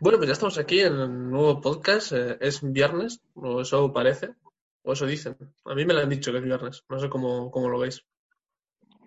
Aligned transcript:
Bueno, 0.00 0.18
pues 0.18 0.28
ya 0.28 0.32
estamos 0.32 0.58
aquí 0.58 0.80
en 0.80 0.94
el 0.98 1.30
nuevo 1.30 1.60
podcast. 1.60 2.12
eh, 2.12 2.36
es 2.40 2.60
viernes, 2.62 3.20
o 3.34 3.60
eso 3.60 3.92
parece, 3.92 4.34
o 4.82 4.92
eso 4.92 5.06
dicen. 5.06 5.36
A 5.64 5.74
mí 5.74 5.84
me 5.84 5.94
lo 5.94 6.00
han 6.00 6.08
dicho 6.08 6.32
que 6.32 6.38
es 6.38 6.44
viernes. 6.44 6.84
No 6.88 6.98
sé 6.98 7.08
cómo, 7.08 7.50
cómo 7.50 7.68
lo 7.68 7.78
veis. 7.78 8.04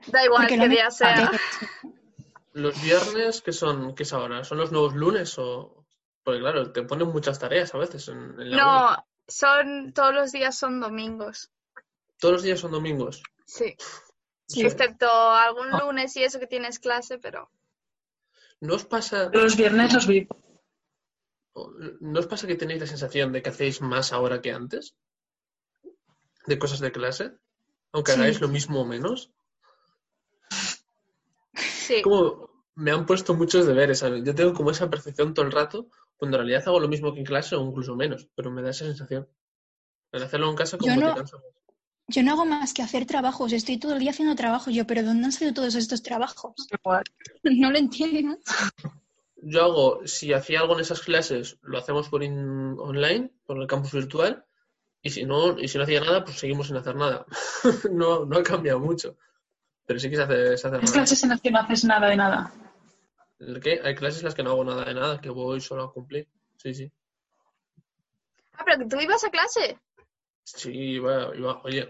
Da 0.08 0.23
igual 0.23 0.47
qué 0.47 0.58
no 0.58 0.63
me- 0.63 0.69
día 0.69 0.89
sea. 0.92 1.31
Los 2.53 2.81
viernes, 2.81 3.42
¿qué 3.42 3.51
son? 3.51 3.94
¿Qué 3.96 4.03
es 4.03 4.13
ahora? 4.13 4.44
¿Son 4.44 4.58
los 4.58 4.71
nuevos 4.71 4.96
lunes 4.96 5.37
o...? 5.37 5.85
Porque 6.23 6.39
claro, 6.39 6.71
te 6.71 6.81
ponen 6.83 7.08
muchas 7.10 7.40
tareas 7.40 7.74
a 7.74 7.78
veces 7.78 8.08
en, 8.10 8.17
en 8.42 8.51
la. 8.51 8.58
No, 8.58 9.06
son 9.28 9.94
todos 9.94 10.13
los 10.13 10.31
días 10.31 10.58
son 10.58 10.79
domingos. 10.81 11.51
Todos 12.19 12.33
los 12.33 12.44
días 12.44 12.60
son 12.60 12.72
domingos. 12.72 13.22
Sí. 13.46 13.76
Sí. 14.47 14.62
Excepto 14.65 15.10
algún 15.10 15.69
lunes 15.69 16.16
y 16.17 16.23
eso 16.23 16.40
que 16.40 16.48
tienes 16.48 16.80
clase, 16.80 17.17
pero 17.17 17.49
¿No 18.59 18.75
os 18.75 18.85
pasa, 18.85 19.29
Los 19.31 19.55
viernes 19.55 19.93
los 19.93 20.07
vi. 20.07 20.27
¿No 21.99 22.20
os 22.20 22.27
pasa 22.27 22.47
que 22.47 22.55
tenéis 22.55 22.81
la 22.81 22.88
sensación 22.88 23.31
de 23.31 23.41
que 23.41 23.49
hacéis 23.49 23.81
más 23.81 24.13
ahora 24.13 24.41
que 24.41 24.52
antes? 24.52 24.95
¿De 26.45 26.57
cosas 26.59 26.80
de 26.80 26.91
clase? 26.91 27.31
Aunque 27.93 28.11
Sí. 28.13 28.20
hagáis 28.20 28.41
lo 28.41 28.47
mismo 28.47 28.81
o 28.81 28.85
menos. 28.85 29.31
sí. 31.55 32.02
como 32.02 32.49
me 32.75 32.91
han 32.91 33.05
puesto 33.05 33.33
muchos 33.33 33.66
deberes, 33.66 33.99
¿sabes? 33.99 34.23
Yo 34.23 34.35
tengo 34.35 34.53
como 34.53 34.70
esa 34.71 34.89
percepción 34.89 35.33
todo 35.33 35.45
el 35.45 35.52
rato, 35.52 35.89
cuando 36.17 36.38
en 36.38 36.41
realidad 36.45 36.67
hago 36.67 36.80
lo 36.80 36.88
mismo 36.88 37.11
que 37.13 37.20
en 37.21 37.25
clase 37.25 37.55
o 37.55 37.61
incluso 37.67 37.95
menos, 37.95 38.27
pero 38.35 38.52
me 38.52 38.61
da 38.61 38.69
esa 38.69 38.85
sensación. 38.85 39.27
El 40.11 40.23
hacerlo 40.23 40.49
en 40.49 40.55
casa 40.55 40.77
como 40.77 40.94
Yo 40.94 40.99
que 40.99 41.05
no- 41.05 41.13
te 41.13 41.17
cansa 41.19 41.38
más. 41.38 41.45
Yo 42.09 42.23
no 42.23 42.31
hago 42.33 42.45
más 42.45 42.73
que 42.73 42.81
hacer 42.83 43.05
trabajos, 43.05 43.52
estoy 43.52 43.77
todo 43.80 43.94
el 43.94 43.99
día 43.99 44.11
haciendo 44.11 44.33
trabajos. 44.35 44.73
Yo, 44.73 44.85
¿pero 44.88 45.03
dónde 45.03 45.25
han 45.25 45.31
salido 45.33 45.53
todos 45.55 45.75
estos 45.75 46.02
trabajos? 46.03 46.53
Igual. 46.71 47.03
No 47.44 47.71
lo 47.71 47.77
entiendo. 47.77 48.38
Yo 49.41 49.63
hago, 49.63 50.07
si 50.07 50.33
hacía 50.33 50.61
algo 50.61 50.73
en 50.75 50.80
esas 50.81 51.02
clases, 51.02 51.57
lo 51.61 51.77
hacemos 51.77 52.09
por 52.09 52.23
in- 52.23 52.75
online, 52.80 53.31
por 53.45 53.57
el 53.61 53.67
campus 53.67 53.94
virtual, 53.94 54.44
y 55.02 55.09
si 55.11 55.25
no, 55.25 55.57
y 55.59 55.67
si 55.67 55.77
no 55.77 55.83
hacía 55.83 56.02
nada, 56.02 56.23
pues 56.23 56.39
seguimos 56.39 56.67
sin 56.67 56.75
hacer 56.77 56.95
nada. 56.95 57.25
no, 57.91 58.25
no 58.25 58.38
ha 58.38 58.44
cambiado 58.44 58.79
mucho. 58.79 59.16
Pero 59.85 59.99
sí 59.99 60.09
que 60.09 60.16
se 60.17 60.23
hace, 60.23 60.57
se 60.57 60.67
hace 60.67 60.77
Es 60.77 60.83
nada. 60.83 60.94
clases 60.94 61.23
en 61.23 61.29
las 61.29 61.41
que 61.41 61.52
no 61.52 61.59
haces 61.59 61.83
nada 61.85 62.07
de 62.07 62.16
nada. 62.17 62.52
¿El 63.39 63.59
qué? 63.59 63.79
Hay 63.83 63.94
clases 63.95 64.19
en 64.21 64.25
las 64.25 64.35
que 64.35 64.41
no 64.44 64.49
hago 64.52 64.63
nada 64.66 64.83
de 64.83 64.94
nada, 64.95 65.21
que 65.21 65.29
voy 65.29 65.61
solo 65.61 65.83
a 65.83 65.94
cumplir. 65.94 66.27
Sí, 66.57 66.73
sí. 66.73 66.91
Ah, 68.53 68.63
pero 68.66 68.79
que 68.79 68.85
tú 68.88 68.99
ibas 68.99 69.23
a 69.23 69.29
clase. 69.29 69.79
Sí, 70.44 70.72
iba, 70.72 71.33
iba, 71.35 71.61
oye. 71.63 71.88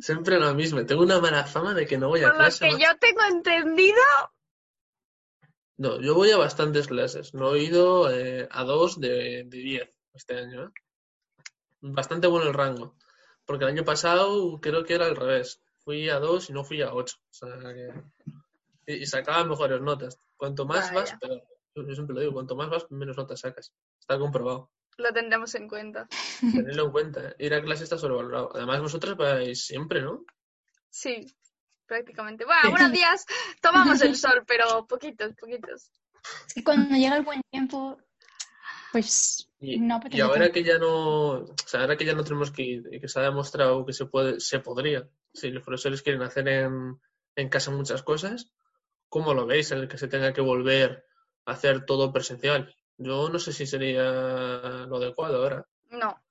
Siempre 0.00 0.38
lo 0.40 0.54
mismo. 0.54 0.84
Tengo 0.86 1.02
una 1.02 1.20
mala 1.20 1.44
fama 1.44 1.74
de 1.74 1.86
que 1.86 1.98
no 1.98 2.08
voy 2.08 2.20
a 2.20 2.24
Por 2.24 2.32
lo 2.32 2.38
clase. 2.38 2.64
que 2.64 2.72
macho. 2.72 2.84
yo 2.86 2.98
tengo 2.98 3.22
entendido, 3.30 4.02
No, 5.80 5.98
yo 5.98 6.14
voy 6.14 6.30
a 6.30 6.36
bastantes 6.36 6.88
clases. 6.88 7.32
No 7.32 7.54
he 7.54 7.62
ido 7.62 8.10
eh, 8.10 8.46
a 8.50 8.64
dos 8.64 9.00
de, 9.00 9.44
de 9.46 9.58
diez 9.58 9.90
este 10.12 10.36
año. 10.36 10.66
¿eh? 10.66 10.68
Bastante 11.80 12.26
bueno 12.26 12.48
el 12.48 12.52
rango. 12.52 12.96
Porque 13.46 13.64
el 13.64 13.70
año 13.70 13.82
pasado 13.82 14.60
creo 14.60 14.84
que 14.84 14.92
era 14.92 15.06
al 15.06 15.16
revés. 15.16 15.62
Fui 15.78 16.10
a 16.10 16.18
dos 16.18 16.50
y 16.50 16.52
no 16.52 16.64
fui 16.64 16.82
a 16.82 16.92
ocho. 16.92 17.16
O 17.30 17.32
sea 17.32 17.48
que... 17.72 17.94
Y, 18.84 18.92
y 18.96 19.06
sacaba 19.06 19.42
mejores 19.44 19.80
notas. 19.80 20.18
Cuanto 20.36 20.66
más 20.66 20.92
Vaya. 20.92 21.00
vas, 21.00 21.16
pero 21.72 21.88
yo 21.88 21.94
siempre 21.94 22.14
lo 22.14 22.20
digo, 22.20 22.34
cuanto 22.34 22.56
más 22.56 22.68
vas, 22.68 22.84
menos 22.90 23.16
notas 23.16 23.40
sacas. 23.40 23.72
Está 23.98 24.18
comprobado. 24.18 24.70
lo 24.98 25.12
tendremos 25.14 25.54
en 25.54 25.66
cuenta. 25.66 26.06
Tenedlo 26.40 26.84
en 26.84 26.92
cuenta. 26.92 27.28
¿eh? 27.30 27.36
Ir 27.38 27.54
a 27.54 27.62
clase 27.62 27.84
está 27.84 27.96
sobrevalorado. 27.96 28.50
Además, 28.54 28.82
vosotras 28.82 29.16
vais 29.16 29.64
siempre, 29.64 30.02
¿no? 30.02 30.26
Sí, 30.90 31.24
prácticamente. 31.90 32.44
Bueno, 32.44 32.60
algunos 32.62 32.92
días 32.92 33.26
tomamos 33.60 34.00
el 34.02 34.14
sol, 34.24 34.44
pero 34.46 34.86
poquitos, 34.86 35.34
poquitos. 35.34 35.90
Es 36.46 36.54
que 36.54 36.62
cuando 36.62 36.94
llega 36.94 37.16
el 37.16 37.24
buen 37.24 37.42
tiempo, 37.50 37.98
pues 38.92 39.48
Y, 39.58 39.80
no 39.80 40.00
y 40.08 40.20
ahora 40.20 40.52
que 40.52 40.62
ya 40.62 40.78
no, 40.78 41.40
o 41.40 41.54
sea, 41.66 41.80
ahora 41.80 41.96
que 41.96 42.04
ya 42.04 42.14
no 42.14 42.22
tenemos 42.22 42.52
que 42.52 42.62
ir 42.62 42.88
y 42.92 43.00
que 43.00 43.08
se 43.08 43.18
ha 43.18 43.24
demostrado 43.24 43.84
que 43.84 43.92
se 43.92 44.06
puede, 44.06 44.38
se 44.38 44.60
podría, 44.60 45.08
si 45.34 45.50
los 45.50 45.64
profesores 45.64 46.02
quieren 46.02 46.22
hacer 46.22 46.46
en, 46.46 47.00
en 47.34 47.48
casa 47.48 47.72
muchas 47.72 48.04
cosas, 48.04 48.52
¿cómo 49.08 49.34
lo 49.34 49.46
veis 49.46 49.72
en 49.72 49.78
el 49.78 49.88
que 49.88 49.98
se 49.98 50.06
tenga 50.06 50.32
que 50.32 50.40
volver 50.40 51.04
a 51.44 51.52
hacer 51.52 51.84
todo 51.84 52.12
presencial? 52.12 52.72
Yo 52.98 53.30
no 53.30 53.38
sé 53.40 53.52
si 53.52 53.66
sería 53.66 54.86
lo 54.86 54.96
adecuado 54.96 55.42
ahora. 55.42 55.66
No. 55.88 56.22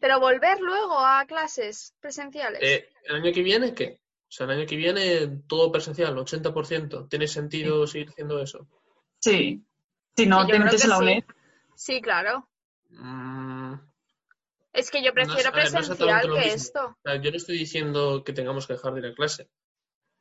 Pero 0.00 0.18
volver 0.18 0.60
luego 0.60 0.98
a 0.98 1.24
clases 1.26 1.94
presenciales. 2.00 2.60
Eh, 2.60 2.88
¿El 3.04 3.16
año 3.16 3.32
que 3.32 3.42
viene 3.42 3.72
qué? 3.72 4.00
O 4.34 4.36
sea, 4.36 4.46
el 4.46 4.58
año 4.58 4.66
que 4.66 4.74
viene 4.74 5.28
todo 5.46 5.70
presencial, 5.70 6.16
80%. 6.16 7.08
¿Tiene 7.08 7.28
sentido 7.28 7.86
seguir 7.86 8.08
haciendo 8.08 8.40
eso? 8.42 8.66
Sí. 9.20 9.64
Si 10.16 10.26
no, 10.26 10.40
Sí, 10.40 10.42
yo 10.42 10.46
te 10.46 10.52
creo 10.54 10.64
metes 10.64 10.80
que 10.80 10.86
en 10.86 10.90
la 10.90 10.96
sí. 10.96 11.02
UNED. 11.04 11.24
Sí, 11.76 12.00
claro. 12.02 12.48
Mm, 12.90 13.74
Es 14.72 14.90
que 14.90 15.04
yo 15.04 15.12
prefiero 15.14 15.50
no 15.50 15.52
presencial 15.52 16.32
que 16.34 16.48
esto. 16.52 16.84
O 16.84 16.96
sea, 17.04 17.14
yo 17.22 17.30
no 17.30 17.36
estoy 17.36 17.58
diciendo 17.58 18.24
que 18.24 18.32
tengamos 18.32 18.66
que 18.66 18.72
dejar 18.72 18.94
de 18.94 19.00
ir 19.02 19.06
a 19.06 19.14
clase. 19.14 19.48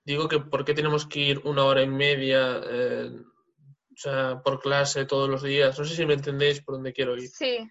Digo 0.05 0.27
que 0.27 0.39
por 0.39 0.63
qué 0.63 0.75
tenemos 0.75 1.07
que 1.07 1.19
ir 1.19 1.41
una 1.45 1.65
hora 1.65 1.81
y 1.81 1.87
media 1.87 2.61
eh, 2.69 3.09
o 3.15 3.95
sea, 3.95 4.43
por 4.43 4.59
clase 4.61 5.05
todos 5.05 5.27
los 5.27 5.41
días. 5.41 5.79
No 5.79 5.85
sé 5.85 5.95
si 5.95 6.05
me 6.05 6.13
entendéis 6.13 6.61
por 6.61 6.75
dónde 6.75 6.93
quiero 6.93 7.15
ir. 7.17 7.29
Sí. 7.29 7.67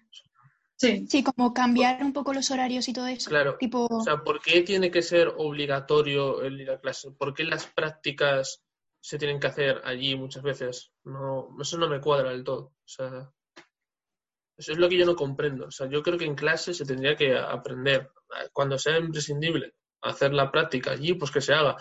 Sí. 0.75 1.05
Sí, 1.07 1.23
como 1.23 1.53
cambiar 1.53 2.03
un 2.03 2.11
poco 2.13 2.33
los 2.33 2.49
horarios 2.51 2.87
y 2.87 2.93
todo 2.93 3.07
eso. 3.07 3.29
Claro. 3.29 3.57
Tipo, 3.57 3.85
O 3.89 4.01
sea, 4.01 4.17
¿por 4.23 4.41
qué 4.41 4.61
tiene 4.61 4.91
que 4.91 5.01
ser 5.01 5.33
obligatorio 5.37 6.41
el 6.41 6.59
ir 6.59 6.71
a 6.71 6.79
clase? 6.79 7.11
¿Por 7.11 7.33
qué 7.33 7.43
las 7.43 7.67
prácticas 7.67 8.61
se 9.01 9.17
tienen 9.17 9.39
que 9.39 9.47
hacer 9.47 9.81
allí 9.85 10.15
muchas 10.15 10.43
veces? 10.43 10.91
No, 11.03 11.55
eso 11.61 11.77
no 11.77 11.87
me 11.87 12.01
cuadra 12.01 12.31
del 12.31 12.43
todo. 12.43 12.65
O 12.65 12.87
sea, 12.87 13.31
eso 14.57 14.71
es 14.71 14.77
lo 14.77 14.89
que 14.89 14.97
yo 14.97 15.05
no 15.05 15.15
comprendo. 15.15 15.67
O 15.67 15.71
sea, 15.71 15.87
yo 15.87 16.01
creo 16.03 16.17
que 16.17 16.25
en 16.25 16.35
clase 16.35 16.73
se 16.73 16.85
tendría 16.85 17.15
que 17.15 17.37
aprender, 17.37 18.09
cuando 18.51 18.77
sea 18.77 18.97
imprescindible, 18.97 19.73
a 20.01 20.09
hacer 20.09 20.33
la 20.33 20.51
práctica 20.51 20.91
allí, 20.91 21.13
pues 21.13 21.31
que 21.31 21.41
se 21.41 21.53
haga. 21.53 21.77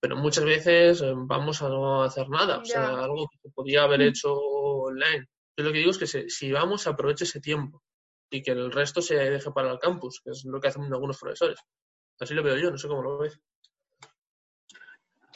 Pero 0.00 0.16
muchas 0.16 0.44
veces 0.44 1.00
eh, 1.00 1.12
vamos 1.16 1.62
a 1.62 1.68
no 1.68 2.02
hacer 2.02 2.28
nada. 2.28 2.58
O 2.58 2.64
sea, 2.64 2.82
Ya. 2.92 3.04
algo 3.04 3.28
que 3.30 3.38
se 3.38 3.50
podía 3.50 3.84
haber 3.84 4.00
Mm. 4.00 4.08
hecho 4.08 4.34
online. 4.34 5.26
Yo 5.56 5.64
lo 5.64 5.72
que 5.72 5.78
digo 5.78 5.90
es 5.92 5.98
que 5.98 6.06
se- 6.06 6.28
si 6.28 6.50
vamos, 6.52 6.86
aproveche 6.86 7.24
ese 7.24 7.40
tiempo 7.40 7.82
y 8.32 8.42
que 8.42 8.52
el 8.52 8.72
resto 8.72 9.02
se 9.02 9.14
deje 9.14 9.50
para 9.50 9.70
el 9.70 9.78
campus, 9.78 10.20
que 10.24 10.30
es 10.30 10.44
lo 10.44 10.60
que 10.60 10.68
hacen 10.68 10.84
algunos 10.84 11.18
profesores. 11.18 11.60
Así 12.18 12.34
lo 12.34 12.42
veo 12.42 12.56
yo, 12.56 12.70
no 12.70 12.78
sé 12.78 12.88
cómo 12.88 13.02
lo 13.02 13.18
veis. 13.18 13.38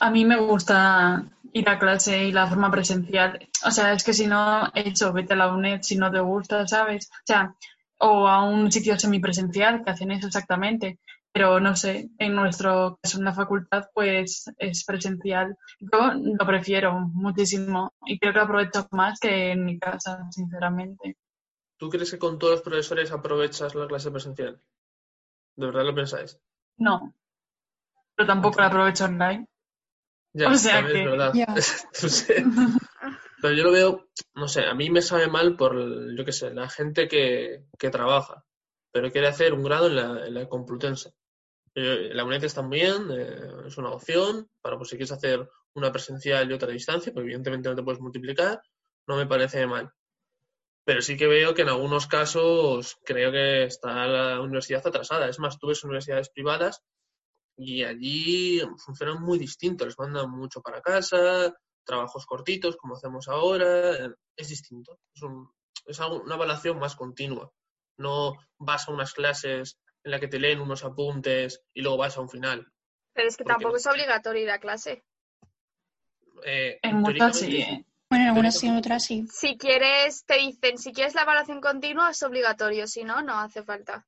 A 0.01 0.11
mí 0.11 0.25
me 0.25 0.39
gusta 0.39 1.25
ir 1.53 1.69
a 1.69 1.79
clase 1.79 2.25
y 2.25 2.33
la 2.33 2.47
forma 2.47 2.71
presencial. 2.71 3.49
O 3.65 3.71
sea, 3.71 3.93
es 3.93 4.03
que 4.05 4.13
si 4.13 4.27
no, 4.27 4.71
hecho, 4.75 5.13
vete 5.13 5.35
a 5.35 5.37
la 5.37 5.53
UNED 5.53 5.83
si 5.83 5.97
no 5.97 6.11
te 6.11 6.21
gusta, 6.21 6.67
¿sabes? 6.67 7.09
O 7.11 7.27
sea, 7.27 7.55
o 7.99 8.29
a 8.29 8.45
un 8.45 8.71
sitio 8.71 8.99
semipresencial 8.99 9.83
que 9.85 9.91
hacen 9.91 10.11
eso 10.11 10.27
exactamente. 10.27 10.99
Pero 11.33 11.61
no 11.61 11.77
sé, 11.77 12.09
en 12.19 12.35
nuestro 12.35 12.99
caso 13.03 13.19
en 13.19 13.25
la 13.25 13.35
facultad, 13.35 13.85
pues 13.93 14.51
es 14.59 14.85
presencial. 14.85 15.57
Yo 15.81 16.13
lo 16.15 16.47
prefiero 16.47 16.99
muchísimo 16.99 17.93
y 18.07 18.19
creo 18.19 18.33
que 18.33 18.39
aprovecho 18.39 18.87
más 18.93 19.21
que 19.21 19.53
en 19.53 19.65
mi 19.65 19.79
casa, 19.79 20.27
sinceramente. 20.31 21.17
¿Tú 21.79 21.91
crees 21.91 22.11
que 22.11 22.19
con 22.19 22.39
todos 22.39 22.55
los 22.55 22.63
profesores 22.63 23.11
aprovechas 23.13 23.75
la 23.75 23.87
clase 23.87 24.11
presencial? 24.11 24.61
¿De 25.57 25.67
verdad 25.67 25.85
lo 25.85 25.95
pensáis? 25.95 26.39
No. 26.79 27.15
Pero 28.15 28.27
tampoco 28.27 28.61
la 28.61 28.67
aprovecho 28.69 29.05
online. 29.05 29.47
Ya, 30.33 30.51
O 30.51 30.55
sea 30.55 30.77
también 30.81 30.95
que- 30.97 31.03
es 31.05 31.11
verdad. 31.11 31.33
Ya. 31.35 31.47
No 32.03 32.09
sé. 32.09 32.45
Pero 33.43 33.55
yo 33.55 33.65
lo 33.65 33.71
veo, 33.73 34.09
no 34.35 34.49
sé, 34.49 34.65
a 34.65 34.75
mí 34.75 34.89
me 34.91 35.03
sabe 35.03 35.29
mal 35.29 35.57
por, 35.57 35.77
yo 36.17 36.25
qué 36.25 36.33
sé, 36.33 36.53
la 36.55 36.69
gente 36.71 37.07
que, 37.07 37.67
que 37.79 37.91
trabaja, 37.91 38.45
pero 38.91 39.13
quiere 39.13 39.29
hacer 39.29 39.53
un 39.53 39.63
grado 39.63 39.89
en 39.89 39.97
la, 39.97 40.27
en 40.27 40.35
la 40.35 40.49
Complutense. 40.49 41.13
Eh, 41.75 42.11
La 42.15 42.25
UNED 42.25 42.45
está 42.45 42.63
muy 42.63 42.79
bien, 42.81 43.09
eh, 43.11 43.67
es 43.67 43.77
una 43.77 43.91
opción 43.91 44.49
para 44.63 44.79
pues, 44.79 44.89
si 44.89 44.97
quieres 44.97 45.13
hacer 45.13 45.49
una 45.75 45.93
presencial 45.93 46.51
y 46.51 46.55
otra 46.55 46.69
a 46.69 46.73
distancia, 46.73 47.13
pues 47.13 47.25
evidentemente 47.25 47.69
no 47.69 47.77
te 47.77 47.83
puedes 47.83 48.01
multiplicar, 48.01 48.61
no 49.07 49.17
me 49.17 49.27
parece 49.27 49.67
mal. 49.67 49.93
Pero 50.87 51.03
sí 51.03 51.17
que 51.17 51.27
veo 51.27 51.53
que 51.53 51.63
en 51.63 51.69
algunos 51.69 52.07
casos 52.07 52.97
creo 53.05 53.33
que 53.33 53.65
está 53.65 54.07
la 54.07 54.41
universidad 54.41 54.87
atrasada. 54.87 55.29
Es 55.29 55.41
más, 55.41 55.59
tú 55.59 55.67
ves 55.67 55.83
universidades 55.83 56.31
privadas 56.31 56.81
y 57.59 57.83
allí 57.83 58.61
funcionan 58.85 59.21
muy 59.21 59.37
distinto, 59.39 59.85
les 59.85 59.99
mandan 59.99 60.31
mucho 60.31 60.63
para 60.63 60.81
casa, 60.81 61.53
trabajos 61.85 62.25
cortitos 62.25 62.77
como 62.77 62.95
hacemos 62.95 63.27
ahora, 63.27 64.15
es 64.37 64.49
distinto. 64.49 65.01
Es, 65.13 65.23
un- 65.23 65.51
es 65.87 65.99
algo- 66.01 66.23
una 66.23 66.37
evaluación 66.37 66.79
más 66.79 66.95
continua. 66.95 67.51
No 67.99 68.35
vas 68.59 68.89
a 68.89 68.93
unas 68.93 69.13
clases 69.13 69.79
en 70.05 70.13
la 70.13 70.21
que 70.21 70.29
te 70.29 70.39
leen 70.39 70.61
unos 70.61 70.85
apuntes 70.85 71.65
y 71.75 71.81
luego 71.83 71.97
vas 71.99 72.17
a 72.17 72.21
un 72.21 72.29
final. 72.29 72.71
Pero 73.13 73.27
es 73.27 73.37
que 73.37 73.43
Porque- 73.43 73.55
tampoco 73.55 73.77
es 73.79 73.87
obligatorio 73.89 74.43
ir 74.45 74.51
a 74.51 74.61
clase. 74.61 75.05
Eh, 76.45 76.79
En 76.83 76.97
muchas 76.99 77.39
sí. 77.41 77.85
Bueno, 78.09 78.25
en 78.25 78.29
algunas 78.31 78.59
sí, 78.59 78.67
en 78.69 78.77
otras 78.77 79.05
sí. 79.05 79.27
Si 79.33 79.57
quieres, 79.57 80.25
te 80.25 80.35
dicen, 80.39 80.79
si 80.79 80.93
quieres 80.93 81.15
la 81.15 81.23
evaluación 81.23 81.61
continua 81.61 82.11
es 82.11 82.23
obligatorio, 82.23 82.87
si 82.87 83.05
no, 83.05 83.23
no 83.23 83.39
hace 83.39 83.63
falta. 83.63 84.07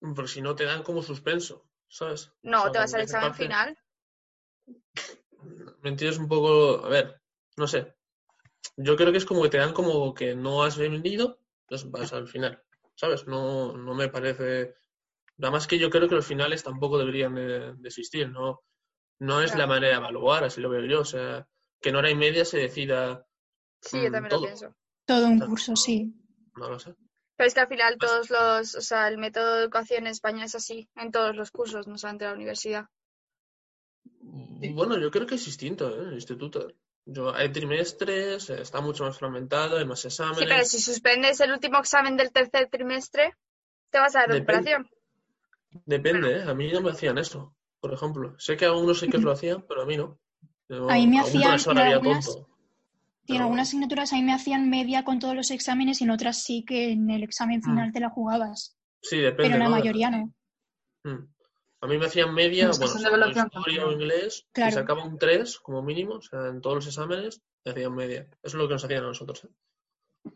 Pero 0.00 0.26
si 0.26 0.42
no 0.42 0.54
te 0.54 0.64
dan 0.64 0.82
como 0.82 1.02
suspenso, 1.02 1.64
¿sabes? 1.88 2.32
No, 2.42 2.58
O 2.58 2.62
sea, 2.64 2.72
te 2.72 2.78
vas 2.78 2.94
al 2.94 3.00
examen 3.02 3.28
parte- 3.30 3.44
final. 3.44 3.78
¿Me 5.82 5.90
entiendes 5.90 6.18
un 6.18 6.28
poco? 6.28 6.84
A 6.84 6.88
ver, 6.88 7.20
no 7.56 7.66
sé. 7.66 7.94
yo 8.76 8.96
creo 8.96 9.12
que 9.12 9.18
es 9.18 9.24
como 9.24 9.42
que 9.42 9.48
te 9.50 9.58
dan 9.58 9.72
como 9.72 10.14
que 10.14 10.34
no 10.34 10.62
has 10.62 10.76
venido, 10.78 11.38
pues 11.66 11.90
vas 11.90 12.12
al 12.12 12.28
final, 12.28 12.62
¿sabes? 12.94 13.26
No, 13.26 13.76
no 13.76 13.94
me 13.94 14.08
parece... 14.08 14.74
Nada 15.36 15.50
más 15.52 15.66
que 15.66 15.78
yo 15.78 15.90
creo 15.90 16.08
que 16.08 16.14
los 16.14 16.26
finales 16.26 16.62
tampoco 16.62 16.98
deberían 16.98 17.34
de, 17.34 17.74
de 17.74 17.88
existir, 17.88 18.28
¿no? 18.28 18.62
No 19.18 19.40
es 19.40 19.56
la 19.56 19.66
manera 19.66 19.88
de 19.88 19.94
evaluar, 19.94 20.44
así 20.44 20.60
lo 20.60 20.68
veo 20.68 20.84
yo. 20.84 21.00
O 21.00 21.04
sea, 21.04 21.48
que 21.82 21.90
en 21.90 21.96
hora 21.96 22.10
y 22.10 22.14
media 22.14 22.44
se 22.44 22.58
decida, 22.58 23.26
Sí, 23.80 23.98
yo 24.02 24.10
también 24.10 24.30
todo. 24.30 24.40
lo 24.40 24.46
pienso. 24.46 24.74
Todo 25.04 25.26
un 25.26 25.40
curso, 25.40 25.76
sí. 25.76 26.14
no 26.56 26.68
lo 26.70 26.78
sé. 26.78 26.94
Pero 27.36 27.46
es 27.48 27.52
que 27.52 27.60
al 27.60 27.68
final 27.68 27.98
todos 27.98 28.30
los, 28.30 28.74
o 28.74 28.80
sea, 28.80 29.06
el 29.08 29.18
método 29.18 29.56
de 29.56 29.62
educación 29.64 30.06
en 30.06 30.12
España 30.12 30.46
es 30.46 30.54
así, 30.54 30.88
en 30.96 31.10
todos 31.10 31.36
los 31.36 31.50
cursos, 31.50 31.86
no 31.86 31.98
solamente 31.98 32.24
en 32.24 32.30
la 32.30 32.36
universidad. 32.36 32.86
Bueno, 34.74 34.98
yo 34.98 35.10
creo 35.10 35.26
que 35.26 35.34
es 35.34 35.44
distinto, 35.44 35.88
¿eh? 35.90 36.08
El 36.08 36.14
instituto. 36.14 36.68
Yo, 37.04 37.34
hay 37.34 37.50
trimestres, 37.52 38.48
está 38.50 38.80
mucho 38.80 39.04
más 39.04 39.18
fragmentado, 39.18 39.76
hay 39.78 39.84
más 39.84 40.04
Sí, 40.04 40.08
exámenes. 40.08 40.48
pero 40.48 40.64
si 40.64 40.80
suspendes 40.80 41.38
el 41.40 41.52
último 41.52 41.78
examen 41.78 42.16
del 42.16 42.32
tercer 42.32 42.68
trimestre, 42.68 43.34
te 43.90 43.98
vas 43.98 44.16
a 44.16 44.20
dar 44.20 44.28
Depende. 44.28 44.40
recuperación. 44.40 44.90
Depende, 45.94 46.28
¿eh? 46.38 46.42
A 46.50 46.54
mí 46.54 46.72
no 46.72 46.80
me 46.80 46.90
hacían 46.92 47.18
eso, 47.18 47.54
por 47.80 47.92
ejemplo. 47.92 48.34
Sé 48.38 48.56
que 48.56 48.64
algunos 48.64 48.98
sí 49.00 49.08
que 49.08 49.18
lo 49.18 49.30
hacían, 49.32 49.62
pero 49.68 49.82
a 49.82 49.86
mí 49.86 49.96
no. 49.96 50.18
Yo- 50.72 50.90
A 50.90 50.94
mí 50.94 51.06
me 51.06 51.20
hacían 51.20 51.52
algunas- 51.52 52.28
en 52.36 52.44
Pero- 53.26 53.44
algunas 53.44 53.68
asignaturas 53.68 54.12
a 54.12 54.16
mí 54.16 54.22
me 54.22 54.32
hacían 54.32 54.68
media 54.70 55.04
con 55.04 55.18
todos 55.18 55.34
los 55.36 55.50
exámenes 55.50 56.00
y 56.00 56.04
en 56.04 56.10
otras 56.10 56.42
sí 56.42 56.64
que 56.64 56.90
en 56.92 57.10
el 57.10 57.22
examen 57.22 57.62
final 57.62 57.92
te 57.92 58.00
la 58.00 58.10
jugabas. 58.10 58.76
Sí, 59.02 59.18
depende. 59.18 59.42
Pero 59.44 59.54
en 59.54 59.58
la 59.60 59.64
¿no? 59.66 59.70
mayoría 59.70 60.10
no. 60.10 60.32
Mm. 61.04 61.28
A 61.82 61.86
mí 61.88 61.98
me 61.98 62.06
hacían 62.06 62.32
media, 62.32 62.70
bueno, 62.78 63.06
evaluación 63.08 63.46
historia 63.52 63.86
o 63.86 63.92
inglés, 63.92 64.46
y 64.48 64.52
Claro. 64.52 64.72
sacaba 64.72 65.04
un 65.04 65.18
3 65.18 65.58
como 65.60 65.82
mínimo, 65.82 66.14
o 66.14 66.22
sea, 66.22 66.46
en 66.48 66.60
todos 66.60 66.76
los 66.76 66.86
exámenes 66.86 67.42
me 67.64 67.72
hacían 67.72 67.94
media. 67.94 68.22
Eso 68.22 68.38
es 68.42 68.54
lo 68.54 68.68
que 68.68 68.74
nos 68.74 68.84
hacían 68.84 69.02
a 69.04 69.08
nosotros. 69.08 69.44
¿eh? 69.44 70.30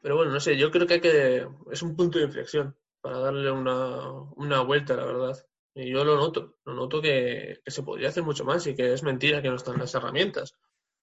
Pero 0.00 0.16
bueno, 0.16 0.32
no 0.32 0.40
sé, 0.40 0.56
yo 0.56 0.70
creo 0.70 0.86
que 0.86 0.94
hay 0.94 1.00
que. 1.00 1.46
Es 1.70 1.82
un 1.82 1.94
punto 1.96 2.18
de 2.18 2.24
inflexión 2.24 2.76
para 3.00 3.18
darle 3.18 3.50
una, 3.50 4.10
una 4.36 4.60
vuelta, 4.62 4.96
la 4.96 5.04
verdad. 5.04 5.46
Y 5.74 5.90
yo 5.90 6.04
lo 6.04 6.16
noto, 6.16 6.56
lo 6.64 6.74
noto 6.74 7.00
que, 7.00 7.60
que 7.64 7.70
se 7.70 7.82
podría 7.82 8.08
hacer 8.08 8.22
mucho 8.22 8.44
más 8.44 8.66
y 8.66 8.74
que 8.74 8.92
es 8.92 9.02
mentira 9.02 9.40
que 9.40 9.48
no 9.48 9.56
están 9.56 9.78
las 9.78 9.94
herramientas. 9.94 10.54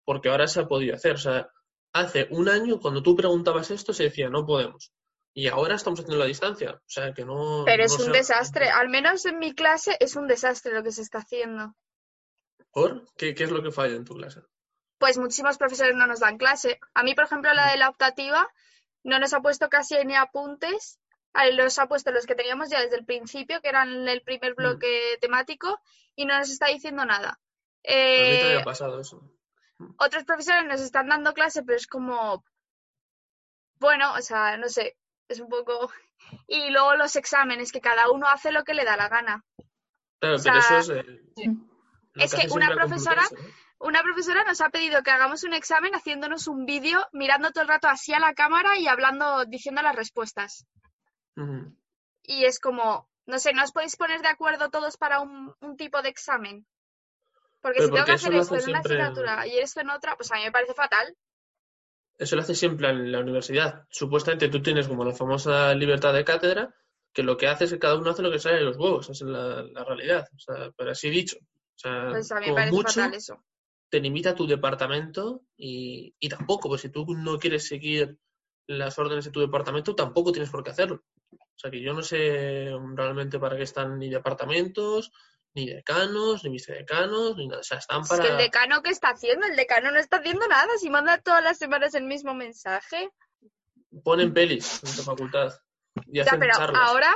Porque 0.06 0.30
ahora 0.30 0.48
se 0.48 0.62
ha 0.62 0.68
podido 0.68 0.96
hacer. 0.96 1.14
O 1.14 1.18
sea, 1.18 1.50
hace 1.94 2.28
un 2.32 2.50
año, 2.50 2.80
cuando 2.80 3.02
tú 3.02 3.16
preguntabas 3.16 3.72
esto, 3.72 3.94
se 3.94 4.04
decía 4.04 4.30
no 4.30 4.46
podemos. 4.46 4.92
Y 5.34 5.48
ahora 5.48 5.76
estamos 5.76 6.00
haciendo 6.00 6.20
la 6.20 6.28
distancia. 6.28 6.74
O 6.74 6.90
sea, 6.90 7.14
que 7.14 7.26
no. 7.26 7.64
Pero 7.66 7.84
es 7.84 7.98
un 8.00 8.12
desastre. 8.12 8.70
Al 8.70 8.90
menos 8.90 9.26
en 9.26 9.40
mi 9.40 9.54
clase 9.54 9.96
es 10.00 10.16
un 10.16 10.28
desastre 10.28 10.74
lo 10.74 10.84
que 10.84 10.92
se 10.92 11.02
está 11.02 11.20
haciendo. 11.20 11.76
¿Por? 12.72 13.06
¿Qué, 13.16 13.34
qué 13.34 13.46
es 13.46 13.52
lo 13.52 13.64
que 13.64 13.72
falla 13.72 13.96
en 13.96 14.06
tu 14.06 14.16
clase? 14.16 14.42
Pues 14.98 15.18
muchísimos 15.18 15.58
profesores 15.58 15.96
no 15.96 16.08
nos 16.08 16.20
dan 16.20 16.38
clase. 16.38 16.80
A 16.94 17.04
mí, 17.04 17.16
por 17.16 17.26
ejemplo, 17.26 17.54
la 17.54 17.72
de 17.72 17.78
la 17.78 17.90
optativa 17.90 18.48
no 19.04 19.20
nos 19.20 19.34
ha 19.34 19.42
puesto 19.42 19.70
casi 19.70 19.96
ni 20.06 20.16
apuntes. 20.16 21.00
Los 21.54 21.80
ha 21.80 21.88
puesto 21.88 22.12
los 22.12 22.26
que 22.26 22.36
teníamos 22.36 22.70
ya 22.70 22.82
desde 22.82 22.98
el 22.98 23.06
principio, 23.06 23.62
que 23.62 23.70
eran 23.70 24.08
el 24.08 24.22
primer 24.22 24.56
bloque 24.56 25.18
temático, 25.22 25.80
y 26.16 26.26
no 26.26 26.38
nos 26.38 26.50
está 26.50 26.68
diciendo 26.68 27.06
nada. 27.06 27.40
Eh, 27.84 28.56
me 28.56 28.62
ha 28.62 28.64
pasado 28.64 29.00
eso. 29.00 29.22
otros 29.98 30.26
profesores 30.26 30.66
nos 30.66 30.82
están 30.82 31.08
dando 31.08 31.34
clase, 31.34 31.64
pero 31.64 31.78
es 31.78 31.88
como, 31.88 32.44
bueno, 33.80 34.14
o 34.14 34.22
sea, 34.22 34.58
no 34.58 34.68
sé, 34.70 34.98
es 35.28 35.40
un 35.40 35.50
poco... 35.50 35.92
Y 36.48 36.70
luego 36.72 36.96
los 36.96 37.16
exámenes, 37.16 37.72
que 37.72 37.80
cada 37.82 38.12
uno 38.12 38.28
hace 38.28 38.52
lo 38.52 38.64
que 38.64 38.74
le 38.74 38.84
da 38.84 38.98
la 38.98 39.08
gana. 39.08 39.44
Claro, 40.20 40.36
o 40.36 40.44
pero 40.44 40.58
eso 40.58 40.78
es. 40.78 40.90
eh, 40.90 41.22
sí. 41.36 41.46
Es 42.16 42.34
que 42.36 42.48
una 42.52 42.68
profesora- 42.74 43.28
Una 43.80 44.04
profesora 44.04 44.44
nos 44.44 44.60
ha 44.60 44.70
pedido 44.70 45.02
que 45.04 45.12
hagamos 45.12 45.46
un 45.46 45.54
examen 45.54 45.96
haciéndonos 45.96 46.48
un 46.48 46.66
vídeo, 46.66 47.08
mirando 47.14 47.52
todo 47.52 47.62
el 47.62 47.70
rato 47.70 47.88
así 47.88 48.14
a 48.14 48.20
la 48.20 48.34
cámara 48.34 48.78
y 48.78 48.88
hablando, 48.90 49.46
diciendo 49.46 49.82
las 49.82 49.96
respuestas. 49.96 50.66
Y 52.24 52.46
es 52.46 52.60
como, 52.60 53.10
no 53.26 53.40
sé, 53.40 53.54
¿no 53.54 53.64
os 53.64 53.72
podéis 53.72 53.96
poner 53.96 54.22
de 54.22 54.28
acuerdo 54.28 54.70
todos 54.70 54.98
para 54.98 55.20
un, 55.22 55.54
un 55.62 55.78
tipo 55.78 56.02
de 56.02 56.10
examen? 56.10 56.66
Porque 57.62 57.80
Pero 57.80 57.88
si 57.88 57.94
tengo 57.94 58.06
que 58.06 58.12
porque 58.14 58.28
hacer 58.28 58.34
esto 58.36 58.56
en 58.56 58.70
una 58.70 58.80
asignatura 58.80 59.48
y 59.48 59.58
esto 59.58 59.82
en 59.82 59.90
otra, 59.90 60.16
pues 60.16 60.32
a 60.32 60.36
mí 60.36 60.44
me 60.44 60.52
parece 60.52 60.74
fatal. 60.74 61.16
Eso 62.18 62.36
lo 62.36 62.42
hace 62.42 62.54
siempre 62.56 62.90
en 62.90 63.12
la 63.12 63.20
universidad. 63.20 63.86
Supuestamente 63.90 64.50
tú 64.50 64.62
tienes 64.62 64.88
como 64.88 65.06
la 65.06 65.14
famosa 65.14 65.74
libertad 65.74 66.14
de 66.14 66.26
cátedra, 66.26 66.76
que 67.14 67.24
lo 67.24 67.38
que 67.38 67.48
hace 67.48 67.66
es 67.66 67.72
que 67.72 67.80
cada 67.80 67.96
uno 67.96 68.10
hace 68.12 68.22
lo 68.22 68.32
que 68.32 68.40
sale 68.40 68.58
de 68.58 68.64
los 68.64 68.78
huevos. 68.78 69.10
Esa 69.10 69.26
es 69.26 69.30
la, 69.32 69.64
la 69.64 69.84
realidad. 69.86 70.28
O 70.36 70.40
sea, 70.40 70.72
pero 70.78 70.92
así 70.92 71.10
dicho. 71.10 71.38
O 71.40 71.78
sea, 71.78 72.10
Pues 72.10 72.32
a 72.32 72.40
mí 72.40 72.48
me 72.48 72.54
parece 72.54 72.72
mucho 72.76 73.02
fatal 73.02 73.14
eso. 73.14 73.44
te 73.90 74.00
limita 74.02 74.36
tu 74.36 74.46
departamento 74.48 75.44
y, 75.56 76.14
y 76.20 76.30
tampoco, 76.30 76.68
pues 76.70 76.82
si 76.82 76.90
tú 76.90 77.06
no 77.16 77.38
quieres 77.40 77.68
seguir 77.68 78.20
las 78.68 79.00
órdenes 79.00 79.26
de 79.26 79.32
tu 79.32 79.40
departamento, 79.40 79.96
tampoco 79.96 80.32
tienes 80.32 80.50
por 80.52 80.64
qué 80.64 80.72
hacerlo. 80.72 81.04
O 81.60 81.62
sea 81.62 81.72
que 81.72 81.82
yo 81.82 81.94
no 81.94 82.02
sé 82.02 82.72
realmente 82.96 83.38
para 83.38 83.58
qué 83.58 83.64
están 83.64 84.00
ni 84.00 84.10
departamentos, 84.10 85.12
ni 85.54 85.68
decanos, 85.68 86.42
ni 86.46 86.52
vicedecanos, 86.52 87.36
ni 87.36 87.50
nada. 87.50 87.60
O 87.60 87.64
sea, 87.64 87.80
están 87.80 88.04
Es 88.04 88.08
para... 88.08 88.24
que 88.24 88.30
el 88.30 88.38
decano, 88.38 88.82
¿qué 88.82 88.92
está 88.92 89.10
haciendo? 89.10 89.46
El 89.46 89.58
decano 89.58 89.92
no 89.92 90.00
está 90.00 90.18
haciendo 90.20 90.48
nada. 90.48 90.70
Si 90.80 90.90
manda 90.90 91.18
todas 91.18 91.44
las 91.44 91.58
semanas 91.58 91.94
el 91.96 92.06
mismo 92.06 92.34
mensaje. 92.34 93.12
Ponen 94.06 94.34
pelis 94.34 94.82
en 94.86 94.96
tu 94.96 95.02
facultad 95.02 95.54
y 96.08 96.18
Ya, 96.20 96.24
hacen 96.24 96.40
pero 96.40 96.54
charlas. 96.56 96.82
ahora, 96.82 97.14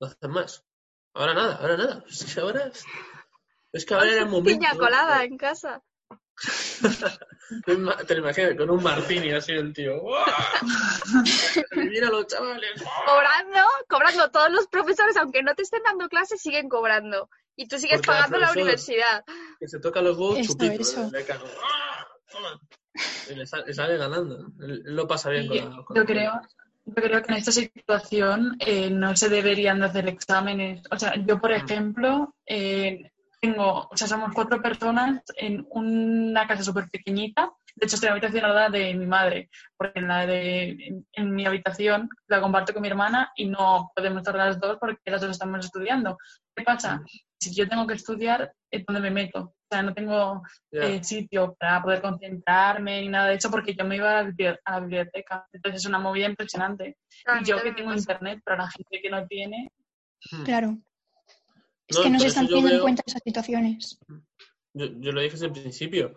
No 0.00 0.06
hacen 0.06 0.30
más. 0.30 0.64
Ahora 1.12 1.34
nada, 1.34 1.56
ahora 1.56 1.76
nada. 1.76 2.04
Es 2.08 2.34
que 2.34 2.40
ahora 2.40 2.66
es, 2.68 2.82
es 3.72 3.84
que 3.84 3.92
ahora 3.92 4.10
era 4.10 4.22
el 4.22 4.28
momento. 4.30 4.58
piña 4.58 4.74
colada 4.78 5.22
en 5.22 5.36
casa. 5.36 5.82
Te 7.66 8.14
lo 8.14 8.20
imaginas 8.20 8.54
con 8.56 8.70
un 8.70 8.82
martini 8.82 9.32
así 9.32 9.52
el 9.52 9.72
tío. 9.72 9.94
Mira 11.74 12.08
los 12.10 12.26
chavales. 12.26 12.82
Cobrando, 13.06 13.58
cobrando. 13.88 14.30
Todos 14.30 14.50
los 14.50 14.66
profesores, 14.68 15.16
aunque 15.16 15.42
no 15.42 15.54
te 15.54 15.62
estén 15.62 15.82
dando 15.84 16.08
clases, 16.08 16.40
siguen 16.40 16.68
cobrando. 16.68 17.28
Y 17.56 17.66
tú 17.68 17.78
sigues 17.78 17.98
Porque 17.98 18.06
pagando 18.08 18.38
la 18.38 18.52
universidad. 18.52 19.24
Que 19.58 19.68
se 19.68 19.80
toca 19.80 20.00
los 20.00 20.16
huevos 20.16 20.38
Eso, 20.38 20.52
chupito. 20.52 20.82
eso. 20.82 21.10
Toma. 22.30 22.60
Y 23.30 23.34
le 23.34 23.46
sale, 23.46 23.64
le 23.66 23.74
sale 23.74 23.96
ganando. 23.96 24.46
Lo 24.58 25.06
pasa 25.06 25.30
bien 25.30 25.46
con 25.48 25.56
Y 25.56 25.60
la- 25.60 25.82
con 25.84 25.96
yo 25.96 26.04
creo, 26.04 26.40
yo 26.86 26.94
creo 26.94 27.22
que 27.22 27.32
en 27.32 27.38
esta 27.38 27.52
situación 27.52 28.56
eh, 28.60 28.90
no 28.90 29.16
se 29.16 29.28
deberían 29.28 29.80
de 29.80 29.86
hacer 29.86 30.08
exámenes. 30.08 30.82
O 30.90 30.98
sea, 30.98 31.14
yo, 31.16 31.40
por 31.40 31.50
Mm. 31.50 31.54
ejemplo, 31.54 32.34
eh, 32.46 33.10
tengo, 33.40 33.88
o 33.90 33.96
sea, 33.96 34.06
somos 34.06 34.32
cuatro 34.34 34.60
personas 34.60 35.22
en 35.36 35.66
una 35.70 36.46
casa 36.46 36.62
súper 36.62 36.88
pequeñita. 36.90 37.50
De 37.74 37.86
hecho, 37.86 37.94
estoy 37.96 38.08
en 38.08 38.14
la 38.14 38.26
habitación 38.26 38.72
de 38.72 38.94
mi 38.94 39.06
madre, 39.06 39.48
porque 39.76 40.00
en 40.00 40.08
la 40.08 40.26
de 40.26 40.70
en, 40.70 41.06
en 41.12 41.34
mi 41.34 41.46
habitación 41.46 42.08
la 42.26 42.40
comparto 42.40 42.72
con 42.72 42.82
mi 42.82 42.88
hermana 42.88 43.32
y 43.36 43.46
no 43.46 43.90
podemos 43.94 44.18
estar 44.18 44.34
las 44.34 44.60
dos 44.60 44.76
porque 44.78 45.10
las 45.10 45.20
dos 45.20 45.30
estamos 45.30 45.64
estudiando. 45.64 46.18
¿Qué 46.54 46.62
pasa? 46.64 47.02
Si 47.40 47.54
yo 47.54 47.66
tengo 47.68 47.86
que 47.86 47.94
estudiar, 47.94 48.52
¿es 48.70 48.84
donde 48.84 49.00
me 49.00 49.10
meto? 49.10 49.40
O 49.40 49.54
sea, 49.70 49.82
no 49.82 49.94
tengo 49.94 50.42
eh, 50.72 51.02
sitio 51.02 51.54
para 51.58 51.80
poder 51.82 52.02
concentrarme 52.02 53.00
ni 53.00 53.08
nada 53.08 53.28
de 53.28 53.36
eso 53.36 53.50
porque 53.50 53.74
yo 53.74 53.84
me 53.84 53.96
iba 53.96 54.10
a 54.18 54.22
la, 54.24 54.28
bibli- 54.28 54.58
a 54.64 54.72
la 54.72 54.80
biblioteca. 54.80 55.46
Entonces 55.52 55.80
es 55.80 55.86
una 55.86 55.98
movida 56.00 56.26
impresionante. 56.26 56.98
Y 57.40 57.44
yo 57.44 57.56
que 57.62 57.72
tengo 57.72 57.92
internet, 57.94 58.40
para 58.44 58.64
la 58.64 58.70
gente 58.70 59.00
que 59.00 59.08
no 59.10 59.26
tiene, 59.26 59.70
Hmm. 60.32 60.44
Claro. 60.44 60.76
Es 61.90 61.96
No, 61.96 62.02
que 62.04 62.10
no 62.10 62.14
por 62.18 62.22
se 62.22 62.28
están 62.28 62.46
teniendo 62.46 62.74
en 62.74 62.80
cuenta 62.80 63.02
esas 63.06 63.22
situaciones. 63.22 63.98
Yo, 64.72 64.86
yo 64.86 65.12
lo 65.12 65.20
dije 65.20 65.32
desde 65.32 65.46
el 65.46 65.52
principio. 65.52 66.14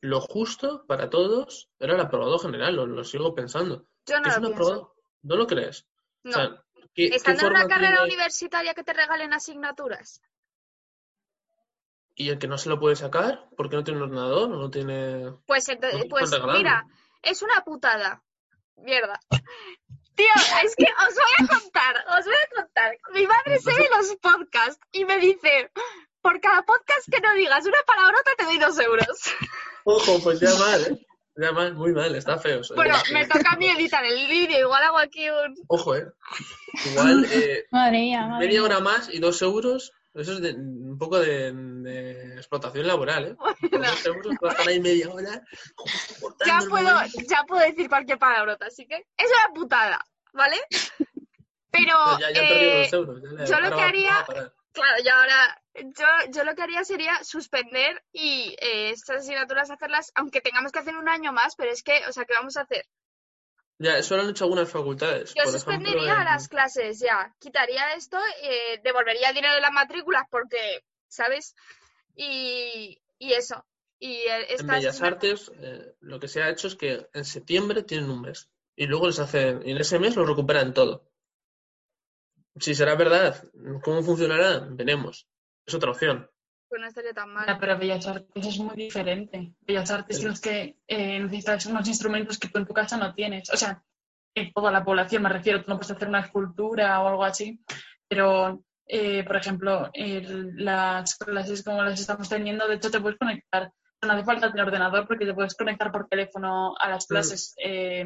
Lo 0.00 0.20
justo 0.20 0.86
para 0.86 1.10
todos 1.10 1.68
era 1.80 1.94
el 1.94 2.00
aprobado 2.00 2.38
general, 2.38 2.76
lo, 2.76 2.86
lo 2.86 3.02
sigo 3.04 3.34
pensando. 3.34 3.86
Yo 4.06 4.20
no 4.20 4.28
es 4.28 4.38
lo 4.40 4.48
aprobado. 4.48 4.94
¿No 5.22 5.36
lo 5.36 5.46
crees? 5.46 5.86
No. 6.22 6.30
O 6.30 6.34
sea, 6.34 6.64
¿qué, 6.94 7.10
qué 7.10 7.16
Estando 7.16 7.42
en 7.46 7.50
una 7.50 7.66
carrera 7.66 7.96
tiene- 7.98 8.04
universitaria 8.14 8.74
que 8.74 8.84
te 8.84 8.92
regalen 8.92 9.32
asignaturas. 9.32 10.20
Y 12.14 12.30
el 12.30 12.38
que 12.38 12.46
no 12.48 12.56
se 12.56 12.68
lo 12.70 12.78
puede 12.80 12.96
sacar, 12.96 13.46
porque 13.56 13.76
no 13.76 13.84
tiene 13.84 13.98
un 14.00 14.04
ordenador 14.10 14.50
o 14.52 14.56
no 14.56 14.70
tiene. 14.70 15.32
Pues, 15.46 15.68
ento- 15.68 15.92
No 15.92 16.02
te 16.02 16.08
pues 16.08 16.30
mira, 16.54 16.86
es 17.22 17.42
una 17.42 17.62
putada. 17.64 18.22
Mierda. 18.76 19.18
Tío, 20.16 20.26
es 20.64 20.74
que 20.76 20.84
os 20.84 21.14
voy 21.14 21.44
a 21.46 21.46
contar, 21.60 21.96
os 22.18 22.24
voy 22.24 22.34
a 22.34 22.62
contar. 22.62 22.96
Mi 23.12 23.26
madre 23.26 23.58
se 23.58 23.70
ve 23.70 23.86
los 23.94 24.16
podcasts 24.16 24.80
y 24.92 25.04
me 25.16 25.26
dice, 25.26 25.70
por 26.20 26.40
cada 26.40 26.62
podcast 26.62 27.08
que 27.10 27.20
no 27.20 27.34
digas 27.34 27.64
una 27.66 27.78
palabrota 27.86 28.30
te 28.36 28.44
doy 28.44 28.58
dos 28.58 28.78
euros. 28.78 29.06
Ojo, 29.84 30.20
pues 30.22 30.40
ya 30.40 30.54
mal, 30.54 30.82
¿eh? 30.86 31.06
Ya 31.38 31.52
mal, 31.52 31.74
muy 31.74 31.92
mal, 31.92 32.14
está 32.16 32.38
feo. 32.38 32.64
sea, 32.64 32.74
Bueno, 32.76 32.96
me 33.12 33.26
toca 33.26 33.50
a 33.52 33.56
mí 33.56 33.68
editar 33.68 34.02
el 34.04 34.26
vídeo, 34.26 34.58
igual 34.60 34.82
hago 34.84 34.98
aquí 34.98 35.28
un... 35.28 35.54
Ojo, 35.68 35.94
¿eh? 35.94 36.06
Igual 36.90 37.26
eh, 37.30 37.64
Madre 37.70 37.98
mía, 37.98 38.26
madre 38.26 38.46
media 38.46 38.60
mía. 38.62 38.68
hora 38.68 38.80
más 38.80 39.12
y 39.12 39.18
dos 39.18 39.42
euros, 39.42 39.92
eso 40.14 40.32
es 40.32 40.40
de- 40.40 40.54
un 40.54 40.96
poco 40.98 41.18
de, 41.20 41.52
de 41.52 42.36
explotación 42.36 42.86
laboral, 42.86 43.26
¿eh? 43.26 43.36
Por 43.36 43.70
dos 43.84 44.06
euros 44.06 44.34
vas 44.40 44.50
a 44.50 44.52
estar 44.56 44.68
ahí 44.68 44.80
media 44.80 45.10
hora. 45.10 45.42
Ya 46.46 46.58
puedo, 46.70 46.88
ya 47.28 47.44
puedo 47.46 47.62
decir 47.62 47.88
cualquier 47.90 48.18
palabrota, 48.18 48.66
así 48.66 48.86
que 48.86 48.96
es 48.96 49.30
una 49.30 49.54
putada, 49.54 50.02
¿vale? 50.32 50.56
Pero 51.70 51.92
Pero 52.06 52.18
ya, 52.18 52.30
ya 52.32 52.40
perdí 52.40 52.64
eh, 52.64 52.88
euros. 52.92 53.22
ya 53.22 53.28
le- 53.30 53.46
yo 53.46 53.60
lo 53.60 53.76
que 53.76 53.82
haría-. 53.82 54.26
Claro, 54.76 55.02
y 55.02 55.08
ahora 55.08 55.62
yo, 55.74 56.06
yo 56.32 56.44
lo 56.44 56.54
que 56.54 56.62
haría 56.62 56.84
sería 56.84 57.24
suspender 57.24 58.04
y 58.12 58.54
eh, 58.60 58.90
estas 58.90 59.22
asignaturas 59.22 59.70
hacerlas, 59.70 60.12
aunque 60.14 60.42
tengamos 60.42 60.70
que 60.70 60.80
hacer 60.80 60.96
un 60.96 61.08
año 61.08 61.32
más, 61.32 61.56
pero 61.56 61.70
es 61.72 61.82
que, 61.82 62.02
o 62.06 62.12
sea, 62.12 62.26
¿qué 62.26 62.34
vamos 62.34 62.58
a 62.58 62.62
hacer? 62.62 62.84
Ya, 63.78 63.96
eso 63.96 64.16
lo 64.16 64.22
han 64.22 64.30
hecho 64.30 64.44
algunas 64.44 64.70
facultades. 64.70 65.32
Yo 65.34 65.44
Por 65.44 65.52
suspendería 65.52 66.02
ejemplo, 66.02 66.18
en- 66.20 66.24
las 66.26 66.48
clases 66.48 66.98
ya, 67.00 67.34
quitaría 67.38 67.94
esto, 67.94 68.18
eh, 68.42 68.80
devolvería 68.84 69.30
el 69.30 69.34
dinero 69.34 69.54
de 69.54 69.60
las 69.62 69.72
matrículas 69.72 70.24
porque, 70.30 70.82
¿sabes? 71.08 71.54
Y, 72.14 73.00
y 73.18 73.32
eso. 73.32 73.64
Y 73.98 74.12
eh, 74.28 74.46
En 74.58 74.66
Bellas 74.66 75.00
Artes 75.00 75.50
eh, 75.58 75.94
lo 76.00 76.20
que 76.20 76.28
se 76.28 76.42
ha 76.42 76.50
hecho 76.50 76.68
es 76.68 76.74
que 76.76 77.08
en 77.14 77.24
septiembre 77.24 77.82
tienen 77.82 78.10
un 78.10 78.20
mes 78.20 78.50
y 78.76 78.86
luego 78.86 79.06
les 79.06 79.18
hacen, 79.20 79.62
y 79.66 79.70
en 79.72 79.78
ese 79.78 79.98
mes 79.98 80.16
lo 80.16 80.26
recuperan 80.26 80.74
todo. 80.74 81.08
Si 82.58 82.74
será 82.74 82.94
verdad, 82.94 83.44
¿cómo 83.82 84.02
funcionará? 84.02 84.60
Veremos. 84.70 85.26
Es 85.66 85.74
otra 85.74 85.90
opción. 85.90 86.28
pues 86.68 86.80
no 86.80 86.88
estaría 86.88 87.12
tan 87.12 87.28
Ya, 87.28 87.32
mal. 87.32 87.58
pero 87.60 87.78
Bellas 87.78 88.06
Artes 88.08 88.44
es 88.46 88.58
muy 88.58 88.74
diferente. 88.74 89.52
Bellas 89.60 89.88
Artes 89.92 90.16
Sí. 90.16 90.22
tienes 90.22 90.40
que 90.40 90.76
eh, 90.88 91.20
necesitas 91.20 91.64
unos 91.66 91.86
instrumentos 91.86 92.38
que 92.38 92.48
tú 92.48 92.58
en 92.58 92.66
tu 92.66 92.74
casa 92.74 92.96
no 92.96 93.14
tienes. 93.14 93.48
O 93.50 93.56
sea, 93.56 93.84
en 94.34 94.52
toda 94.52 94.72
la 94.72 94.84
población 94.84 95.22
me 95.22 95.28
refiero, 95.28 95.62
tú 95.62 95.70
no 95.70 95.76
puedes 95.78 95.92
hacer 95.92 96.08
una 96.08 96.20
escultura 96.20 97.00
o 97.00 97.06
algo 97.08 97.24
así, 97.24 97.60
pero, 98.08 98.64
eh, 98.88 99.22
por 99.24 99.36
ejemplo, 99.36 99.90
el- 99.92 100.56
las 100.56 101.14
clases 101.16 101.62
como 101.62 101.82
las 101.84 102.00
estamos 102.00 102.28
teniendo, 102.28 102.66
de 102.66 102.74
hecho 102.74 102.90
te 102.90 103.00
puedes 103.00 103.16
conectar. 103.18 103.70
No 104.02 104.12
hace 104.12 104.24
falta 104.24 104.50
tener 104.50 104.66
ordenador 104.66 105.06
porque 105.06 105.24
te 105.24 105.34
puedes 105.34 105.54
conectar 105.54 105.90
por 105.92 106.08
teléfono 106.08 106.74
a 106.78 106.88
las 106.90 107.06
clases. 107.06 107.54
eh, 107.62 108.04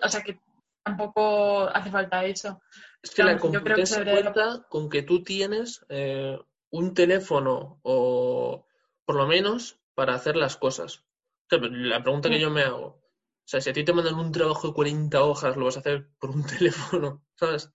o 0.00 0.08
sea 0.08 0.22
que 0.22 0.38
tampoco 0.84 1.68
hace 1.68 1.90
falta 1.90 2.24
eso. 2.24 2.60
Es 3.02 3.10
que 3.12 3.22
la 3.22 3.36
debería- 3.36 4.32
cuenta 4.32 4.66
con 4.68 4.88
que 4.88 5.02
tú 5.02 5.22
tienes 5.22 5.84
eh, 5.88 6.38
un 6.70 6.94
teléfono 6.94 7.80
o 7.82 8.66
por 9.04 9.16
lo 9.16 9.26
menos 9.26 9.78
para 9.94 10.14
hacer 10.14 10.36
las 10.36 10.56
cosas. 10.56 10.98
O 10.98 11.04
sea, 11.48 11.58
La 11.60 12.02
pregunta 12.02 12.28
que 12.30 12.40
yo 12.40 12.50
me 12.50 12.62
hago, 12.62 12.86
o 12.86 13.44
sea, 13.44 13.60
si 13.60 13.70
a 13.70 13.72
ti 13.72 13.84
te 13.84 13.92
mandan 13.92 14.14
un 14.14 14.32
trabajo 14.32 14.68
de 14.68 14.74
40 14.74 15.22
hojas, 15.22 15.56
lo 15.56 15.66
vas 15.66 15.76
a 15.76 15.80
hacer 15.80 16.08
por 16.18 16.30
un 16.30 16.44
teléfono, 17.00 17.24
¿sabes? 17.34 17.70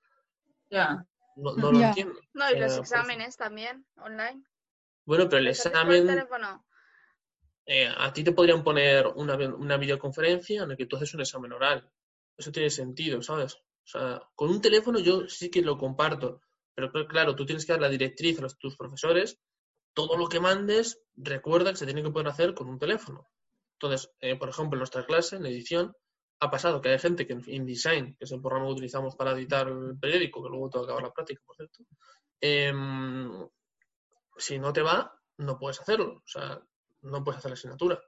Ya. 0.70 1.06
No, 1.36 1.56
no 1.56 1.72
lo 1.72 1.80
entiendo. 1.82 2.20
No, 2.34 2.50
y 2.50 2.54
Eh, 2.56 2.60
los 2.60 2.78
pues- 2.78 2.92
exámenes 2.92 3.38
también, 3.38 3.86
online. 3.98 4.44
Bueno, 5.06 5.26
pero 5.30 5.38
el 5.38 5.46
¿Los 5.46 5.60
haces 5.60 5.72
por 5.72 5.82
el 5.94 5.98
examen, 6.02 6.08
teléfono? 6.08 6.66
eh, 7.66 7.90
a 7.96 8.12
ti 8.14 8.24
te 8.24 8.32
podrían 8.32 8.64
poner 8.64 9.08
una, 9.16 9.36
una 9.36 9.78
videoconferencia 9.78 10.64
en 10.64 10.70
la 10.70 10.76
que 10.76 10.86
tú 10.86 10.96
haces 10.96 11.14
un 11.14 11.22
examen 11.22 11.52
oral. 11.54 11.90
Eso 12.38 12.52
tiene 12.52 12.70
sentido, 12.70 13.22
¿sabes? 13.22 13.56
O 13.56 13.90
sea, 13.90 14.22
con 14.36 14.50
un 14.50 14.62
teléfono 14.62 15.00
yo 15.00 15.28
sí 15.28 15.50
que 15.50 15.62
lo 15.62 15.78
comparto, 15.78 16.42
pero 16.76 16.92
cl- 16.92 17.08
claro, 17.08 17.36
tú 17.36 17.46
tienes 17.46 17.66
que 17.66 17.74
dar 17.74 17.82
la 17.82 17.90
directriz 17.90 18.38
a 18.40 18.44
los- 18.44 18.58
tus 18.58 18.78
profesores. 18.78 19.40
Todo 19.94 20.18
lo 20.18 20.28
que 20.30 20.40
mandes, 20.40 21.02
recuerda 21.16 21.72
que 21.72 21.78
se 21.78 21.86
tiene 21.86 22.04
que 22.04 22.12
poder 22.12 22.28
hacer 22.28 22.54
con 22.54 22.70
un 22.70 22.80
teléfono. 22.80 23.28
Entonces, 23.80 24.12
eh, 24.22 24.36
por 24.38 24.50
ejemplo, 24.50 24.76
en 24.78 24.80
nuestra 24.80 25.06
clase, 25.06 25.38
en 25.38 25.46
edición, 25.46 25.94
ha 26.40 26.52
pasado 26.52 26.82
que 26.82 26.90
hay 26.90 27.00
gente 27.00 27.26
que 27.28 27.34
en 27.34 27.44
InDesign, 27.48 28.16
que 28.18 28.26
es 28.26 28.32
el 28.32 28.42
programa 28.42 28.68
que 28.68 28.74
utilizamos 28.74 29.16
para 29.16 29.32
editar 29.32 29.68
el 29.68 29.98
periódico, 30.00 30.44
que 30.44 30.50
luego 30.50 30.70
tengo 30.70 30.86
que 30.86 30.92
acabar 30.92 31.04
la 31.10 31.14
práctica, 31.14 31.42
por 31.46 31.56
cierto, 31.56 31.84
em, 32.42 33.48
si 34.38 34.60
no 34.60 34.72
te 34.74 34.82
va, 34.82 35.20
no 35.38 35.58
puedes 35.60 35.80
hacerlo. 35.82 36.18
O 36.18 36.28
sea, 36.28 36.62
no 37.02 37.24
puedes 37.24 37.40
hacer 37.40 37.52
la 37.52 37.56
asignatura. 37.56 38.00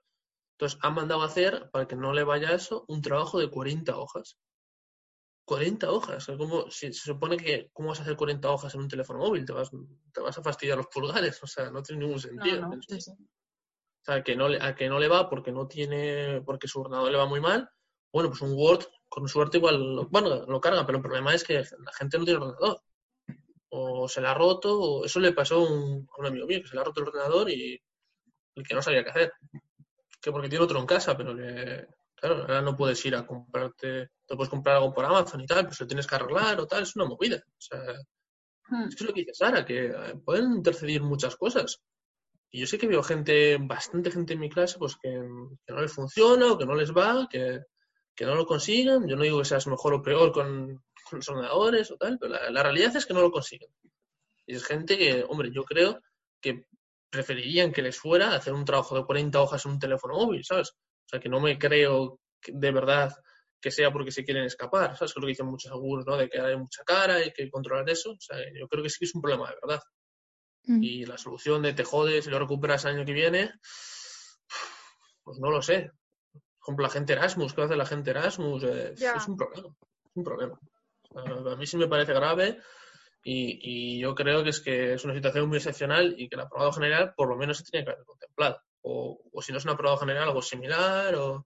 Entonces, 0.60 0.78
han 0.82 0.94
mandado 0.94 1.22
a 1.22 1.28
hacer, 1.28 1.70
para 1.72 1.88
que 1.88 1.96
no 1.96 2.12
le 2.12 2.26
vaya 2.26 2.52
eso, 2.52 2.84
un 2.90 3.02
trabajo 3.02 3.40
de 3.40 3.50
40 3.50 3.96
hojas. 3.98 4.38
40 5.46 5.90
hojas. 5.90 6.18
O 6.18 6.20
sea, 6.20 6.38
¿cómo- 6.38 6.70
si 6.70 6.92
se 6.92 7.06
supone 7.06 7.38
que, 7.38 7.70
¿cómo 7.72 7.88
vas 7.90 8.00
a 8.00 8.02
hacer 8.02 8.18
40 8.18 8.52
hojas 8.52 8.76
en 8.76 8.82
un 8.82 8.90
teléfono 8.90 9.20
móvil? 9.20 9.46
Te 9.46 9.54
vas, 9.54 9.72
te 10.14 10.20
vas 10.20 10.38
a 10.38 10.44
fastidiar 10.44 10.78
los 10.78 10.88
pulgares. 10.88 11.42
O 11.42 11.48
sea, 11.48 11.72
no 11.72 11.82
tiene 11.82 12.04
ningún 12.04 12.20
sentido. 12.20 12.62
no, 12.62 12.70
pienso. 12.72 12.88
sí, 12.90 13.00
sí. 13.02 13.12
O 13.12 14.06
sea, 14.06 14.22
que 14.22 14.36
no 14.36 14.50
le, 14.50 14.62
a 14.62 14.76
que 14.76 14.90
no 14.90 15.00
le 15.00 15.08
va 15.08 15.30
porque 15.30 15.54
no 15.54 15.66
tiene, 15.66 16.42
porque 16.46 16.68
su 16.68 16.82
ordenador 16.82 17.10
le 17.10 17.18
va 17.18 17.26
muy 17.26 17.40
mal. 17.40 17.70
Bueno, 18.12 18.30
pues 18.30 18.42
un 18.42 18.52
Word, 18.54 18.84
con 19.08 19.30
suerte 19.30 19.60
igual, 19.60 19.96
lo, 19.96 20.08
bueno, 20.10 20.46
lo 20.46 20.60
carga, 20.60 20.86
pero 20.86 20.98
el 20.98 21.02
problema 21.04 21.34
es 21.34 21.46
que 21.46 21.54
la 21.56 21.94
gente 21.98 22.18
no 22.20 22.26
tiene 22.26 22.40
ordenador. 22.42 22.82
O 23.70 24.10
se 24.10 24.20
la 24.20 24.32
ha 24.32 24.34
roto, 24.34 24.78
o 24.78 25.06
eso 25.06 25.22
le 25.22 25.32
pasó 25.32 25.56
a 25.56 25.72
un, 25.72 26.06
a 26.18 26.20
un 26.20 26.26
amigo 26.26 26.46
mío, 26.48 26.60
que 26.62 26.68
se 26.68 26.76
le 26.76 26.82
ha 26.82 26.84
roto 26.84 27.00
el 27.02 27.08
ordenador 27.08 27.50
y, 27.50 27.82
y 28.56 28.64
que 28.64 28.76
no 28.76 28.82
sabía 28.82 29.04
qué 29.06 29.10
hacer. 29.12 29.34
Que 30.22 30.32
porque 30.32 30.50
tiene 30.50 30.64
otro 30.66 30.80
en 30.80 30.86
casa, 30.86 31.16
pero 31.16 31.34
claro, 32.16 32.42
ahora 32.42 32.62
no 32.62 32.76
puedes 32.76 33.04
ir 33.06 33.16
a 33.16 33.26
comprarte, 33.26 34.10
te 34.26 34.36
puedes 34.36 34.50
comprar 34.50 34.78
algo 34.78 34.94
por 34.94 35.06
Amazon 35.06 35.42
y 35.42 35.46
tal, 35.46 35.64
pero 35.64 35.74
si 35.74 35.84
lo 35.84 35.88
tienes 35.88 36.08
que 36.08 36.16
arreglar 36.16 36.60
o 36.60 36.68
tal, 36.68 36.84
es 36.84 36.96
una 36.96 37.06
movida. 37.06 37.38
O 37.38 37.62
sea, 37.62 37.80
Hmm. 38.70 38.88
es 38.88 39.02
lo 39.02 39.14
que 39.14 39.22
dice 39.22 39.34
Sara, 39.34 39.66
que 39.66 39.88
eh, 39.88 40.16
pueden 40.24 40.54
intercedir 40.54 41.02
muchas 41.02 41.36
cosas. 41.36 41.82
Y 42.52 42.60
yo 42.62 42.68
sé 42.68 42.78
que 42.78 42.88
veo 42.88 43.04
gente, 43.04 43.58
bastante 43.60 44.12
gente 44.12 44.34
en 44.34 44.40
mi 44.40 44.50
clase, 44.50 44.78
pues 44.78 44.96
que, 45.02 45.10
que 45.66 45.74
no 45.74 45.82
les 45.82 45.92
funciona 45.92 46.52
o 46.52 46.58
que 46.58 46.66
no 46.66 46.76
les 46.76 46.92
va, 46.92 47.28
que, 47.30 47.62
que 48.16 48.26
no 48.26 48.36
lo 48.36 48.46
consiguen. 48.46 49.08
Yo 49.08 49.16
no 49.16 49.24
digo 49.24 49.40
que 49.40 49.46
seas 49.46 49.68
mejor 49.68 49.94
o 49.96 50.02
peor 50.02 50.32
con, 50.32 50.84
con 51.10 51.20
los 51.20 51.30
ordenadores 51.30 51.92
o 51.92 51.98
tal, 51.98 52.18
pero 52.20 52.34
la, 52.34 52.50
la 52.50 52.64
realidad 52.64 52.96
es 52.96 53.06
que 53.06 53.14
no 53.14 53.22
lo 53.22 53.32
consiguen. 53.32 53.70
Y 54.46 54.56
es 54.56 54.64
gente 54.64 54.98
que, 54.98 55.24
hombre, 55.28 55.52
yo 55.52 55.64
creo 55.64 56.00
que 56.42 56.66
preferirían 57.10 57.72
que 57.72 57.82
les 57.82 57.98
fuera 58.00 58.32
a 58.32 58.36
hacer 58.36 58.54
un 58.54 58.66
trabajo 58.66 58.96
de 58.98 59.06
40 59.06 59.42
hojas 59.42 59.66
en 59.66 59.72
un 59.74 59.80
teléfono 59.80 60.16
móvil, 60.16 60.44
¿sabes? 60.44 60.70
O 60.72 61.10
sea, 61.10 61.20
que 61.20 61.30
no 61.30 61.40
me 61.40 61.58
creo 61.58 62.20
que- 62.42 62.52
de 62.54 62.72
verdad 62.72 63.16
que 63.62 63.72
sea 63.72 63.92
porque 63.92 64.12
se 64.12 64.24
quieren 64.24 64.46
escapar, 64.46 64.96
¿sabes? 64.96 65.12
Que 65.14 65.20
es 65.20 65.22
lo 65.22 65.22
que 65.24 65.32
dicen 65.32 65.48
muchos 65.48 65.72
seguros, 65.72 66.06
¿no? 66.06 66.16
De 66.18 66.30
que 66.30 66.40
hay 66.40 66.56
mucha 66.56 66.84
cara, 66.86 67.16
hay 67.16 67.32
que 67.34 67.50
controlar 67.50 67.90
eso. 67.90 68.12
O 68.12 68.18
sea, 68.20 68.38
yo 68.58 68.68
creo 68.68 68.84
que 68.84 68.90
sí 68.90 68.98
que 69.00 69.06
es 69.06 69.16
un 69.16 69.22
problema 69.22 69.50
de 69.50 69.56
verdad. 69.62 69.82
Mm. 70.64 70.84
Y 70.84 71.06
la 71.06 71.18
solución 71.18 71.62
de 71.64 71.74
te 71.74 71.84
jodes 71.84 72.26
y 72.28 72.30
lo 72.30 72.40
recuperas 72.40 72.86
el 72.86 72.96
año 72.96 73.06
que 73.06 73.14
viene, 73.14 73.52
pues 75.24 75.40
no 75.40 75.50
lo 75.52 75.62
sé. 75.62 75.92
Por 76.32 76.42
ejemplo, 76.74 76.84
la 76.84 76.90
gente 76.92 77.14
Erasmus, 77.14 77.54
¿qué 77.54 77.62
hace 77.64 77.76
la 77.76 77.86
gente 77.86 78.12
Erasmus? 78.12 78.64
Eh, 78.64 78.94
Ya. 78.98 79.14
Es 79.16 79.28
un 79.28 79.36
problema. 79.36 79.70
Es 80.06 80.12
un 80.16 80.24
problema. 80.24 80.60
A 81.52 81.56
mí 81.56 81.66
sí 81.66 81.76
me 81.78 81.88
parece 81.88 82.14
grave 82.14 82.60
y, 83.24 83.60
y 83.98 84.00
yo 84.00 84.16
creo 84.16 84.44
que 84.44 84.50
es 84.50 84.60
que 84.62 84.94
es 84.94 85.04
una 85.06 85.14
situación 85.14 85.48
muy 85.48 85.58
excepcional 85.58 86.16
y 86.18 86.30
que 86.30 86.36
el 86.36 86.42
aprobado 86.42 86.72
general 86.72 87.14
por 87.16 87.28
lo 87.30 87.36
menos 87.36 87.58
se 87.58 87.64
tenía 87.64 87.86
que 87.86 87.92
haber 87.92 88.06
contemplado. 88.06 88.62
O, 88.82 89.22
o 89.32 89.42
si 89.42 89.52
no 89.52 89.58
es 89.58 89.66
un 89.66 89.72
aprobado 89.72 89.98
general, 90.00 90.24
algo 90.30 90.42
similar 90.42 91.14
o 91.16 91.46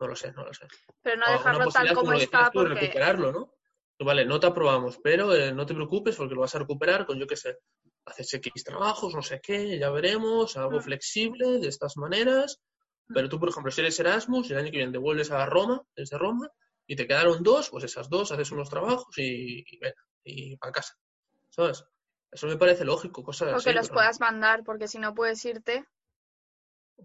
no 0.00 0.06
lo 0.08 0.16
sé, 0.16 0.32
no 0.32 0.44
lo 0.44 0.52
sé. 0.52 0.66
Pero 1.02 1.16
no 1.16 1.26
O 1.28 1.32
dejarlo 1.32 1.70
tal 1.70 1.94
como 1.94 2.12
lo 2.12 2.18
está 2.18 2.50
porque... 2.52 2.74
recuperarlo, 2.74 3.32
¿no? 3.32 3.52
Vale, 3.98 4.26
no 4.26 4.38
te 4.38 4.46
aprobamos, 4.46 4.98
pero 5.02 5.34
eh, 5.34 5.52
no 5.52 5.64
te 5.64 5.74
preocupes 5.74 6.16
porque 6.16 6.34
lo 6.34 6.42
vas 6.42 6.54
a 6.54 6.58
recuperar 6.58 7.06
con, 7.06 7.18
yo 7.18 7.26
qué 7.26 7.36
sé, 7.36 7.56
haces 8.04 8.34
X 8.34 8.62
trabajos, 8.62 9.14
no 9.14 9.22
sé 9.22 9.40
qué, 9.42 9.78
ya 9.78 9.88
veremos, 9.90 10.56
algo 10.58 10.78
Mm. 10.78 10.82
flexible 10.82 11.58
de 11.60 11.68
estas 11.68 11.96
maneras. 11.96 12.60
Pero 13.14 13.28
tú, 13.28 13.38
por 13.38 13.48
ejemplo, 13.48 13.70
si 13.70 13.80
eres 13.80 13.98
Erasmus, 14.00 14.50
el 14.50 14.58
año 14.58 14.70
que 14.70 14.78
viene 14.78 14.92
te 14.92 14.98
vuelves 14.98 15.30
a 15.30 15.46
Roma, 15.46 15.80
desde 15.94 16.18
Roma, 16.18 16.50
y 16.86 16.94
te 16.96 17.06
quedaron 17.06 17.42
dos, 17.42 17.70
pues 17.70 17.84
esas 17.84 18.10
dos, 18.10 18.32
haces 18.32 18.50
unos 18.50 18.68
trabajos 18.68 19.16
y, 19.16 19.60
y 19.60 19.78
venga, 19.78 20.02
y 20.26 20.56
para 20.56 20.72
casa. 20.72 20.94
¿Sabes? 21.50 21.84
Eso 22.30 22.46
me 22.48 22.56
parece 22.56 22.84
lógico, 22.84 23.22
cosas 23.22 23.48
O 23.52 23.56
así. 23.56 23.64
que 23.64 23.72
los 23.74 23.86
pero, 23.86 23.94
puedas 23.94 24.20
mandar, 24.20 24.64
porque 24.64 24.88
si 24.88 24.98
no 24.98 25.14
puedes 25.14 25.44
irte, 25.44 25.86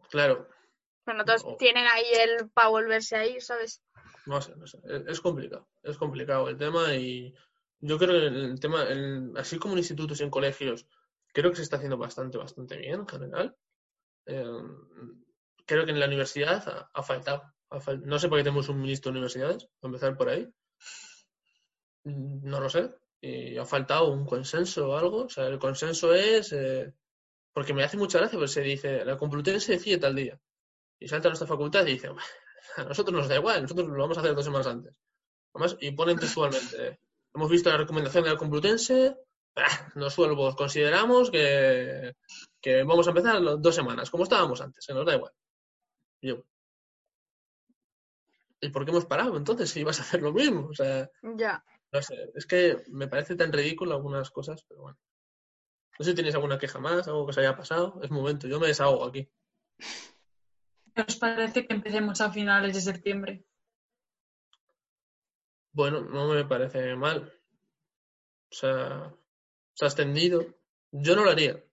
Claro, 0.09 0.47
pues 1.03 1.17
no 1.17 1.25
todos 1.25 1.45
No. 1.45 1.57
tienen 1.57 1.85
ahí 1.87 2.05
el 2.13 2.49
para 2.49 2.69
volverse 2.69 3.15
a 3.15 3.25
ir, 3.25 3.41
¿sabes? 3.41 3.81
No 4.25 4.41
sé, 4.41 4.55
no 4.55 4.65
sé. 4.67 4.79
Es, 5.07 5.19
complicado, 5.21 5.67
es 5.83 5.97
complicado 5.97 6.47
el 6.49 6.57
tema 6.57 6.93
y 6.95 7.33
yo 7.79 7.97
creo 7.97 8.09
que 8.19 8.27
el 8.27 8.59
tema, 8.59 8.83
el- 8.83 9.33
así 9.37 9.57
como 9.59 9.73
en 9.73 9.79
institutos 9.79 10.19
y 10.19 10.23
en 10.23 10.29
colegios, 10.29 10.87
creo 11.33 11.49
que 11.49 11.57
se 11.57 11.63
está 11.63 11.77
haciendo 11.77 11.97
bastante, 11.97 12.37
bastante 12.37 12.77
bien 12.77 13.01
en 13.01 13.07
general. 13.07 13.55
Eh, 14.25 14.45
creo 15.65 15.85
que 15.85 15.91
en 15.91 15.99
la 15.99 16.05
universidad 16.07 16.67
ha, 16.69 16.89
ha 16.93 17.03
faltado. 17.03 17.43
ha 17.69 17.79
fal- 17.79 18.01
no 18.03 18.19
sé 18.19 18.27
por 18.29 18.37
qué 18.37 18.43
tenemos 18.43 18.69
un 18.69 18.81
ministro 18.81 19.11
de 19.11 19.17
universidades, 19.17 19.67
a 19.81 19.87
empezar 19.87 20.15
por 20.17 20.29
ahí. 20.29 20.47
Mm, 22.03 22.47
No 22.49 22.59
lo 22.59 22.69
sé. 22.69 22.89
Y 23.21 23.57
ha 23.57 23.65
faltado 23.65 24.11
un 24.11 24.25
consenso 24.25 24.89
o 24.89 24.97
algo. 24.97 25.25
O 25.25 25.29
sea, 25.29 25.47
el 25.47 25.59
consenso 25.59 26.13
es... 26.13 26.51
eh, 26.53 26.93
porque 27.53 27.73
me 27.73 27.83
hace 27.83 27.97
mucha 27.97 28.19
gracia, 28.19 28.39
pues 28.39 28.51
se 28.51 28.61
dice, 28.61 29.03
la 29.05 29.17
Complutense 29.17 29.73
decide 29.73 29.97
tal 29.97 30.15
día. 30.15 30.39
Y 30.99 31.07
salta 31.07 31.27
a 31.27 31.31
nuestra 31.31 31.47
facultad 31.47 31.85
y 31.85 31.93
dice, 31.93 32.07
a 32.77 32.83
nosotros 32.83 33.15
nos 33.15 33.27
da 33.27 33.35
igual, 33.35 33.63
nosotros 33.63 33.87
lo 33.87 33.97
vamos 33.97 34.17
a 34.17 34.21
hacer 34.21 34.35
dos 34.35 34.45
semanas 34.45 34.67
antes. 34.67 34.95
Además, 35.53 35.77
y 35.81 35.91
ponen 35.91 36.17
textualmente, 36.17 36.99
hemos 37.33 37.49
visto 37.49 37.69
la 37.69 37.77
recomendación 37.77 38.23
de 38.23 38.29
la 38.29 38.37
Complutense, 38.37 39.17
ah, 39.55 39.91
nosotros 39.95 40.55
consideramos 40.55 41.29
que, 41.29 42.15
que 42.61 42.83
vamos 42.83 43.07
a 43.07 43.09
empezar 43.09 43.41
dos 43.59 43.75
semanas, 43.75 44.09
como 44.09 44.23
estábamos 44.23 44.61
antes, 44.61 44.85
que 44.85 44.93
nos 44.93 45.05
da 45.05 45.15
igual. 45.15 45.33
Y 46.21 46.29
yo, 46.29 46.45
¿y 48.61 48.69
por 48.69 48.85
qué 48.85 48.91
hemos 48.91 49.05
parado 49.05 49.35
entonces 49.35 49.69
si 49.69 49.81
ibas 49.81 49.99
a 49.99 50.03
hacer 50.03 50.21
lo 50.21 50.31
mismo? 50.31 50.67
O 50.67 50.73
sea, 50.73 51.09
Ya. 51.35 51.63
No 51.91 52.01
sé, 52.01 52.31
es 52.35 52.45
que 52.45 52.83
me 52.89 53.07
parece 53.07 53.35
tan 53.35 53.51
ridículo 53.51 53.93
algunas 53.95 54.31
cosas, 54.31 54.63
pero 54.67 54.81
bueno. 54.81 54.97
No 55.99 56.05
sé 56.05 56.11
si 56.11 56.15
tienes 56.15 56.33
alguna 56.35 56.57
queja 56.57 56.79
más, 56.79 57.07
algo 57.07 57.27
que 57.27 57.33
se 57.33 57.41
haya 57.41 57.55
pasado. 57.55 57.99
Es 58.01 58.09
momento, 58.09 58.47
yo 58.47 58.59
me 58.59 58.67
desahogo 58.67 59.05
aquí. 59.05 59.29
¿Qué 60.95 61.01
os 61.07 61.15
parece 61.17 61.67
que 61.67 61.73
empecemos 61.73 62.21
a 62.21 62.31
finales 62.31 62.73
de 62.73 62.81
septiembre? 62.81 63.45
Bueno, 65.73 66.01
no 66.01 66.27
me 66.33 66.43
parece 66.45 66.95
mal. 66.95 67.31
O 68.51 68.55
sea, 68.55 69.13
se 69.73 69.85
ha 69.85 69.87
extendido. 69.87 70.45
Yo 70.91 71.15
no 71.15 71.23
lo 71.23 71.31
haría. 71.31 71.63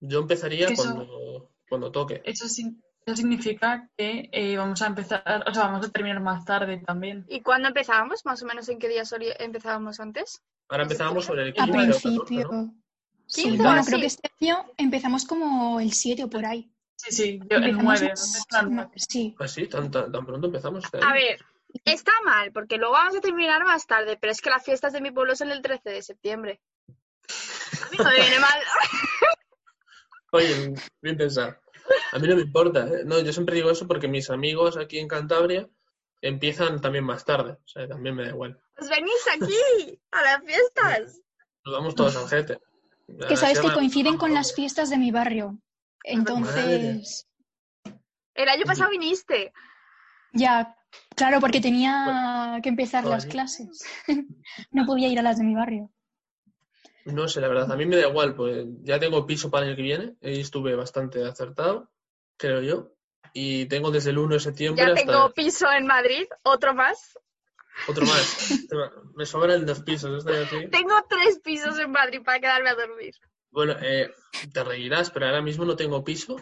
Yo 0.00 0.20
empezaría 0.20 0.68
eso- 0.68 0.82
cuando, 0.82 1.52
cuando 1.68 1.90
toque. 1.92 2.22
Eso, 2.24 2.48
sin- 2.48 2.82
eso 3.06 3.16
significa 3.16 3.88
que 3.96 4.28
eh, 4.32 4.56
vamos 4.56 4.80
a 4.82 4.86
empezar, 4.86 5.22
o 5.46 5.52
sea, 5.52 5.64
vamos 5.64 5.86
a 5.86 5.90
terminar 5.90 6.20
más 6.20 6.44
tarde 6.44 6.78
también. 6.78 7.24
¿Y 7.28 7.42
cuándo 7.42 7.68
empezábamos? 7.68 8.24
¿Más 8.24 8.42
o 8.42 8.46
menos 8.46 8.68
en 8.68 8.78
qué 8.78 8.88
día 8.88 9.02
empezábamos 9.38 10.00
antes? 10.00 10.42
Ahora 10.68 10.84
empezábamos 10.84 11.24
sobre 11.26 11.42
el 11.42 11.48
A 11.50 11.52
15 11.52 11.70
o 11.72 11.80
el 11.80 11.86
14, 11.88 12.08
principio. 12.08 12.48
¿no? 12.50 12.74
Sí, 13.26 13.42
15 13.44 13.60
o 13.60 13.64
bueno, 13.64 13.80
así. 13.80 13.90
creo 13.90 14.00
que 14.00 14.06
este 14.06 14.30
año 14.40 14.66
empezamos 14.76 15.24
como 15.26 15.80
el 15.80 15.92
7 15.92 16.24
o 16.24 16.30
por 16.30 16.44
ahí. 16.46 16.70
Sí, 16.96 17.12
sí, 17.12 17.38
yo 17.50 17.58
el 17.58 17.64
Empezamos 17.64 18.00
9. 18.00 18.08
más- 18.10 18.70
no, 18.70 18.90
Sí, 18.96 19.36
¿Ah, 19.38 19.48
sí? 19.48 19.66
¿Tan, 19.66 19.90
tan, 19.90 20.10
tan 20.10 20.24
pronto 20.24 20.46
empezamos? 20.46 20.84
este 20.84 20.98
A 21.04 21.12
ver, 21.12 21.44
está 21.84 22.12
mal, 22.24 22.52
porque 22.52 22.78
luego 22.78 22.94
vamos 22.94 23.16
a 23.16 23.20
terminar 23.20 23.62
más 23.64 23.86
tarde, 23.86 24.16
pero 24.18 24.30
es 24.32 24.40
que 24.40 24.48
las 24.50 24.64
fiestas 24.64 24.92
de 24.94 25.00
mi 25.02 25.10
pueblo 25.10 25.36
son 25.36 25.50
el 25.50 25.60
13 25.60 25.90
de 25.90 26.02
septiembre. 26.02 26.60
A 27.86 27.90
mí 27.90 27.98
no 27.98 28.04
me 28.04 28.14
viene 28.16 28.38
mal. 28.38 28.58
Oye, 30.32 30.74
bien 31.02 31.16
pensado. 31.16 31.56
A 32.12 32.18
mí 32.18 32.28
no 32.28 32.36
me 32.36 32.42
importa. 32.42 32.86
¿eh? 32.86 33.02
No, 33.04 33.20
yo 33.20 33.32
siempre 33.32 33.56
digo 33.56 33.70
eso 33.70 33.86
porque 33.86 34.08
mis 34.08 34.30
amigos 34.30 34.76
aquí 34.76 34.98
en 34.98 35.08
Cantabria 35.08 35.68
empiezan 36.20 36.80
también 36.80 37.04
más 37.04 37.24
tarde. 37.24 37.52
O 37.52 37.68
sea, 37.68 37.86
también 37.88 38.14
me 38.14 38.24
da 38.24 38.30
igual. 38.30 38.58
Pues 38.76 38.90
venís 38.90 39.12
aquí, 39.32 40.00
a 40.10 40.22
las 40.22 40.44
fiestas. 40.44 41.20
Nos 41.64 41.74
vamos 41.74 41.94
todos 41.94 42.16
al 42.16 42.28
jete. 42.28 42.58
que 43.28 43.36
sabes 43.36 43.60
que 43.60 43.72
coinciden 43.72 44.16
con 44.16 44.34
las 44.34 44.54
fiestas 44.54 44.90
de 44.90 44.98
mi 44.98 45.10
barrio. 45.10 45.58
Entonces, 46.02 47.26
El 48.34 48.48
año 48.48 48.64
pasado 48.64 48.90
viniste. 48.90 49.52
ya, 50.32 50.76
claro, 51.16 51.40
porque 51.40 51.60
tenía 51.60 52.60
que 52.62 52.68
empezar 52.68 53.04
las 53.04 53.26
clases. 53.26 53.84
No 54.70 54.86
podía 54.86 55.08
ir 55.08 55.18
a 55.18 55.22
las 55.22 55.38
de 55.38 55.44
mi 55.44 55.54
barrio. 55.54 55.90
No 57.04 57.28
sé, 57.28 57.40
la 57.40 57.48
verdad. 57.48 57.70
A 57.70 57.76
mí 57.76 57.86
me 57.86 57.96
da 57.96 58.08
igual. 58.08 58.34
Pues 58.34 58.64
ya 58.82 58.98
tengo 58.98 59.26
piso 59.26 59.50
para 59.50 59.64
el 59.64 59.70
año 59.70 59.76
que 59.76 59.82
viene. 59.82 60.16
Ahí 60.22 60.40
estuve 60.40 60.74
bastante 60.74 61.24
acertado, 61.24 61.90
creo 62.36 62.62
yo. 62.62 62.92
Y 63.32 63.66
tengo 63.66 63.90
desde 63.90 64.10
el 64.10 64.18
1 64.18 64.34
de 64.34 64.40
septiembre 64.40 64.84
Ya 64.84 64.92
hasta 64.92 65.04
tengo 65.04 65.32
piso 65.34 65.70
en 65.72 65.86
Madrid, 65.86 66.26
otro 66.44 66.74
más. 66.74 67.18
otro 67.88 68.06
más. 68.06 68.70
Me 69.16 69.26
sobran 69.26 69.66
dos 69.66 69.82
pisos. 69.82 70.24
Tengo 70.24 70.94
tres 71.08 71.40
pisos 71.40 71.78
en 71.78 71.90
Madrid 71.90 72.22
para 72.24 72.40
quedarme 72.40 72.70
a 72.70 72.74
dormir. 72.74 73.14
Bueno, 73.50 73.74
eh, 73.80 74.10
te 74.52 74.64
reirás, 74.64 75.10
pero 75.10 75.26
ahora 75.26 75.42
mismo 75.42 75.64
no 75.64 75.76
tengo 75.76 76.02
piso, 76.02 76.36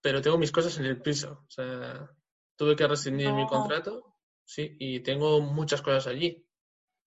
pero 0.00 0.20
tengo 0.20 0.38
mis 0.38 0.52
cosas 0.52 0.78
en 0.78 0.84
el 0.86 1.00
piso. 1.00 1.44
O 1.46 1.50
sea, 1.50 2.08
tuve 2.56 2.76
que 2.76 2.86
rescindir 2.86 3.32
mi 3.32 3.42
No. 3.42 3.48
contrato, 3.48 4.14
sí, 4.44 4.76
y 4.78 5.00
tengo 5.00 5.40
muchas 5.40 5.80
cosas 5.82 6.06
allí. 6.06 6.44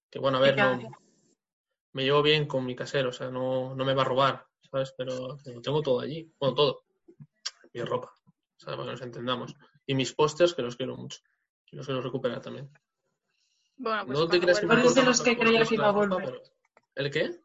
Que 0.10 0.20
bueno, 0.20 0.38
a 0.38 0.42
ver, 0.42 0.58
¿Y 0.58 0.62
no? 0.62 1.05
Me 1.96 2.04
llevo 2.04 2.22
bien 2.22 2.46
con 2.46 2.66
mi 2.66 2.76
casero, 2.76 3.10
o 3.10 3.14
sea, 3.14 3.30
no, 3.32 3.74
no 3.74 3.86
me 3.86 3.94
va 3.94 4.02
a 4.04 4.06
robar, 4.06 4.46
¿sabes? 4.70 4.94
Pero 4.98 5.38
lo 5.46 5.62
tengo 5.62 5.82
todo 5.82 6.00
allí, 6.02 6.32
bueno, 6.40 6.54
todo. 6.56 6.84
Mi 7.74 7.82
ropa, 7.82 8.14
o 8.24 8.60
sea, 8.60 8.74
para 8.76 8.84
que 8.86 8.92
nos 8.92 9.02
entendamos. 9.02 9.56
Y 9.86 9.96
mis 9.96 10.14
pósters, 10.14 10.54
que 10.54 10.62
los 10.62 10.76
quiero 10.76 10.96
mucho. 10.96 11.20
Y 11.72 11.76
los 11.78 11.86
quiero 11.86 12.02
recuperar 12.02 12.42
también. 12.42 12.70
Bueno, 13.78 14.06
pues 14.06 14.20
no 14.20 14.28
te 14.28 14.40
creas 14.40 14.60
que 14.60 14.68
me. 14.68 14.74
Eres 14.76 14.96
de 14.96 15.04
los 15.04 15.22
que 15.22 15.38
creía 15.38 15.62
que 15.64 15.68
que 15.70 15.76
iba 15.76 15.90
a 15.90 15.92
ropa, 15.92 16.16
volver. 16.16 16.26
pero- 16.26 16.42
¿El 16.96 17.12
qué? 17.12 17.42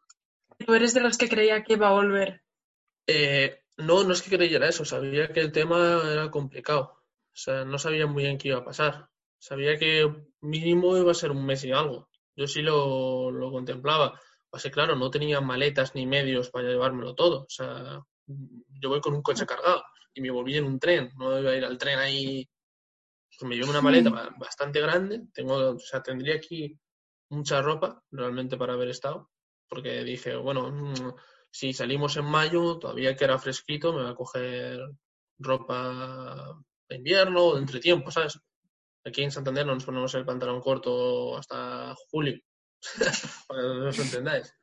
Tú 0.65 0.73
eres 0.73 0.93
de 0.93 1.01
los 1.01 1.17
que 1.17 1.27
creía 1.29 1.63
que 1.63 1.73
iba 1.73 1.89
a 1.89 1.93
volver. 1.93 2.43
Eh, 3.07 3.59
no, 3.77 4.03
no 4.03 4.13
es 4.13 4.21
que 4.21 4.35
creyera 4.35 4.67
eso, 4.69 4.85
sabía 4.85 5.31
que 5.33 5.39
el 5.41 5.51
tema 5.51 6.01
era 6.11 6.29
complicado. 6.31 6.93
O 7.33 7.35
sea, 7.35 7.65
no 7.65 7.77
sabía 7.79 8.05
muy 8.07 8.23
bien 8.23 8.37
qué 8.37 8.49
iba 8.49 8.59
a 8.59 8.63
pasar. 8.65 9.09
Sabía 9.39 9.77
que 9.77 10.09
mínimo 10.41 10.97
iba 10.97 11.11
a 11.11 11.15
ser 11.15 11.31
un 11.31 11.45
mes 11.45 11.63
y 11.65 11.71
algo. 11.71 12.09
Yo 12.35 12.47
sí 12.47 12.61
lo, 12.61 13.31
lo 13.31 13.51
contemplaba. 13.51 14.19
Así, 14.51 14.69
claro, 14.69 14.95
no 14.95 15.09
tenía 15.09 15.39
maletas 15.41 15.95
ni 15.95 16.05
medios 16.05 16.49
para 16.49 16.67
llevármelo 16.67 17.15
todo. 17.15 17.41
O 17.43 17.49
sea, 17.49 18.01
yo 18.27 18.89
voy 18.89 18.99
con 19.01 19.13
un 19.13 19.21
coche 19.21 19.45
cargado 19.45 19.83
y 20.13 20.21
me 20.21 20.29
volví 20.31 20.57
en 20.57 20.65
un 20.65 20.79
tren. 20.79 21.09
No 21.17 21.39
iba 21.39 21.51
a 21.51 21.55
ir 21.55 21.63
al 21.65 21.77
tren 21.77 21.99
ahí. 21.99 22.47
Pues 23.39 23.47
me 23.49 23.55
llevo 23.55 23.69
una 23.71 23.81
maleta 23.81 24.09
Sí. 24.09 24.35
bastante 24.37 24.81
grande. 24.81 25.21
Tengo, 25.33 25.55
o 25.71 25.79
sea, 25.79 26.03
tendría 26.03 26.35
aquí 26.35 26.77
mucha 27.29 27.61
ropa 27.61 28.03
realmente 28.11 28.57
para 28.57 28.73
haber 28.73 28.89
estado. 28.89 29.29
Porque 29.69 30.03
dije, 30.03 30.35
bueno, 30.35 30.69
mm, 30.69 31.13
si 31.49 31.71
salimos 31.73 32.17
en 32.17 32.25
mayo, 32.25 32.77
todavía 32.77 33.15
que 33.15 33.23
era 33.23 33.39
fresquito, 33.39 33.93
me 33.93 34.01
voy 34.03 34.11
a 34.11 34.15
coger 34.15 34.79
ropa 35.39 36.57
de 36.89 36.95
invierno 36.97 37.45
o 37.45 37.55
de 37.55 37.61
entretiempo, 37.61 38.11
¿sabes? 38.11 38.37
Aquí 39.05 39.23
en 39.23 39.31
Santander 39.31 39.65
no 39.65 39.73
nos 39.73 39.85
ponemos 39.85 40.13
el 40.13 40.25
pantalón 40.25 40.59
corto 40.61 41.37
hasta 41.37 41.95
julio, 42.09 42.37
para 43.47 43.61
que 43.61 43.67
os 43.67 43.99
entendáis. 43.99 44.55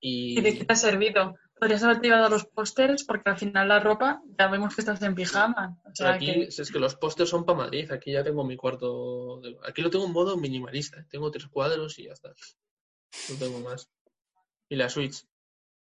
¿Y 0.00 0.40
de 0.40 0.52
qué 0.54 0.60
Y 0.62 0.64
te 0.66 0.72
ha 0.72 0.76
servido? 0.76 1.36
Podrías 1.58 1.82
haberte 1.84 2.08
llevado 2.08 2.28
los 2.28 2.44
pósters 2.46 3.04
porque 3.04 3.30
al 3.30 3.38
final 3.38 3.68
la 3.68 3.80
ropa 3.80 4.20
ya 4.38 4.48
vemos 4.48 4.74
que 4.74 4.80
estás 4.80 5.00
en 5.02 5.14
pijama. 5.14 5.78
O 5.84 5.94
sea 5.94 6.14
aquí 6.14 6.26
que 6.26 6.42
es 6.48 6.70
que 6.72 6.78
los 6.80 6.96
postes 6.96 7.28
son 7.28 7.44
para 7.46 7.58
Madrid, 7.58 7.90
aquí 7.92 8.12
ya 8.12 8.24
tengo 8.24 8.44
mi 8.44 8.56
cuarto, 8.56 9.40
de- 9.40 9.56
aquí 9.66 9.80
lo 9.80 9.88
tengo 9.90 10.04
en 10.06 10.12
modo 10.12 10.36
minimalista, 10.36 11.06
tengo 11.08 11.30
tres 11.30 11.46
cuadros 11.46 11.98
y 11.98 12.06
ya 12.06 12.12
está. 12.12 12.34
No 13.30 13.36
tengo 13.38 13.60
más. 13.60 13.88
Y 14.68 14.76
la 14.76 14.88
Switch, 14.90 15.24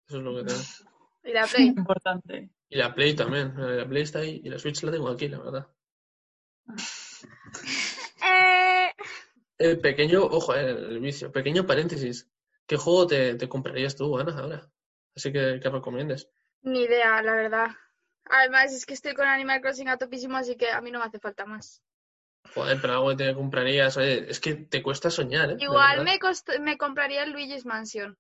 eso 0.09 0.19
es 0.19 0.23
lo 0.23 0.35
que 0.37 0.45
tengo. 0.45 0.61
Y 1.23 1.33
la 1.33 1.47
Play. 1.47 1.67
importante. 1.77 2.51
Y 2.69 2.77
la 2.77 2.95
Play 2.95 3.15
también, 3.15 3.55
la 3.57 3.89
Play 3.89 4.03
está 4.03 4.19
ahí 4.19 4.41
y 4.45 4.49
la 4.51 4.59
Switch 4.59 4.83
la 4.83 4.91
tengo 4.91 5.09
aquí, 5.09 5.29
la 5.29 5.39
verdad. 5.39 5.69
Eh, 8.23 8.70
El 9.61 9.79
pequeño, 9.79 10.25
ojo, 10.25 10.57
eh, 10.57 10.71
el 10.71 10.99
vicio, 10.99 11.31
pequeño 11.31 11.65
paréntesis. 11.67 12.29
¿Qué 12.67 12.77
juego 12.77 13.07
te, 13.07 13.35
te 13.37 13.49
comprarías 13.49 13.95
tú, 13.95 14.19
Ana, 14.19 14.37
ahora? 14.37 14.69
Así 15.15 15.33
que, 15.33 15.61
que 15.63 15.69
recomiendes. 15.71 16.29
ni 16.63 16.81
idea, 16.83 17.23
la 17.23 17.35
verdad. 17.35 17.69
Además, 18.25 18.73
es 18.73 18.87
que 18.87 18.95
estoy 18.95 19.15
con 19.15 19.27
Animal 19.29 19.61
Crossing 19.61 19.89
a 19.89 19.97
topísimo, 19.99 20.37
así 20.37 20.57
que 20.57 20.71
a 20.71 20.81
mí 20.81 20.91
no 20.91 20.99
me 20.99 21.05
hace 21.05 21.19
falta 21.21 21.45
más. 21.45 21.83
Joder, 22.55 22.79
pero 22.81 22.95
algo 22.95 23.09
que 23.11 23.17
te 23.17 23.35
comprarías, 23.35 23.97
oye, 23.99 24.31
es 24.31 24.41
que 24.41 24.55
te 24.55 24.83
cuesta 24.83 25.11
soñar, 25.11 25.51
¿eh? 25.51 25.57
Igual 25.61 26.05
me, 26.05 26.19
cost- 26.19 26.59
me 26.59 26.77
compraría 26.79 27.23
el 27.25 27.33
Luigi's 27.33 27.67
Mansion. 27.67 28.17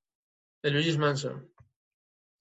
El 0.62 0.74
Luigi's 0.74 0.98
Mansion. 0.98 1.50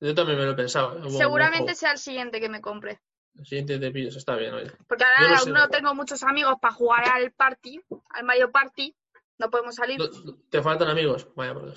Yo 0.02 0.14
también 0.14 0.40
me 0.40 0.46
lo 0.46 0.56
pensaba. 0.56 0.92
¿eh? 0.94 0.98
Buen- 0.98 1.12
buen 1.12 1.18
Seguramente 1.18 1.76
sea 1.76 1.92
el 1.92 1.98
siguiente 1.98 2.40
que 2.40 2.50
me 2.50 2.62
compre. 2.62 3.00
El 3.36 3.46
siguiente 3.46 3.80
te 3.80 3.92
pillas, 3.92 4.16
está 4.16 4.36
bien, 4.36 4.54
oye. 4.54 4.72
Porque 4.88 5.04
ahora 5.04 5.30
no 5.36 5.40
sé. 5.40 5.52
no 5.52 5.70
tengo 5.70 5.96
muchos 5.96 6.24
amigos 6.24 6.56
para 6.62 6.74
jugar 6.74 7.08
al 7.08 7.32
party, 7.32 7.80
al 8.10 8.26
Mario 8.26 8.52
Party. 8.52 8.96
No 9.38 9.50
podemos 9.50 9.76
salir. 9.76 9.98
No- 10.00 10.36
¿Te 10.50 10.62
faltan 10.62 10.90
amigos? 10.90 11.28
Vaya 11.36 11.54
por 11.54 11.74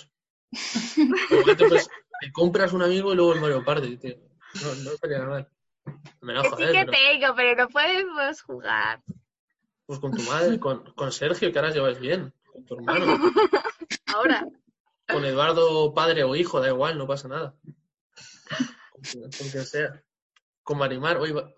te, 1.56 1.68
pues, 1.68 1.88
te 2.20 2.32
compras 2.32 2.72
un 2.72 2.82
amigo 2.82 3.12
y 3.12 3.16
luego 3.16 3.34
el 3.34 3.40
Mario 3.40 3.64
Party, 3.64 3.96
tío. 3.96 4.16
No, 4.62 4.74
no 4.82 4.90
estaría 4.92 5.18
nada 5.18 5.30
mal. 5.30 5.48
Me 6.20 6.32
la 6.34 6.42
que 6.42 6.48
sí 6.48 6.54
joder, 6.54 6.72
que 6.72 6.78
pero 6.84 6.92
tengo, 6.92 7.34
pero 7.36 7.62
no 7.62 7.68
podemos 7.68 8.42
jugar. 8.42 9.02
pues 9.86 9.98
con 9.98 10.12
tu 10.12 10.22
madre, 10.22 10.58
con, 10.60 10.84
con 10.94 11.12
Sergio, 11.12 11.50
que 11.52 11.58
ahora 11.58 11.70
lleváis 11.70 11.98
bien, 11.98 12.32
con 12.44 12.64
tu 12.64 12.74
hermano. 12.74 13.04
Ahora. 14.14 14.46
Con 15.08 15.24
Eduardo, 15.24 15.92
padre 15.94 16.22
o 16.24 16.36
hijo, 16.36 16.60
da 16.60 16.68
igual, 16.68 16.98
no 16.98 17.06
pasa 17.06 17.28
nada. 17.28 17.54
Con 19.12 19.30
quien 19.50 19.64
sea. 19.66 20.02
Con 20.62 20.78
Marimar, 20.78 21.16
oye, 21.18 21.32
va- 21.32 21.50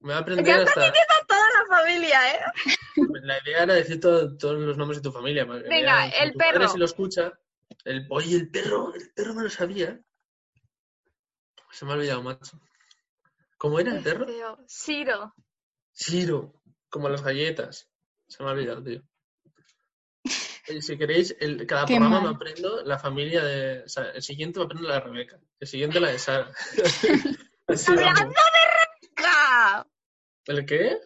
me 0.00 0.12
va 0.12 0.18
a 0.18 0.22
aprender 0.22 0.44
Ya 0.46 0.62
hasta. 0.62 0.92
Toda 1.26 1.48
la 1.68 1.76
familia, 1.78 2.34
¿eh? 2.34 2.40
La 3.22 3.38
idea 3.42 3.62
era 3.62 3.74
decir 3.74 4.00
todo- 4.00 4.36
todos 4.36 4.58
los 4.60 4.76
nombres 4.76 4.98
de 5.00 5.02
tu 5.08 5.12
familia. 5.12 5.44
Venga, 5.44 6.08
el 6.08 6.32
perro. 6.34 6.68
si 6.68 6.78
lo 6.78 6.84
escucha. 6.84 7.32
El, 7.84 8.06
oye, 8.10 8.36
el 8.36 8.50
perro, 8.50 8.92
el 8.94 9.10
perro 9.14 9.34
me 9.34 9.42
lo 9.44 9.50
sabía. 9.50 9.98
Se 11.70 11.84
me 11.84 11.92
ha 11.92 11.94
olvidado, 11.94 12.22
macho. 12.22 12.60
¿Cómo 13.56 13.78
era 13.80 13.96
el 13.96 14.02
perro? 14.02 14.26
Ciro. 14.68 15.34
Ciro, 15.94 16.60
como 16.90 17.08
las 17.08 17.22
galletas. 17.22 17.88
Se 18.28 18.42
me 18.42 18.48
ha 18.50 18.52
olvidado, 18.52 18.82
tío. 18.82 19.02
Si 20.80 20.96
queréis, 20.96 21.34
el, 21.40 21.66
cada 21.66 21.86
Qué 21.86 21.94
programa 21.96 22.20
mal. 22.20 22.30
me 22.30 22.36
aprendo 22.36 22.82
la 22.84 22.98
familia 22.98 23.42
de. 23.42 23.82
O 23.84 23.88
sea, 23.88 24.10
el 24.10 24.22
siguiente 24.22 24.58
me 24.60 24.66
aprendo 24.66 24.86
la 24.88 24.94
de 24.94 25.00
Rebeca. 25.00 25.40
El 25.58 25.66
siguiente 25.66 25.98
la 26.00 26.10
de 26.10 26.18
Sara. 26.18 26.52
Así 27.72 27.90
¡Hablando 27.92 28.20
vamos. 28.20 29.86
de! 30.46 30.52
¿El 30.52 30.66
qué? 30.66 30.98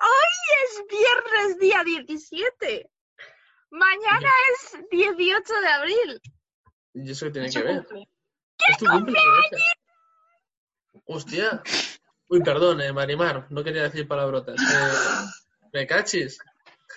Es 0.00 0.82
viernes 0.88 1.58
día 1.58 1.82
17. 1.84 2.90
Mañana 3.70 4.30
es 4.52 4.78
18 4.90 5.60
de 5.60 5.68
abril. 5.68 6.20
¿Y 6.94 7.10
eso 7.10 7.26
qué 7.26 7.32
tiene 7.32 7.48
Eso 7.48 7.60
que 7.60 7.66
ver? 7.66 7.76
cumple. 7.86 8.08
¿Es 8.68 8.78
tu 8.78 8.86
cumple, 8.86 9.18
Rebeca? 9.20 9.64
Hostia. 11.06 11.62
Uy, 12.28 12.40
perdón, 12.42 12.80
eh, 12.80 12.92
Marimar, 12.92 13.46
no 13.50 13.62
quería 13.64 13.82
decir 13.82 14.06
palabrotas. 14.08 14.60
Eh, 14.60 15.26
me 15.72 15.86
cachis. 15.86 16.38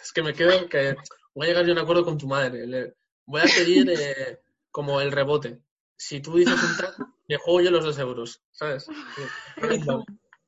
Es 0.02 0.12
que 0.14 0.22
me 0.24 0.34
quedo 0.34 0.68
que 0.70 0.96
voy 1.34 1.48
a 1.48 1.50
llegar 1.50 1.66
yo 1.66 1.72
a 1.72 1.74
un 1.74 1.80
acuerdo 1.82 2.06
con 2.06 2.18
tu 2.18 2.28
madre. 2.28 2.66
Le 2.68 2.96
voy 3.26 3.42
a 3.42 3.46
pedir 3.46 3.90
eh, 3.90 4.40
como 4.72 5.02
el 5.02 5.12
rebote. 5.12 5.62
Si 5.98 6.22
tú 6.22 6.36
dices 6.36 6.62
un 6.62 6.78
taco, 6.78 7.17
me 7.28 7.38
juego 7.38 7.62
yo 7.62 7.72
los 7.72 7.84
dos 7.86 7.98
euros, 8.00 8.42
¿sabes? 8.52 8.88
Eh, 9.62 9.80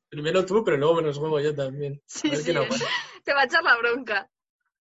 Primero 0.08 0.44
tú, 0.44 0.64
pero 0.64 0.76
luego 0.76 0.96
me 0.96 1.02
los 1.02 1.18
juego 1.18 1.38
yo 1.40 1.54
también. 1.54 2.02
Sí, 2.06 2.28
A 2.28 2.30
ver 2.32 2.40
sí. 2.72 2.84
Te 3.22 3.32
va 3.32 3.42
a 3.42 3.44
echar 3.44 3.62
la 3.62 3.76
bronca. 3.78 4.28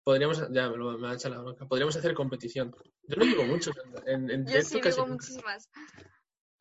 Podríamos, 0.02 0.38
ya 0.52 0.68
me, 0.68 0.76
lo, 0.76 0.92
me 0.98 1.07
va 1.07 1.12
a 1.12 1.14
echar 1.14 1.30
la 1.30 1.38
bronca. 1.40 1.66
Podríamos 1.66 1.96
hacer 1.96 2.12
competición. 2.12 2.76
Yo 3.04 3.16
no 3.16 3.24
digo 3.24 3.42
mucho. 3.44 3.70
En, 4.07 4.30
en 4.30 4.42
Yo 4.44 4.48
directo 4.50 4.68
sí 4.68 4.80
casi 4.83 4.96
digo 4.96 5.07
nunca. 5.09 5.24
muchísimas. 5.24 5.70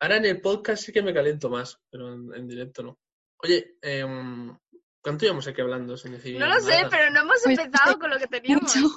Ahora 0.00 0.16
en 0.16 0.24
el 0.24 0.40
podcast 0.40 0.82
sí 0.82 0.92
que 0.92 1.02
me 1.02 1.12
caliento 1.12 1.50
más, 1.50 1.78
pero 1.90 2.14
en, 2.14 2.34
en 2.34 2.48
directo 2.48 2.82
no. 2.82 2.98
Oye, 3.36 3.76
em, 3.82 4.56
¿cuánto 5.02 5.22
llevamos 5.26 5.46
aquí 5.46 5.60
hablando 5.60 5.94
sin 5.98 6.12
decir 6.12 6.38
No 6.38 6.46
lo 6.46 6.58
sé, 6.60 6.86
pero 6.90 7.10
no 7.10 7.20
hemos 7.20 7.42
Pues, 7.44 7.58
empezado 7.58 7.98
con 7.98 8.08
lo 8.08 8.18
que 8.18 8.28
teníamos. 8.28 8.74
Mucho. 8.76 8.90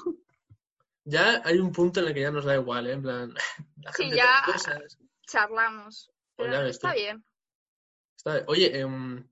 Ya 1.04 1.42
hay 1.44 1.58
un 1.60 1.74
punto 1.74 2.00
en 2.00 2.08
el 2.08 2.14
que 2.14 2.22
ya 2.22 2.32
nos 2.32 2.46
da 2.46 2.56
igual, 2.56 2.88
¿eh? 2.88 2.94
En 2.94 3.02
plan, 3.02 3.34
la 3.84 3.92
Sí, 3.92 4.04
gente 4.04 4.16
ya- 4.18 4.44
tiene 4.46 4.54
cosas. 4.54 4.98
Charlamos. 5.26 6.10
Pero 6.38 6.68
está 6.68 6.94
bien. 6.94 7.26
Está- 8.16 8.44
Oye, 8.48 8.80
em, 8.80 9.28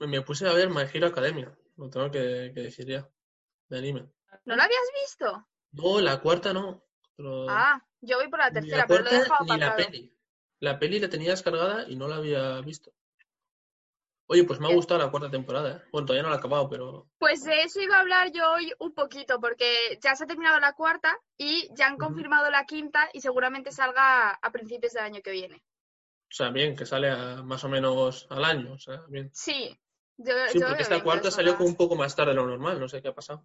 me 0.00 0.22
puse 0.22 0.48
a 0.48 0.52
ver 0.52 0.70
My 0.70 0.82
Hero 0.92 1.06
Academia, 1.08 1.54
lo 1.76 1.90
tengo 1.90 2.10
que, 2.10 2.52
que 2.54 2.60
decir 2.62 2.86
ya, 2.86 3.08
de 3.68 3.78
anime. 3.78 4.08
¿No 4.44 4.56
lo 4.56 4.62
habías 4.62 4.88
visto? 5.02 5.46
No, 5.72 6.00
la 6.00 6.20
cuarta 6.20 6.52
no. 6.52 6.84
Pero 7.16 7.46
Ah, 7.48 7.84
yo 8.00 8.16
voy 8.18 8.28
por 8.28 8.38
la 8.38 8.50
ni 8.50 8.54
la 8.68 8.86
tercera, 8.86 8.86
pero 8.86 9.02
lo 9.04 9.10
he 9.10 9.14
dejado 9.20 9.44
ni 9.44 9.58
la 9.58 9.76
peli. 9.76 10.16
La 10.60 10.78
peli 10.78 10.98
la 11.00 11.08
tenía 11.08 11.30
descargada 11.30 11.88
y 11.88 11.96
no 11.96 12.08
la 12.08 12.16
había 12.16 12.60
visto. 12.60 12.92
Oye, 14.26 14.44
pues 14.44 14.60
me 14.60 14.68
ha 14.70 14.74
gustado 14.74 15.00
la 15.00 15.10
cuarta 15.10 15.30
temporada. 15.30 15.76
¿eh? 15.76 15.82
Bueno, 15.90 16.06
todavía 16.06 16.22
no 16.22 16.28
la 16.30 16.36
he 16.36 16.38
acabado, 16.38 16.68
pero 16.68 17.08
Pues 17.18 17.42
de 17.42 17.62
eso 17.62 17.80
iba 17.80 17.96
a 17.96 18.00
hablar 18.00 18.30
yo 18.32 18.52
hoy 18.52 18.72
un 18.78 18.94
poquito, 18.94 19.40
porque 19.40 19.98
ya 20.00 20.14
se 20.14 20.24
ha 20.24 20.26
terminado 20.26 20.60
la 20.60 20.72
cuarta 20.74 21.18
y 21.36 21.68
ya 21.74 21.88
han 21.88 21.96
confirmado 21.98 22.48
la 22.50 22.64
quinta 22.64 23.08
y 23.12 23.20
seguramente 23.20 23.72
salga 23.72 24.30
a 24.30 24.50
principios 24.52 24.92
del 24.92 25.04
año 25.04 25.20
que 25.22 25.32
viene. 25.32 25.62
O 26.30 26.32
sea, 26.32 26.50
bien, 26.50 26.76
que 26.76 26.86
sale 26.86 27.10
a- 27.10 27.42
más 27.42 27.64
o 27.64 27.68
menos 27.68 28.26
al 28.30 28.44
año. 28.44 28.74
O 28.74 28.78
sea, 28.78 29.02
bien. 29.08 29.30
Sí, 29.34 29.76
yo, 30.16 30.32
Sí, 30.48 30.60
yo 30.60 30.68
porque 30.68 30.82
esta 30.82 31.02
cuarta 31.02 31.30
salió 31.30 31.56
como 31.56 31.68
un 31.68 31.76
poco 31.76 31.96
más 31.96 32.14
tarde 32.14 32.30
de 32.30 32.36
lo 32.36 32.46
normal, 32.46 32.78
no 32.78 32.88
sé 32.88 33.02
qué 33.02 33.08
ha 33.08 33.14
pasado. 33.14 33.44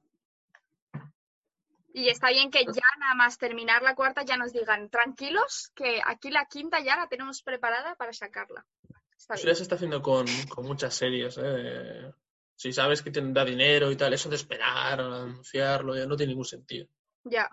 Y 1.94 2.10
está 2.10 2.30
bien 2.30 2.52
que 2.52 2.66
ya 2.66 2.82
nada 3.00 3.16
más 3.16 3.38
terminar 3.38 3.82
la 3.82 3.96
cuarta 3.96 4.24
ya 4.24 4.36
nos 4.38 4.52
digan, 4.52 4.90
tranquilos, 4.90 5.72
que 5.74 6.02
aquí 6.06 6.30
la 6.30 6.46
quinta 6.46 6.82
ya 6.82 6.98
la 6.98 7.08
tenemos 7.08 7.42
preparada 7.42 7.96
para 7.96 8.12
sacarla. 8.12 8.66
Está 9.18 9.36
Eso 9.36 9.44
bien. 9.46 9.54
ya 9.54 9.56
se 9.56 9.64
está 9.64 9.76
haciendo 9.76 10.02
con, 10.02 10.26
con 10.50 10.66
muchas 10.66 10.94
series, 10.94 11.40
¿eh? 11.42 12.12
Si 12.58 12.72
sabes 12.74 13.02
que 13.02 13.12
tienen, 13.12 13.34
da 13.34 13.46
dinero 13.46 13.92
y 13.92 13.96
tal, 13.96 14.14
eso 14.14 14.30
de 14.30 14.36
esperar 14.36 15.00
a 15.00 15.24
anunciarlo 15.24 15.96
ya 15.96 16.06
no 16.06 16.16
tiene 16.18 16.32
ningún 16.32 16.46
sentido. 16.46 16.88
Ya. 17.24 17.50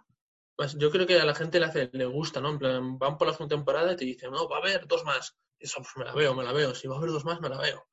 Pues 0.57 0.77
yo 0.79 0.91
creo 0.91 1.07
que 1.07 1.21
a 1.21 1.25
la 1.25 1.35
gente 1.35 1.59
le, 1.59 1.67
hace, 1.67 1.91
le 1.93 2.05
gusta, 2.05 2.41
¿no? 2.41 2.51
En 2.51 2.59
plan, 2.59 2.99
van 2.99 3.17
por 3.17 3.27
la 3.27 3.33
segunda 3.33 3.57
temporada 3.57 3.93
y 3.93 3.97
te 3.97 4.05
dicen, 4.05 4.31
no, 4.31 4.49
va 4.49 4.57
a 4.57 4.61
haber 4.61 4.87
dos 4.87 5.05
más. 5.05 5.37
Y 5.59 5.65
eso, 5.65 5.79
pues 5.79 5.97
me 5.97 6.05
la 6.05 6.15
veo, 6.15 6.35
me 6.35 6.45
la 6.45 6.53
veo. 6.53 6.75
Si 6.75 6.89
va 6.89 6.97
a 6.97 6.99
haber 6.99 7.11
dos 7.11 7.25
más, 7.25 7.41
me 7.41 7.49
la 7.49 7.59
veo. 7.59 7.87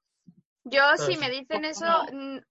Yo, 0.65 0.81
si 0.97 1.17
me 1.17 1.29
dicen 1.29 1.65
eso, 1.65 2.05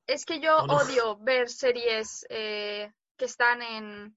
es 0.06 0.24
que 0.24 0.40
yo 0.40 0.62
No, 0.62 0.66
no. 0.66 0.76
odio 0.78 1.18
ver 1.18 1.48
series 1.48 2.26
eh, 2.30 2.90
que 3.16 3.26
están 3.26 3.62
en 3.62 4.16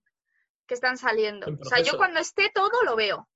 que 0.66 0.76
están 0.76 0.98
saliendo. 0.98 1.48
En 1.48 1.60
O 1.62 1.66
sea, 1.66 1.82
yo 1.82 1.98
cuando 1.98 2.20
esté 2.20 2.50
todo 2.54 2.84
lo 2.84 2.96
veo. 2.96 3.28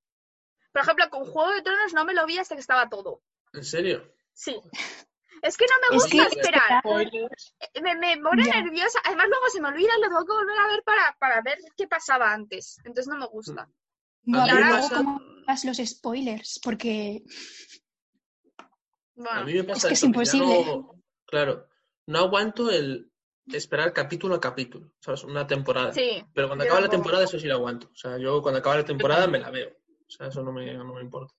Por 0.72 0.82
ejemplo, 0.82 1.10
con 1.10 1.26
Juego 1.26 1.52
de 1.52 1.62
Tronos 1.62 1.94
no 1.94 2.06
me 2.06 2.14
lo 2.14 2.26
vi 2.26 2.38
hasta 2.38 2.56
que 2.56 2.62
estaba 2.62 2.90
todo. 2.90 3.22
¿En 3.54 3.64
serio? 3.64 4.14
Sí. 4.34 4.60
Es 5.48 5.58
que 5.58 5.66
no 5.66 5.76
me 5.82 5.96
Es 5.98 6.04
gusta 6.04 6.30
que 6.30 6.36
esperar. 6.42 6.80
Spoilers. 6.82 7.56
Eh, 7.60 7.82
Me, 7.82 7.96
me 7.96 8.18
pone 8.18 8.44
nerviosa. 8.46 9.00
Además, 9.06 9.28
luego 9.30 9.46
se 9.50 9.62
me 9.62 9.68
olvida 9.70 9.90
y 9.98 10.02
lo 10.02 10.08
tengo 10.08 10.26
que 10.26 10.32
volver 10.34 10.58
a 10.58 10.68
ver 10.68 10.84
para, 10.84 11.16
para 11.20 11.42
ver 11.42 11.58
qué 11.78 11.88
pasaba 11.88 12.34
antes. 12.34 12.78
Entonces 12.80 13.08
no 13.08 13.18
me 13.18 13.28
gusta. 13.28 13.70
No, 14.24 14.42
A 14.42 14.46
mí 14.46 14.50
pero 14.52 14.66
me 14.66 14.72
luego 14.72 14.82
pasa- 14.90 14.96
como 14.98 15.20
los 15.64 15.78
spoilers, 15.78 16.60
porque 16.64 17.24
A 19.30 19.44
mí 19.44 19.54
me 19.54 19.64
pasa 19.64 19.88
que 19.88 19.94
es 19.94 20.00
eso, 20.00 20.06
ya 20.08 20.08
imposible. 20.08 20.66
no- 20.66 20.96
claro, 21.26 21.68
no 22.08 22.20
aguanto 22.20 22.70
el 22.70 23.12
esperar 23.48 23.94
capítulo 23.94 24.36
a 24.36 24.42
capítulo, 24.42 24.92
¿sabes? 25.00 25.24
Una 25.24 25.46
temporada. 25.48 25.94
sí. 25.94 26.24
Pero 26.34 26.48
cuando 26.48 26.66
acaba 26.66 26.82
la 26.82 26.90
temporada, 26.90 27.24
eso 27.24 27.40
sí 27.40 27.48
lo 27.48 27.56
aguanto. 27.56 27.88
O 27.92 27.96
sea, 27.96 28.18
yo 28.18 28.42
cuando 28.42 28.60
acaba 28.60 28.78
la 28.78 28.86
temporada 28.86 29.28
me 29.28 29.40
la 29.40 29.52
veo. 29.52 29.70
O 29.70 30.10
sea, 30.10 30.28
eso 30.28 30.42
no 30.44 30.52
me, 30.52 30.74
no 30.74 30.94
me 30.94 31.02
importa. 31.02 31.34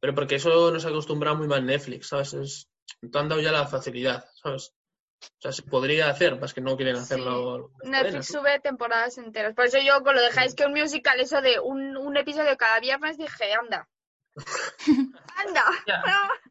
Pero 0.00 0.14
porque 0.14 0.34
eso 0.36 0.70
nos 0.70 0.84
ha 0.84 0.88
acostumbrado 0.88 1.36
muy 1.36 1.46
mal 1.48 1.64
Netflix, 1.64 2.08
¿sabes? 2.08 2.34
Es, 2.34 2.68
te 3.10 3.18
han 3.18 3.28
dado 3.28 3.40
ya 3.40 3.52
la 3.52 3.66
facilidad, 3.66 4.24
¿sabes? 4.42 4.74
O 5.20 5.40
sea, 5.40 5.52
se 5.52 5.62
podría 5.62 6.10
hacer, 6.10 6.38
más 6.38 6.52
que 6.52 6.60
no 6.60 6.76
quieren 6.76 6.96
hacerlo. 6.96 7.70
Netflix 7.82 8.26
sube 8.26 8.60
temporadas 8.60 9.16
enteras. 9.18 9.54
Por 9.54 9.66
eso 9.66 9.78
yo 9.78 10.02
con 10.02 10.14
lo 10.14 10.20
de 10.20 10.30
High 10.30 10.50
School 10.50 10.72
Musical, 10.72 11.18
eso 11.20 11.40
de 11.40 11.58
un, 11.60 11.96
un 11.96 12.16
episodio 12.16 12.56
cada 12.58 12.78
viernes, 12.80 13.16
dije, 13.16 13.54
anda. 13.54 13.88
anda. 15.36 15.64
Ya, 15.86 16.02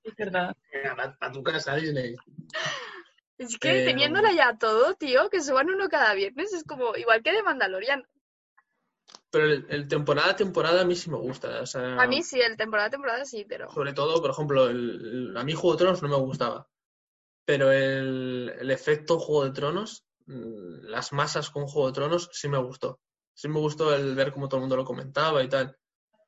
es 0.04 0.16
verdad. 0.16 0.56
Venga, 0.72 0.96
pa- 0.96 1.18
pa 1.20 1.32
tu 1.32 1.44
casa, 1.44 1.76
Disney. 1.76 2.16
Es 3.38 3.58
que 3.60 3.82
Eh, 3.82 3.86
teniéndola 3.86 4.32
ya 4.32 4.58
todo, 4.58 4.96
tío, 4.96 5.30
que 5.30 5.42
suban 5.42 5.70
uno 5.70 5.90
cada 5.90 6.14
viernes, 6.14 6.54
es 6.54 6.64
como 6.64 6.96
igual 6.96 7.22
que 7.24 7.32
de 7.34 7.44
Mandalorian. 7.44 8.08
Pero 9.34 9.46
el, 9.48 9.66
el 9.68 9.88
temporada 9.88 10.30
a 10.30 10.36
temporada 10.36 10.82
a 10.82 10.86
mí 10.86 10.96
sí 10.96 11.10
me 11.10 11.18
gusta. 11.18 11.62
O 11.62 11.66
sea, 11.66 12.00
A 12.00 12.06
mí 12.08 12.22
sí, 12.22 12.40
el 12.40 12.56
temporada 12.56 12.88
a 12.88 12.92
temporada 12.92 13.26
sí, 13.26 13.46
pero... 13.50 13.68
Sobre 13.72 13.92
todo, 13.94 14.22
por 14.22 14.30
ejemplo, 14.30 14.68
el, 14.70 15.32
el- 15.32 15.38
a 15.38 15.44
mí 15.44 15.54
Juego 15.54 15.72
de 15.76 15.80
Tronos 15.80 16.04
no 16.04 16.10
me 16.10 16.18
gustaba. 16.18 16.68
Pero 17.44 17.72
el, 17.72 18.54
el 18.60 18.70
efecto 18.70 19.18
Juego 19.20 19.46
de 19.46 19.52
Tronos, 19.52 20.06
mm, 20.28 20.86
las 20.86 21.12
masas 21.14 21.50
con 21.50 21.66
Juego 21.66 21.88
de 21.88 21.94
Tronos, 21.94 22.30
sí 22.32 22.48
me 22.48 22.60
gustó. 22.60 23.00
Sí 23.34 23.48
me 23.50 23.58
gustó 23.60 23.94
el 23.96 24.14
ver 24.14 24.32
cómo 24.32 24.48
todo 24.48 24.58
el 24.60 24.62
mundo 24.62 24.76
lo 24.78 24.86
comentaba 24.86 25.44
y 25.44 25.50
tal. 25.50 25.76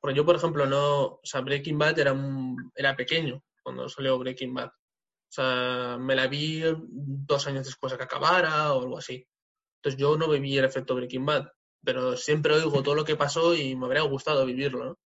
Porque 0.00 0.16
yo, 0.16 0.26
por 0.26 0.34
ejemplo, 0.34 0.66
no. 0.66 1.04
O 1.04 1.20
sea, 1.22 1.42
Breaking 1.42 1.78
Bad 1.78 1.98
era, 2.00 2.12
un- 2.12 2.72
era 2.74 2.96
pequeño 2.96 3.40
cuando 3.62 3.88
salió 3.88 4.18
Breaking 4.18 4.52
Bad. 4.52 4.66
O 4.68 5.32
sea, 5.32 5.96
me 6.00 6.16
la 6.16 6.26
vi 6.26 6.60
dos 6.76 7.46
años 7.46 7.66
después 7.66 7.92
de 7.92 7.98
que 7.98 8.04
acabara 8.04 8.72
o 8.74 8.82
algo 8.82 8.98
así. 8.98 9.24
Entonces 9.78 10.00
yo 10.00 10.16
no 10.16 10.28
viví 10.28 10.58
el 10.58 10.64
efecto 10.64 10.96
Breaking 10.96 11.24
Bad. 11.24 11.46
Pero 11.86 12.16
siempre 12.16 12.52
oigo 12.52 12.82
todo 12.82 12.96
lo 12.96 13.04
que 13.04 13.14
pasó 13.16 13.54
y 13.54 13.76
me 13.76 13.86
habría 13.86 14.02
gustado 14.02 14.44
vivirlo, 14.44 14.84
¿no? 14.84 14.98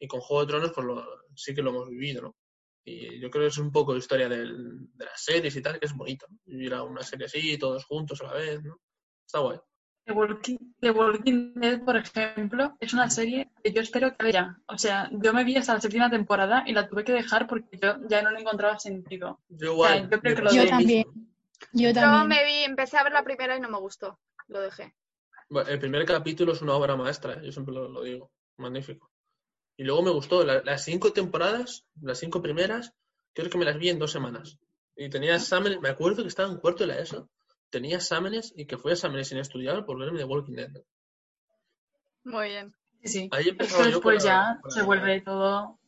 Y 0.00 0.08
con 0.08 0.20
Juego 0.20 0.42
de 0.42 0.48
Tronos, 0.48 0.72
pues 0.74 0.84
lo, 0.86 1.06
sí 1.36 1.54
que 1.54 1.62
lo 1.62 1.70
hemos 1.70 1.88
vivido, 1.88 2.22
¿no? 2.22 2.34
Y 2.84 3.20
yo 3.20 3.30
creo 3.30 3.44
que 3.44 3.48
es 3.48 3.58
un 3.58 3.70
poco 3.70 3.96
historia 3.96 4.28
del- 4.28 4.88
de 4.94 5.04
las 5.04 5.22
series 5.22 5.54
y 5.56 5.62
tal, 5.62 5.78
que 5.78 5.86
es 5.86 5.94
bonito, 5.94 6.26
¿no? 6.28 6.36
Vivir 6.44 6.74
a 6.74 6.82
una 6.82 7.02
serie 7.04 7.26
así, 7.26 7.56
todos 7.56 7.84
juntos 7.86 8.20
a 8.20 8.24
la 8.24 8.32
vez, 8.34 8.62
¿no? 8.64 8.78
Está 9.24 9.38
guay. 9.38 9.58
The 10.06 10.12
Walking, 10.12 10.58
The 10.80 10.90
Walking 10.90 11.54
Dead, 11.54 11.82
por 11.82 11.96
ejemplo, 11.96 12.76
es 12.80 12.92
una 12.92 13.08
serie 13.08 13.48
que 13.62 13.72
yo 13.72 13.80
espero 13.80 14.14
que 14.16 14.26
haya. 14.26 14.58
O 14.66 14.76
sea, 14.76 15.08
yo 15.12 15.32
me 15.32 15.44
vi 15.44 15.56
hasta 15.56 15.72
la 15.74 15.80
séptima 15.80 16.10
temporada 16.10 16.64
y 16.66 16.72
la 16.74 16.86
tuve 16.88 17.04
que 17.04 17.12
dejar 17.12 17.46
porque 17.46 17.78
yo 17.80 17.96
ya 18.10 18.20
no 18.22 18.30
le 18.32 18.40
encontraba 18.40 18.78
sentido. 18.78 19.40
Yo 19.48 19.72
igual. 19.72 20.10
yo 20.10 20.20
creo 20.20 20.32
me 20.32 20.34
que 20.34 20.42
lo 20.42 20.50
pasó 20.50 20.62
yo 20.64 20.68
también. 20.68 21.04
Yo 21.72 21.88
Yo 21.88 21.94
también. 21.94 22.28
me 22.28 22.44
vi, 22.44 22.64
empecé 22.64 22.98
a 22.98 23.04
ver 23.04 23.12
la 23.14 23.22
primera 23.22 23.56
y 23.56 23.60
no 23.60 23.70
me 23.70 23.78
gustó. 23.78 24.18
Lo 24.48 24.60
dejé. 24.60 24.94
Bueno, 25.50 25.68
El 25.70 25.78
primer 25.78 26.04
capítulo 26.04 26.52
es 26.52 26.62
una 26.62 26.74
obra 26.74 26.96
maestra, 26.96 27.40
yo 27.42 27.52
siempre 27.52 27.74
lo, 27.74 27.88
lo 27.88 28.02
digo. 28.02 28.30
Magnífico. 28.56 29.10
Y 29.76 29.84
luego 29.84 30.02
me 30.02 30.10
gustó, 30.10 30.44
la- 30.44 30.62
las 30.62 30.84
cinco 30.84 31.12
temporadas, 31.12 31.84
las 32.00 32.18
cinco 32.18 32.40
primeras, 32.40 32.92
creo 33.34 33.50
que 33.50 33.58
me 33.58 33.64
las 33.64 33.76
vi 33.78 33.88
en 33.90 33.98
dos 33.98 34.12
semanas. 34.12 34.58
Y 34.96 35.10
tenía 35.10 35.34
exámenes, 35.34 35.80
me 35.80 35.88
acuerdo 35.88 36.22
que 36.22 36.28
estaba 36.28 36.48
en 36.50 36.58
cuarto 36.58 36.84
de 36.84 36.94
la 36.94 36.98
ESO, 37.00 37.28
tenía 37.70 37.96
exámenes 37.96 38.52
y 38.56 38.66
que 38.66 38.78
fui 38.78 38.92
a 38.92 38.94
exámenes 38.94 39.28
sin 39.28 39.38
estudiar 39.38 39.84
por 39.84 39.98
verme 39.98 40.18
de 40.18 40.24
Walking 40.24 40.54
Dead. 40.54 40.70
Muy 42.24 42.48
bien. 42.48 42.74
Sí, 43.02 43.08
sí. 43.08 43.28
Ahí 43.32 43.48
Es 43.58 43.72
que 43.74 43.82
después 43.84 44.24
la- 44.24 44.30
ya 44.54 44.60
con 44.62 44.70
se 44.70 44.80
la- 44.80 44.86
vuelve 44.86 45.20
todo. 45.20 45.78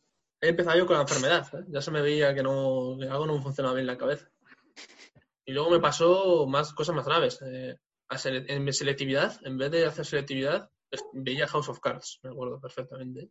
He 0.41 0.49
empezado 0.49 0.77
yo 0.77 0.85
con 0.85 0.97
la 0.97 1.01
enfermedad, 1.03 1.47
¿eh? 1.55 1.63
ya 1.69 1.81
se 1.81 1.89
me 1.89 2.01
veía 2.01 2.35
que, 2.35 2.43
no, 2.43 2.95
que 2.99 3.07
algo 3.07 3.25
no 3.25 3.35
me 3.37 3.41
funcionaba 3.41 3.73
bien 3.73 3.83
en 3.83 3.87
la 3.87 3.97
cabeza. 3.97 4.29
Y 5.45 5.53
luego 5.53 5.71
me 5.71 5.79
pasó 5.79 6.45
más 6.45 6.73
cosas 6.73 6.95
más 6.95 7.05
graves. 7.05 7.39
eh, 7.41 7.77
a 8.09 8.17
sele- 8.17 8.45
en 8.47 8.63
mi 8.63 8.73
selectividad, 8.73 9.39
en 9.45 9.57
vez 9.57 9.71
de 9.71 9.85
hacer 9.85 10.05
selectividad, 10.05 10.69
veía 11.13 11.47
House 11.47 11.69
of 11.69 11.79
Cards, 11.79 12.19
me 12.23 12.29
acuerdo 12.29 12.59
perfectamente. 12.59 13.29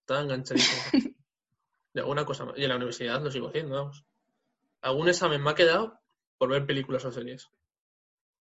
Estaba 0.00 0.20
enganchadísimo. 0.22 0.82
De 1.94 2.00
alguna 2.02 2.24
cosa 2.26 2.44
más. 2.44 2.58
Y 2.58 2.62
en 2.64 2.68
la 2.68 2.76
universidad 2.76 3.20
lo 3.22 3.30
sigo 3.30 3.48
haciendo, 3.48 3.74
vamos. 3.74 4.04
Algún 4.82 5.08
examen 5.08 5.42
me 5.42 5.50
ha 5.50 5.54
quedado 5.54 5.98
por 6.36 6.50
ver 6.50 6.66
películas 6.66 7.04
o 7.06 7.10
series. 7.12 7.48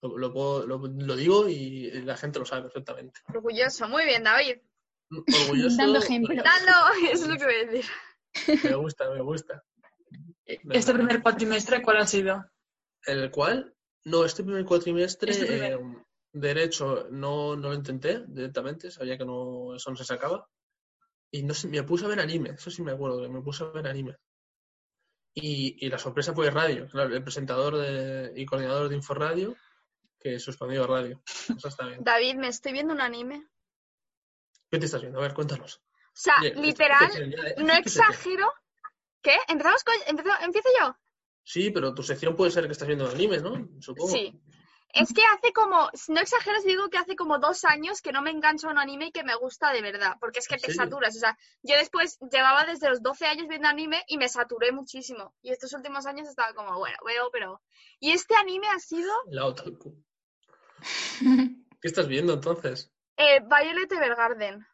Lo, 0.01 0.17
lo 0.17 0.31
puedo- 0.33 0.65
lo- 0.65 0.77
lo 0.79 1.15
digo 1.15 1.47
y 1.49 1.91
la 2.03 2.15
gente 2.17 2.39
lo 2.39 2.45
sabe 2.45 2.63
perfectamente. 2.63 3.19
Orgulloso. 3.27 3.87
Muy 3.89 4.05
bien, 4.05 4.23
David. 4.23 4.57
Orgulloso. 5.11 5.77
Dando 5.77 5.99
ejemplo. 5.99 6.35
Dando, 6.43 6.71
eso 7.11 7.23
es 7.25 7.27
lo 7.29 7.37
que 7.37 7.45
voy 7.45 7.55
a 7.55 7.65
decir. 7.65 7.85
Me 8.63 8.75
gusta, 8.75 9.09
me 9.11 9.21
gusta. 9.21 9.63
Este 10.45 10.93
primer 10.93 11.21
cuatrimestre, 11.21 11.81
¿cuál 11.81 11.97
ha 11.97 12.07
sido? 12.07 12.43
El 13.05 13.29
cual, 13.31 13.74
no, 14.05 14.23
este 14.25 14.43
primer 14.43 14.65
cuatrimestre, 14.65 15.31
Este 15.31 15.45
primer- 15.45 15.73
eh, 15.73 16.03
Derecho, 16.37 17.07
no, 17.11 17.55
no 17.55 17.69
lo 17.69 17.73
intenté 17.75 18.25
directamente, 18.27 18.91
sabía 18.91 19.17
que 19.17 19.25
no, 19.25 19.73
eso 19.75 19.89
no 19.89 19.95
se 19.95 20.03
sacaba. 20.03 20.47
Y 21.31 21.43
no 21.43 21.53
sé, 21.53 21.67
me 21.69 21.81
puse 21.83 22.05
a 22.05 22.09
ver 22.09 22.19
anime, 22.19 22.51
eso 22.51 22.69
sí 22.69 22.81
me 22.81 22.91
acuerdo, 22.91 23.21
que 23.21 23.29
me 23.29 23.41
puse 23.41 23.63
a 23.63 23.67
ver 23.67 23.87
anime. 23.87 24.15
Y, 25.33 25.85
y 25.85 25.89
la 25.89 25.97
sorpresa 25.97 26.33
fue 26.33 26.49
radio, 26.49 26.87
claro, 26.89 27.13
el 27.15 27.23
presentador 27.23 27.77
de- 27.77 28.33
y 28.35 28.45
coordinador 28.45 28.89
de 28.89 28.95
Inforadio, 28.95 29.55
que 30.19 30.39
suspendió 30.39 30.85
radio. 30.87 31.21
Eso 31.57 31.67
está 31.67 31.85
bien. 31.87 32.03
David, 32.03 32.35
me 32.35 32.47
estoy 32.47 32.71
viendo 32.73 32.93
un 32.93 33.01
anime. 33.01 33.47
¿Qué 34.71 34.79
te 34.79 34.85
estás 34.85 35.01
viendo? 35.01 35.19
A 35.19 35.23
ver, 35.23 35.33
cuéntanos. 35.33 35.77
O 35.77 36.11
sea, 36.13 36.35
Oye, 36.39 36.53
literal, 36.55 37.09
no 37.57 37.73
exagero. 37.73 38.51
¿Qué? 39.21 39.35
¿Empezamos 39.47 39.83
con... 39.83 39.95
empezo- 40.07 40.37
¿Empiezo 40.43 40.69
yo? 40.79 40.97
Sí, 41.47 41.69
pero 41.69 41.93
tu 41.93 42.01
sección 42.03 42.35
puede 42.35 42.49
ser 42.51 42.65
que 42.65 42.71
estás 42.73 42.87
viendo 42.87 43.07
anime, 43.07 43.37
¿no? 43.37 43.69
Supongo. 43.79 44.11
Sí. 44.11 44.33
Es 44.89 45.13
que 45.13 45.21
hace 45.25 45.51
como, 45.53 45.89
no 46.07 46.19
exagero 46.21 46.59
si 46.61 46.67
digo 46.69 46.89
que 46.89 46.97
hace 46.97 47.15
como 47.17 47.37
dos 47.37 47.65
años 47.65 48.01
que 48.01 48.11
no 48.13 48.21
me 48.21 48.31
engancho 48.31 48.67
a 48.67 48.71
un 48.71 48.79
anime 48.79 49.07
y 49.07 49.11
que 49.11 49.23
me 49.25 49.35
gusta 49.35 49.71
de 49.73 49.81
verdad, 49.81 50.15
porque 50.21 50.39
es 50.39 50.47
que 50.47 50.55
¿En 50.55 50.61
te 50.61 50.73
saturas. 50.73 51.15
O 51.15 51.19
sea, 51.19 51.37
yo 51.63 51.75
después 51.75 52.17
llevaba 52.31 52.65
desde 52.65 52.89
los 52.89 53.01
12 53.03 53.25
años 53.27 53.47
viendo 53.49 53.67
anime 53.67 54.03
y 54.07 54.17
me 54.17 54.27
saturé 54.29 54.71
muchísimo. 54.71 55.35
Y 55.41 55.51
estos 55.51 55.73
últimos 55.73 56.05
años 56.05 56.27
estaba 56.29 56.53
como, 56.53 56.77
bueno, 56.79 56.97
veo, 57.05 57.29
pero... 57.31 57.61
Y 57.99 58.11
este 58.11 58.35
anime 58.35 58.67
ha 58.69 58.79
sido 58.79 59.11
La 59.27 59.45
otaku. 59.45 60.01
¿Qué 61.81 61.87
estás 61.87 62.07
viendo 62.07 62.33
entonces? 62.33 62.91
eh, 63.17 63.39
Violet 63.41 63.91
Evergarden. 63.91 64.65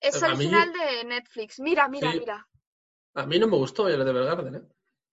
Es 0.00 0.22
mí- 0.22 0.28
original 0.28 0.72
de 0.72 1.04
Netflix. 1.04 1.58
Mira, 1.58 1.88
mira, 1.88 2.12
Sí. 2.12 2.20
mira. 2.20 2.46
A 3.14 3.26
mí 3.26 3.38
no 3.38 3.46
me 3.48 3.56
gustó 3.56 3.86
Violet 3.86 4.06
Evergarden, 4.08 4.54
¿eh? 4.56 4.62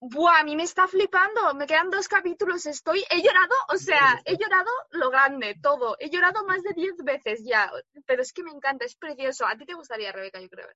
Buah, 0.00 0.40
a 0.40 0.44
mí 0.44 0.56
me 0.56 0.64
está 0.64 0.86
flipando. 0.86 1.54
Me 1.54 1.66
quedan 1.66 1.90
dos 1.90 2.08
capítulos. 2.08 2.66
Estoy. 2.66 3.04
He 3.10 3.22
llorado, 3.22 3.54
o 3.72 3.76
sea, 3.76 4.20
he 4.24 4.36
llorado 4.36 4.70
lo 4.90 5.10
grande, 5.10 5.58
todo. 5.62 5.96
He 5.98 6.10
llorado 6.10 6.44
más 6.44 6.62
de 6.62 6.74
10 6.74 6.96
veces 7.04 7.42
ya. 7.44 7.70
Pero 8.06 8.22
es 8.22 8.32
que 8.32 8.42
me 8.42 8.50
encanta, 8.50 8.84
es 8.84 8.96
precioso. 8.96 9.46
A 9.46 9.56
ti 9.56 9.64
te 9.64 9.74
gustaría, 9.74 10.12
Rebeca, 10.12 10.40
yo 10.40 10.48
creo. 10.48 10.68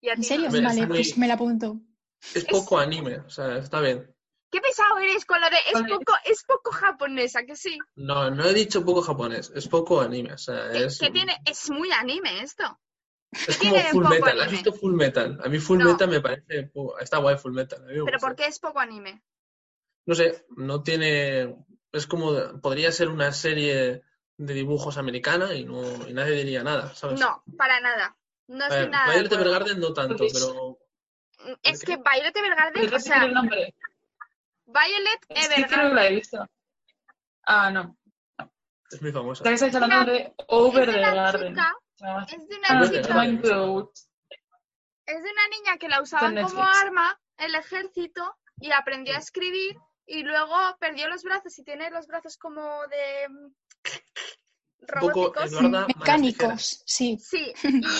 Y 0.00 0.08
a 0.08 0.14
¿En 0.14 0.20
ti, 0.20 0.26
serio? 0.26 0.48
no. 0.50 0.56
Hombre, 0.56 0.62
Vale, 0.62 0.86
pues 0.86 1.18
me 1.18 1.28
la 1.28 1.34
apunto. 1.34 1.80
Es 2.34 2.44
poco 2.46 2.78
anime, 2.78 3.18
o 3.20 3.30
sea, 3.30 3.58
está 3.58 3.80
bien. 3.80 4.12
Qué 4.50 4.60
pesado 4.60 4.98
eres 4.98 5.24
con 5.26 5.40
lo 5.40 5.50
de. 5.50 5.56
Es 5.56 5.82
poco, 5.82 6.14
es 6.24 6.44
poco 6.44 6.70
japonesa, 6.72 7.44
que 7.44 7.54
sí. 7.54 7.78
No, 7.96 8.30
no 8.30 8.46
he 8.46 8.54
dicho 8.54 8.84
poco 8.84 9.02
japonés, 9.02 9.52
es 9.54 9.68
poco 9.68 10.00
anime, 10.00 10.32
o 10.32 10.38
sea, 10.38 10.70
es, 10.72 10.98
que 10.98 11.10
tiene. 11.10 11.36
Es 11.44 11.70
muy 11.70 11.92
anime 11.92 12.42
esto. 12.42 12.64
Es 13.32 13.58
¿qué 13.58 13.68
como 13.68 13.74
tiene 13.74 13.90
Full 13.90 14.08
Metal. 14.08 14.28
anime? 14.28 14.44
¿Has 14.44 14.50
visto 14.50 14.72
Full 14.72 14.94
Metal? 14.94 15.40
A 15.44 15.48
mí 15.48 15.58
Full 15.58 15.78
No. 15.78 15.84
Metal 15.92 16.08
me 16.08 16.20
parece, 16.20 16.70
está 17.00 17.18
guay 17.18 17.36
Full 17.36 17.52
Metal. 17.52 17.80
me 17.84 17.94
Pero. 18.04 18.18
¿por 18.18 18.34
qué 18.36 18.46
es 18.46 18.58
poco 18.58 18.78
anime? 18.80 19.22
No 20.06 20.14
sé, 20.14 20.46
no 20.56 20.82
tiene, 20.82 21.54
es 21.92 22.06
como, 22.06 22.60
podría 22.62 22.90
ser 22.92 23.08
una 23.08 23.32
serie 23.32 24.02
de 24.38 24.54
dibujos 24.54 24.96
americana 24.96 25.52
y 25.54 25.64
no, 25.64 25.82
y 26.08 26.14
nadie 26.14 26.36
diría 26.36 26.62
nada, 26.62 26.94
¿sabes? 26.94 27.20
No, 27.20 27.42
para 27.56 27.80
nada. 27.80 28.16
No 28.46 28.66
ver, 28.70 28.88
nada. 28.88 29.12
Violet. 29.12 29.32
Evergarden 29.32 29.80
no 29.80 29.92
tanto, 29.92 30.24
pero 30.32 30.78
Es 31.62 31.84
¿Por 31.84 31.86
que 31.86 31.96
Violet 31.96 32.34
Evergarden, 32.36 32.88
¿Puedes 32.88 32.92
o 33.04 33.06
sea, 33.06 33.24
el 33.24 33.34
nombre? 33.34 33.74
Violet 34.64 35.20
Es 35.28 35.48
que 35.48 35.54
creo 35.54 35.66
que 35.68 35.74
Evergarden. 35.74 35.94
la 35.96 36.06
he 36.06 36.14
visto. 36.14 36.46
Ah, 37.44 37.70
no. 37.70 37.96
es 38.90 39.02
muy 39.02 39.12
famosa. 39.12 39.44
Ya 39.44 39.50
que 39.50 39.54
estáis 39.54 39.74
hablando 39.74 40.10
de 40.12 40.32
Over 40.48 40.88
es 40.88 40.94
de 40.94 41.00
the 41.00 41.00
Garden. 41.00 41.48
chica, 41.54 41.74
es 42.00 42.48
de 42.48 42.56
una 42.56 42.90
chica, 42.90 43.42
the 43.42 43.60
Woods. 43.60 44.08
es 45.06 45.22
de 45.22 45.30
una 45.30 45.48
niña 45.48 45.78
que 45.78 45.88
la 45.88 46.00
usaban 46.02 46.40
como 46.42 46.62
arma 46.62 47.20
el 47.38 47.54
ejército 47.54 48.36
y 48.60 48.72
aprendió 48.72 49.14
a 49.14 49.18
escribir 49.18 49.78
y 50.06 50.22
luego 50.22 50.54
perdió 50.80 51.08
los 51.08 51.22
brazos 51.22 51.58
y 51.58 51.64
tiene 51.64 51.90
los 51.90 52.06
brazos 52.06 52.36
como 52.38 52.62
de 52.86 53.28
mm, 53.28 53.52
robóticos. 54.80 55.52
Eduarda 55.52 55.86
Mecánicos, 55.86 56.82
sí. 56.86 57.18
Sí, 57.18 57.52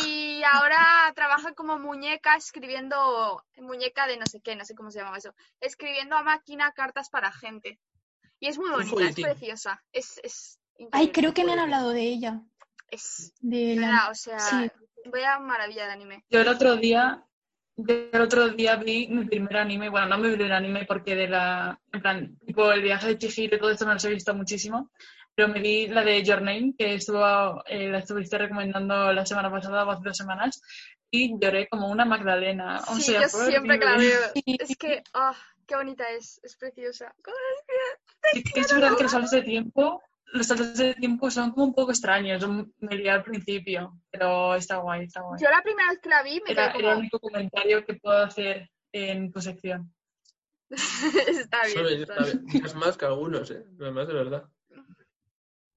y 0.06 0.42
ahora 0.44 1.12
trabaja 1.14 1.52
como 1.54 1.78
muñeca 1.78 2.36
escribiendo, 2.36 3.44
muñeca 3.56 4.06
de 4.06 4.16
no 4.16 4.26
sé 4.26 4.40
qué, 4.40 4.56
no 4.56 4.64
sé 4.64 4.74
cómo 4.74 4.90
se 4.90 5.00
llama 5.00 5.18
eso, 5.18 5.34
escribiendo 5.60 6.16
a 6.16 6.22
máquina 6.22 6.72
cartas 6.72 7.10
para 7.10 7.32
gente. 7.32 7.78
Y 8.40 8.48
es 8.48 8.58
muy 8.58 8.70
bonita, 8.70 9.08
es 9.08 9.16
preciosa, 9.16 9.82
es, 9.92 10.20
es 10.22 10.60
Ay, 10.92 11.10
creo 11.10 11.34
que 11.34 11.44
me 11.44 11.52
han 11.52 11.58
hablado 11.58 11.90
de 11.90 12.02
ella. 12.02 12.40
Es, 12.90 13.32
De 13.40 13.76
la... 13.76 14.08
o 14.10 14.14
sea, 14.14 14.38
Sí. 14.38 14.70
vaya 15.06 15.38
maravilla 15.38 15.86
de 15.86 15.92
anime. 15.92 16.24
Yo 16.30 16.40
el 16.40 16.48
otro 16.48 16.76
día, 16.76 17.22
el 17.76 18.20
otro 18.20 18.48
día 18.48 18.76
vi 18.76 19.08
mi 19.08 19.24
primer 19.26 19.56
anime, 19.58 19.88
bueno, 19.88 20.08
no 20.08 20.18
mi 20.18 20.32
primer 20.34 20.52
anime 20.52 20.84
porque 20.86 21.14
de 21.14 21.28
la, 21.28 21.78
en 21.92 22.02
plan, 22.02 22.38
tipo 22.46 22.70
el 22.72 22.82
viaje 22.82 23.08
de 23.08 23.18
Chihiro 23.18 23.56
y 23.56 23.60
todo 23.60 23.70
esto 23.70 23.84
no 23.86 23.94
los 23.94 24.04
he 24.04 24.10
visto 24.10 24.34
muchísimo, 24.34 24.90
pero 25.34 25.48
me 25.48 25.60
vi 25.60 25.86
la 25.86 26.02
de 26.02 26.22
Your 26.24 26.42
Name, 26.42 26.74
que 26.76 26.94
estuvo, 26.94 27.62
eh, 27.66 27.88
la 27.88 27.98
estuviste 27.98 28.38
recomendando 28.38 29.12
la 29.12 29.24
semana 29.24 29.50
pasada 29.50 29.84
o 29.84 29.90
hace 29.90 30.02
dos 30.04 30.16
semanas, 30.16 30.60
y 31.10 31.38
lloré 31.40 31.68
como 31.68 31.88
una 31.88 32.04
Magdalena. 32.04 32.80
O 32.88 32.96
Sí, 32.96 33.02
sea, 33.02 33.22
yo 33.22 33.28
siempre 33.28 33.78
que 33.78 33.84
la 33.84 33.96
veo, 33.96 34.20
es 34.34 34.76
que, 34.76 35.02
ah, 35.14 35.36
qué 35.66 35.76
bonita 35.76 36.08
es, 36.10 36.40
es 36.42 36.56
preciosa. 36.56 37.14
Sí 38.32 38.42
es 38.56 38.74
verdad 38.74 38.96
que 38.96 39.04
los 39.04 39.12
saltos 39.12 39.30
de 39.30 39.42
tiempo, 39.42 40.02
los 40.32 40.46
saltos 40.46 40.76
de 40.76 40.94
tiempo 40.94 41.30
son 41.30 41.52
como 41.52 41.66
un 41.66 41.74
poco 41.74 41.90
extraños, 41.90 42.46
me 42.80 42.96
lié 42.96 43.10
al 43.10 43.22
principio, 43.22 44.00
pero 44.10 44.54
está 44.54 44.76
guay, 44.78 45.04
está 45.04 45.22
guay. 45.22 45.40
Yo 45.42 45.50
la 45.50 45.62
primera 45.62 45.90
vez 45.90 46.00
que 46.00 46.08
la 46.08 46.22
vi 46.22 46.40
me 46.44 46.52
Era, 46.52 46.72
el 46.72 46.98
único 46.98 47.18
comentario 47.18 47.84
que 47.84 47.94
puedo 47.94 48.18
hacer 48.18 48.70
en 48.92 49.30
tu 49.30 49.40
sección. 49.40 49.92
está 50.70 51.62
bien. 51.66 52.02
Está. 52.02 52.66
Es 52.66 52.74
más 52.74 52.96
que 52.96 53.06
algunos, 53.06 53.50
¿eh? 53.50 53.64
Además, 53.80 54.06
de 54.06 54.14
verdad. 54.14 54.44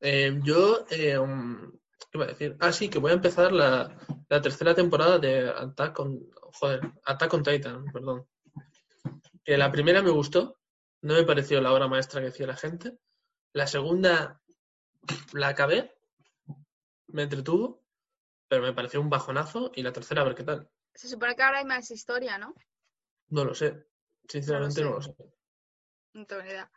Eh, 0.01 0.39
yo, 0.43 0.85
eh, 0.89 1.17
um, 1.17 1.71
¿qué 2.11 2.17
iba 2.17 2.25
a 2.25 2.29
decir? 2.29 2.57
Ah, 2.59 2.71
sí, 2.71 2.89
que 2.89 2.99
voy 2.99 3.11
a 3.11 3.15
empezar 3.15 3.51
la, 3.51 3.95
la 4.27 4.41
tercera 4.41 4.75
temporada 4.75 5.19
de 5.19 5.47
Attack 5.47 5.99
on, 5.99 6.19
joder, 6.33 6.81
Attack 7.05 7.33
on 7.33 7.43
Titan, 7.43 7.85
perdón. 7.85 8.27
Que 9.43 9.57
la 9.57 9.71
primera 9.71 10.01
me 10.01 10.09
gustó, 10.09 10.57
no 11.01 11.13
me 11.13 11.23
pareció 11.23 11.61
la 11.61 11.71
obra 11.71 11.87
maestra 11.87 12.19
que 12.19 12.27
decía 12.27 12.47
la 12.47 12.57
gente. 12.57 12.97
La 13.53 13.67
segunda 13.67 14.41
la 15.33 15.49
acabé, 15.49 15.93
me 17.07 17.23
entretuvo, 17.23 17.83
pero 18.47 18.63
me 18.63 18.73
pareció 18.73 19.01
un 19.01 19.09
bajonazo. 19.09 19.71
Y 19.75 19.83
la 19.83 19.91
tercera, 19.91 20.21
a 20.21 20.25
ver 20.25 20.35
qué 20.35 20.43
tal. 20.43 20.69
Se 20.93 21.07
supone 21.07 21.35
que 21.35 21.43
ahora 21.43 21.59
hay 21.59 21.65
más 21.65 21.89
historia, 21.91 22.37
¿no? 22.37 22.53
No 23.29 23.45
lo 23.45 23.53
sé. 23.53 23.87
Sinceramente 24.27 24.75
sé. 24.75 24.83
no 24.83 24.91
lo 24.91 25.01
sé. 25.01 25.15
No 26.13 26.25
tengo 26.25 26.41
ni 26.43 26.49
idea. 26.49 26.71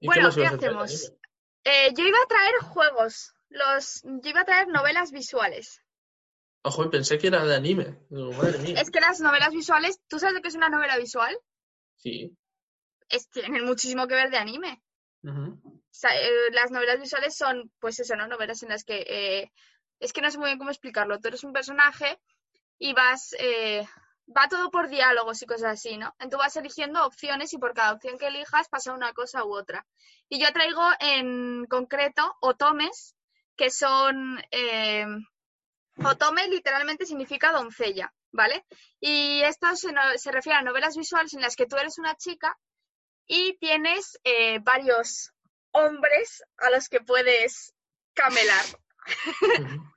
¿Y 0.00 0.06
Bueno, 0.06 0.30
¿qué 0.34 0.46
hacemos? 0.46 1.12
Eh, 1.64 1.92
yo 1.94 2.04
iba 2.04 2.18
a 2.18 2.26
traer 2.26 2.54
juegos, 2.62 3.34
los, 3.50 4.02
yo 4.02 4.30
iba 4.30 4.40
a 4.40 4.44
traer 4.44 4.68
novelas 4.68 5.12
visuales. 5.12 5.82
Ojo, 6.62 6.90
pensé 6.90 7.18
que 7.18 7.28
era 7.28 7.44
de 7.44 7.54
anime. 7.54 7.98
Digo, 8.08 8.32
madre 8.32 8.58
mía. 8.58 8.80
Es 8.80 8.90
que 8.90 9.00
las 9.00 9.20
novelas 9.20 9.50
visuales, 9.50 10.00
¿tú 10.08 10.18
sabes 10.18 10.34
lo 10.34 10.42
que 10.42 10.48
es 10.48 10.54
una 10.54 10.68
novela 10.68 10.96
visual? 10.98 11.36
Sí. 11.96 12.36
Es, 13.08 13.28
tienen 13.28 13.64
muchísimo 13.64 14.06
que 14.06 14.14
ver 14.14 14.30
de 14.30 14.38
anime. 14.38 14.82
Eh, 15.22 16.50
las 16.52 16.70
novelas 16.70 17.00
visuales 17.00 17.36
son, 17.36 17.70
pues 17.78 18.00
eso, 18.00 18.16
¿no? 18.16 18.26
Novelas 18.26 18.62
en 18.62 18.70
las 18.70 18.84
que, 18.84 19.04
eh, 19.06 19.52
es 19.98 20.12
que 20.12 20.22
no 20.22 20.30
sé 20.30 20.38
muy 20.38 20.46
bien 20.46 20.58
cómo 20.58 20.70
explicarlo. 20.70 21.18
Tú 21.20 21.28
eres 21.28 21.44
un 21.44 21.52
personaje 21.52 22.18
y 22.78 22.94
vas, 22.94 23.34
eh, 23.38 23.86
va 24.34 24.48
todo 24.48 24.70
por 24.70 24.88
diálogos 24.88 25.42
y 25.42 25.46
cosas 25.46 25.72
así, 25.72 25.98
¿no? 25.98 26.14
Entonces 26.18 26.38
vas 26.38 26.56
eligiendo 26.56 27.04
opciones 27.04 27.52
y 27.52 27.58
por 27.58 27.74
cada 27.74 27.92
opción 27.92 28.18
que 28.18 28.28
elijas 28.28 28.68
pasa 28.68 28.94
una 28.94 29.12
cosa 29.12 29.44
u 29.44 29.54
otra. 29.54 29.86
Y 30.28 30.40
yo 30.40 30.52
traigo 30.52 30.82
en 31.00 31.66
concreto 31.66 32.36
otomes, 32.40 33.14
que 33.56 33.70
son, 33.70 34.40
eh, 34.50 35.04
otome 36.02 36.48
literalmente 36.48 37.04
significa 37.04 37.52
doncella, 37.52 38.14
¿vale? 38.32 38.64
Y 39.00 39.42
esto 39.42 39.76
se, 39.76 39.92
se 40.16 40.32
refiere 40.32 40.58
a 40.58 40.62
novelas 40.62 40.96
visuales 40.96 41.34
en 41.34 41.42
las 41.42 41.56
que 41.56 41.66
tú 41.66 41.76
eres 41.76 41.98
una 41.98 42.14
chica 42.14 42.56
y 43.32 43.56
tienes 43.58 44.18
eh, 44.24 44.58
varios 44.58 45.32
hombres 45.70 46.42
a 46.58 46.68
los 46.70 46.88
que 46.88 46.98
puedes 47.00 47.72
camelar. 48.12 48.64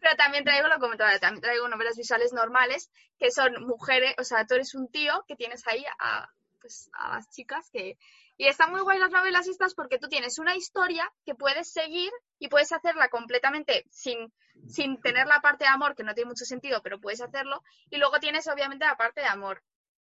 Pero 0.00 0.16
también 0.16 0.44
traigo 0.44 0.66
lo 0.66 0.78
comentaba, 0.78 1.18
también 1.18 1.42
traigo 1.42 1.68
novelas 1.68 1.98
visuales 1.98 2.32
normales 2.32 2.90
que 3.18 3.30
son 3.30 3.66
mujeres, 3.66 4.14
o 4.16 4.24
sea, 4.24 4.46
tú 4.46 4.54
eres 4.54 4.74
un 4.74 4.90
tío 4.90 5.26
que 5.28 5.36
tienes 5.36 5.66
ahí 5.68 5.84
a, 5.98 6.30
pues, 6.58 6.88
a 6.94 7.16
las 7.16 7.28
chicas 7.28 7.68
que... 7.70 7.98
Y 8.38 8.46
están 8.46 8.70
muy 8.70 8.80
guay 8.80 8.98
las 8.98 9.10
novelas 9.10 9.46
estas 9.46 9.74
porque 9.74 9.98
tú 9.98 10.08
tienes 10.08 10.38
una 10.38 10.56
historia 10.56 11.06
que 11.26 11.34
puedes 11.34 11.70
seguir 11.70 12.10
y 12.38 12.48
puedes 12.48 12.72
hacerla 12.72 13.10
completamente 13.10 13.84
sin, 13.90 14.32
sin 14.66 14.98
tener 15.02 15.26
la 15.26 15.42
parte 15.42 15.64
de 15.64 15.70
amor, 15.70 15.94
que 15.94 16.02
no 16.02 16.14
tiene 16.14 16.30
mucho 16.30 16.46
sentido, 16.46 16.80
pero 16.82 16.98
puedes 16.98 17.20
hacerlo. 17.20 17.62
Y 17.90 17.98
luego 17.98 18.20
tienes 18.20 18.48
obviamente 18.48 18.86
la 18.86 18.96
parte 18.96 19.20
de 19.20 19.26
amor. 19.26 19.62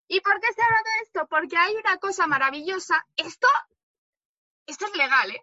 ¿Y 0.08 0.20
por 0.20 0.40
qué 0.40 0.48
estoy 0.48 0.64
hablando 0.64 0.90
de 0.90 1.02
esto? 1.02 1.26
Porque 1.28 1.56
hay 1.56 1.74
una 1.76 1.98
cosa 1.98 2.26
maravillosa. 2.26 3.04
Esto, 3.16 3.48
esto 4.66 4.86
es 4.86 4.96
legal, 4.96 5.30
¿eh? 5.30 5.42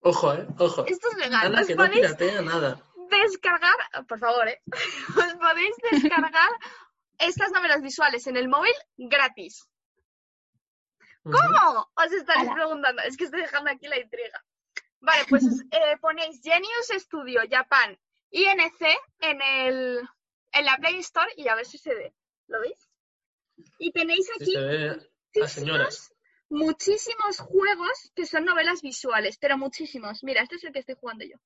Ojo, 0.00 0.34
eh. 0.34 0.46
Ojo. 0.58 0.84
Esto 0.86 1.08
es 1.10 1.16
legal. 1.16 1.46
Ana, 1.46 1.64
que 1.64 1.74
no 1.74 1.90
piratea 1.90 2.42
nada. 2.42 2.82
descargar, 3.10 3.76
por 4.08 4.18
favor, 4.18 4.48
¿eh? 4.48 4.60
Os 5.16 5.34
podéis 5.34 5.76
descargar 5.90 6.50
estas 7.18 7.52
novelas 7.52 7.80
visuales 7.82 8.26
en 8.26 8.36
el 8.36 8.48
móvil 8.48 8.74
gratis. 8.96 9.68
¿Cómo? 11.22 11.90
Os 11.94 12.12
estaréis 12.12 12.50
preguntando. 12.52 13.02
Es 13.02 13.16
que 13.16 13.24
estoy 13.24 13.42
dejando 13.42 13.70
aquí 13.70 13.86
la 13.86 13.98
intriga. 13.98 14.44
Vale, 15.00 15.24
pues 15.28 15.44
eh, 15.70 15.96
ponéis 16.00 16.40
Genius 16.42 16.88
Studio 16.98 17.42
Japan 17.48 17.98
INC 18.30 18.80
en, 19.20 19.42
el, 19.42 20.08
en 20.52 20.64
la 20.64 20.76
Play 20.78 20.98
Store 20.98 21.30
y 21.36 21.48
a 21.48 21.54
ver 21.54 21.66
si 21.66 21.78
se 21.78 21.94
ve. 21.94 22.14
¿Lo 22.48 22.60
veis? 22.60 22.91
Y 23.78 23.92
tenéis 23.92 24.28
aquí 24.40 24.54
señoras. 25.48 26.12
muchísimos 26.48 27.38
juegos 27.38 28.12
que 28.14 28.26
son 28.26 28.44
novelas 28.44 28.82
visuales, 28.82 29.38
pero 29.38 29.56
muchísimos. 29.58 30.22
Mira, 30.24 30.42
este 30.42 30.56
es 30.56 30.64
el 30.64 30.72
que 30.72 30.80
estoy 30.80 30.96
jugando 31.00 31.24
yo. 31.24 31.36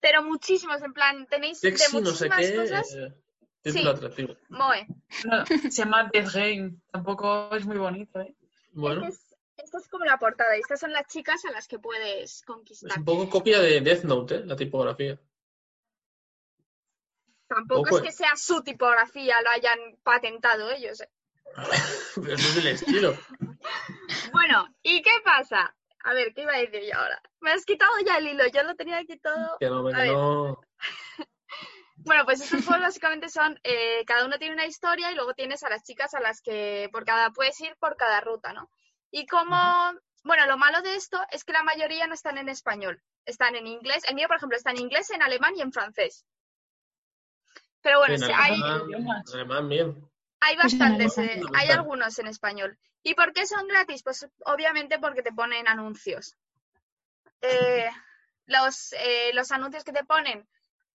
Pero 0.00 0.22
muchísimos, 0.22 0.80
en 0.82 0.92
plan, 0.92 1.26
tenéis 1.26 1.60
de 1.60 1.70
Sexy, 1.76 2.00
no 2.00 2.10
sé 2.12 2.28
muchísimas 2.28 2.38
qué. 2.46 2.56
cosas. 2.56 2.94
eh, 2.94 3.14
título 3.62 3.82
Sí. 3.92 3.96
atractivo. 3.96 4.36
Moe. 4.48 4.86
No, 5.24 5.44
se 5.46 5.70
llama 5.70 6.08
Death 6.12 6.32
Game, 6.32 6.76
tampoco 6.92 7.54
es 7.56 7.66
muy 7.66 7.76
bonito, 7.78 8.20
¿eh? 8.20 8.34
Bueno, 8.72 9.04
Es, 9.06 9.18
Esta 9.56 9.78
es 9.78 9.88
como 9.88 10.04
la 10.04 10.16
portada 10.18 10.56
y 10.56 10.60
estas 10.60 10.78
son 10.78 10.92
las 10.92 11.06
chicas 11.08 11.44
a 11.44 11.50
las 11.50 11.66
que 11.66 11.80
puedes 11.80 12.32
Es 12.36 12.42
conquistar. 12.42 12.96
un 12.96 13.04
poco 13.04 13.28
copia 13.28 13.58
de 13.60 13.80
Death 13.80 14.04
Note, 14.04 14.36
¿eh? 14.36 14.42
la 14.46 14.54
tipografía. 14.54 15.18
Tampoco 17.48 17.84
poco, 17.84 17.96
es 17.96 18.02
que 18.02 18.12
sea 18.12 18.36
su 18.36 18.62
tipografía, 18.62 19.40
lo 19.42 19.50
hayan 19.50 19.78
patentado 20.02 20.70
ellos. 20.70 21.00
¿eh? 21.00 21.10
Pero 22.14 22.34
ese 22.34 22.48
es 22.48 22.56
el 22.56 22.66
estilo. 22.68 23.14
Bueno, 24.32 24.66
¿y 24.82 25.02
qué 25.02 25.10
pasa? 25.24 25.74
A 26.04 26.14
ver, 26.14 26.32
¿qué 26.32 26.42
iba 26.42 26.54
a 26.54 26.58
decir 26.58 26.82
yo 26.82 26.98
ahora? 26.98 27.20
Me 27.40 27.50
has 27.50 27.64
quitado 27.64 27.92
ya 28.04 28.18
el 28.18 28.28
hilo, 28.28 28.46
yo 28.46 28.62
lo 28.62 28.74
tenía 28.76 28.98
aquí 28.98 29.18
todo. 29.18 29.56
Que 29.58 29.68
no, 29.68 29.84
que 29.84 29.92
no. 29.92 30.60
Bueno, 32.04 32.24
pues 32.24 32.40
estos 32.40 32.64
juegos 32.64 32.86
básicamente 32.86 33.28
son, 33.28 33.58
eh, 33.64 34.04
cada 34.06 34.24
uno 34.24 34.38
tiene 34.38 34.54
una 34.54 34.66
historia 34.66 35.10
y 35.10 35.16
luego 35.16 35.34
tienes 35.34 35.62
a 35.64 35.68
las 35.68 35.82
chicas 35.82 36.14
a 36.14 36.20
las 36.20 36.40
que 36.40 36.88
por 36.92 37.04
cada, 37.04 37.30
puedes 37.30 37.60
ir 37.60 37.76
por 37.80 37.96
cada 37.96 38.20
ruta, 38.20 38.52
¿no? 38.52 38.70
Y 39.10 39.26
como, 39.26 39.56
bueno, 40.22 40.46
lo 40.46 40.56
malo 40.56 40.80
de 40.82 40.94
esto 40.94 41.20
es 41.32 41.44
que 41.44 41.52
la 41.52 41.64
mayoría 41.64 42.06
no 42.06 42.14
están 42.14 42.38
en 42.38 42.48
español, 42.48 43.02
están 43.24 43.56
en 43.56 43.66
inglés. 43.66 44.04
El 44.08 44.14
mío, 44.14 44.28
por 44.28 44.36
ejemplo, 44.36 44.56
está 44.56 44.70
en 44.70 44.78
inglés, 44.78 45.10
en 45.10 45.22
alemán 45.22 45.54
y 45.56 45.60
en 45.60 45.72
francés. 45.72 46.24
Pero 47.82 47.98
bueno, 47.98 48.14
En 48.14 48.22
sí, 48.22 48.32
hay, 48.34 48.52
alemán, 49.34 49.68
bien. 49.68 49.94
hay 50.40 50.56
Pues 50.56 50.78
bastantes, 50.78 51.18
eh, 51.18 51.40
hay 51.54 51.68
algunos 51.68 52.18
en 52.18 52.26
español. 52.26 52.78
¿Y 53.02 53.14
por 53.14 53.32
qué 53.32 53.46
son 53.46 53.66
gratis? 53.68 54.02
Pues 54.02 54.28
obviamente 54.44 54.98
porque 54.98 55.22
te 55.22 55.32
ponen 55.32 55.68
anuncios. 55.68 56.36
Eh, 57.40 57.88
los, 58.46 58.92
eh, 58.94 59.30
los 59.34 59.52
anuncios 59.52 59.84
que 59.84 59.92
te 59.92 60.04
ponen 60.04 60.48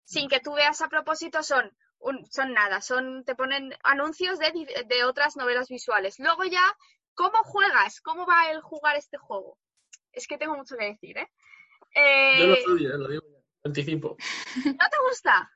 sin 0.04 0.28
que 0.28 0.40
tú 0.42 0.54
veas 0.54 0.82
a 0.82 0.90
propósito 0.90 1.42
son, 1.44 1.72
un- 2.00 2.26
son 2.30 2.54
nada, 2.54 2.82
son, 2.82 3.24
te 3.24 3.36
ponen 3.36 3.74
anuncios 3.84 4.40
de, 4.40 4.52
de 4.88 5.04
otras 5.06 5.38
novelas 5.38 5.70
visuales. 5.70 6.20
Luego 6.20 6.44
ya, 6.44 6.64
¿cómo 7.14 7.38
juegas? 7.44 8.02
¿Cómo 8.02 8.26
va 8.26 8.52
el 8.52 8.62
jugar 8.62 8.98
este 8.98 9.18
juego? 9.18 9.58
Es 10.12 10.28
que 10.28 10.38
tengo 10.38 10.56
mucho 10.58 10.76
que 10.78 10.86
decir, 10.86 11.18
¿eh? 11.18 11.32
Eh, 11.96 12.38
Yo 12.40 12.48
lo 12.48 12.56
sabía, 12.58 12.90
lo 12.98 13.08
digo 13.08 13.24
ya. 13.32 13.40
Anticipo. 13.64 14.18
¿No 14.66 14.90
te 14.90 14.98
gusta? 15.10 15.52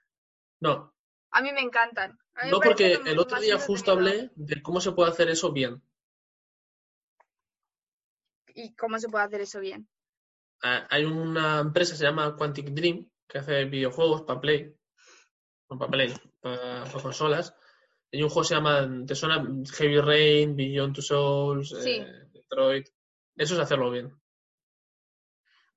No, 0.62 0.94
A 1.32 1.42
mí 1.42 1.52
me 1.52 1.62
encantan. 1.62 2.18
Mí 2.44 2.50
no 2.52 2.60
porque 2.60 2.94
el 2.94 3.20
otro 3.20 3.40
día 3.40 3.58
justo 3.60 3.92
hablé 3.92 4.32
de 4.36 4.62
cómo 4.62 4.80
se 4.82 4.92
puede 4.92 5.12
hacer 5.12 5.30
eso 5.30 5.52
bien. 5.52 5.82
¿Y 8.54 8.74
cómo 8.76 8.98
se 9.00 9.08
puede 9.10 9.26
hacer 9.26 9.42
eso 9.42 9.60
bien? 9.60 9.88
Ah, 10.64 10.88
Hay 10.90 11.06
una 11.06 11.60
empresa 11.60 11.94
que 11.94 11.98
se 12.00 12.04
llama 12.06 12.36
Quantic 12.36 12.70
Dream 12.70 13.10
que 13.28 13.40
hace 13.40 13.66
videojuegos 13.66 14.24
para 14.24 14.40
Play, 14.40 14.74
no 15.70 15.78
para 15.78 15.92
Play, 15.92 16.14
para, 16.40 16.86
para 16.86 17.04
consolas. 17.04 17.54
Y 18.10 18.24
un 18.24 18.30
juego 18.30 18.46
se 18.46 18.56
llama, 18.56 18.88
¿te 19.06 19.16
suena? 19.16 19.46
Heavy 19.76 20.00
Rain, 20.00 20.56
Beyond 20.56 20.96
Two 20.96 21.02
Souls, 21.02 21.70
Sí. 21.70 21.98
eh, 22.00 22.30
Detroit. 22.32 22.88
Eso 23.36 23.54
es 23.56 23.60
hacerlo 23.60 23.92
bien. 23.92 24.18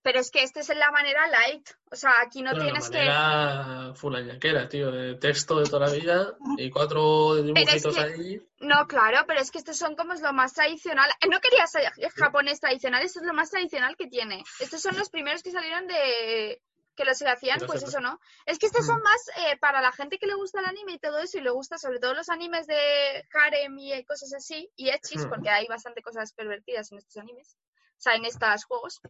Pero 0.02 0.18
es 0.18 0.30
que 0.30 0.42
esta 0.42 0.60
es 0.60 0.68
la 0.74 0.90
manera 0.90 1.26
light. 1.28 1.68
O 1.90 1.96
sea, 1.96 2.20
aquí 2.22 2.40
no 2.40 2.52
Pero 2.52 2.62
tienes 2.64 2.88
la 2.88 2.90
que... 2.90 3.06
manera 3.06 3.94
fulañaquera, 3.94 4.68
tío, 4.68 4.90
de 4.90 5.16
texto 5.16 5.58
de 5.60 5.66
toda 5.68 5.86
la 5.88 5.92
vida 5.92 6.36
y 6.56 6.70
cuatro 6.70 7.34
dibujitos 7.42 7.94
que- 7.94 8.00
ahí. 8.02 8.42
No, 8.60 8.86
claro, 8.86 9.24
pero 9.26 9.40
es 9.40 9.50
que 9.50 9.58
estos 9.58 9.76
son 9.76 9.96
como 9.96 10.14
es 10.14 10.22
lo 10.22 10.32
más 10.32 10.54
tradicional. 10.54 11.10
No 11.30 11.38
quería 11.40 11.66
ser 11.66 11.92
japonés 12.16 12.60
tradicional, 12.60 13.02
esto 13.02 13.20
es 13.20 13.26
lo 13.26 13.34
más 13.34 13.50
tradicional 13.50 13.94
que 13.96 14.06
tiene. 14.06 14.42
Estos 14.58 14.80
son 14.80 14.96
los 14.96 15.10
primeros 15.10 15.42
que 15.42 15.50
salieron 15.50 15.86
de 15.86 16.62
que 16.96 17.04
los 17.04 17.22
hacían, 17.22 17.58
pues 17.66 17.82
eso, 17.82 18.00
¿no? 18.00 18.20
Es 18.46 18.58
que 18.58 18.66
estos 18.66 18.82
Mm. 18.84 18.88
son 18.88 19.02
más 19.02 19.20
eh, 19.38 19.56
para 19.58 19.80
la 19.80 19.92
gente 19.92 20.18
que 20.18 20.26
le 20.26 20.34
gusta 20.34 20.60
el 20.60 20.66
anime 20.66 20.92
y 20.94 20.98
todo 20.98 21.18
eso, 21.18 21.38
y 21.38 21.40
le 21.42 21.50
gusta 21.50 21.78
sobre 21.78 21.98
todo 21.98 22.12
los 22.14 22.28
animes 22.28 22.66
de 22.66 23.24
harem 23.32 23.78
y 23.78 24.04
cosas 24.04 24.32
así, 24.34 24.70
y 24.76 24.90
echis, 24.90 25.24
Mm. 25.24 25.28
porque 25.30 25.48
hay 25.50 25.66
bastante 25.66 26.02
cosas 26.02 26.32
pervertidas 26.34 26.90
en 26.92 26.98
estos 26.98 27.16
animes, 27.16 27.56
o 27.92 28.00
sea, 28.00 28.14
en 28.16 28.24
estos 28.26 28.64
juegos. 28.64 29.00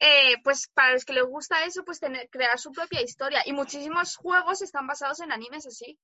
Eh, 0.00 0.36
pues 0.44 0.68
para 0.74 0.92
los 0.92 1.04
que 1.04 1.12
les 1.12 1.24
gusta 1.24 1.64
eso, 1.64 1.84
pues 1.84 2.00
crear 2.30 2.58
su 2.58 2.72
propia 2.72 3.02
historia. 3.02 3.42
Y 3.46 3.52
muchísimos 3.52 4.16
juegos 4.16 4.62
están 4.62 4.86
basados 4.86 5.20
en 5.20 5.32
animes 5.32 5.66
así. 5.66 5.98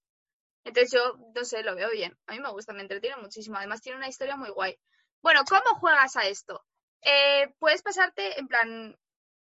Entonces 0.64 0.92
yo, 0.92 1.18
no 1.34 1.44
sé, 1.44 1.62
lo 1.62 1.74
veo 1.74 1.90
bien. 1.90 2.16
A 2.26 2.32
mí 2.32 2.40
me 2.40 2.50
gusta, 2.50 2.72
me 2.72 2.82
entretiene 2.82 3.16
muchísimo. 3.20 3.56
Además 3.56 3.82
tiene 3.82 3.98
una 3.98 4.08
historia 4.08 4.36
muy 4.36 4.50
guay. 4.50 4.78
Bueno, 5.22 5.42
¿cómo 5.48 5.78
juegas 5.78 6.16
a 6.16 6.26
esto? 6.26 6.64
Eh, 7.02 7.54
puedes 7.58 7.82
pasarte, 7.82 8.38
en 8.38 8.48
plan, 8.48 8.98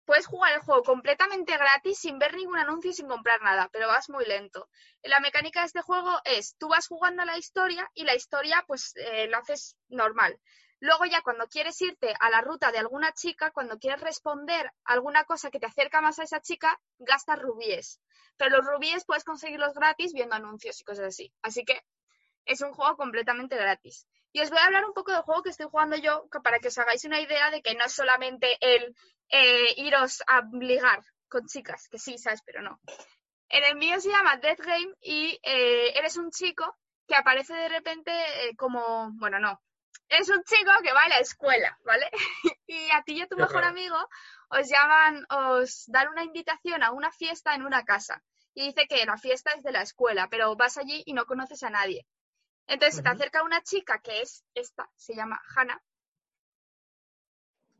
puedes 0.06 0.26
jugar 0.26 0.54
el 0.54 0.62
juego 0.62 0.84
completamente 0.84 1.58
gratis 1.58 2.00
sin 2.00 2.18
ver 2.18 2.34
ningún 2.36 2.58
anuncio 2.58 2.92
y 2.92 2.94
sin 2.94 3.08
comprar 3.08 3.42
nada, 3.42 3.70
pero 3.72 3.88
vas 3.88 4.10
muy 4.10 4.26
lento. 4.26 4.70
La 5.04 5.20
mecánica 5.20 5.62
de 5.62 5.68
este 5.68 5.82
juego 5.82 6.20
es, 6.26 6.56
tú 6.58 6.70
vas 6.70 6.88
jugando 6.88 7.22
a 7.22 7.26
la 7.26 7.38
historia 7.38 7.90
y 7.94 8.04
la 8.04 8.16
historia 8.16 8.64
pues 8.68 8.94
eh, 8.96 9.28
lo 9.28 9.38
haces 9.38 9.78
normal. 9.90 10.40
Luego 10.82 11.06
ya 11.06 11.22
cuando 11.22 11.48
quieres 11.48 11.80
irte 11.82 12.16
a 12.20 12.32
la 12.32 12.42
ruta 12.42 12.72
de 12.72 12.80
alguna 12.80 13.14
chica, 13.14 13.52
cuando 13.52 13.78
quieres 13.78 14.02
responder 14.02 14.72
alguna 14.84 15.26
cosa 15.26 15.52
que 15.52 15.60
te 15.60 15.68
acerca 15.68 16.02
más 16.02 16.18
a 16.18 16.24
esa 16.24 16.42
chica, 16.42 16.82
gastas 16.98 17.40
rubíes. 17.40 18.02
Pero 18.36 18.58
los 18.58 18.66
rubíes 18.66 19.06
puedes 19.06 19.24
conseguirlos 19.24 19.76
gratis 19.76 20.12
viendo 20.12 20.36
anuncios 20.36 20.82
y 20.82 20.84
cosas 20.84 21.06
así. 21.06 21.32
Así 21.44 21.64
que 21.64 21.84
es 22.46 22.62
un 22.62 22.74
juego 22.74 22.98
completamente 22.98 23.56
gratis. 23.56 24.08
Y 24.34 24.42
os 24.42 24.50
voy 24.50 24.58
a 24.58 24.66
hablar 24.66 24.86
un 24.86 24.94
poco 24.94 25.12
del 25.12 25.22
juego 25.22 25.44
que 25.44 25.52
estoy 25.52 25.68
jugando 25.70 25.98
yo 25.98 26.28
para 26.44 26.58
que 26.58 26.70
os 26.70 26.78
hagáis 26.80 27.06
una 27.06 27.22
idea 27.22 27.52
de 27.52 27.62
que 27.62 27.76
no 27.76 27.86
es 27.86 27.94
solamente 27.94 28.58
el 28.60 28.96
eh, 29.30 29.76
iros 29.78 30.24
a 30.26 30.42
ligar 30.52 31.04
con 31.30 31.46
chicas, 31.46 31.90
que 31.90 32.00
sí, 32.00 32.18
¿sabes? 32.18 32.42
Pero 32.44 32.64
no. 32.64 32.80
En 33.50 33.64
el 33.66 33.76
mío 33.76 34.00
se 34.00 34.10
llama 34.10 34.38
Death 34.38 34.62
Game 34.62 34.96
y 35.00 35.40
eh, 35.44 35.94
eres 35.96 36.18
un 36.18 36.32
chico 36.32 36.76
que 37.08 37.16
aparece 37.16 37.54
de 37.54 37.70
repente 37.70 38.12
eh, 38.12 38.56
como, 38.56 39.12
bueno, 39.20 39.38
no, 39.38 39.62
eres 40.12 40.30
un 40.30 40.44
chico 40.44 40.72
que 40.84 40.94
va 40.94 41.04
a 41.04 41.10
la 41.10 41.20
escuela, 41.20 41.78
¿vale? 41.86 42.10
y 42.68 42.92
a 42.92 43.02
ti 43.04 43.14
y 43.14 43.22
a 43.22 43.28
tu 43.28 43.36
Qué 43.36 43.42
mejor 43.42 43.64
raro. 43.64 43.68
amigo 43.70 43.98
os 44.50 44.70
llaman, 44.70 45.26
os 45.30 45.86
dan 45.88 46.10
una 46.10 46.24
invitación 46.24 46.84
a 46.84 46.92
una 46.92 47.12
fiesta 47.12 47.56
en 47.56 47.64
una 47.64 47.84
casa. 47.86 48.22
Y 48.54 48.68
dice 48.68 48.88
que 48.88 49.06
la 49.06 49.18
fiesta 49.18 49.52
es 49.54 49.64
de 49.64 49.72
la 49.72 49.82
escuela, 49.82 50.28
pero 50.30 50.56
vas 50.56 50.78
allí 50.78 51.04
y 51.06 51.14
no 51.14 51.26
conoces 51.26 51.64
a 51.64 51.70
nadie. 51.70 52.06
Entonces 52.68 52.96
se 52.96 53.04
te 53.04 53.10
acerca 53.10 53.44
una 53.44 53.62
chica 53.64 54.00
que 54.00 54.22
es 54.22 54.44
esta, 54.56 54.90
se 54.96 55.16
llama 55.16 55.42
Hannah, 55.56 55.82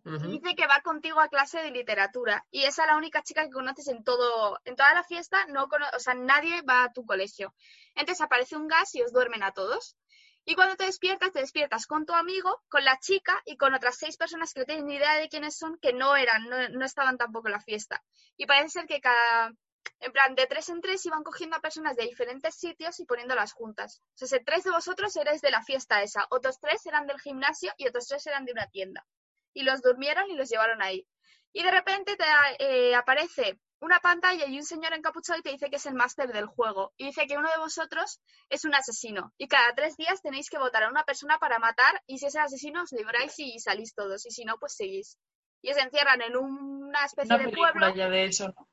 y 0.04 0.40
dice 0.40 0.56
que 0.56 0.68
va 0.68 0.82
contigo 0.82 1.20
a 1.20 1.28
clase 1.30 1.60
de 1.62 1.72
literatura. 1.72 2.46
Y 2.52 2.64
esa 2.64 2.84
es 2.84 2.88
la 2.90 2.98
única 2.98 3.24
chica 3.24 3.44
que 3.44 3.52
conoces 3.52 3.88
en 3.88 4.04
todo, 4.04 4.60
en 4.66 4.76
toda 4.76 4.94
la 4.94 5.04
fiesta, 5.04 5.46
no 5.48 5.68
cono- 5.68 5.90
o 5.96 6.00
sea, 6.00 6.14
nadie 6.14 6.62
va 6.64 6.84
a 6.84 6.92
tu 6.94 7.06
colegio. 7.06 7.54
Entonces 7.96 8.22
aparece 8.22 8.56
un 8.56 8.68
gas 8.68 8.94
y 8.96 9.02
os 9.04 9.12
duermen 9.14 9.44
a 9.44 9.52
todos. 9.52 9.96
Y 10.44 10.56
cuando 10.56 10.76
te 10.76 10.86
despiertas, 10.86 11.32
te 11.32 11.40
despiertas 11.40 11.86
con 11.86 12.06
tu 12.06 12.14
amigo, 12.14 12.62
con 12.68 12.84
la 12.84 12.98
chica 13.00 13.40
y 13.46 13.58
con 13.58 13.74
otras 13.74 13.98
seis 13.98 14.18
personas 14.18 14.54
que 14.54 14.62
no 14.62 14.66
tienen 14.66 14.88
ni 14.88 14.96
idea 14.96 15.18
de 15.18 15.30
quiénes 15.30 15.56
son, 15.56 15.78
que 15.80 15.94
no 15.94 16.16
eran, 16.16 16.50
no, 16.50 16.70
no 16.70 16.86
estaban 16.86 17.18
tampoco 17.18 17.48
en 17.48 17.54
la 17.54 17.62
fiesta. 17.62 18.04
Y 18.38 18.48
parece 18.48 18.70
ser 18.70 18.88
que 18.88 19.02
cada, 19.02 19.54
en 20.00 20.12
plan, 20.12 20.34
de 20.36 20.48
tres 20.48 20.70
en 20.70 20.82
tres 20.82 21.06
iban 21.06 21.24
cogiendo 21.24 21.56
a 21.56 21.62
personas 21.62 21.96
de 21.96 22.06
diferentes 22.06 22.56
sitios 22.56 23.00
y 23.00 23.06
poniéndolas 23.06 23.54
juntas. 23.54 24.02
O 24.20 24.26
sea, 24.26 24.40
tres 24.44 24.64
de 24.64 24.72
vosotros 24.72 25.16
erais 25.16 25.42
de 25.42 25.52
la 25.52 25.64
fiesta 25.64 26.02
esa, 26.02 26.26
otros 26.32 26.60
tres 26.60 26.86
eran 26.88 27.06
del 27.06 27.20
gimnasio 27.20 27.72
y 27.78 27.88
otros 27.88 28.08
tres 28.08 28.26
eran 28.26 28.46
de 28.46 28.52
una 28.52 28.68
tienda. 28.68 29.06
Y 29.54 29.64
los 29.64 29.82
durmieron 29.82 30.30
y 30.32 30.36
los 30.36 30.50
llevaron 30.50 30.82
ahí. 30.82 31.08
Y 31.54 31.64
de 31.64 31.72
repente 31.72 32.16
te 32.16 32.26
eh, 32.60 32.96
aparece 32.96 33.60
una 33.82 34.00
pantalla 34.00 34.46
y 34.48 34.58
un 34.58 34.64
señor 34.64 34.94
encapuchado 34.94 35.40
y 35.40 35.42
te 35.42 35.52
dice 35.52 35.70
que 35.70 35.78
es 35.78 35.86
el 35.88 35.96
máster 35.96 36.32
del 36.32 36.46
juego. 36.46 36.94
Y 36.98 37.08
dice 37.08 37.26
que 37.26 37.38
uno 37.38 37.50
de 37.50 37.58
vosotros 37.58 38.22
es 38.50 38.64
un 38.64 38.76
asesino. 38.76 39.34
Y 39.38 39.48
cada 39.48 39.74
tres 39.74 39.98
días 39.98 40.22
tenéis 40.22 40.50
que 40.50 40.60
votar 40.60 40.84
a 40.84 40.90
una 40.90 41.04
persona 41.04 41.40
para 41.40 41.58
matar. 41.58 42.02
Y 42.06 42.20
si 42.20 42.28
es 42.28 42.36
el 42.36 42.42
asesino, 42.42 42.84
os 42.84 42.92
libráis 42.92 43.34
y 43.40 43.60
salís 43.60 43.94
todos. 43.96 44.26
Y 44.28 44.32
si 44.32 44.46
no, 44.46 44.58
pues 44.60 44.76
seguís. 44.76 45.18
Y 45.64 45.72
os 45.72 45.78
encierran 45.78 46.22
en 46.22 46.38
una 46.38 47.06
especie 47.06 47.36
Una 47.36 47.44
de 47.44 47.52
pueblo. 47.52 47.96
ya 47.96 48.08
de 48.08 48.26
eso, 48.26 48.48
¿no? 48.50 48.68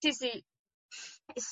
Sí, 0.00 0.12
sí. 0.12 0.44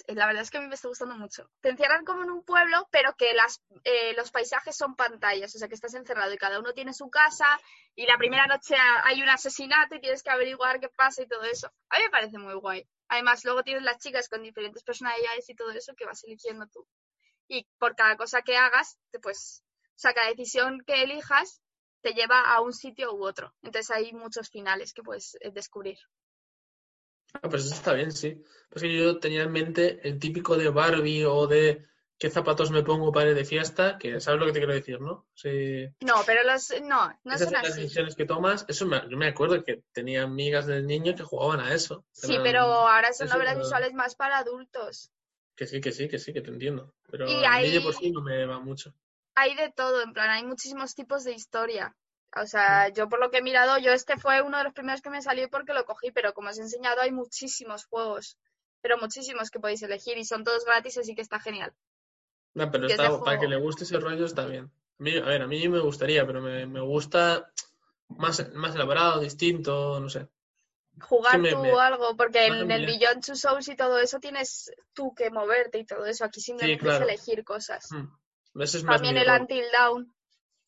La 0.08 0.26
verdad 0.26 0.42
es 0.42 0.50
que 0.50 0.58
a 0.58 0.60
mí 0.60 0.66
me 0.68 0.74
está 0.74 0.88
gustando 0.88 1.16
mucho. 1.16 1.48
Te 1.60 1.68
encierran 1.70 2.04
como 2.04 2.22
en 2.24 2.30
un 2.30 2.42
pueblo, 2.44 2.88
pero 2.90 3.14
que 3.16 3.32
las, 3.34 3.62
eh, 3.84 4.14
los 4.14 4.30
paisajes 4.30 4.76
son 4.76 4.96
pantallas, 4.96 5.54
o 5.54 5.58
sea 5.58 5.68
que 5.68 5.74
estás 5.74 5.94
encerrado 5.94 6.32
y 6.32 6.38
cada 6.38 6.58
uno 6.58 6.72
tiene 6.72 6.92
su 6.92 7.08
casa 7.10 7.46
y 7.94 8.06
la 8.06 8.16
primera 8.18 8.46
noche 8.46 8.74
ha- 8.76 9.06
hay 9.06 9.22
un 9.22 9.28
asesinato 9.28 9.94
y 9.94 10.00
tienes 10.00 10.22
que 10.22 10.30
averiguar 10.30 10.80
qué 10.80 10.88
pasa 10.88 11.22
y 11.22 11.28
todo 11.28 11.42
eso. 11.44 11.68
A 11.90 11.98
mí 11.98 12.04
me 12.04 12.10
parece 12.10 12.38
muy 12.38 12.54
guay. 12.54 12.86
Además, 13.08 13.44
luego 13.44 13.62
tienes 13.62 13.82
las 13.84 13.98
chicas 13.98 14.28
con 14.28 14.42
diferentes 14.42 14.82
personalidades 14.82 15.48
y 15.48 15.54
todo 15.54 15.70
eso 15.70 15.94
que 15.94 16.06
vas 16.06 16.24
eligiendo 16.24 16.66
tú. 16.66 16.86
Y 17.48 17.66
por 17.78 17.96
cada 17.96 18.16
cosa 18.16 18.42
que 18.42 18.56
hagas, 18.56 18.98
pues, 19.22 19.64
o 19.90 19.98
sea, 19.98 20.14
cada 20.14 20.28
decisión 20.30 20.82
que 20.86 21.02
elijas 21.02 21.62
te 22.02 22.12
lleva 22.14 22.40
a 22.42 22.60
un 22.60 22.72
sitio 22.72 23.14
u 23.14 23.24
otro. 23.26 23.54
Entonces 23.62 23.90
hay 23.96 24.12
muchos 24.12 24.50
finales 24.50 24.92
que 24.94 25.02
puedes 25.02 25.36
eh, 25.40 25.50
descubrir. 25.52 25.98
Ah, 27.34 27.48
pues 27.48 27.64
eso 27.66 27.74
está 27.74 27.92
bien, 27.92 28.12
sí. 28.12 28.42
Pues 28.70 28.82
que 28.82 28.96
yo 28.96 29.18
tenía 29.18 29.42
en 29.42 29.52
mente 29.52 30.00
el 30.08 30.18
típico 30.18 30.56
de 30.56 30.68
Barbie 30.70 31.24
o 31.24 31.46
de 31.46 31.86
qué 32.18 32.30
zapatos 32.30 32.70
me 32.70 32.82
pongo 32.82 33.12
para 33.12 33.30
ir 33.30 33.34
de 33.36 33.44
fiesta, 33.44 33.98
que 33.98 34.20
sabes 34.20 34.40
lo 34.40 34.46
que 34.46 34.52
te 34.52 34.58
quiero 34.60 34.72
decir, 34.74 35.00
¿no? 35.00 35.26
Sí. 35.34 35.86
No, 36.00 36.14
pero 36.24 36.42
los 36.44 36.72
no, 36.82 37.08
no 37.24 37.34
Esas 37.34 37.44
son 37.50 37.52
las 37.54 37.70
así. 37.72 37.82
decisiones 37.82 38.14
que 38.16 38.24
tomas, 38.24 38.64
eso 38.68 38.86
me, 38.86 39.00
yo 39.10 39.16
me 39.18 39.28
acuerdo 39.28 39.62
que 39.62 39.82
tenía 39.92 40.22
amigas 40.22 40.66
del 40.66 40.86
niño 40.86 41.14
que 41.14 41.22
jugaban 41.24 41.60
a 41.60 41.74
eso. 41.74 42.04
Sí, 42.12 42.32
Eran- 42.32 42.42
pero 42.42 42.60
ahora 42.62 43.12
son 43.12 43.26
eso, 43.26 43.34
novelas 43.34 43.54
pero- 43.54 43.64
visuales 43.66 43.92
más 43.92 44.14
para 44.14 44.38
adultos. 44.38 45.10
Que 45.54 45.66
sí, 45.66 45.80
que 45.80 45.92
sí, 45.92 46.08
que 46.08 46.18
sí, 46.18 46.32
que 46.32 46.40
te 46.42 46.50
entiendo. 46.50 46.94
Pero 47.10 47.26
Y 47.30 47.44
a 47.44 47.58
mí 47.60 47.70
de 47.70 47.80
por 47.80 47.94
sí 47.94 48.10
no 48.10 48.20
me 48.22 48.44
va 48.46 48.60
mucho. 48.60 48.94
Hay 49.34 49.54
de 49.54 49.70
todo, 49.72 50.02
en 50.02 50.12
plan, 50.14 50.30
hay 50.30 50.44
muchísimos 50.44 50.94
tipos 50.94 51.24
de 51.24 51.32
historia. 51.32 51.94
O 52.36 52.46
sea, 52.46 52.88
yo 52.88 53.08
por 53.08 53.18
lo 53.18 53.30
que 53.30 53.38
he 53.38 53.42
mirado, 53.42 53.78
yo 53.78 53.92
este 53.92 54.18
fue 54.18 54.42
uno 54.42 54.58
de 54.58 54.64
los 54.64 54.74
primeros 54.74 55.00
que 55.00 55.10
me 55.10 55.22
salió 55.22 55.48
porque 55.48 55.72
lo 55.72 55.84
cogí, 55.84 56.10
pero 56.10 56.34
como 56.34 56.50
os 56.50 56.58
he 56.58 56.62
enseñado 56.62 57.00
hay 57.00 57.10
muchísimos 57.10 57.86
juegos, 57.86 58.38
pero 58.82 58.98
muchísimos 58.98 59.50
que 59.50 59.58
podéis 59.58 59.82
elegir 59.82 60.18
y 60.18 60.24
son 60.24 60.44
todos 60.44 60.64
gratis, 60.64 60.98
así 60.98 61.14
que 61.14 61.22
está 61.22 61.40
genial. 61.40 61.72
No, 62.54 62.70
pero 62.70 62.86
está, 62.86 63.04
para 63.04 63.16
juego. 63.16 63.40
que 63.40 63.48
le 63.48 63.56
guste 63.56 63.84
ese 63.84 63.98
rollo 63.98 64.26
está 64.26 64.46
bien. 64.46 64.70
A, 64.98 65.02
mí, 65.02 65.16
a 65.16 65.24
ver, 65.24 65.42
a 65.42 65.46
mí 65.46 65.68
me 65.68 65.80
gustaría, 65.80 66.26
pero 66.26 66.40
me, 66.42 66.66
me 66.66 66.80
gusta 66.80 67.50
más, 68.08 68.52
más 68.54 68.74
elaborado, 68.74 69.20
distinto, 69.20 69.98
no 70.00 70.08
sé. 70.08 70.28
Jugar 71.00 71.32
Sí, 71.34 71.38
me- 71.38 71.52
tú 71.52 71.78
algo, 71.78 72.16
porque 72.16 72.46
en 72.46 72.70
el. 72.70 72.86
Beyond 72.86 73.24
Two 73.24 73.36
Souls 73.36 73.68
y 73.68 73.76
todo 73.76 73.98
eso 73.98 74.18
tienes 74.18 74.72
tú 74.94 75.14
que 75.14 75.30
moverte 75.30 75.78
y 75.78 75.84
todo 75.84 76.06
eso. 76.06 76.24
Aquí 76.24 76.40
simplemente 76.40 76.82
claro. 76.82 77.04
es 77.04 77.10
elegir 77.10 77.44
cosas. 77.44 77.92
Mm. 77.92 78.62
Es 78.62 78.82
más 78.84 78.96
También 78.96 79.18
el. 79.18 79.28
Until 79.28 79.64
Down 79.78 80.14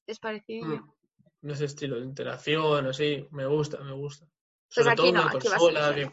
es 0.06 0.18
parecido. 0.18 0.66
Mm. 0.66 0.92
De 1.40 1.52
ese 1.52 1.66
estilo 1.66 1.96
de 1.96 2.04
interacción, 2.04 2.86
así, 2.86 3.26
me 3.30 3.46
gusta, 3.46 3.78
me 3.80 3.92
gusta. 3.92 4.26
Pues 4.26 4.84
Sobre 4.84 4.96
todo 4.96 5.12
no, 5.12 5.22
una 5.22 5.30
consola 5.32 5.94
que, 5.94 6.12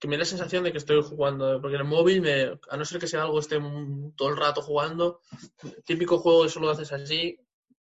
que 0.00 0.08
me 0.08 0.16
da 0.16 0.20
la 0.20 0.24
sensación 0.24 0.64
de 0.64 0.72
que 0.72 0.78
estoy 0.78 1.02
jugando, 1.02 1.60
porque 1.60 1.76
en 1.76 1.82
el 1.82 1.86
móvil, 1.88 2.22
me, 2.22 2.58
a 2.70 2.76
no 2.76 2.84
ser 2.84 2.98
que 2.98 3.06
sea 3.06 3.22
algo 3.22 3.38
esté 3.40 3.58
todo 4.16 4.28
el 4.30 4.36
rato 4.36 4.62
jugando, 4.62 5.20
típico 5.84 6.18
juego 6.18 6.44
que 6.44 6.48
solo 6.48 6.70
haces 6.70 6.90
así, 6.92 7.38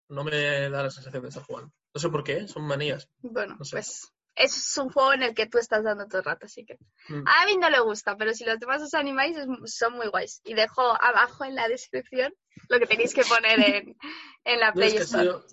no 0.09 0.25
me 0.25 0.69
da 0.71 0.83
la 0.85 0.91
sensación 0.91 1.23
de 1.23 1.29
estar 1.29 1.45
jugando. 1.45 1.73
No 1.95 2.01
sé 2.01 2.09
por 2.09 2.25
qué, 2.25 2.49
son 2.49 2.63
manías. 2.67 3.09
Bueno, 3.21 3.57
No 3.59 3.65
sé. 3.65 3.73
pues 3.77 4.13
es 4.37 4.77
un 4.79 4.89
juego 4.91 5.13
en 5.13 5.23
el 5.25 5.35
que 5.35 5.47
tú 5.47 5.59
estás 5.59 5.85
dando 5.85 6.07
todo 6.07 6.19
el 6.19 6.25
rato, 6.25 6.47
así 6.47 6.65
que 6.65 6.79
Mm. 7.09 7.25
a 7.27 7.47
mí 7.47 7.57
no 7.59 7.69
le 7.69 7.81
gusta, 7.81 8.17
pero 8.17 8.33
si 8.33 8.45
los 8.45 8.59
demás 8.59 8.81
os 8.83 8.95
animáis 8.95 9.37
son 9.67 9.95
muy 9.95 10.07
guays. 10.09 10.41
Y 10.45 10.55
dejo 10.55 10.81
abajo 11.03 11.45
en 11.45 11.55
la 11.57 11.69
descripción 11.69 12.33
lo 12.69 12.79
que 12.79 12.87
tenéis 12.87 13.13
que 13.13 13.25
poner 13.25 13.59
en, 13.61 13.97
en 14.45 14.61
la 14.61 14.69
No, 14.75 14.75
Play 14.75 14.89
es 14.89 14.95
que 14.95 15.01
ha 15.01 15.03
Store. 15.05 15.25
sido, 15.25 15.47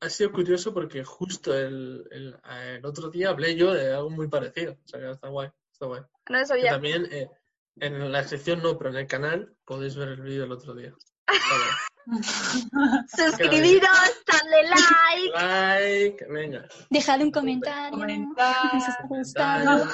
ha 0.00 0.10
sido 0.10 0.32
curioso 0.32 0.72
porque 0.74 1.02
justo 1.04 1.56
el, 1.56 2.06
el- 2.10 2.36
el 2.76 2.84
otro 2.84 3.10
día 3.10 3.30
hablé 3.30 3.56
yo 3.56 3.72
de 3.72 3.92
algo 3.94 4.10
muy 4.10 4.28
parecido. 4.28 4.72
O 4.84 4.88
sea, 4.88 5.00
que 5.00 5.10
está 5.10 5.28
guay, 5.28 5.48
está 5.72 5.86
guay. 5.86 6.02
No 6.28 6.36
lo 6.36 6.40
Que 6.40 6.46
sabía. 6.46 6.70
también 6.72 7.06
eh, 7.10 7.30
en 7.80 8.12
la 8.12 8.22
sección 8.24 8.62
no, 8.62 8.76
pero 8.78 8.90
en 8.90 8.96
el 8.96 9.06
canal 9.06 9.54
podéis 9.64 9.96
ver 9.96 10.08
el 10.10 10.20
vídeo 10.22 10.42
del 10.42 10.52
otro 10.52 10.74
día. 10.74 10.92
Suscribiros, 13.16 13.88
dadle 14.26 14.62
like. 14.68 15.32
Like, 15.34 16.26
venga. 16.28 16.68
Dejad 16.90 17.20
un 17.22 17.30
comentario. 17.30 17.98
Comentar. 17.98 18.70
Si 18.72 18.76
os 18.76 18.88
ha 18.88 19.06
gustado. 19.08 19.86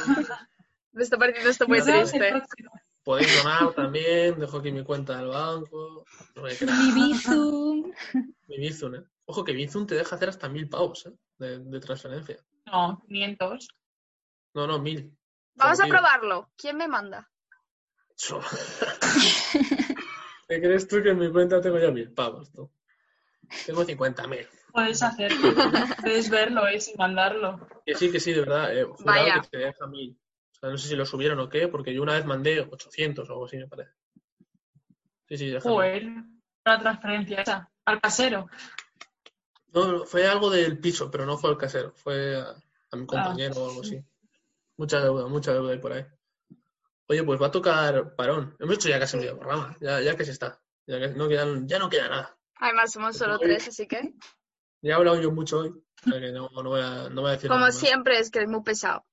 Me 0.93 1.03
está 1.05 1.17
pareciendo 1.19 1.51
esto 1.51 1.69
muy 1.69 1.79
el 1.79 1.85
triste. 1.85 2.43
Podéis 3.05 3.43
donar 3.43 3.73
también, 3.75 4.39
dejo 4.39 4.59
aquí 4.59 4.73
mi 4.73 4.85
cuenta 4.85 5.17
del 5.19 5.29
banco. 5.29 6.05
No. 6.35 6.43
Mi 6.43 6.93
Bizum. 6.93 7.93
Mi 8.49 8.59
Bizum, 8.59 8.95
¿eh? 8.97 9.05
Ojo 9.31 9.45
que 9.45 9.53
Bizum 9.53 9.87
te 9.87 9.95
deja 9.95 10.17
hacer 10.17 10.29
hasta 10.29 10.49
mil 10.49 10.69
pavos, 10.69 11.07
¿eh? 11.07 11.13
De, 11.39 11.61
de 11.61 11.79
transferencia. 11.79 12.45
No, 12.67 13.01
500. 13.07 13.69
No, 14.55 14.67
no, 14.67 14.81
mil. 14.81 15.17
Vamos 15.55 15.79
a 15.79 15.85
mil. 15.85 15.93
probarlo. 15.93 16.51
¿Quién 16.57 16.77
me 16.77 16.89
manda? 16.89 17.31
So- 18.17 18.41
¿Qué 20.49 20.61
crees 20.61 20.89
tú 20.89 21.01
que 21.01 21.11
en 21.11 21.19
mi 21.21 21.31
cuenta 21.31 21.61
tengo 21.61 21.79
ya 21.79 21.93
mil 21.93 22.13
pavos? 22.13 22.51
Tú? 22.51 22.73
Tengo 23.67 23.85
cincuenta 23.85 24.27
mil. 24.27 24.49
Puedes 24.73 25.01
hacerlo. 25.01 25.55
Puedes 26.03 26.29
verlo 26.29 26.67
eh, 26.67 26.81
sin 26.81 26.97
mandarlo. 26.97 27.69
Que 27.87 27.95
sí, 27.95 28.11
que 28.11 28.19
sí, 28.19 28.33
de 28.33 28.41
verdad. 28.41 28.77
Eh, 28.77 28.83
jurado 28.83 29.23
Vaya. 29.29 29.41
que 29.43 29.49
te 29.49 29.59
deja 29.59 29.87
mil. 29.87 30.19
O 30.51 30.55
sea, 30.59 30.71
no 30.71 30.77
sé 30.77 30.89
si 30.89 30.97
lo 30.97 31.07
subieron 31.07 31.39
o 31.39 31.49
qué, 31.49 31.69
porque 31.69 31.95
yo 31.95 32.03
una 32.03 32.15
vez 32.15 32.27
mandé 32.27 32.63
800 32.63 33.29
o 33.29 33.33
algo 33.33 33.45
así, 33.47 33.59
me 33.59 33.69
parece. 33.69 33.93
Sí, 35.29 35.39
sí, 35.39 35.47
deja. 35.51 35.61
Joder, 35.69 36.03
la 36.65 36.81
transferencia 36.81 37.43
esa. 37.43 37.71
Al 37.85 38.01
casero. 38.01 38.49
No, 39.73 40.05
fue 40.05 40.27
algo 40.27 40.51
del 40.51 40.79
piso, 40.79 41.11
pero 41.11 41.27
no 41.27 41.39
fue 41.39 41.51
al 41.51 41.59
casero. 41.59 41.93
Fue 41.97 42.37
a, 42.37 42.43
a 42.51 42.57
Ah. 42.93 42.97
mi 42.97 43.07
compañero 43.07 43.55
o 43.63 43.69
algo 43.69 43.81
así. 43.83 44.03
Mucha 44.77 45.01
deuda, 45.01 45.27
mucha 45.29 45.53
deuda 45.53 45.73
hay 45.73 45.79
por 45.79 45.93
ahí. 45.93 46.05
Oye, 47.07 47.23
pues 47.25 47.41
va 47.41 47.47
a 47.49 47.51
tocar 47.51 48.15
parón. 48.17 48.57
Hemos 48.59 48.77
hecho 48.77 48.89
ya 48.89 48.99
casi 48.99 49.17
medio 49.17 49.37
programa. 49.39 49.77
Ya, 49.81 50.01
ya 50.01 50.17
que 50.17 50.25
se 50.25 50.31
está. 50.33 50.61
Ya, 50.87 50.99
que 50.99 51.09
no 51.09 51.29
queda, 51.29 51.47
ya 51.67 51.79
no 51.79 51.89
queda 51.91 52.09
nada. 52.09 52.37
Además, 52.57 52.93
somos 52.93 53.17
solo 53.17 53.35
Oye. 53.37 53.45
tres, 53.45 53.69
así 53.69 53.87
que. 53.87 54.15
Ya 54.83 54.93
he 54.93 54.95
hablado 54.95 55.21
yo 55.21 55.31
mucho 55.31 55.59
hoy. 55.61 55.75
que 56.05 56.33
no, 56.33 56.49
no 56.51 56.63
voy 56.71 56.81
a, 56.81 57.09
no 57.11 57.21
voy 57.23 57.31
a 57.31 57.35
decir 57.35 57.49
Como 57.49 57.61
nada 57.61 57.73
siempre, 57.73 58.19
es 58.19 58.31
que 58.31 58.41
es 58.41 58.49
muy 58.49 58.63
pesado. 58.63 59.05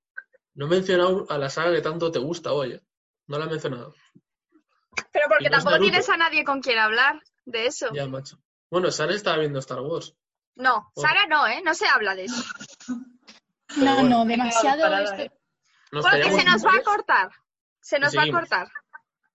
No 0.54 0.66
he 0.66 0.70
mencionado 0.70 1.26
a 1.30 1.38
la 1.38 1.50
saga 1.50 1.74
que 1.74 1.82
tanto 1.82 2.12
te 2.12 2.20
gusta 2.20 2.52
hoy. 2.54 2.74
¿eh? 2.74 2.82
No 3.28 3.38
la 3.38 3.46
he 3.46 3.50
mencionado. 3.50 3.94
Pero 5.12 5.26
porque 5.30 5.50
no 5.50 5.58
tampoco 5.58 5.80
tienes 5.80 6.10
a 6.10 6.18
nadie 6.18 6.44
con 6.44 6.62
quien 6.62 6.80
hablar 6.80 7.22
de 7.46 7.66
eso. 7.68 7.90
Ya, 7.94 8.08
macho. 8.08 8.40
Bueno, 8.72 8.90
Sara 8.92 9.14
estaba 9.14 9.38
viendo 9.38 9.60
Star 9.60 9.82
Wars. 9.82 10.16
No, 10.58 10.92
Oh. 10.96 11.02
Sara 11.02 11.26
no, 11.28 11.48
¿eh? 11.48 11.62
No 11.64 11.74
se 11.74 11.88
habla 11.88 12.16
de 12.16 12.26
eso. 12.26 12.44
No, 13.78 13.94
bueno. 13.96 14.10
no, 14.10 14.26
demasiado. 14.26 14.82
Parada, 14.82 15.04
esto- 15.04 15.22
eh. 15.24 15.32
Se 15.92 16.44
nos 16.46 16.66
va 16.66 16.72
a 16.80 16.84
cortar. 16.84 17.30
Se 17.82 18.00
nos 18.00 18.16
va 18.18 18.24
a 18.24 18.26
cortar. 18.32 18.68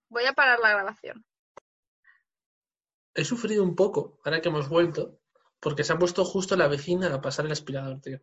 Voy 0.08 0.24
a 0.26 0.32
parar 0.34 0.58
la 0.60 0.70
grabación. 0.70 1.24
He 3.14 3.24
sufrido 3.24 3.62
un 3.62 3.74
poco, 3.76 4.18
ahora 4.24 4.40
que 4.40 4.48
hemos 4.48 4.68
vuelto, 4.68 5.18
porque 5.60 5.84
se 5.84 5.92
ha 5.92 5.98
puesto 5.98 6.24
justo 6.24 6.56
la 6.56 6.66
vecina 6.68 7.12
a 7.14 7.20
pasar 7.20 7.44
el 7.46 7.52
aspirador, 7.52 8.00
tío. 8.00 8.20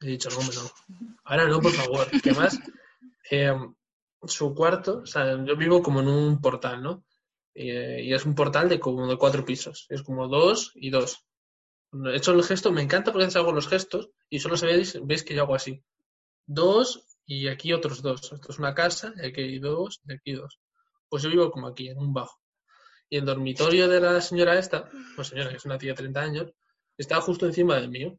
He 0.00 0.06
dicho, 0.06 0.28
no, 0.30 0.38
no. 0.40 1.10
Ahora 1.24 1.46
no, 1.46 1.60
por 1.60 1.72
favor. 1.72 2.06
Que 2.22 2.32
más, 2.32 2.58
eh, 3.30 3.52
su 4.24 4.54
cuarto, 4.54 5.00
o 5.02 5.06
sea, 5.06 5.42
yo 5.44 5.56
vivo 5.56 5.82
como 5.82 6.00
en 6.00 6.08
un 6.08 6.40
portal, 6.40 6.82
¿no? 6.82 7.04
Y, 7.54 7.70
eh, 7.70 8.02
y 8.04 8.14
es 8.14 8.24
un 8.24 8.34
portal 8.34 8.68
de 8.68 8.80
como 8.80 9.06
de 9.06 9.16
cuatro 9.16 9.44
pisos. 9.44 9.86
Es 9.88 10.02
como 10.02 10.28
dos 10.28 10.72
y 10.74 10.90
dos. 10.90 11.24
He 11.92 12.16
hecho 12.16 12.32
el 12.32 12.42
gesto, 12.44 12.70
me 12.72 12.82
encanta 12.82 13.12
porque 13.12 13.26
hago 13.36 13.52
los 13.52 13.68
gestos 13.68 14.10
y 14.28 14.38
solo 14.38 14.56
se 14.56 14.66
veis, 14.66 14.98
veis 15.04 15.24
que 15.24 15.34
yo 15.34 15.42
hago 15.42 15.54
así. 15.54 15.82
Dos 16.46 17.06
y 17.26 17.48
aquí 17.48 17.72
otros 17.72 18.02
dos. 18.02 18.32
Esto 18.32 18.52
es 18.52 18.58
una 18.58 18.74
casa, 18.74 19.12
y 19.16 19.26
aquí 19.26 19.40
hay 19.40 19.58
dos 19.58 20.00
y 20.06 20.12
aquí 20.12 20.32
dos. 20.32 20.58
Pues 21.08 21.22
yo 21.22 21.30
vivo 21.30 21.50
como 21.50 21.68
aquí, 21.68 21.88
en 21.88 21.98
un 21.98 22.12
bajo. 22.12 22.40
Y 23.08 23.16
el 23.16 23.24
dormitorio 23.24 23.88
de 23.88 24.00
la 24.00 24.20
señora 24.20 24.58
esta, 24.58 24.88
pues 25.16 25.28
señora, 25.28 25.50
que 25.50 25.56
es 25.56 25.64
una 25.64 25.78
tía 25.78 25.90
de 25.92 25.96
30 25.96 26.20
años, 26.20 26.52
estaba 26.96 27.20
justo 27.20 27.46
encima 27.46 27.76
del 27.76 27.88
mío. 27.90 28.16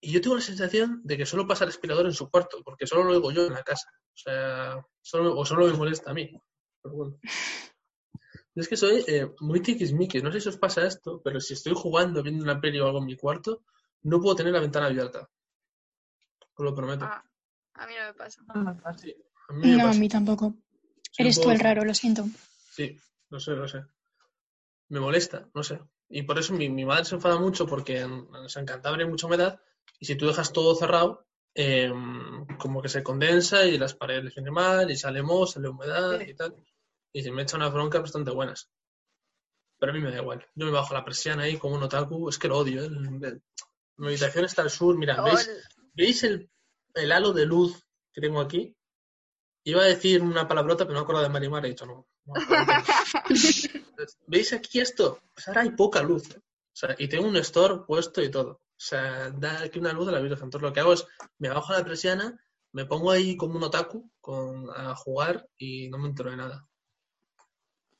Y 0.00 0.12
yo 0.12 0.20
tengo 0.20 0.36
la 0.36 0.42
sensación 0.42 1.00
de 1.02 1.16
que 1.16 1.26
solo 1.26 1.46
pasa 1.46 1.64
el 1.64 1.70
aspirador 1.70 2.06
en 2.06 2.14
su 2.14 2.30
cuarto, 2.30 2.62
porque 2.64 2.86
solo 2.86 3.04
lo 3.04 3.10
oigo 3.10 3.32
yo 3.32 3.46
en 3.46 3.54
la 3.54 3.64
casa. 3.64 3.88
O 4.14 4.16
sea, 4.16 4.86
solo, 5.00 5.36
o 5.36 5.44
solo 5.44 5.66
me 5.66 5.72
molesta 5.72 6.12
a 6.12 6.14
mí. 6.14 6.30
Pero 6.82 6.94
bueno. 6.94 7.18
Yo 8.54 8.62
Es 8.62 8.68
que 8.68 8.76
soy 8.76 9.04
eh, 9.06 9.30
muy 9.40 9.60
tiquismiquis, 9.60 10.22
no 10.22 10.32
sé 10.32 10.40
si 10.40 10.48
os 10.48 10.56
pasa 10.56 10.86
esto, 10.86 11.20
pero 11.22 11.40
si 11.40 11.54
estoy 11.54 11.74
jugando, 11.76 12.22
viendo 12.22 12.42
una 12.42 12.60
peli 12.60 12.80
o 12.80 12.86
algo 12.86 12.98
en 12.98 13.06
mi 13.06 13.16
cuarto, 13.16 13.62
no 14.02 14.20
puedo 14.20 14.36
tener 14.36 14.52
la 14.52 14.60
ventana 14.60 14.86
abierta. 14.86 15.28
Os 16.54 16.64
lo 16.64 16.74
prometo. 16.74 17.04
Ah, 17.04 17.22
a 17.74 17.86
mí 17.86 17.94
no 17.98 18.06
me 18.06 18.14
pasa. 18.14 18.42
No 18.42 18.62
me 18.62 18.74
pasa. 18.74 18.98
Sí, 18.98 19.14
a 19.48 19.52
mí 19.52 19.68
me 19.68 19.76
No, 19.76 19.88
a 19.88 19.94
mí 19.94 20.08
tampoco. 20.08 20.54
Soy 21.12 21.26
Eres 21.26 21.40
tú 21.40 21.50
el 21.50 21.60
raro, 21.60 21.84
lo 21.84 21.94
siento. 21.94 22.26
Sí, 22.70 22.98
lo 23.30 23.38
sé, 23.38 23.52
lo 23.52 23.68
sé. 23.68 23.84
Me 24.88 25.00
molesta, 25.00 25.48
no 25.54 25.62
sé. 25.62 25.80
Y 26.08 26.22
por 26.22 26.38
eso 26.38 26.54
mi, 26.54 26.68
mi 26.68 26.84
madre 26.84 27.04
se 27.04 27.14
enfada 27.14 27.38
mucho 27.38 27.66
porque 27.66 28.00
en, 28.00 28.26
en 28.56 28.66
Cantabria 28.66 29.04
hay 29.04 29.10
mucha 29.10 29.26
humedad 29.26 29.60
y 30.00 30.06
si 30.06 30.16
tú 30.16 30.26
dejas 30.26 30.52
todo 30.52 30.74
cerrado, 30.74 31.26
eh, 31.54 31.92
como 32.58 32.80
que 32.80 32.88
se 32.88 33.02
condensa 33.02 33.66
y 33.66 33.78
las 33.78 33.94
paredes 33.94 34.34
vienen 34.34 34.54
mal 34.54 34.90
y 34.90 34.96
sale 34.96 35.22
moho, 35.22 35.46
sale 35.46 35.68
humedad 35.68 36.20
y 36.20 36.34
tal. 36.34 36.54
Y 37.12 37.22
se 37.22 37.30
me 37.30 37.42
echa 37.42 37.56
unas 37.56 37.72
broncas 37.72 38.02
bastante 38.02 38.30
buenas. 38.30 38.70
Pero 39.78 39.92
a 39.92 39.94
mí 39.94 40.00
me 40.00 40.10
da 40.10 40.20
igual. 40.20 40.46
Yo 40.54 40.66
me 40.66 40.72
bajo 40.72 40.94
la 40.94 41.04
persiana 41.04 41.44
ahí 41.44 41.56
como 41.56 41.76
un 41.76 41.82
otaku. 41.82 42.28
Es 42.28 42.38
que 42.38 42.48
lo 42.48 42.58
odio. 42.58 42.84
¿eh? 42.84 42.90
Mi 43.96 44.08
habitación 44.08 44.44
está 44.44 44.62
al 44.62 44.70
sur. 44.70 44.96
Mira, 44.96 45.22
¿veis, 45.22 45.50
¿veis 45.94 46.22
el, 46.24 46.50
el 46.94 47.12
halo 47.12 47.32
de 47.32 47.46
luz 47.46 47.84
que 48.12 48.20
tengo 48.20 48.40
aquí? 48.40 48.74
Iba 49.64 49.82
a 49.82 49.86
decir 49.86 50.22
una 50.22 50.48
palabrota, 50.48 50.84
pero 50.84 50.94
no 50.94 51.00
me 51.00 51.04
acuerdo 51.04 51.22
de 51.22 51.28
Marimar. 51.28 51.64
He 51.64 51.70
dicho, 51.70 51.86
no. 51.86 52.08
¿Veis 54.26 54.52
aquí 54.52 54.80
esto? 54.80 55.20
Pues 55.34 55.48
ahora 55.48 55.62
hay 55.62 55.70
poca 55.70 56.02
luz. 56.02 56.30
¿eh? 56.30 56.38
O 56.38 56.72
sea, 56.72 56.94
y 56.98 57.08
tengo 57.08 57.26
un 57.26 57.36
store 57.36 57.82
puesto 57.86 58.22
y 58.22 58.30
todo. 58.30 58.50
O 58.50 58.80
sea, 58.80 59.30
da 59.30 59.62
aquí 59.62 59.80
una 59.80 59.92
luz 59.92 60.06
de 60.06 60.12
la 60.12 60.20
Virgen. 60.20 60.44
Entonces 60.44 60.62
lo 60.62 60.72
que 60.72 60.80
hago 60.80 60.92
es, 60.92 61.04
me 61.38 61.48
bajo 61.48 61.72
la 61.72 61.84
persiana, 61.84 62.38
me 62.72 62.84
pongo 62.84 63.10
ahí 63.10 63.36
como 63.36 63.56
un 63.56 63.64
otaku 63.64 64.08
con, 64.20 64.70
a 64.70 64.94
jugar 64.94 65.48
y 65.58 65.88
no 65.88 65.98
me 65.98 66.08
entero 66.08 66.30
de 66.30 66.36
nada. 66.36 66.68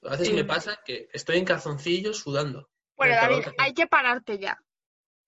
A 0.03 0.11
veces 0.11 0.28
Sí. 0.28 0.34
me 0.34 0.44
pasa 0.44 0.80
que 0.84 1.09
estoy 1.12 1.38
en 1.38 1.44
calzoncillos 1.44 2.18
sudando. 2.18 2.70
Bueno, 2.96 3.14
calor 3.14 3.42
David, 3.44 3.55
hay 3.59 3.74
que 3.74 3.86
pararte 3.86 4.38
ya. 4.38 4.61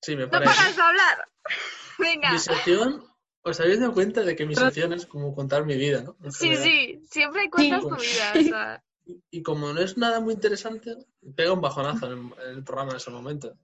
Sí, 0.02 0.16
me 0.16 0.24
No 0.24 0.30
parece. 0.30 0.54
paras 0.54 0.76
de 0.76 0.82
hablar. 0.82 1.24
Venga. 1.98 2.32
Mi 2.32 2.38
sección, 2.38 3.04
¿os 3.42 3.60
habéis 3.60 3.80
dado 3.80 3.92
cuenta 3.92 4.22
de 4.22 4.34
que 4.36 4.46
mi 4.46 4.54
sección 4.54 4.92
es 4.92 5.06
como 5.06 5.34
contar 5.34 5.64
mi 5.64 5.76
vida, 5.76 6.02
¿no? 6.02 6.16
En 6.22 6.32
Sí, 6.32 6.48
general. 6.48 6.64
sí, 6.64 7.02
siempre 7.10 7.50
cuentas 7.50 7.82
Sí. 7.82 7.88
tu 7.88 7.96
vida. 7.96 8.32
o 8.34 8.42
sea, 8.42 8.84
Y 9.30 9.42
como 9.42 9.72
no 9.72 9.80
es 9.80 9.96
nada 9.96 10.20
muy 10.20 10.34
interesante, 10.34 10.94
pega 11.34 11.52
un 11.52 11.60
bajonazo 11.60 12.06
en 12.06 12.12
el, 12.12 12.18
en 12.48 12.56
el 12.58 12.64
programa 12.64 12.92
en 12.92 12.96
ese 12.98 13.10
momento. 13.10 13.56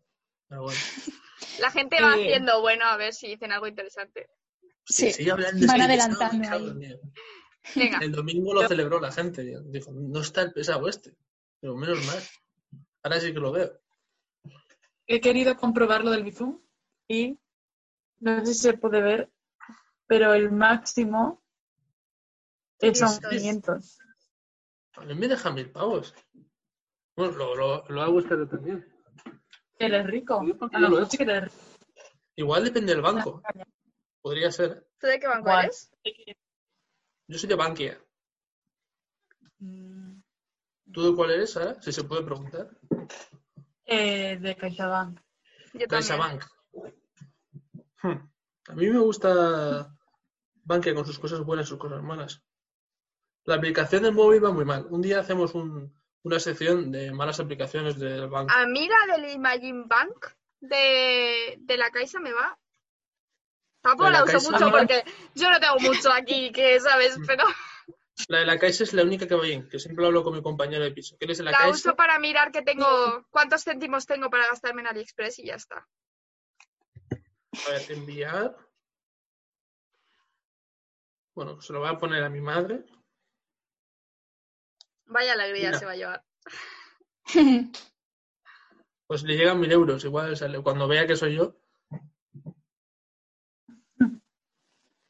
Pero 0.49 0.63
bueno. 0.63 0.79
la 1.61 1.71
gente 1.71 2.01
va 2.03 2.17
Eh. 2.17 2.25
haciendo, 2.27 2.61
bueno, 2.61 2.85
a 2.87 2.97
ver 2.97 3.15
si 3.15 3.29
dicen 3.29 3.53
algo 3.53 3.67
interesante. 3.69 4.29
Sí. 4.85 5.29
hablando, 5.31 5.67
van 5.67 5.81
adelantando 5.83 6.49
ahí. 6.51 6.97
Venga, 7.75 7.99
El 7.99 8.13
domingo 8.13 8.55
lo 8.55 8.67
celebró 8.69 9.01
la 9.01 9.11
gente. 9.13 9.43
Dijo, 9.67 9.91
no 9.93 10.21
está 10.21 10.43
el 10.43 10.53
pesado 10.53 10.89
este. 10.89 11.17
Digo, 11.61 11.77
menos 11.77 12.05
mal. 12.07 12.23
Ahora 13.03 13.21
sí 13.21 13.33
que 13.33 13.41
lo 13.41 13.53
veo. 13.53 13.81
He 15.07 15.21
querido 15.21 15.57
comprobar 15.57 16.05
lo 16.05 16.11
del 16.11 16.25
Bizum 16.25 16.61
y 17.09 17.39
No 18.21 18.45
sé 18.45 18.55
si 18.55 18.61
se 18.61 18.75
puede 18.79 19.01
ver, 19.03 19.31
pero 20.07 20.33
el 20.35 20.51
máximo 20.51 21.43
es 22.79 22.99
son 22.99 23.09
Esto 23.11 23.31
es- 23.31 23.37
500. 23.43 23.99
A 24.97 25.05
mí 25.05 25.15
me 25.15 25.29
deja 25.29 25.51
mil 25.53 25.71
pavos. 25.71 26.15
Bueno, 27.17 27.33
lo, 27.37 27.55
lo, 27.55 27.85
lo 27.89 28.03
hago 28.03 28.17
usted 28.17 28.47
también. 28.47 28.87
Eres 29.79 30.07
rico. 30.07 30.41
A 30.73 30.79
lo 30.79 30.89
mejor 30.91 31.09
sí 31.11 31.19
que 31.19 31.25
eres 31.25 31.45
rico. 31.45 31.57
Igual 32.37 32.65
depende 32.65 32.93
del 32.93 33.03
banco. 33.03 33.43
Podría 34.23 34.51
ser. 34.51 34.87
¿Tú 34.99 35.07
de 35.07 35.19
qué 35.21 35.27
banco 35.27 35.45
Guay. 35.45 35.65
eres? 35.67 35.91
Yo 37.29 37.39
soy 37.39 37.49
de 37.49 37.55
Bankia. 37.55 38.01
Mm, 39.59 40.21
¿Tú 40.93 41.11
de 41.11 41.17
cuál 41.17 41.31
eres, 41.33 41.53
Sara? 41.53 41.81
Si 41.83 41.93
se 41.93 42.05
puede 42.05 42.23
preguntar. 42.23 42.71
eh, 43.85 44.37
de 44.41 44.57
CaixaBank. 44.57 45.21
Yo. 45.75 45.87
CaixaBank. 45.89 46.45
Hmm. 48.03 48.29
A 48.69 48.73
mí 48.75 48.87
me 48.91 48.99
gusta 48.99 49.97
Bankia 50.65 50.95
con 50.95 51.07
sus 51.07 51.19
cosas 51.19 51.41
buenas 51.41 51.67
y 51.67 51.69
sus 51.71 51.79
cosas 51.79 52.03
malas. 52.03 52.43
La 53.45 53.55
aplicación 53.57 54.03
del 54.03 54.13
móvil 54.15 54.45
va 54.45 54.51
muy 54.53 54.65
mal. 54.65 54.87
Un 54.91 55.03
día 55.03 55.21
hacemos 55.21 55.55
un- 55.55 55.95
una 56.25 56.41
sección 56.41 56.91
de 56.91 57.13
malas 57.13 57.39
aplicaciones 57.39 57.99
del 57.99 58.29
banco. 58.29 58.53
A 58.53 58.67
mí 58.67 58.89
la 58.89 59.17
del 59.17 59.31
Imagine 59.31 59.85
Bank 59.87 60.27
de, 60.61 61.57
de 61.61 61.77
la 61.77 61.91
Caixa 61.91 62.19
me 62.19 62.33
va. 62.33 62.59
Tampoco 63.87 64.11
la 64.11 64.19
la 64.19 64.25
uso 64.25 64.51
mucho 64.51 64.69
porque 64.69 65.05
yo 65.37 65.49
no 65.49 65.61
tengo 65.61 65.79
mucho 65.79 66.13
aquí, 66.13 66.51
que 66.51 66.81
sabes, 66.81 67.17
pero 67.25 67.45
La 68.27 68.41
de 68.41 68.47
la 68.47 68.59
Caixa 68.59 68.83
es 68.83 68.93
la 68.93 69.05
única 69.05 69.29
que 69.29 69.37
va 69.37 69.43
bien, 69.45 69.69
que 69.69 69.79
siempre 69.79 70.05
hablo 70.05 70.25
con 70.25 70.35
mi 70.35 70.43
compañero 70.43 70.83
de 70.83 70.91
piso. 70.91 71.17
¿Quieres 71.17 71.39
de 71.39 71.45
la, 71.45 71.53
la 71.53 71.59
Caixa? 71.59 71.73
uso 71.73 71.95
para 71.95 72.19
mirar 72.19 72.51
que 72.51 72.63
tengo, 72.63 73.25
cuántos 73.31 73.63
céntimos 73.63 74.05
tengo 74.05 74.29
para 74.29 74.49
gastarme 74.49 74.81
en 74.81 74.89
AliExpress 74.89 75.39
y 75.39 75.47
ya 75.47 75.55
está. 75.55 75.87
A 77.13 77.71
ver, 77.71 77.93
enviar. 77.93 78.57
Bueno, 81.37 81.61
se 81.61 81.73
lo 81.73 81.79
voy 81.79 81.89
a 81.89 81.97
poner 81.99 82.25
a 82.25 82.29
mi 82.29 82.41
madre. 82.41 82.85
Vaya 85.05 85.35
alegría 85.35 85.69
Mira. 85.69 85.79
se 85.79 85.85
va 85.87 85.93
a 85.93 85.97
llevar. 85.97 86.25
Pues 89.09 89.23
le 89.23 89.37
llegan 89.37 89.61
mil 89.61 89.71
euros. 89.71 90.05
Igual 90.05 90.37
sale. 90.37 90.61
cuando 90.61 90.89
vea 90.89 91.07
que 91.07 91.15
soy 91.15 91.37
yo. 91.37 91.55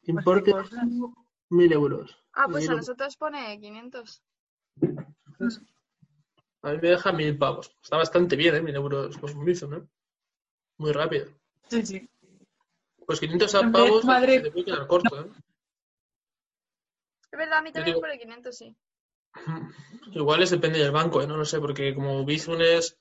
Importe 0.06 0.54
mil 1.50 1.72
euros. 1.72 2.16
Ah, 2.32 2.46
pues 2.50 2.64
a 2.68 2.72
Mil- 2.72 2.76
nosotros 2.78 3.16
pone 3.16 3.58
500. 3.60 4.22
A 6.62 6.70
mí 6.70 6.78
me 6.82 6.88
deja 6.88 7.12
mil 7.12 7.36
pavos. 7.38 7.74
Está 7.82 7.96
bastante 7.96 8.36
bien, 8.36 8.54
¿eh? 8.56 8.60
Mil 8.62 8.74
euros 8.74 9.16
con 9.18 9.36
un 9.36 9.44
Bizum, 9.44 9.70
¿no? 9.70 9.88
Muy 10.78 10.92
rápido. 10.92 11.26
Sí, 11.68 11.84
sí. 11.86 12.08
Pues 13.06 13.20
500 13.20 13.54
En 13.54 13.72
vez, 13.72 13.82
pavos 13.84 14.04
madre- 14.04 14.36
se 14.36 14.40
te 14.42 14.50
puede 14.50 14.64
quedar 14.64 14.86
corto, 14.86 15.20
¿eh? 15.20 15.30
Es 17.32 17.38
verdad, 17.38 17.58
a 17.58 17.62
mí 17.62 17.72
también 17.72 17.94
digo- 17.94 18.00
pone 18.00 18.18
500, 18.18 18.56
sí. 18.56 18.76
Igual 20.12 20.42
es 20.42 20.50
depende 20.50 20.78
del 20.78 20.92
banco, 20.92 21.22
¿eh? 21.22 21.26
No 21.26 21.36
lo 21.36 21.44
sé, 21.44 21.60
porque 21.60 21.94
como 21.94 22.24
Bizum 22.24 22.60
es, 22.60 22.98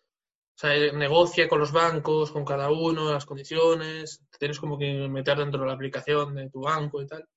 o 0.56 0.58
sea, 0.58 0.74
eh, 0.76 0.94
negocia 0.94 1.50
con 1.50 1.60
los 1.60 1.72
bancos, 1.74 2.32
con 2.32 2.46
cada 2.46 2.72
uno, 2.72 3.12
las 3.12 3.26
condiciones, 3.26 4.22
te 4.32 4.38
tienes 4.38 4.60
como 4.60 4.78
que 4.78 5.08
meter 5.10 5.38
dentro 5.38 5.60
de 5.62 5.68
la 5.68 5.74
aplicación 5.74 6.34
de 6.36 6.50
tu 6.50 6.62
banco 6.62 7.02
y 7.02 7.08
tal. 7.08 7.28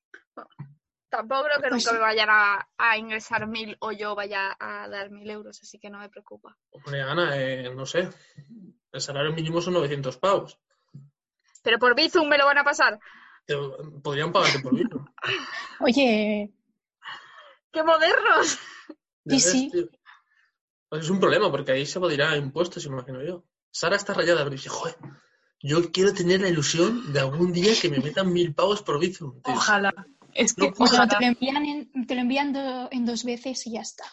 Tampoco 1.08 1.44
creo 1.44 1.56
que 1.62 1.68
Pues 1.70 1.72
nunca 1.72 1.90
sí. 1.90 1.94
me 1.96 2.00
vayan 2.00 2.28
a, 2.30 2.68
a 2.76 2.98
ingresar 2.98 3.46
mil 3.48 3.76
o 3.80 3.92
yo 3.92 4.14
vaya 4.14 4.54
a 4.60 4.88
dar 4.88 5.10
mil 5.10 5.28
euros, 5.30 5.58
así 5.62 5.78
que 5.78 5.88
no 5.90 5.98
me 5.98 6.08
preocupa. 6.10 6.56
Hombre, 6.70 7.00
Ana, 7.02 7.36
eh, 7.36 7.74
no 7.74 7.86
sé, 7.86 8.08
el 8.92 9.00
salario 9.00 9.32
mínimo 9.32 9.60
son 9.60 9.72
900 9.74 10.18
pavos. 10.18 10.58
Pero 11.62 11.78
por 11.78 11.94
Bizum 11.96 12.28
me 12.28 12.38
lo 12.38 12.44
van 12.46 12.58
a 12.58 12.64
pasar. 12.64 13.00
Te- 13.46 13.56
podrían 14.02 14.30
pagarte 14.32 14.60
por 14.60 14.74
Bizum. 14.76 15.04
Oye, 15.80 16.52
¡Qué 17.72 17.82
modernos! 17.82 18.58
Sí. 19.26 19.70
tío. 19.70 19.88
Pues 20.88 21.04
es 21.04 21.10
un 21.10 21.20
problema, 21.20 21.50
porque 21.50 21.72
ahí 21.72 21.86
se 21.86 22.00
podría 22.00 22.36
impuestos, 22.36 22.84
imagino 22.86 23.22
yo. 23.22 23.44
Sara 23.70 23.96
está 23.96 24.14
rayada, 24.14 24.38
pero 24.40 24.50
dice, 24.50 24.68
joder, 24.70 24.96
yo 25.60 25.90
quiero 25.92 26.14
tener 26.14 26.40
la 26.40 26.48
ilusión 26.48 27.12
de 27.12 27.20
algún 27.20 27.52
día 27.52 27.72
que 27.80 27.90
me 27.90 27.98
metan 27.98 28.32
mil 28.32 28.54
pavos 28.54 28.82
por 28.82 28.98
Bizum. 28.98 29.42
tío". 29.42 29.54
Ojalá. 29.54 29.92
Es 30.34 30.54
que 30.54 30.68
No, 30.68 30.74
bueno, 30.76 30.92
te 30.92 30.96
ojalá. 31.16 31.18
lo 31.20 31.26
envían, 31.26 31.66
en, 31.66 32.06
te 32.06 32.14
lo 32.14 32.20
envían 32.20 32.52
do- 32.52 32.88
en 32.90 33.04
dos 33.04 33.24
veces 33.24 33.66
y 33.66 33.72
ya 33.72 33.80
está. 33.80 34.04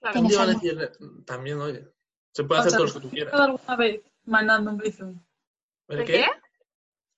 Claro. 0.00 0.20
Un 0.20 0.28
día 0.28 0.38
Tienes 0.38 0.72
van 0.72 0.78
a 0.78 0.86
decir, 0.88 1.24
también, 1.24 1.60
oye, 1.60 1.88
se 2.32 2.44
puede 2.44 2.60
¿Os 2.60 2.66
hacer 2.66 2.78
todo 2.78 2.86
lo 2.86 2.92
que 2.94 3.00
tú 3.00 3.10
quieras. 3.10 3.32
equivocado 3.34 3.56
alguna 3.58 3.76
vez 3.76 4.02
mandando 4.24 4.70
un 4.70 4.78
bizum? 4.78 5.20
¿El 5.88 5.98
¿De 5.98 6.04
qué? 6.04 6.12
qué? 6.12 6.26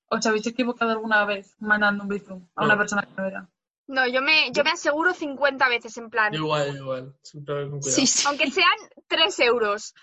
¿Os 0.08 0.26
habéis 0.26 0.46
equivocado 0.46 0.90
alguna 0.92 1.24
vez 1.24 1.54
mandando 1.60 2.02
un 2.04 2.08
bizum 2.08 2.46
a 2.54 2.60
No. 2.62 2.66
una 2.66 2.78
persona 2.78 3.02
que 3.02 3.12
no 3.16 3.26
era? 3.26 3.48
No, 3.92 4.06
yo 4.06 4.22
me, 4.22 4.50
yo 4.52 4.64
me 4.64 4.70
aseguro 4.70 5.12
50 5.12 5.68
veces 5.68 5.94
en 5.98 6.08
plan. 6.08 6.32
Igual, 6.32 6.74
igual. 6.76 7.14
Siempre 7.22 7.54
voy 7.54 7.70
con 7.70 7.80
cuidado. 7.80 8.00
Sí, 8.00 8.06
sí. 8.06 8.24
Aunque 8.26 8.50
sean 8.50 8.72
3 9.06 9.38
euros. 9.40 9.94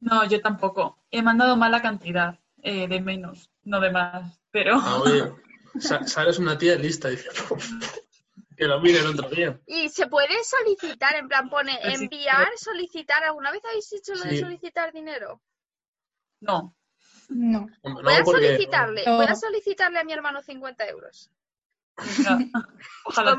No, 0.00 0.24
yo 0.26 0.40
tampoco. 0.40 1.02
He 1.10 1.20
mandado 1.20 1.56
mala 1.56 1.82
cantidad, 1.82 2.38
eh, 2.62 2.86
de 2.86 3.00
menos, 3.00 3.50
no 3.64 3.80
de 3.80 3.90
más. 3.90 4.38
Pero 4.52 4.76
Ah, 4.80 5.00
oye, 5.02 5.32
Sa- 5.80 6.06
Sara 6.06 6.30
es 6.30 6.38
una 6.38 6.56
tía 6.56 6.76
lista, 6.76 7.08
dice. 7.08 7.28
que 8.56 8.66
lo 8.66 8.80
mire 8.80 9.00
el 9.00 9.06
otro 9.08 9.28
día. 9.30 9.60
Y 9.66 9.88
se 9.88 10.06
puede 10.06 10.36
solicitar, 10.44 11.16
en 11.16 11.26
plan, 11.26 11.50
pone 11.50 11.76
enviar, 11.82 12.46
solicitar. 12.56 13.24
¿Alguna 13.24 13.50
vez 13.50 13.62
habéis 13.64 13.92
hecho 13.92 14.14
lo 14.14 14.22
de 14.22 14.30
Sí. 14.30 14.38
solicitar 14.40 14.92
dinero? 14.92 15.40
no. 16.40 16.76
No. 17.30 17.66
Voy 17.82 18.12
a 18.14 18.18
No, 18.18 18.24
porque... 18.24 18.46
solicitarle, 18.48 19.02
No. 19.06 19.16
voy 19.16 19.26
a 19.26 19.34
solicitarle 19.34 19.98
a 19.98 20.04
mi 20.04 20.12
hermano 20.12 20.42
50 20.42 20.86
euros. 20.86 21.30
Ojalá. 23.04 23.38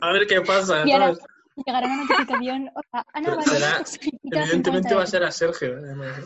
A 0.00 0.12
ver 0.12 0.26
qué 0.26 0.40
pasa. 0.42 0.82
Y 0.82 0.86
llegará 0.86 1.86
una 1.86 1.96
notificación. 2.04 2.70
Hola, 2.74 3.06
Ana, 3.12 3.26
Pero 3.26 3.36
vale, 3.36 3.50
será- 3.50 3.76
solicita 3.86 4.40
Evidentemente 4.40 4.88
50 4.90 4.96
va 4.96 5.02
a 5.02 5.06
ser 5.06 5.22
a 5.24 5.30
Sergio. 5.32 5.76
además. 5.78 6.18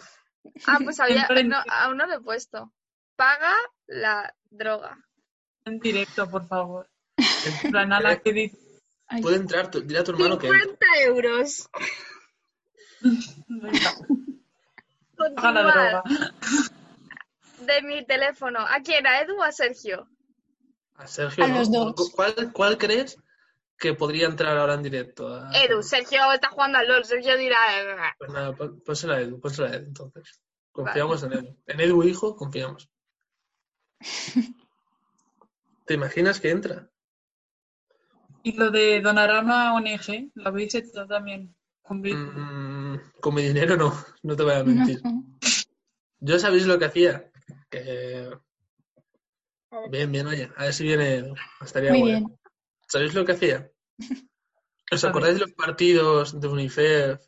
Ah, 0.66 0.78
pues 0.82 0.98
había, 1.00 1.28
no, 1.44 1.56
aún 1.70 1.96
no 1.98 2.06
lo 2.06 2.14
he 2.14 2.20
puesto. 2.20 2.72
Paga 3.16 3.52
la 3.86 4.34
droga. 4.50 4.98
En 5.64 5.78
directo, 5.80 6.28
por 6.30 6.46
favor. 6.48 6.88
En 7.62 7.70
plan, 7.70 7.92
ala, 7.92 8.16
que 8.20 8.32
dice. 8.32 8.58
Puede 9.22 9.36
entrar, 9.36 9.70
tu- 9.70 9.80
dile 9.80 10.00
a 10.00 10.04
tu 10.04 10.12
hermano 10.12 10.38
que 10.38 10.46
entre. 10.48 10.60
50 10.62 10.86
euros. 11.06 11.68
Venga, 13.48 13.94
paga 15.36 15.52
la 15.52 15.62
droga. 15.62 16.02
De 17.68 17.82
mi 17.82 18.04
teléfono. 18.06 18.60
¿A 18.60 18.80
quién? 18.82 19.06
¿A 19.06 19.20
Edu 19.20 19.36
o 19.38 19.42
a 19.42 19.52
Sergio? 19.52 20.08
A 20.96 21.06
Sergio. 21.06 21.44
A 21.44 21.48
¿no? 21.48 21.58
los 21.58 21.70
dos. 21.70 22.10
¿Cuál, 22.14 22.52
¿Cuál 22.52 22.78
crees 22.78 23.18
que 23.76 23.92
podría 23.94 24.26
entrar 24.26 24.56
ahora 24.56 24.74
en 24.74 24.82
directo? 24.82 25.28
A- 25.28 25.50
Edu, 25.62 25.82
Sergio 25.82 26.32
está 26.32 26.48
jugando 26.48 26.78
al 26.78 26.88
LOL. 26.88 27.04
Sergio 27.04 27.36
dirá. 27.36 27.56
"Ah". 27.98 28.14
Pues 28.18 28.30
nada, 28.32 28.56
pónsela 28.86 29.16
a 29.16 29.20
Edu, 29.20 29.38
pónsela 29.40 29.68
a 29.68 29.74
Edu, 29.76 29.86
entonces. 29.86 30.40
Confiamos 30.72 31.22
en 31.24 31.32
Edu. 31.34 31.56
En 31.66 31.80
Edu, 31.80 32.02
hijo, 32.04 32.34
confiamos. 32.36 32.88
¿Te 35.86 35.94
imaginas 35.94 36.40
que 36.40 36.50
entra? 36.50 36.88
Y 38.42 38.52
lo 38.52 38.70
de 38.70 39.00
donar 39.00 39.30
a 39.30 39.74
ONG, 39.74 40.30
lo 40.34 40.48
habéis 40.48 40.74
hecho 40.74 41.06
también. 41.06 41.54
Con 41.82 42.00
bizum. 42.02 42.92
Mm, 42.94 43.00
con 43.20 43.34
mi 43.34 43.42
dinero 43.42 43.76
no, 43.76 43.92
no 44.22 44.36
te 44.36 44.42
voy 44.42 44.54
a 44.54 44.64
mentir. 44.64 45.00
no. 45.04 45.24
Yo 46.20 46.38
sabéis 46.38 46.66
lo 46.66 46.78
que 46.78 46.86
hacía. 46.86 47.30
Que... 47.70 48.30
Bien, 49.90 50.10
bien, 50.10 50.26
oye, 50.26 50.50
a 50.56 50.64
ver 50.64 50.72
si 50.74 50.84
viene. 50.84 51.32
Estaría 51.60 51.92
Muy 51.92 52.00
bueno. 52.00 52.18
bien. 52.28 52.38
¿Sabéis 52.88 53.14
lo 53.14 53.24
que 53.24 53.32
hacía? 53.32 53.70
¿Os 54.90 55.04
acordáis 55.04 55.34
de 55.34 55.40
los 55.40 55.52
partidos 55.52 56.40
de 56.40 56.48
UNICEF, 56.48 57.20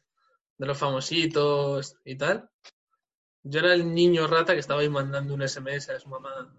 de 0.56 0.66
los 0.66 0.78
famositos 0.78 1.96
y 2.04 2.16
tal? 2.16 2.48
Yo 3.42 3.60
era 3.60 3.74
el 3.74 3.92
niño 3.94 4.26
rata 4.26 4.54
que 4.54 4.60
estaba 4.60 4.80
ahí 4.80 4.88
mandando 4.88 5.34
un 5.34 5.42
SMS 5.42 5.92
a 5.92 6.00
su 6.00 6.08
mamá. 6.08 6.54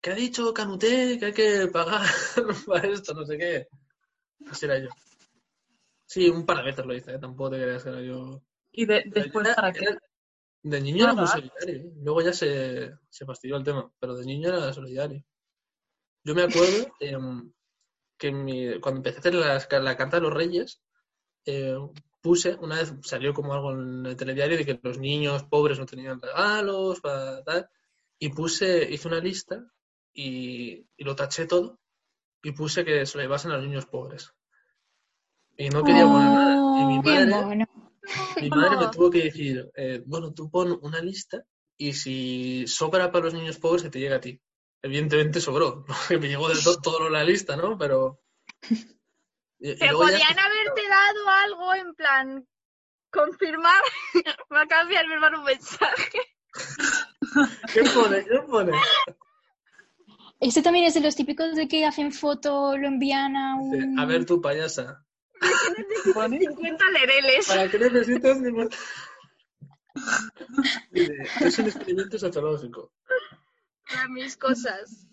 ¿Qué 0.00 0.10
ha 0.10 0.14
dicho 0.14 0.52
Canuté? 0.54 1.18
Que 1.18 1.26
hay 1.26 1.32
que 1.32 1.66
pagar 1.72 2.02
para 2.66 2.88
esto, 2.88 3.14
no 3.14 3.24
sé 3.24 3.38
qué. 3.38 3.68
Así 4.50 4.66
era 4.66 4.78
yo. 4.78 4.88
Sí, 6.06 6.28
un 6.28 6.44
par 6.46 6.58
de 6.58 6.64
veces 6.64 6.84
lo 6.86 6.94
hice, 6.94 7.14
¿eh? 7.14 7.18
tampoco 7.18 7.50
te 7.50 7.62
creas 7.62 7.82
que 7.82 7.88
era 7.88 8.00
yo. 8.02 8.42
Y 8.72 8.86
de- 8.86 9.04
después, 9.06 9.46
era- 9.46 9.54
¿para 9.56 9.72
qué? 9.72 9.84
era- 9.84 9.98
De 10.64 10.80
niño 10.80 11.04
era 11.04 11.14
muy 11.14 11.28
solidario. 11.28 11.76
¿eh? 11.76 11.92
Luego 12.02 12.22
ya 12.22 12.32
se, 12.32 12.92
se 13.08 13.24
fastidió 13.24 13.56
el 13.56 13.62
tema, 13.64 13.88
pero 14.00 14.16
de 14.16 14.24
niño 14.26 14.48
era 14.48 14.72
solidario. 14.72 15.22
Yo 16.24 16.34
me 16.34 16.42
acuerdo 16.42 16.88
em, 17.00 17.52
que 18.18 18.32
mi- 18.32 18.80
cuando 18.80 18.98
empecé 19.00 19.18
a 19.18 19.20
hacer 19.20 19.34
las- 19.34 19.68
la 19.72 19.96
carta 19.96 20.16
de 20.18 20.22
los 20.22 20.34
reyes, 20.34 20.82
eh, 21.46 21.76
puse, 22.22 22.54
una 22.56 22.76
vez 22.78 22.94
salió 23.02 23.34
como 23.34 23.54
algo 23.54 23.72
en 23.72 24.06
el 24.06 24.16
telediario 24.16 24.58
de 24.58 24.66
que 24.66 24.80
los 24.82 24.98
niños 24.98 25.44
pobres 25.44 25.78
no 25.78 25.86
tenían 25.86 26.20
regalos, 26.20 27.00
para 27.00 27.42
tal, 27.44 27.68
y 28.18 28.30
puse, 28.30 28.88
hice 28.92 29.08
una 29.08 29.20
lista 29.20 29.64
y, 30.14 30.86
y 30.96 31.04
lo 31.04 31.16
taché 31.16 31.46
todo 31.46 31.80
y 32.42 32.52
puse 32.52 32.84
que 32.84 33.06
se 33.06 33.18
lo 33.18 33.24
llevasen 33.24 33.52
a 33.52 33.56
los 33.58 33.64
niños 33.66 33.86
pobres. 33.86 34.32
Y 35.56 35.68
no 35.68 35.82
quería 35.84 36.06
poner 36.06 36.30
nada. 36.32 36.80
Y 36.80 36.84
mi 36.86 36.98
Oh, 36.98 37.02
madre, 37.02 37.26
mono. 37.26 37.66
mi 38.40 38.48
madre 38.50 38.76
me 38.76 38.88
tuvo 38.88 39.10
que 39.10 39.24
decir, 39.24 39.70
eh, 39.76 40.02
bueno, 40.06 40.32
tú 40.32 40.50
pon 40.50 40.78
una 40.82 41.00
lista 41.00 41.42
y 41.76 41.92
si 41.92 42.66
sobra 42.66 43.10
para 43.10 43.24
los 43.26 43.34
niños 43.34 43.58
pobres, 43.58 43.82
que 43.82 43.90
te 43.90 43.98
llegue 44.00 44.14
a 44.14 44.20
ti. 44.20 44.40
Evidentemente 44.82 45.40
sobró, 45.40 45.84
porque 45.86 46.18
me 46.18 46.28
llegó 46.28 46.48
de 46.48 46.60
to- 46.62 46.80
todo 46.80 47.08
la 47.08 47.24
lista, 47.24 47.56
¿no? 47.56 47.76
Pero... 47.78 48.20
y- 49.58 49.76
ya- 49.76 49.92
podían 49.92 50.38
haberte 50.38 50.82
dado 50.88 51.28
algo 51.44 51.74
en 51.74 51.94
plan 51.94 52.46
confirmar. 53.10 53.82
Me 54.50 54.58
acaba 54.58 54.80
de 54.80 54.82
enviar 54.82 55.06
mi 55.06 55.14
hermano 55.14 55.38
un 55.38 55.44
mensaje. 55.44 56.18
¿Qué 57.72 57.82
pone? 57.94 58.24
¿Qué 58.24 58.38
pone? 58.48 58.72
Este 60.40 60.62
también 60.62 60.84
es 60.84 60.94
de 60.94 61.00
los 61.00 61.16
típicos 61.16 61.54
de 61.54 61.66
que 61.68 61.86
hacen 61.86 62.12
foto, 62.12 62.76
lo 62.76 62.86
envían 62.86 63.36
a 63.36 63.56
un... 63.56 63.98
A 63.98 64.04
ver 64.04 64.26
tú, 64.26 64.40
payasa. 64.40 65.04
¿Pone? 66.14 66.38
50 66.40 66.90
lereles. 66.90 67.46
¿Para 67.48 67.70
qué 67.70 67.78
necesitas 67.78 68.40
ningún... 68.40 68.68
Dice, 70.90 71.14
es 71.40 71.58
un 71.58 71.66
experimento 71.66 72.18
sociológico. 72.18 72.92
Para 73.88 74.08
mis 74.08 74.36
cosas. 74.36 75.06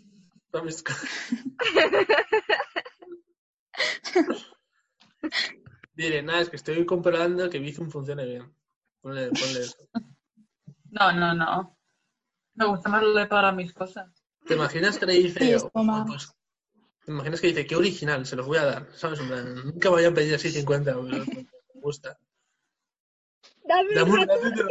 Para 0.52 0.64
mis 0.66 0.82
co- 0.84 0.94
Diré, 5.94 6.22
nada, 6.24 6.42
es 6.42 6.50
que 6.50 6.56
estoy 6.56 6.86
comprobando 6.86 7.50
que 7.50 7.60
Bizum 7.60 7.90
funcione 7.90 8.26
bien. 8.26 8.56
Ponle, 9.02 9.30
ponle 9.30 9.60
eso. 9.62 9.78
No, 10.90 11.12
no, 11.14 11.34
no. 11.34 11.78
Me 12.56 12.66
gusta 12.66 12.90
más 12.90 13.02
lo 13.04 13.14
de 13.14 13.28
para 13.28 13.52
mis 13.52 13.74
cosas. 13.74 14.10
¿Te 14.46 14.56
imaginas 14.56 14.98
que 14.98 15.06
le 15.06 15.14
dice, 15.14 15.58
toma. 15.74 16.06
pues, 16.06 16.28
¿te 16.28 16.34
imaginas 17.08 17.42
que 17.42 17.48
dice, 17.48 17.66
qué 17.66 17.76
original, 17.76 18.26
se 18.26 18.36
los 18.36 18.46
voy 18.46 18.58
a 18.58 18.66
dar? 18.66 18.88
¿Sabes? 18.96 19.20
En 19.20 19.28
plan, 19.28 19.56
nunca 19.56 19.90
me 19.90 19.96
vayan 19.96 20.14
a 20.14 20.16
pedir 20.16 20.36
así 20.36 20.52
50 20.52 20.92
euros. 20.92 21.28
Me 21.28 21.48
gusta. 21.76 22.18
Dame 23.64 23.94
Dame 23.94 24.12
un 24.12 24.28
ratito. 24.28 24.68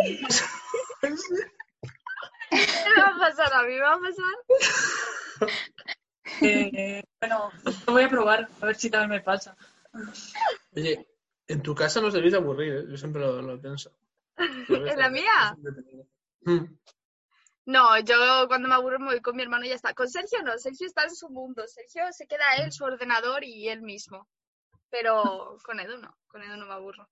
¿Qué 2.50 2.58
me 2.96 3.02
va 3.02 3.08
a 3.08 3.18
pasar 3.18 3.52
a 3.52 3.62
mí? 3.62 3.74
¿Me 3.74 3.80
va 3.80 3.94
a 3.94 4.00
pasar? 4.00 5.50
Eh, 6.42 7.02
bueno, 7.20 7.50
lo 7.86 7.92
voy 7.92 8.04
a 8.04 8.08
probar, 8.08 8.48
a 8.60 8.66
ver 8.66 8.76
si 8.76 8.88
también 8.88 9.10
me 9.10 9.20
pasa. 9.20 9.56
Oye, 10.74 11.06
en 11.48 11.60
tu 11.60 11.74
casa 11.74 12.00
no 12.00 12.10
se 12.10 12.18
debéis 12.18 12.34
aburrir, 12.34 12.72
¿eh? 12.72 12.84
Yo 12.88 12.96
siempre 12.96 13.20
lo, 13.20 13.42
lo 13.42 13.60
pienso. 13.60 13.92
¿En 14.36 14.98
la 14.98 15.10
mía? 15.10 15.56
Mm. 16.42 16.64
No, 17.66 17.98
yo 18.00 18.46
cuando 18.48 18.68
me 18.68 18.74
aburro 18.74 18.98
me 18.98 19.06
voy 19.06 19.20
con 19.20 19.36
mi 19.36 19.42
hermano 19.42 19.64
y 19.64 19.68
ya 19.68 19.74
está. 19.74 19.94
Con 19.94 20.08
Sergio 20.08 20.42
no, 20.42 20.58
Sergio 20.58 20.86
está 20.86 21.04
en 21.04 21.14
su 21.14 21.28
mundo. 21.28 21.62
Sergio 21.66 22.04
se 22.12 22.26
queda 22.26 22.56
él, 22.58 22.72
su 22.72 22.84
ordenador 22.84 23.44
y 23.44 23.68
él 23.68 23.82
mismo. 23.82 24.28
Pero 24.90 25.56
con 25.64 25.78
Edu 25.78 25.98
no, 25.98 26.16
con 26.26 26.42
Edu 26.42 26.56
no 26.56 26.66
me 26.66 26.72
aburro. 26.72 27.08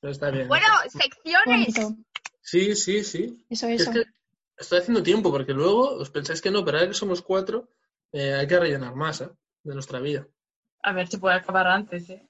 Pero 0.00 0.12
está 0.12 0.30
bien. 0.30 0.48
Bueno, 0.48 0.66
secciones. 0.88 1.74
Bonito. 1.74 1.96
Sí, 2.42 2.74
sí, 2.74 3.02
sí. 3.04 3.44
Eso, 3.48 3.68
Es 3.68 3.82
eso. 3.82 3.92
que 3.92 4.04
estoy 4.56 4.80
haciendo 4.80 5.02
tiempo, 5.02 5.30
porque 5.30 5.54
luego 5.54 5.94
os 5.96 6.10
pensáis 6.10 6.42
que 6.42 6.50
no, 6.50 6.64
pero 6.64 6.78
ahora 6.78 6.88
que 6.88 6.94
somos 6.94 7.22
cuatro, 7.22 7.70
eh, 8.12 8.34
hay 8.34 8.46
que 8.46 8.58
rellenar 8.60 8.94
más 8.94 9.22
¿eh? 9.22 9.30
de 9.62 9.74
nuestra 9.74 10.00
vida. 10.00 10.26
A 10.82 10.92
ver 10.92 11.08
si 11.08 11.16
puede 11.16 11.36
acabar 11.36 11.66
antes, 11.66 12.10
¿eh? 12.10 12.28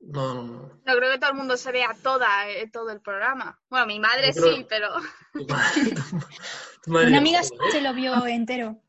No, 0.00 0.34
no, 0.34 0.42
no. 0.44 0.60
No 0.84 0.96
creo 0.96 1.12
que 1.12 1.18
todo 1.18 1.30
el 1.30 1.36
mundo 1.36 1.56
se 1.56 1.72
vea 1.72 1.94
toda, 2.02 2.48
eh, 2.48 2.68
todo 2.72 2.90
el 2.90 3.00
programa. 3.00 3.60
Bueno, 3.68 3.86
mi 3.86 3.98
madre 4.00 4.32
creo- 4.32 4.56
sí, 4.56 4.66
pero 4.68 4.88
Tu 5.32 5.44
madre- 5.46 5.94
tu 6.84 6.90
madre 6.90 7.08
Una 7.08 7.18
amiga 7.18 7.40
"Joder, 7.42 7.72
se 7.72 7.80
lo 7.80 7.92
vio 7.94 8.26
entero. 8.26 8.80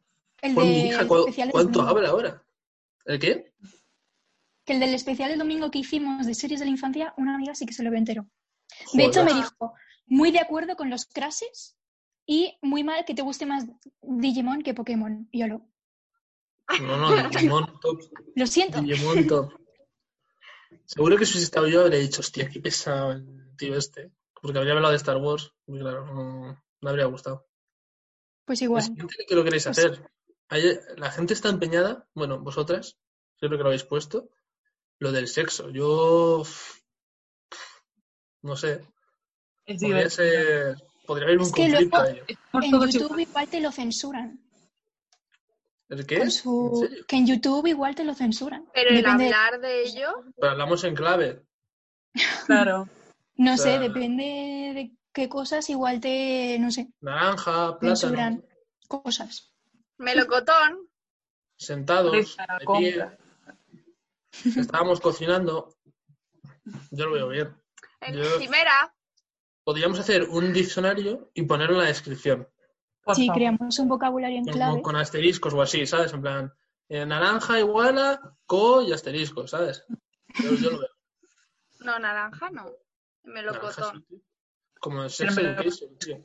El 0.42 0.54
pues 0.54 0.68
mi 0.68 0.74
de 0.84 0.88
hija, 0.90 1.08
¿cu- 1.08 1.18
especial 1.20 1.48
del 1.48 1.52
¿cuánto 1.52 1.82
habla 1.82 2.10
ahora? 2.10 2.44
¿El 3.06 3.20
qué? 3.20 3.52
Que 4.66 4.74
el 4.74 4.80
del 4.80 4.94
especial 4.94 5.30
del 5.32 5.40
domingo 5.40 5.72
que 5.72 5.80
hicimos 5.80 6.26
de 6.28 6.36
series 6.36 6.60
de 6.60 6.66
la 6.68 6.72
infancia, 6.72 7.14
una 7.18 7.36
amiga 7.36 7.56
sí 7.56 7.66
que 7.66 7.74
se 7.74 7.84
lo 7.84 7.90
vio 7.90 7.98
entero. 8.00 8.28
De 8.94 9.06
hecho, 9.06 9.24
me 9.26 9.34
dijo, 9.34 9.74
muy 10.06 10.32
de 10.32 10.40
acuerdo 10.40 10.76
con 10.76 10.90
los 10.92 11.06
crashes 11.08 11.76
y 12.26 12.58
muy 12.62 12.84
mal 12.84 13.04
que 13.04 13.16
te 13.16 13.24
guste 13.24 13.46
más 13.48 13.66
Digimon 14.02 14.62
que 14.62 14.76
Pokémon. 14.76 15.28
Y 15.32 15.40
yo 15.40 15.48
lo, 15.48 15.62
No, 16.82 16.98
no, 16.98 17.30
Digimon 17.30 17.80
top. 17.82 18.00
lo 18.36 18.46
siento. 18.48 18.80
Digimon 18.82 19.26
top. 19.28 19.52
Seguro 20.86 21.18
que 21.18 21.26
si 21.26 21.34
hubiese 21.34 21.46
estado 21.46 21.68
yo 21.68 21.82
habría 21.82 22.00
dicho, 22.00 22.22
hostia, 22.22 22.50
qué 22.50 22.60
pesado 22.60 23.12
el 23.12 23.56
tío 23.58 23.76
este. 23.76 24.12
Porque 24.42 24.58
habría 24.58 24.74
hablado 24.74 24.92
de 24.92 24.98
Star 24.98 25.18
Wars. 25.18 25.52
Y 25.68 25.80
claro, 25.80 26.06
no, 26.06 26.64
no 26.82 26.90
habría 26.90 27.06
gustado. 27.06 27.48
Pues 28.46 28.62
igual. 28.62 28.84
Es 28.84 28.90
que 29.16 29.26
¿Qué 29.28 29.36
lo 29.36 29.44
queréis 29.44 29.66
Pues- 29.66 29.78
hacer? 29.78 30.10
La 30.98 31.12
gente 31.12 31.34
está 31.36 31.50
empeñada, 31.50 32.08
bueno, 32.16 32.40
vosotras, 32.40 32.98
siempre 33.38 33.58
que 33.58 33.64
lo 33.64 33.70
habéis 33.70 33.84
puesto, 33.84 34.30
lo 34.98 35.12
del 35.12 35.28
sexo. 35.28 35.70
Yo, 35.70 36.44
no 38.42 38.56
sé, 38.56 38.84
Es 39.66 39.80
podría 39.82 40.10
ser, 40.10 40.78
podría 41.06 41.28
haber 41.28 41.38
un 41.38 41.44
Es 41.46 41.52
que 41.54 41.62
conflicto 41.62 41.98
luego- 41.98 42.08
a 42.08 42.12
ello. 42.12 42.24
Estamos 42.28 42.66
En 42.66 42.72
YouTube 42.92 43.06
igual. 43.06 43.22
igual 43.22 43.48
te 43.50 43.62
lo 43.62 43.72
censuran. 43.72 44.40
¿El 45.90 46.06
qué? 46.06 46.18
Con 46.18 46.26
¿En 46.26 46.32
su... 46.32 46.88
serio? 46.88 47.06
Que 47.08 47.16
en 47.18 47.28
YouTube 47.28 47.68
igual 47.68 47.96
te 47.96 48.04
lo 48.04 48.14
censuran. 48.14 48.66
pero 48.74 48.90
el 48.92 49.06
hablar 49.06 49.60
de 49.60 49.82
ello, 49.84 50.24
Pero 50.40 50.52
hablamos 50.52 50.84
en 50.84 50.96
clave. 50.96 51.44
Claro. 52.46 52.88
No 53.36 53.54
o 53.54 53.58
sea- 53.58 53.74
sé, 53.76 53.80
depende 53.80 54.24
de 54.76 54.92
qué 55.14 55.30
cosas 55.30 55.70
igual 55.70 56.00
te, 56.00 56.58
no 56.60 56.72
sé, 56.72 56.90
Naranja, 57.02 57.78
plátano, 57.80 57.96
censuran 57.96 58.46
cosas. 58.88 59.54
melocotón, 59.98 60.88
sentados, 61.58 62.12
de 62.14 62.26
pie, 62.78 63.06
estábamos 64.60 65.00
cocinando. 65.00 65.76
Yo 66.92 67.06
lo 67.08 67.14
veo 67.14 67.28
bien. 67.30 67.56
Yo- 68.14 68.36
encimera, 68.36 68.94
Podríamos 69.64 70.00
hacer 70.00 70.24
un 70.30 70.52
diccionario 70.52 71.30
y 71.36 71.44
ponerlo 71.44 71.76
en 71.76 71.82
la 71.84 71.88
descripción. 71.90 72.48
Por 73.10 73.16
Si 73.16 73.26
favor. 73.28 73.38
creamos 73.40 73.80
un 73.80 73.88
vocabulario 73.88 74.38
en 74.38 74.44
con, 74.46 74.54
clave, 74.54 74.82
con 74.82 74.96
asteriscos 74.96 75.54
o 75.54 75.62
así, 75.62 75.86
¿sabes? 75.88 76.14
En 76.14 76.22
plan, 76.22 76.54
eh, 76.90 77.06
naranja 77.06 77.60
igual 77.60 77.98
a 77.98 78.36
co 78.46 78.82
y 78.84 78.92
asterisco, 78.94 79.48
¿sabes? 79.48 79.84
Yo, 80.44 80.52
yo 80.56 80.70
lo 80.72 80.80
veo. 80.80 80.90
no, 81.80 81.98
naranja 82.00 82.50
no, 82.52 82.64
Naranja, 82.64 82.76
melocotón, 83.24 84.06
sí. 84.08 84.24
Como 84.80 85.04
el 85.04 85.10
sex 85.10 85.38
education, 85.38 85.98
tío. 85.98 86.18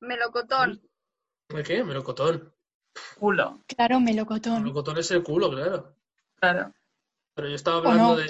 melocotón, 0.00 0.80
¿De 1.48 1.62
qué? 1.62 1.84
Melocotón. 1.84 2.52
Culo. 3.18 3.60
claro, 3.68 4.00
melocotón. 4.00 4.62
Melocotón 4.62 4.98
es 4.98 5.10
el 5.12 5.22
culo, 5.22 5.50
claro. 5.50 5.94
Claro. 6.40 6.72
Pero 7.34 7.48
yo 7.48 7.54
estaba 7.54 7.76
¿O 7.76 7.80
hablando 7.80 8.08
no? 8.08 8.16
de... 8.16 8.26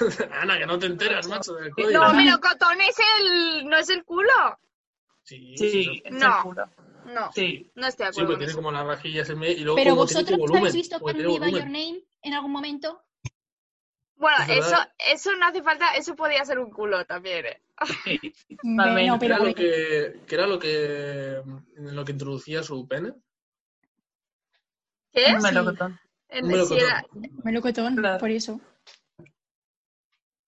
Ana, 0.32 0.58
que 0.58 0.66
no 0.66 0.78
te 0.78 0.86
enteras, 0.86 1.28
macho, 1.28 1.54
del 1.54 1.70
código. 1.72 1.90
no, 1.90 2.14
melocotón 2.14 2.80
es 2.80 2.96
el, 3.20 3.68
no 3.68 3.76
es 3.76 3.90
el 3.90 4.04
culo, 4.04 4.58
Sí, 5.22 5.56
Sí, 5.56 5.70
sí, 5.70 6.02
No. 6.10 6.54
No, 7.06 7.32
Sí. 7.32 7.70
no 7.74 7.86
estoy 7.86 8.06
de 8.06 8.12
Sí, 8.12 8.20
acuerdo 8.20 8.26
porque 8.26 8.32
con 8.32 8.38
tiene 8.38 8.50
eso. 8.50 8.56
como 8.58 8.72
las 8.72 8.86
rajillas 8.86 9.30
en 9.30 9.38
medio 9.38 9.56
y 9.56 9.60
luego 9.64 9.76
Pero 9.76 9.94
vosotros 9.94 10.38
volumen. 10.38 10.58
habéis 10.60 10.74
visto 10.74 10.98
porque 11.00 11.22
con 11.24 11.30
tiene 11.32 11.46
Viva 11.46 11.58
Your. 11.58 11.70
Name 11.70 12.02
en 12.22 12.34
algún 12.34 12.52
momento. 12.52 13.00
Bueno, 14.16 14.36
Es 14.48 14.66
eso, 14.66 14.76
eso 14.98 15.32
no 15.36 15.46
hace 15.46 15.62
falta, 15.62 15.94
eso 15.96 16.14
podría 16.14 16.44
ser 16.44 16.58
un 16.60 16.70
culo 16.70 17.04
también, 17.04 17.46
¿eh? 17.46 17.62
sí. 18.04 18.20
No, 18.62 18.84
¿Qué 18.84 19.16
pero 19.20 19.34
era 19.34 19.44
lo 19.44 19.54
que, 19.54 20.20
qué 20.26 20.34
era 20.34 20.46
lo 20.46 20.58
que, 20.58 21.34
en 21.76 21.96
lo 21.96 22.04
que 22.04 22.12
introducía 22.12 22.62
su 22.62 22.86
pene? 22.88 23.12
¿Qué? 25.12 25.34
Un 25.34 25.42
melocotón. 25.42 26.00
Un 26.30 26.48
melocotón. 26.48 26.78
era- 26.78 27.04
Melocotón, 27.44 27.96
Claro. 27.96 28.18
por 28.18 28.30
eso. 28.30 28.60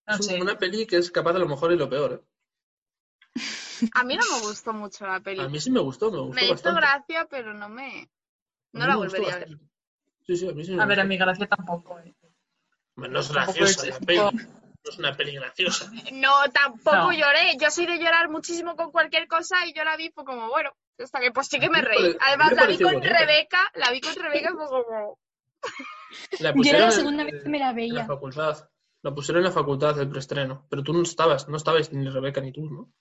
No 0.08 0.14
es 0.14 0.24
sé. 0.26 0.40
una 0.40 0.56
peli 0.58 0.86
que 0.86 0.96
es 0.98 1.10
capaz 1.10 1.32
de 1.32 1.40
lo 1.40 1.48
mejor 1.48 1.72
y 1.72 1.76
lo 1.76 1.90
peor. 1.90 2.24
¿eh? 2.24 2.26
a 3.94 4.04
mí 4.04 4.16
no 4.16 4.22
me 4.32 4.40
gustó 4.46 4.72
mucho 4.72 5.06
la 5.06 5.20
peli. 5.20 5.40
A 5.42 5.48
mí 5.48 5.60
sí 5.60 5.70
me 5.70 5.80
gustó, 5.80 6.10
me 6.10 6.18
gustó 6.20 6.34
Me 6.34 6.50
hizo 6.50 6.74
gracia, 6.74 7.26
pero 7.30 7.54
no 7.54 7.68
me, 7.68 8.08
no 8.72 8.86
la 8.86 8.92
me 8.94 8.96
volvería 8.96 9.34
a 9.34 9.38
ver. 9.38 9.48
bastante. 9.48 9.66
Sí, 10.26 10.36
sí, 10.36 10.48
a 10.48 10.52
mí 10.52 10.64
sí 10.64 10.72
me 10.74 10.82
A 10.82 10.86
ver, 10.86 11.00
a 11.00 11.04
mi 11.04 11.16
gracia 11.16 11.46
tampoco. 11.46 11.98
eh. 12.00 12.14
No 12.96 13.20
es 13.20 13.30
graciosa 13.32 13.86
es- 13.86 14.00
la 14.00 14.00
peli. 14.06 14.18
No 14.20 14.90
es 14.92 14.98
una 14.98 15.16
peli 15.16 15.34
graciosa. 15.34 15.90
No, 16.12 16.30
tampoco 16.52 16.96
No. 16.96 17.12
lloré. 17.12 17.56
Yo 17.60 17.70
soy 17.70 17.86
de 17.86 17.98
llorar 17.98 18.28
muchísimo 18.30 18.76
con 18.76 18.90
cualquier 18.92 19.26
cosa 19.28 19.66
y 19.66 19.72
yo 19.72 19.82
la 19.84 19.96
vi 19.96 20.10
fue 20.10 20.24
como, 20.24 20.48
bueno, 20.48 20.70
hasta 21.02 21.20
que 21.20 21.32
pues 21.32 21.48
sí 21.48 21.58
que 21.58 21.68
me 21.68 21.82
reí. 21.82 22.16
Además 22.20 22.50
me 22.50 22.54
la 22.56 22.66
vi 22.66 22.78
con 22.78 22.92
bonita. 22.94 23.18
Rebeca, 23.18 23.58
la 23.74 23.90
vi 23.90 24.00
con 24.00 24.14
Rebeca 24.14 24.50
y 24.50 24.54
fue 24.54 24.66
como, 24.68 25.18
La 26.40 26.52
Yo 26.54 26.62
era 26.70 26.78
la 26.78 26.84
en- 26.86 26.92
segunda 26.92 27.24
vez 27.24 27.42
que 27.42 27.48
me 27.48 27.58
la 27.58 27.70
en 27.70 27.76
la 27.76 27.76
veía. 27.76 28.06
facultad. 28.06 28.68
La 29.02 29.14
pusieron 29.14 29.42
en 29.42 29.48
la 29.48 29.52
facultad 29.52 29.94
del 29.96 30.08
preestreno. 30.08 30.66
Pero 30.70 30.82
tú 30.82 30.92
no 30.92 31.02
estabas, 31.02 31.48
no 31.48 31.56
estabas 31.56 31.92
ni 31.92 32.08
Rebeca 32.08 32.40
ni 32.40 32.52
tú, 32.52 32.64
¿no? 32.70 32.92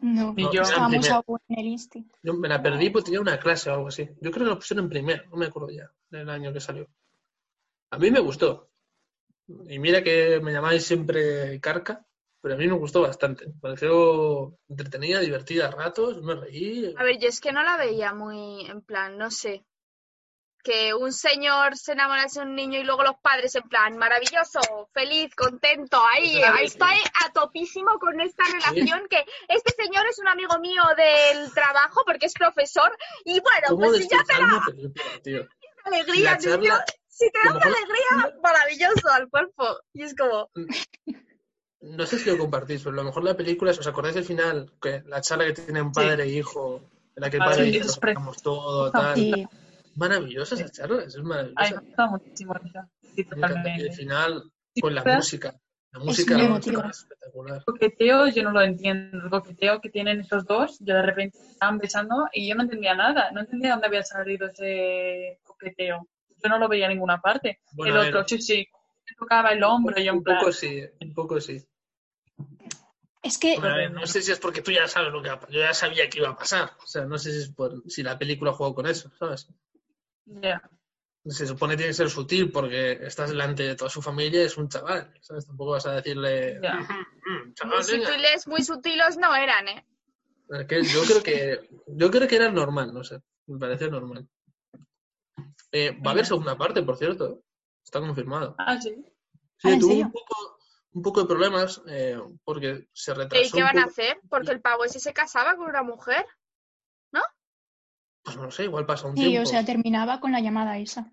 No, 0.00 0.32
Ni 0.34 0.44
yo. 0.52 0.62
estábamos 0.62 1.40
en 1.48 1.58
el 1.58 1.66
Insti. 1.66 2.06
Yo 2.22 2.34
me 2.34 2.48
la 2.48 2.62
perdí 2.62 2.90
porque 2.90 3.06
tenía 3.06 3.20
una 3.20 3.38
clase 3.38 3.70
o 3.70 3.74
algo 3.74 3.88
así. 3.88 4.08
Yo 4.20 4.30
creo 4.30 4.46
que 4.46 4.50
la 4.50 4.56
pusieron 4.56 4.84
en 4.86 4.90
primero, 4.90 5.24
no 5.30 5.36
me 5.36 5.46
acuerdo 5.46 5.70
ya 5.70 5.90
del 6.08 6.28
año 6.28 6.52
que 6.52 6.60
salió. 6.60 6.88
A 7.90 7.98
mí 7.98 8.10
me 8.10 8.20
gustó. 8.20 8.70
Y 9.68 9.78
mira 9.78 10.02
que 10.02 10.40
me 10.40 10.52
llamáis 10.52 10.84
siempre 10.84 11.60
carca, 11.60 12.06
pero 12.40 12.54
a 12.54 12.56
mí 12.56 12.66
me 12.66 12.74
gustó 12.74 13.02
bastante. 13.02 13.46
Me 13.46 13.54
pareció 13.60 14.56
entretenida, 14.68 15.20
divertida 15.20 15.68
a 15.68 15.70
ratos, 15.70 16.22
me 16.22 16.34
reí. 16.34 16.94
a 16.96 17.02
ver, 17.02 17.18
yo 17.18 17.28
es 17.28 17.40
que 17.40 17.52
no 17.52 17.62
la 17.62 17.76
veía 17.76 18.14
muy, 18.14 18.64
en 18.66 18.80
plan, 18.82 19.18
no 19.18 19.30
sé. 19.30 19.64
Que 20.62 20.94
un 20.94 21.12
señor 21.12 21.76
se 21.76 21.92
enamorase 21.92 22.40
de 22.40 22.46
un 22.46 22.54
niño 22.54 22.78
y 22.78 22.84
luego 22.84 23.02
los 23.02 23.16
padres 23.22 23.54
en 23.54 23.62
plan 23.68 23.96
maravilloso, 23.96 24.60
feliz, 24.92 25.34
contento, 25.34 26.02
ahí, 26.12 26.34
sí. 26.34 26.42
estoy 26.64 26.96
a 27.24 27.32
topísimo 27.32 27.98
con 27.98 28.20
esta 28.20 28.44
relación 28.44 29.06
que 29.08 29.24
este 29.48 29.72
señor 29.82 30.06
es 30.06 30.18
un 30.18 30.28
amigo 30.28 30.58
mío 30.58 30.82
del 30.96 31.52
trabajo 31.52 32.02
porque 32.06 32.26
es 32.26 32.34
profesor 32.34 32.96
y 33.24 33.40
bueno, 33.40 33.68
¿Cómo 33.68 33.86
pues 33.88 34.02
si 34.02 34.08
ya 34.08 34.22
te 34.24 34.34
da 34.34 34.62
alegría, 35.84 36.32
La 36.32 36.38
charla- 36.38 36.56
niño, 36.58 36.74
si 37.08 37.30
te 37.30 37.38
a 37.38 37.42
da 37.44 37.50
una 37.56 37.64
mejor- 37.66 37.76
alegría, 37.76 38.38
maravilloso 38.42 39.08
al 39.10 39.28
cuerpo. 39.28 39.64
Y 39.92 40.02
es 40.04 40.14
como, 40.14 40.50
No 41.80 42.04
sé 42.06 42.18
si 42.18 42.30
lo 42.30 42.36
compartís, 42.36 42.82
pero 42.82 42.92
a 42.92 42.96
lo 42.96 43.04
mejor 43.04 43.24
la 43.24 43.36
película, 43.36 43.70
¿os 43.70 43.86
acordáis 43.86 44.14
del 44.14 44.24
final? 44.24 44.70
Que 44.82 45.02
la 45.06 45.20
charla 45.22 45.46
que 45.46 45.54
tienen 45.54 45.92
padre 45.92 46.24
e 46.24 46.28
hijo, 46.28 46.82
en 47.16 47.22
la 47.22 47.30
que 47.30 47.36
el 47.38 47.42
padre 47.42 47.70
sí, 47.70 47.76
es 47.78 47.98
pre- 47.98 48.12
sacamos 48.12 48.42
todo, 48.42 48.90
tal. 48.90 49.48
Maravillosa 49.96 50.54
esa 50.54 50.70
charla, 50.70 51.04
es 51.04 51.16
Ay, 51.16 51.22
maravillosa. 51.22 51.80
me 51.80 51.86
gusta 51.86 52.06
muchísimo 52.06 52.54
esa. 52.64 52.88
Sí. 53.02 53.08
Y 53.16 53.20
el 53.20 53.28
totalmente. 53.28 53.92
final, 53.92 54.44
con 54.80 54.94
la 54.94 55.04
música. 55.04 55.54
La 55.92 55.98
música, 55.98 56.38
la 56.38 56.56
es 56.56 56.98
espectacular. 57.00 57.56
El 57.58 57.64
coqueteo 57.64 58.28
yo 58.28 58.42
no 58.44 58.52
lo 58.52 58.62
entiendo. 58.62 59.24
El 59.24 59.30
coqueteo 59.30 59.80
que 59.80 59.90
tienen 59.90 60.20
esos 60.20 60.46
dos, 60.46 60.78
yo 60.78 60.94
de 60.94 61.02
repente 61.02 61.36
estaban 61.50 61.78
besando 61.78 62.28
y 62.32 62.48
yo 62.48 62.54
no 62.54 62.62
entendía 62.62 62.94
nada. 62.94 63.32
No 63.32 63.40
entendía 63.40 63.72
dónde 63.72 63.88
había 63.88 64.04
salido 64.04 64.46
ese 64.46 65.40
coqueteo. 65.42 66.06
Yo 66.42 66.48
no 66.48 66.58
lo 66.58 66.68
veía 66.68 66.86
en 66.86 66.92
ninguna 66.92 67.20
parte. 67.20 67.58
Bueno, 67.72 68.00
el 68.02 68.08
otro, 68.08 68.26
sí, 68.28 68.40
sí, 68.40 68.68
me 69.10 69.16
tocaba 69.16 69.50
el 69.50 69.62
hombro 69.64 70.00
y 70.00 70.04
yo 70.04 70.12
en 70.12 70.18
Un 70.18 70.22
plan... 70.24 70.38
poco 70.38 70.52
sí, 70.52 70.80
un 71.00 71.12
poco 71.12 71.40
sí. 71.40 71.60
Es 73.22 73.36
que 73.36 73.56
Hombre, 73.56 73.70
a 73.70 73.76
ver, 73.76 73.90
no 73.92 74.06
sé 74.06 74.22
si 74.22 74.32
es 74.32 74.38
porque 74.38 74.62
tú 74.62 74.70
ya 74.70 74.86
sabes 74.88 75.12
lo 75.12 75.20
que 75.20 75.28
va 75.28 75.34
a 75.34 75.40
pasar. 75.40 75.54
Yo 75.54 75.60
ya 75.60 75.74
sabía 75.74 76.08
que 76.08 76.18
iba 76.18 76.30
a 76.30 76.36
pasar. 76.36 76.70
O 76.82 76.86
sea, 76.86 77.04
no 77.04 77.18
sé 77.18 77.32
si 77.32 77.38
es 77.38 77.50
por 77.50 77.82
si 77.90 78.02
la 78.02 78.16
película 78.16 78.52
juega 78.52 78.74
con 78.74 78.86
eso, 78.86 79.10
¿sabes? 79.18 79.48
Ya. 80.42 80.62
Se 81.26 81.46
supone 81.46 81.74
que 81.74 81.78
tiene 81.78 81.90
que 81.90 81.94
ser 81.94 82.08
sutil 82.10 82.50
porque 82.50 82.92
estás 82.92 83.28
delante 83.30 83.62
de 83.64 83.74
toda 83.76 83.90
su 83.90 84.00
familia, 84.00 84.42
es 84.42 84.56
un 84.56 84.68
chaval, 84.68 85.12
¿sabes? 85.20 85.46
Tampoco 85.46 85.72
vas 85.72 85.84
a 85.86 85.92
decirle. 85.96 86.58
"Mm, 86.60 86.64
mm, 86.64 87.44
muy 87.44 87.54
chaval, 87.54 87.84
venga". 87.86 88.06
sutiles, 88.08 88.46
muy 88.46 88.62
sutilos 88.64 89.16
no 89.18 89.34
eran, 89.36 89.68
¿eh? 89.68 89.86
Es 90.48 90.66
que 90.66 90.82
yo 90.82 91.02
creo 91.02 91.22
que 91.22 91.68
yo 91.88 92.10
creo 92.10 92.26
que 92.26 92.36
era 92.36 92.50
normal, 92.50 92.92
no 92.94 93.04
sé, 93.04 93.20
me 93.46 93.58
parece 93.58 93.90
normal. 93.90 94.26
Eh, 95.72 95.90
va 96.04 96.10
a 96.10 96.12
haber 96.14 96.26
segunda 96.26 96.56
parte, 96.56 96.82
por 96.82 96.96
cierto, 96.96 97.42
está 97.84 98.00
confirmado. 98.00 98.54
Ah, 98.58 98.80
sí. 98.80 98.94
Sí, 99.58 99.68
Ah, 99.68 99.72
¿en 99.74 99.80
tuvo 99.80 99.92
un 99.94 100.10
poco, 100.12 100.58
un 100.92 101.02
poco 101.02 101.20
de 101.20 101.26
problemas 101.26 101.82
eh, 101.86 102.18
porque 102.44 102.88
se 102.92 103.12
¿Y 103.12 103.14
retrasó. 103.14 103.56
qué 103.56 103.58
un 103.62 103.64
van 103.68 103.78
a 103.78 103.84
hacer? 103.84 104.20
Porque 104.28 104.50
el 104.52 104.60
pavo 104.62 104.84
ese 104.84 104.98
se 105.00 105.12
casaba 105.12 105.54
con 105.54 105.68
una 105.68 105.82
mujer. 105.82 106.24
Pues 108.34 108.44
no 108.44 108.50
sé, 108.50 108.64
igual 108.64 108.86
pasa 108.86 109.06
un 109.08 109.16
sí, 109.16 109.24
tiempo. 109.28 109.42
o 109.48 109.50
sea, 109.50 109.64
terminaba 109.64 110.20
con 110.20 110.32
la 110.32 110.40
llamada 110.40 110.78
esa. 110.78 111.12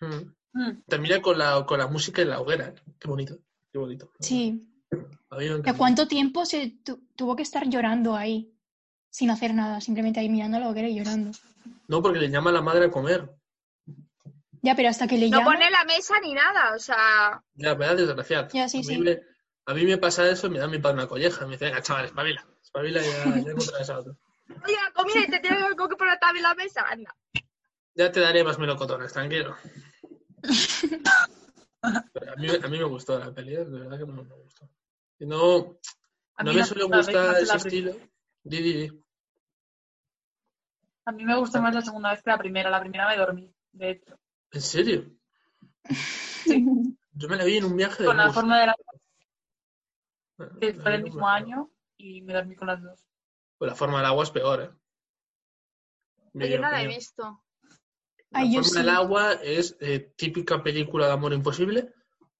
Mm. 0.00 0.32
Mm. 0.60 0.82
Termina 0.86 1.20
con 1.22 1.38
la, 1.38 1.64
con 1.66 1.78
la 1.78 1.86
música 1.88 2.22
en 2.22 2.30
la 2.30 2.40
hoguera. 2.40 2.74
Qué 2.98 3.08
bonito, 3.08 3.38
qué 3.72 3.78
bonito. 3.78 4.10
Sí. 4.20 4.66
A 5.30 5.36
mí 5.36 5.44
me 5.44 5.44
¿De 5.44 5.46
encanta. 5.58 5.76
cuánto 5.76 6.06
tiempo 6.08 6.44
se 6.46 6.70
tu- 6.84 7.06
tuvo 7.16 7.34
que 7.36 7.42
estar 7.42 7.68
llorando 7.68 8.14
ahí? 8.14 8.50
Sin 9.10 9.30
hacer 9.30 9.54
nada, 9.54 9.80
simplemente 9.80 10.20
ahí 10.20 10.28
mirando 10.28 10.58
la 10.58 10.68
hoguera 10.68 10.88
y 10.88 10.96
llorando. 10.96 11.30
No, 11.88 12.02
porque 12.02 12.18
le 12.18 12.28
llama 12.30 12.50
a 12.50 12.52
la 12.54 12.62
madre 12.62 12.86
a 12.86 12.90
comer. 12.90 13.30
Ya, 14.62 14.74
pero 14.74 14.88
hasta 14.88 15.06
que 15.06 15.18
le 15.18 15.28
No 15.28 15.38
llama... 15.38 15.52
pone 15.52 15.70
la 15.70 15.84
mesa 15.84 16.14
ni 16.22 16.32
nada, 16.34 16.74
o 16.74 16.78
sea, 16.78 17.42
Ya, 17.54 17.74
me 17.74 17.86
da 17.86 17.94
desgraciado. 17.94 18.48
Ya, 18.52 18.68
sí, 18.68 18.78
a, 18.78 18.80
mí 18.80 18.84
sí. 18.86 18.98
Me, 18.98 19.20
a 19.66 19.74
mí 19.74 19.84
me 19.84 19.98
pasa 19.98 20.28
eso 20.28 20.46
y 20.46 20.50
me 20.50 20.58
da 20.58 20.66
mi 20.68 20.78
padre 20.78 20.94
una 20.94 21.06
colleja. 21.08 21.44
Me 21.46 21.52
dice, 21.52 21.66
venga, 21.66 21.82
chaval, 21.82 22.06
espabila. 22.06 22.46
Espabila 22.62 23.00
y 23.02 23.04
ya, 23.04 23.24
ya 23.44 23.50
encontrarás 23.52 23.90
a 23.90 23.98
otro. 23.98 24.16
Oye, 24.64 24.74
la 24.74 24.92
comida 24.92 25.20
y 25.20 25.30
te 25.30 25.38
tiene 25.40 25.58
algo 25.58 25.88
que 25.88 25.96
poner 25.96 26.18
también 26.18 26.42
la 26.44 26.54
mesa, 26.54 26.82
anda. 26.88 27.14
Ya 27.94 28.10
te 28.10 28.20
daré 28.20 28.42
más 28.44 28.58
melocotones, 28.58 29.12
tranquilo. 29.12 29.56
Pero 32.12 32.32
a, 32.32 32.36
mí, 32.36 32.48
a 32.48 32.68
mí 32.68 32.78
me 32.78 32.84
gustó 32.84 33.18
la 33.18 33.32
peli, 33.32 33.54
¿eh? 33.54 33.64
de 33.64 33.78
verdad 33.80 33.98
que 33.98 34.06
me, 34.06 34.22
me 34.22 34.34
gustó. 34.34 34.68
Y 35.18 35.26
no, 35.26 35.78
A 36.36 36.44
no 36.44 36.52
me 36.52 36.64
suele 36.64 36.84
gustar 36.84 37.36
ese 37.40 37.56
estilo. 37.56 37.92
Di, 38.42 38.62
di, 38.62 38.72
di. 38.72 39.04
A 41.06 41.12
mí 41.12 41.24
me 41.24 41.36
gusta 41.36 41.60
más 41.60 41.74
la 41.74 41.82
segunda 41.82 42.10
vez 42.10 42.22
que 42.22 42.30
la 42.30 42.38
primera. 42.38 42.70
La 42.70 42.80
primera 42.80 43.08
me 43.08 43.16
dormí, 43.16 43.54
de 43.72 43.90
hecho. 43.90 44.18
¿En 44.50 44.60
serio? 44.62 45.10
Yo 47.12 47.28
me 47.28 47.36
la 47.36 47.44
vi 47.44 47.58
en 47.58 47.64
un 47.64 47.76
viaje 47.76 48.02
de 48.02 48.08
Con 48.08 48.16
la 48.16 48.26
bus. 48.26 48.34
forma 48.34 48.60
de 48.60 48.66
la 48.66 48.76
fue 50.36 50.48
vi 50.58 50.66
el 50.84 51.02
mismo 51.04 51.28
año 51.28 51.70
y 51.96 52.22
me 52.22 52.32
dormí 52.34 52.56
con 52.56 52.66
las 52.68 52.82
dos. 52.82 53.04
Pues 53.58 53.70
la 53.70 53.76
forma 53.76 53.98
del 53.98 54.06
agua 54.06 54.24
es 54.24 54.30
peor, 54.30 54.62
¿eh? 54.62 54.70
Yo 56.50 56.58
no 56.60 56.70
la 56.70 56.82
he 56.82 56.86
visto. 56.88 57.44
La 58.30 58.40
Ay, 58.40 58.54
forma 58.54 58.70
del 58.82 58.90
sí. 58.90 58.96
agua 58.96 59.32
es 59.34 59.76
eh, 59.80 60.12
típica 60.16 60.62
película 60.62 61.06
de 61.06 61.12
amor 61.12 61.32
imposible, 61.32 61.94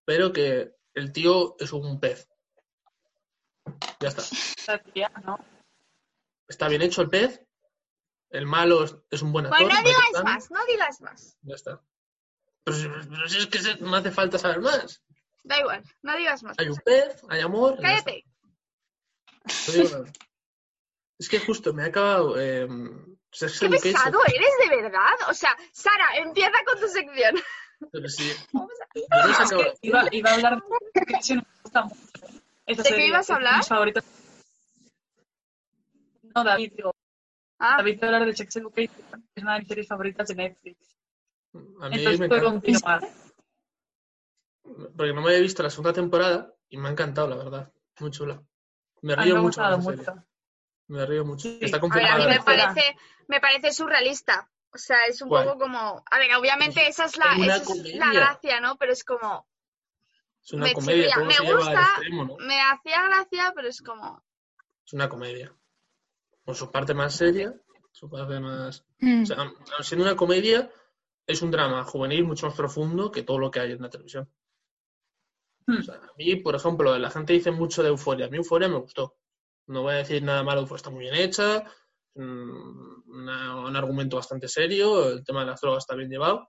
pero 0.04 0.32
que 0.32 0.74
el 0.94 1.12
tío 1.12 1.54
es 1.60 1.72
un 1.72 2.00
pez. 2.00 2.28
Ya 4.00 4.08
está. 4.08 4.22
Está 6.48 6.68
bien 6.68 6.82
hecho 6.82 7.02
el 7.02 7.08
pez. 7.10 7.40
El 8.30 8.46
malo 8.46 8.82
es, 8.84 8.96
es 9.10 9.22
un 9.22 9.32
buen 9.32 9.46
actor. 9.46 9.60
Pues 9.68 9.72
no 9.72 9.82
digas 9.88 10.24
más, 10.24 10.50
no 10.50 10.64
digas 10.66 11.00
más. 11.00 11.38
Ya 11.42 11.54
está. 11.54 11.80
Pero, 12.64 12.76
si- 12.76 12.88
pero 12.88 13.28
si 13.28 13.38
es 13.38 13.46
que 13.46 13.58
se- 13.60 13.76
no 13.76 13.94
hace 13.94 14.10
falta 14.10 14.38
saber 14.38 14.60
más. 14.60 15.02
Da 15.44 15.60
igual, 15.60 15.84
no 16.02 16.16
digas 16.16 16.42
más. 16.42 16.58
Hay 16.58 16.68
un 16.68 16.76
pez, 16.78 17.22
hay 17.28 17.40
amor. 17.42 17.78
Cállate. 17.80 18.24
No 19.68 19.72
digo 19.72 19.88
nada. 19.90 20.12
Es 21.18 21.28
que 21.28 21.38
justo 21.40 21.72
me 21.72 21.82
ha 21.84 21.86
acabado. 21.86 22.38
Eh, 22.40 22.66
Sex 23.30 23.58
Qué 23.60 23.66
Education, 23.66 23.92
pesado 23.94 24.18
eres 24.26 24.48
de 24.70 24.76
verdad. 24.82 25.14
O 25.28 25.34
sea, 25.34 25.56
Sara, 25.72 26.16
empieza 26.16 26.52
con 26.66 26.80
tu 26.80 26.88
sección. 26.88 27.34
pero 27.92 28.08
sí. 28.08 28.30
Vamos 28.52 28.72
a- 28.80 29.44
no 29.44 29.44
Es 29.44 29.50
que 29.80 29.88
iba, 29.88 30.04
iba 30.12 30.30
a 30.30 30.34
hablar 30.34 30.62
de 30.94 31.00
que 31.06 31.22
sí, 31.22 31.34
me 31.36 31.42
gusta 31.62 31.82
mucho. 31.84 32.00
Esa 32.66 32.82
¿De 32.82 32.88
qué 32.90 33.06
ibas 33.06 33.28
a 33.30 33.34
hablar? 33.36 33.56
mis 33.58 33.68
favoritas. 33.68 34.04
No, 36.34 36.44
David, 36.44 36.72
digo, 36.76 36.94
Ah, 37.58 37.76
David 37.78 38.02
a 38.02 38.06
hablar 38.06 38.26
de 38.26 38.36
Sex 38.36 38.56
Education, 38.56 39.04
que 39.12 39.20
es 39.36 39.42
una 39.42 39.54
de 39.54 39.58
mis 39.60 39.68
series 39.68 39.86
favoritas 39.88 40.28
de 40.28 40.34
Netflix. 40.34 40.96
A 41.80 41.88
mí 41.88 41.96
Entonces 41.96 42.20
me 42.20 42.28
puedo 42.28 42.48
encanta. 42.48 42.60
continuar. 42.62 43.08
Porque 44.96 45.12
no 45.12 45.20
me 45.22 45.28
había 45.28 45.40
visto 45.40 45.62
la 45.62 45.70
segunda 45.70 45.92
temporada 45.92 46.52
y 46.68 46.76
me 46.78 46.88
ha 46.88 46.92
encantado, 46.92 47.28
la 47.28 47.36
verdad. 47.36 47.72
Muy 48.00 48.10
chula. 48.10 48.42
Me 49.02 49.12
A 49.12 49.16
mí 49.18 49.24
río 49.24 49.34
me 49.34 49.40
ha 49.40 49.42
mucho. 49.42 49.60
gustado 49.62 49.82
con 49.82 49.94
esa 49.94 50.02
serie. 50.04 50.20
mucho. 50.20 50.33
Me 50.88 51.04
río 51.06 51.24
mucho. 51.24 51.48
Sí. 51.48 51.58
Está 51.60 51.76
a 51.78 51.80
ver, 51.80 51.88
a 52.04 52.14
confirmada. 52.14 52.18
mí 52.18 52.26
me 52.26 52.40
parece- 52.42 52.96
me 53.28 53.40
parece 53.40 53.72
surrealista. 53.72 54.50
O 54.72 54.78
sea, 54.78 55.06
es 55.08 55.22
un 55.22 55.28
¿Cuál? 55.28 55.44
poco 55.46 55.60
como. 55.60 56.02
A 56.10 56.18
ver, 56.18 56.34
obviamente 56.34 56.86
esa 56.88 57.04
es 57.04 57.16
la, 57.16 57.32
Es 57.36 57.94
la 57.94 58.12
gracia, 58.12 58.60
¿no? 58.60 58.76
Pero 58.76 58.92
es 58.92 59.04
como. 59.04 59.46
Es 60.42 60.52
una 60.52 60.64
me 60.66 60.72
comedia. 60.74 61.08
chirría. 61.08 61.24
Me 61.24 61.34
se 61.34 61.42
lleva 61.42 61.52
al 61.52 61.64
gusta. 61.64 61.80
extremo, 61.80 62.24
¿no? 62.24 62.36
Me 62.38 62.60
hacía 62.60 63.02
gracia, 63.08 63.52
pero 63.54 63.68
es 63.68 63.80
como. 63.82 64.22
Es 64.84 64.92
una 64.92 65.08
comedia. 65.08 65.54
Con 66.44 66.54
su 66.54 66.70
parte 66.70 66.92
más 66.92 67.14
seria, 67.14 67.54
su 67.92 68.10
parte 68.10 68.38
más. 68.40 68.84
Mm. 68.98 69.22
O 69.22 69.26
sea, 69.26 69.52
siendo 69.82 70.04
una 70.04 70.16
comedia, 70.16 70.70
es 71.26 71.40
un 71.40 71.50
drama 71.50 71.84
juvenil 71.84 72.24
mucho 72.24 72.46
más 72.46 72.54
profundo 72.56 73.10
que 73.10 73.22
todo 73.22 73.38
lo 73.38 73.50
que 73.50 73.60
hay 73.60 73.72
en 73.72 73.80
la 73.82 73.88
televisión. 73.88 74.30
Hmm. 75.66 75.78
O 75.78 75.82
sea, 75.82 75.94
a 75.94 76.12
mí, 76.18 76.36
por 76.36 76.54
ejemplo, 76.54 76.98
la 76.98 77.10
gente 77.10 77.32
dice 77.32 77.50
mucho 77.50 77.82
de 77.82 77.88
Euforia. 77.88 78.26
A 78.26 78.28
mí 78.28 78.36
Euforia 78.36 78.68
me 78.68 78.76
gustó. 78.78 79.16
No 79.66 79.82
voy 79.82 79.94
a 79.94 79.98
decir 79.98 80.22
nada 80.22 80.42
malo, 80.42 80.60
Euforia 80.60 80.76
está 80.76 80.90
muy 80.90 81.00
bien 81.04 81.14
hecha, 81.14 81.64
mm, 82.14 83.10
una- 83.10 83.56
un 83.66 83.76
argumento 83.76 84.16
bastante 84.16 84.48
serio, 84.48 85.08
el 85.10 85.24
tema 85.24 85.40
de 85.40 85.46
las 85.46 85.60
drogas 85.60 85.84
está 85.84 85.94
bien 85.94 86.10
llevado. 86.10 86.48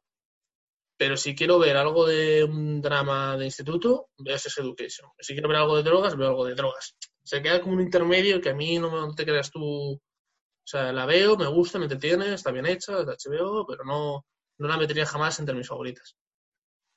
Pero 0.97 1.18
si 1.18 1.36
quiero 1.36 1.59
ver 1.59 1.76
algo 1.76 2.05
de 2.05 2.43
un 2.45 2.82
drama 2.82 3.36
de 3.38 3.45
instituto, 3.45 4.09
veo 4.18 4.38
Sex 4.38 4.57
Education. 4.59 5.09
Si 5.20 5.34
quiero 5.34 5.49
ver 5.49 5.57
algo 5.57 5.76
de 5.76 5.84
drogas, 5.84 6.16
veo 6.16 6.30
algo 6.30 6.45
de 6.45 6.55
drogas. 6.55 6.95
Se 7.24 7.41
queda 7.41 7.61
como 7.61 7.74
un 7.76 7.82
intermedio 7.82 8.39
que 8.39 8.49
a 8.49 8.55
mí 8.55 8.80
no, 8.80 9.13
te 9.13 9.26
creas 9.26 9.51
tú. 9.51 9.61
O 9.93 10.01
sea, 10.68 10.93
la 10.93 11.05
veo, 11.05 11.36
me 11.38 11.47
gusta, 11.47 11.78
me 11.80 11.86
entretiene, 11.86 12.34
está 12.34 12.51
bien 12.51 12.66
hecha, 12.66 12.99
es 13.01 13.07
HBO, 13.07 13.66
pero 13.68 13.84
no, 13.84 14.26
no 14.57 14.68
la 14.68 14.78
metería 14.78 15.05
jamás 15.05 15.38
entre 15.39 15.55
mis 15.55 15.68
favoritas. 15.68 16.16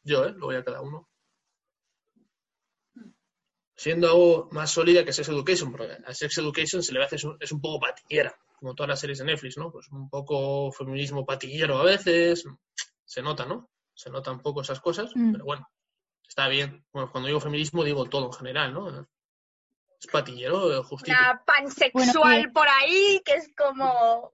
Yo, 0.04 0.24
¿eh? 0.26 0.32
Lo 0.32 0.46
voy 0.46 0.56
a 0.56 0.64
cada 0.64 0.80
uno. 0.80 1.08
Siendo 3.80 4.08
algo 4.08 4.48
más 4.50 4.72
sólida 4.72 5.04
que 5.04 5.12
Sex 5.12 5.28
Education, 5.28 5.70
porque 5.70 5.96
a 6.04 6.12
Sex 6.12 6.36
Education 6.38 6.82
se 6.82 6.92
le 6.92 7.04
hace 7.04 7.14
es 7.14 7.22
un, 7.22 7.36
es 7.38 7.52
un 7.52 7.60
poco 7.60 7.78
patillera, 7.78 8.34
como 8.58 8.74
todas 8.74 8.88
las 8.88 8.98
series 8.98 9.18
de 9.18 9.24
Netflix, 9.26 9.56
¿no? 9.56 9.70
Pues 9.70 9.86
un 9.92 10.10
poco 10.10 10.72
feminismo 10.72 11.24
patillero 11.24 11.78
a 11.78 11.84
veces, 11.84 12.44
se 13.04 13.22
nota, 13.22 13.46
¿no? 13.46 13.70
Se 13.94 14.10
notan 14.10 14.34
un 14.34 14.40
poco 14.42 14.62
esas 14.62 14.80
cosas, 14.80 15.12
Mm. 15.14 15.30
pero 15.32 15.44
bueno, 15.44 15.68
está 16.28 16.48
bien. 16.48 16.84
Bueno, 16.92 17.08
cuando 17.12 17.28
digo 17.28 17.38
feminismo 17.40 17.84
digo 17.84 18.04
todo 18.06 18.26
en 18.26 18.32
general, 18.32 18.74
¿no? 18.74 19.06
Es 20.00 20.06
patillero, 20.10 20.82
justito. 20.82 21.16
Una 21.16 21.40
pansexual 21.44 22.10
Bueno, 22.14 22.52
por 22.52 22.66
ahí 22.68 23.22
que 23.24 23.34
es 23.34 23.48
como. 23.56 24.32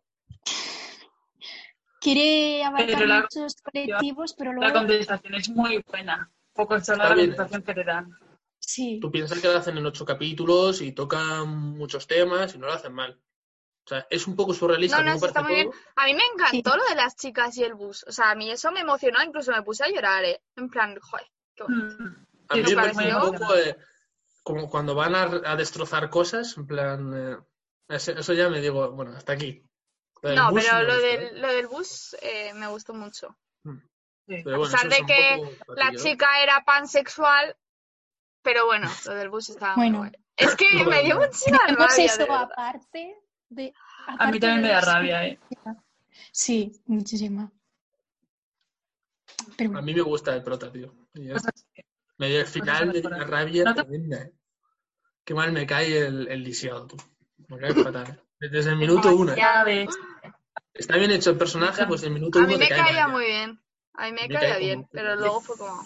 Quiere 2.00 2.64
abarcar 2.64 3.06
la- 3.06 3.20
muchos 3.22 3.56
colectivos, 3.62 4.34
pero 4.36 4.52
La 4.52 4.58
luego... 4.60 4.74
contestación 4.78 5.34
es 5.34 5.48
muy 5.50 5.82
buena. 5.86 6.30
Poco 6.52 6.76
Está 6.76 6.96
la 6.96 7.14
bien. 7.14 7.28
contestación 7.34 7.62
que 7.62 7.74
le 7.74 7.84
dan. 7.84 8.18
Sí. 8.66 8.98
Tú 9.00 9.10
piensas 9.10 9.40
que 9.40 9.48
lo 9.48 9.58
hacen 9.58 9.76
en 9.78 9.86
ocho 9.86 10.04
capítulos 10.04 10.80
y 10.80 10.92
tocan 10.92 11.48
muchos 11.48 12.06
temas 12.06 12.54
y 12.54 12.58
no 12.58 12.66
lo 12.66 12.72
hacen 12.72 12.92
mal. 12.94 13.20
O 13.84 13.88
sea, 13.88 14.06
es 14.08 14.26
un 14.26 14.34
poco 14.34 14.54
surrealista. 14.54 15.02
No, 15.02 15.12
está 15.14 15.42
muy 15.42 15.54
bien. 15.54 15.70
A 15.96 16.06
mí 16.06 16.14
me 16.14 16.22
encantó 16.32 16.72
Sí. 16.72 16.78
lo 16.78 16.84
de 16.88 16.94
las 16.94 17.16
chicas 17.16 17.56
y 17.58 17.64
el 17.64 17.74
bus. 17.74 18.04
O 18.08 18.12
sea, 18.12 18.30
a 18.30 18.34
mí 18.34 18.50
eso 18.50 18.72
me 18.72 18.80
emocionó, 18.80 19.22
incluso 19.22 19.52
me 19.52 19.62
puse 19.62 19.84
a 19.84 19.88
llorar, 19.90 20.24
¿eh? 20.24 20.42
En 20.56 20.70
plan, 20.70 20.98
joder, 20.98 21.26
qué 21.54 21.64
bonito. 21.64 21.96
Mm. 22.02 22.26
A 22.48 22.56
mí 22.56 22.62
me 22.96 23.16
un 23.16 23.32
poco 23.32 23.54
eh, 23.56 23.76
como 24.42 24.70
cuando 24.70 24.94
van 24.94 25.14
a, 25.14 25.22
a 25.44 25.56
destrozar 25.56 26.08
cosas, 26.08 26.56
en 26.56 26.66
plan. 26.66 27.12
eh, 27.14 27.38
eso 27.88 28.32
ya 28.32 28.48
me 28.48 28.60
digo, 28.62 28.90
bueno, 28.92 29.12
hasta 29.16 29.34
aquí. 29.34 29.62
No, 30.22 30.50
bus 30.50 30.64
pero 30.64 30.82
lo 30.84 30.96
del, 30.96 31.22
¿eh? 31.22 31.30
lo 31.34 31.48
del 31.52 31.66
bus 31.66 32.16
eh, 32.22 32.54
me 32.54 32.66
gustó 32.68 32.94
mucho. 32.94 33.36
Sí. 33.62 34.40
Pero 34.42 34.58
bueno, 34.58 34.72
pesar 34.72 34.88
de 34.88 35.04
que 35.04 35.56
poco 35.58 35.74
La 35.74 35.92
chica 35.94 36.42
era 36.42 36.64
pansexual, 36.64 37.54
pero 38.44 38.66
bueno, 38.66 38.88
lo 39.06 39.14
del 39.14 39.28
bus 39.30 39.48
estaba 39.48 39.74
Bueno. 39.74 39.98
muy 39.98 40.08
guay. 40.10 40.20
Es 40.36 40.54
que 40.54 40.66
me 40.84 41.02
dio 41.02 41.16
bueno. 41.16 41.26
muchísima 41.32 41.58
rabia, 41.66 42.04
eso 42.04 42.24
de 42.26 42.32
aparte 42.32 43.16
de... 43.48 43.72
A 44.06 44.30
mí 44.30 44.38
también 44.38 44.62
de 44.62 44.68
me 44.68 44.74
da 44.74 44.80
rabia, 44.80 45.26
¿eh? 45.26 45.38
Sí, 46.30 46.72
muchísima. 46.86 47.50
Pero 49.56 49.70
A 49.70 49.72
bueno, 49.74 49.86
mí 49.86 49.94
me 49.94 50.02
gusta 50.02 50.34
el 50.34 50.42
prota, 50.42 50.70
tío. 50.70 50.94
Me 52.18 52.28
dio 52.28 52.40
el 52.40 52.46
final, 52.46 52.86
mejorar. 52.92 53.16
una 53.18 53.24
rabia 53.26 53.64
No 53.64 53.74
te- 53.74 53.82
tremenda, 53.82 54.22
¿eh? 54.22 54.32
Qué 55.24 55.34
mal 55.34 55.52
me 55.52 55.66
cae 55.66 56.06
el, 56.06 56.28
el 56.28 56.42
lisiado, 56.42 56.86
tú. 56.86 56.96
Me 57.48 57.58
cae 57.58 57.74
fatal. 57.74 58.20
¿eh? 58.40 58.48
Desde 58.50 58.70
el 58.70 58.76
minuto 58.76 59.14
uno. 59.14 59.32
¿eh? 59.32 59.86
Está 60.74 60.96
bien 60.96 61.10
hecho 61.12 61.30
el 61.30 61.38
personaje, 61.38 61.86
pues 61.86 62.02
el 62.02 62.10
minuto 62.10 62.38
A 62.38 62.42
uno 62.42 62.48
mí 62.52 62.54
te 62.58 62.60
me 62.64 62.68
caía 62.68 63.08
muy 63.08 63.24
bien. 63.26 63.60
A 63.94 64.06
mí 64.06 64.12
me 64.12 64.28
Me 64.28 64.34
caía 64.34 64.58
bien, 64.58 64.82
como- 64.82 64.88
pero 64.92 65.16
luego 65.16 65.40
fue 65.40 65.56
como... 65.56 65.82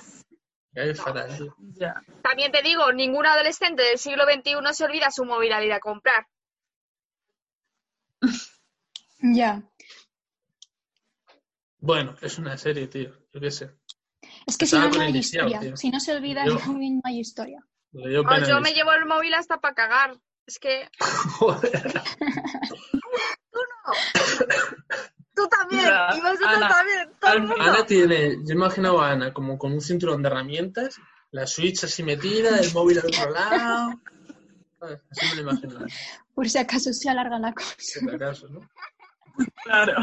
Fatal. 0.95 1.55
Ya. 1.75 2.03
También 2.23 2.53
te 2.53 2.63
digo, 2.63 2.93
ningún 2.93 3.27
adolescente 3.27 3.83
del 3.83 3.99
siglo 3.99 4.25
XXI 4.25 4.55
se 4.73 4.85
olvida 4.85 5.11
su 5.11 5.25
móvil 5.25 5.53
al 5.53 5.65
ir 5.65 5.73
a 5.73 5.81
comprar. 5.81 6.27
ya. 9.21 9.63
Bueno, 11.81 12.15
es 12.21 12.39
una 12.39 12.57
serie, 12.57 12.87
tío. 12.89 13.13
Yo 13.33 13.41
qué 13.41 13.51
sé. 13.51 13.71
Es 14.47 14.57
que 14.57 14.67
si 14.67 14.77
no, 14.77 14.89
no 14.89 15.01
hay 15.01 15.17
historia. 15.17 15.61
tío. 15.61 15.77
Si 15.77 15.91
no 15.91 16.01
se 16.01 16.15
olvida 16.15 16.45
Yo- 16.45 16.59
no 16.67 17.01
hay 17.05 17.21
historia. 17.21 17.65
Yo 17.93 18.61
me 18.61 18.73
llevo 18.73 18.93
el 18.93 19.07
móvil 19.07 19.35
hasta 19.35 19.61
para 19.61 19.75
cagar. 19.75 20.17
Es 20.47 20.59
que 20.59 20.89
Joder. 21.39 22.03
tú 23.51 23.59
también, 25.49 25.85
Ya, 25.85 26.09
y 26.17 26.21
vosotros 26.21 26.49
Ana, 26.57 26.69
también, 26.69 27.11
todo 27.21 27.33
el 27.33 27.39
Ana- 27.39 27.49
mundo. 27.49 27.63
Ana 27.65 27.87
tiene, 27.87 28.37
yo 28.45 28.55
imagino 28.55 29.01
a 29.01 29.11
Ana 29.13 29.33
como 29.33 29.59
con 29.59 29.73
un 29.73 29.81
cinturón 29.81 30.23
de 30.23 30.29
herramientas, 30.29 30.97
la 31.31 31.47
Switch 31.47 31.85
así 31.85 32.03
metida, 32.03 32.59
el 32.59 32.73
móvil 32.73 32.99
al 32.99 33.07
otro 33.07 33.31
lado. 33.31 34.01
Así 35.11 35.27
me 35.31 35.43
lo 35.43 35.51
imagino. 35.51 35.85
Por 36.35 36.49
si 36.49 36.57
acaso 36.59 36.93
se 36.93 37.11
alarga 37.11 37.37
la 37.41 37.53
cosa. 37.53 37.75
Por 37.75 37.83
si 37.83 38.15
acaso, 38.15 38.49
¿no? 38.49 38.61
Claro. 39.65 39.95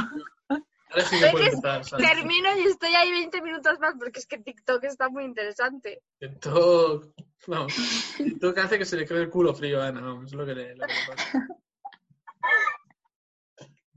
Ahora 0.49 1.05
sí 1.05 1.15
que 1.17 1.21
¿Ves 1.23 1.31
puede 1.31 1.45
que 1.45 1.55
empezar, 1.55 1.85
¿sabes? 1.85 2.07
Termino 2.09 2.57
y 2.57 2.63
estoy 2.67 2.93
ahí 2.93 3.09
20 3.09 3.41
minutos 3.41 3.79
más 3.79 3.93
porque 3.97 4.19
es 4.19 4.27
que 4.27 4.37
TikTok 4.37 4.83
está 4.83 5.07
muy 5.09 5.23
interesante. 5.23 6.03
TikTok, 6.19 7.05
vamos, 7.47 7.73
TikTok 8.17 8.57
hace 8.57 8.77
que 8.77 8.83
se 8.85 8.97
le 8.97 9.05
quede 9.05 9.21
el 9.23 9.29
culo 9.29 9.53
frío 9.55 9.81
a 9.81 9.87
Ana, 9.87 10.01
vamos, 10.01 10.25
es 10.25 10.33
lo 10.33 10.45
que 10.45 10.53
le, 10.55 10.75
lo 10.75 10.85
que 10.85 10.93
le 10.93 10.99
pasa. 11.15 11.47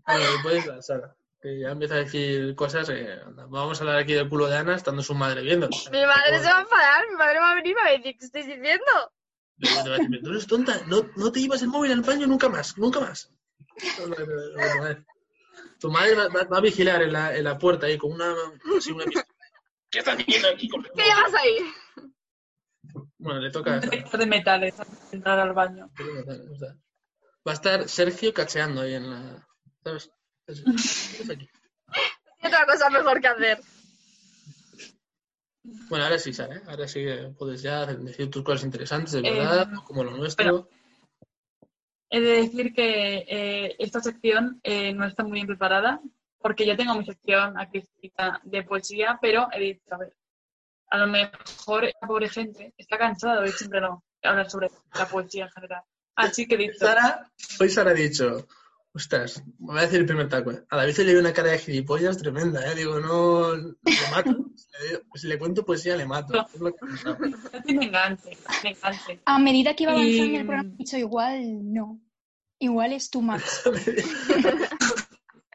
Bueno, 0.07 0.43
puedes 0.43 0.65
dar, 0.67 0.83
Sara, 0.83 1.17
que 1.41 1.61
ya 1.61 1.71
empieza 1.71 1.95
a 1.95 1.99
decir 1.99 2.55
cosas, 2.57 2.89
eh, 2.91 3.21
anda, 3.25 3.47
vamos 3.47 3.79
a 3.79 3.85
hablar 3.85 3.99
aquí 3.99 4.13
del 4.15 4.29
culo 4.29 4.47
de 4.49 4.57
Ana 4.57 4.75
estando 4.77 5.03
su 5.03 5.15
madre 5.15 5.43
viendo. 5.43 5.69
Mi 5.93 6.05
madre 6.05 6.39
se 6.41 6.51
va 6.51 6.59
a 6.59 6.63
enfadar, 6.63 7.09
mi 7.09 7.17
madre 7.17 7.39
va 7.39 7.53
a 7.53 7.55
venir 7.55 7.73
y 7.73 7.75
me 7.75 7.81
va 7.83 7.89
a 7.89 7.93
decir, 7.93 8.17
¿qué 8.19 8.25
estoy 8.25 8.43
diciendo? 8.43 9.13
Te 9.61 9.71
va 9.89 9.95
a 9.95 9.99
decir, 9.99 10.21
Tú 10.23 10.31
eres 10.31 10.47
tonta, 10.47 10.81
no, 10.87 11.09
no 11.17 11.31
te 11.33 11.41
llevas 11.41 11.63
el 11.63 11.69
móvil 11.69 11.93
al 11.93 12.01
baño 12.03 12.27
nunca 12.27 12.49
más, 12.49 12.77
nunca 12.77 13.01
más. 13.01 13.31
Tu 15.81 15.91
madre 15.91 16.15
va, 16.15 16.29
va- 16.29 16.45
va 16.45 16.59
a 16.59 16.61
vigilar 16.61 17.03
en 17.03 17.13
la, 17.13 17.37
en 17.37 17.45
la 17.45 17.57
puerta 17.59 17.87
ahí 17.87 17.97
con 17.99 18.13
una, 18.13 18.35
así 18.77 18.91
una. 18.93 19.05
¿Qué 19.91 20.01
estás 20.01 20.19
haciendo 20.19 20.49
aquí 20.49 20.69
con 20.69 20.83
¿Qué 20.83 20.91
llevas 21.03 21.35
ahí? 21.35 21.59
Bueno, 23.19 23.41
le 23.41 23.51
toca 23.51 23.81
Un 24.13 24.21
de 24.21 24.27
metales 24.27 24.75
entrar 25.13 25.39
al 25.39 25.53
baño. 25.53 25.91
Va 27.47 27.53
a 27.53 27.55
estar 27.55 27.89
Sergio 27.89 28.35
cacheando 28.35 28.81
ahí 28.83 28.95
en 28.95 29.11
la. 29.11 29.49
¿Sabes? 29.85 30.11
Otra 32.43 32.67
cosa 32.67 32.91
mejor 32.91 33.21
que 33.21 33.29
hacer. 33.29 33.61
Bueno, 35.89 36.05
ahora 36.05 36.19
sí, 36.19 36.33
Sara, 36.33 36.57
¿eh? 36.57 36.63
ahora 36.67 36.89
sí 36.89 37.05
puedes 37.39 37.63
ya 37.63 37.85
decir 37.87 38.31
tus 38.31 38.43
cosas 38.43 38.65
interesantes, 38.65 39.13
de 39.13 39.21
Eh, 39.21 39.33
verdad, 39.33 39.69
como 39.85 40.05
lo 40.05 40.17
nuestro. 40.17 40.69
He 42.11 42.21
de 42.21 42.43
decir 42.43 42.73
que 42.73 43.27
eh, 43.29 43.77
esta 43.79 44.01
sección 44.01 44.61
eh, 44.63 44.95
no 44.95 45.07
está 45.07 45.25
muy 45.25 45.33
bien 45.33 45.47
preparada 45.47 46.01
porque 46.39 46.65
ya 46.65 46.77
tengo 46.77 46.95
mi 46.95 47.05
sección 47.05 47.59
aquí 47.59 47.79
escrita 47.79 48.41
de 48.45 48.63
poesía, 48.63 49.19
pero 49.21 49.49
he 49.53 49.61
dicho, 49.61 49.83
a 49.91 49.99
ver, 49.99 50.17
a 50.91 50.99
lo 50.99 51.07
mejor 51.09 51.85
la 51.85 52.09
pobre 52.09 52.29
gente 52.29 52.73
está 52.79 52.97
cansada 52.97 53.35
de 53.35 53.41
oír 53.41 53.53
siempre 53.53 53.81
no 53.81 54.05
hablar 54.23 54.51
sobre 54.51 54.71
la 54.95 55.07
poesía 55.07 55.45
en 55.45 55.51
general. 55.51 55.83
Así 56.15 56.47
que 56.47 56.55
he 56.55 56.59
dicho, 56.59 56.79
Sara, 56.79 57.31
hoy 57.61 57.69
Sara 57.69 57.91
ha 57.91 57.95
dicho, 57.95 58.47
ostras, 58.99 59.43
me 59.59 59.67
voy 59.73 59.79
a 59.79 59.83
decir 59.83 60.01
el 60.01 60.07
primer 60.07 60.29
taco. 60.29 60.51
A 60.69 60.77
David 60.77 60.93
se 60.93 61.05
le 61.05 61.13
dio 61.13 61.21
una 61.21 61.33
cara 61.33 61.51
de 61.53 61.59
gilipollas 61.59 62.19
tremenda, 62.19 62.61
¿eh? 62.71 62.75
Digo, 62.75 63.01
no, 63.01 63.55
le 63.57 63.77
mato. 64.11 64.51
Si 64.57 64.67
le, 64.93 65.03
si 65.15 65.27
le 65.29 65.39
cuento 65.39 65.65
poesía, 65.65 65.97
le 65.97 66.05
mato. 66.07 66.47
Es 66.53 66.61
lo 66.61 66.73
que 66.75 66.85
no 66.85 66.95
enganche, 66.97 67.37
no 67.53 67.63
tiene 67.63 67.85
enganche. 67.87 68.39
A 69.25 69.39
medida 69.39 69.75
que 69.75 69.85
iba 69.85 69.95
Y- 69.95 69.97
avanzando 70.19 70.39
el 70.41 70.47
programa, 70.47 70.71
he 70.75 70.77
dicho 70.77 70.97
igual 70.99 71.73
no. 71.73 72.01
Igual 72.61 72.93
es 72.93 73.09
too 73.11 73.23
much. 73.23 73.43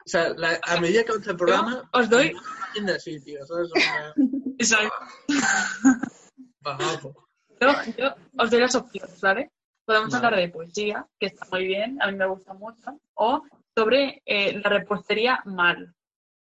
O 0.06 0.10
sea, 0.10 0.34
la- 0.36 0.60
a 0.64 0.82
medida 0.82 1.04
que 1.06 1.12
avanza 1.12 1.32
el 1.32 1.38
programa, 1.38 1.90
os 1.94 2.10
doy- 2.10 2.36
así, 2.94 3.22
tío, 3.22 3.40
¿sabes? 3.46 3.70
O 3.72 3.80
sea, 3.80 4.14
Exacto. 4.58 4.94
bajo. 6.62 7.28
Yo, 7.62 7.68
yo 7.98 8.16
os 8.38 8.50
doy 8.52 8.60
las 8.60 8.76
opciones, 8.76 9.22
¿vale? 9.22 9.52
Podemos 9.86 10.12
Vale. 10.12 10.26
hablar 10.26 10.40
de 10.40 10.50
poesía, 10.50 11.08
que 11.20 11.26
está 11.28 11.46
muy 11.52 11.68
bien, 11.68 12.02
a 12.02 12.08
mí 12.10 12.18
me 12.18 12.26
gusta 12.28 12.54
mucho, 12.54 13.00
o 13.16 13.44
sobre 13.76 14.22
eh, 14.26 14.60
la 14.64 14.70
repostería 14.70 15.42
mal, 15.46 15.94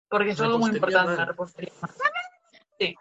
porque 0.09 0.31
es 0.31 0.41
algo 0.41 0.59
muy 0.59 0.71
importante, 0.71 1.09
mal. 1.09 1.17
la 1.17 1.25
repostería 1.25 1.73
mal. 1.81 1.91
Sí. 2.79 2.95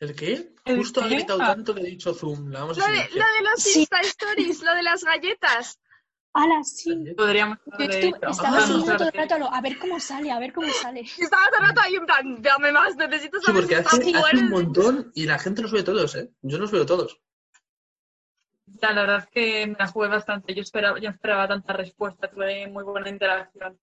¿El 0.00 0.14
qué? 0.14 0.54
¿El 0.64 0.76
Justo 0.78 1.00
ha 1.02 1.08
gritado 1.08 1.42
Ah. 1.42 1.46
tanto 1.48 1.74
que 1.74 1.80
he 1.80 1.84
dicho 1.86 2.14
Zoom. 2.14 2.50
La 2.50 2.60
vamos 2.60 2.78
a 2.78 2.80
Lo 2.80 2.86
de, 2.86 2.92
lo 2.92 3.02
silenciar. 3.08 3.28
de 3.36 3.42
los 3.50 3.62
Sí. 3.62 3.80
Insta 3.80 4.00
Stories, 4.00 4.62
lo 4.62 4.74
de 4.74 4.82
las 4.84 5.02
galletas. 5.04 5.80
¡Hala, 6.34 6.62
sí! 6.62 6.94
Podríamos 7.16 7.58
estaba 7.78 8.60
siguiendo 8.60 8.96
todo 8.96 9.08
el 9.08 9.12
rato 9.12 9.34
a, 9.34 9.38
lo- 9.38 9.52
a 9.52 9.60
ver 9.60 9.76
cómo 9.78 9.98
sale, 9.98 10.30
a 10.30 10.38
ver 10.38 10.52
cómo 10.52 10.68
sale. 10.72 11.00
Estaba 11.00 11.46
todo 11.50 11.60
el 11.62 11.66
rato 11.68 11.80
ahí 11.80 11.94
en 11.96 12.06
plan, 12.06 12.42
dame 12.42 12.70
más, 12.70 12.94
necesito 12.96 13.40
Sí, 13.40 13.46
saber 13.46 13.62
porque 13.62 13.74
si 13.74 13.80
está 13.80 13.96
hace, 13.96 14.16
hace 14.16 14.36
un 14.44 14.50
montón 14.50 15.10
y 15.16 15.26
la 15.26 15.38
gente 15.38 15.62
los 15.62 15.72
ve 15.72 15.82
todos, 15.82 16.14
¿eh? 16.14 16.30
Yo 16.42 16.58
los 16.58 16.70
veo 16.70 16.86
todos. 16.86 17.18
Ya, 18.80 18.92
la 18.92 19.00
verdad 19.02 19.18
es 19.18 19.26
que 19.28 19.66
me 19.66 19.76
la 19.78 19.86
jugué 19.88 20.08
bastante. 20.08 20.54
Yo 20.54 20.62
esperaba, 20.62 20.98
yo 20.98 21.10
esperaba 21.10 21.48
tanta 21.48 21.72
respuesta, 21.72 22.30
tuve 22.30 22.66
muy 22.68 22.84
buena 22.84 23.08
interacción. 23.08 23.78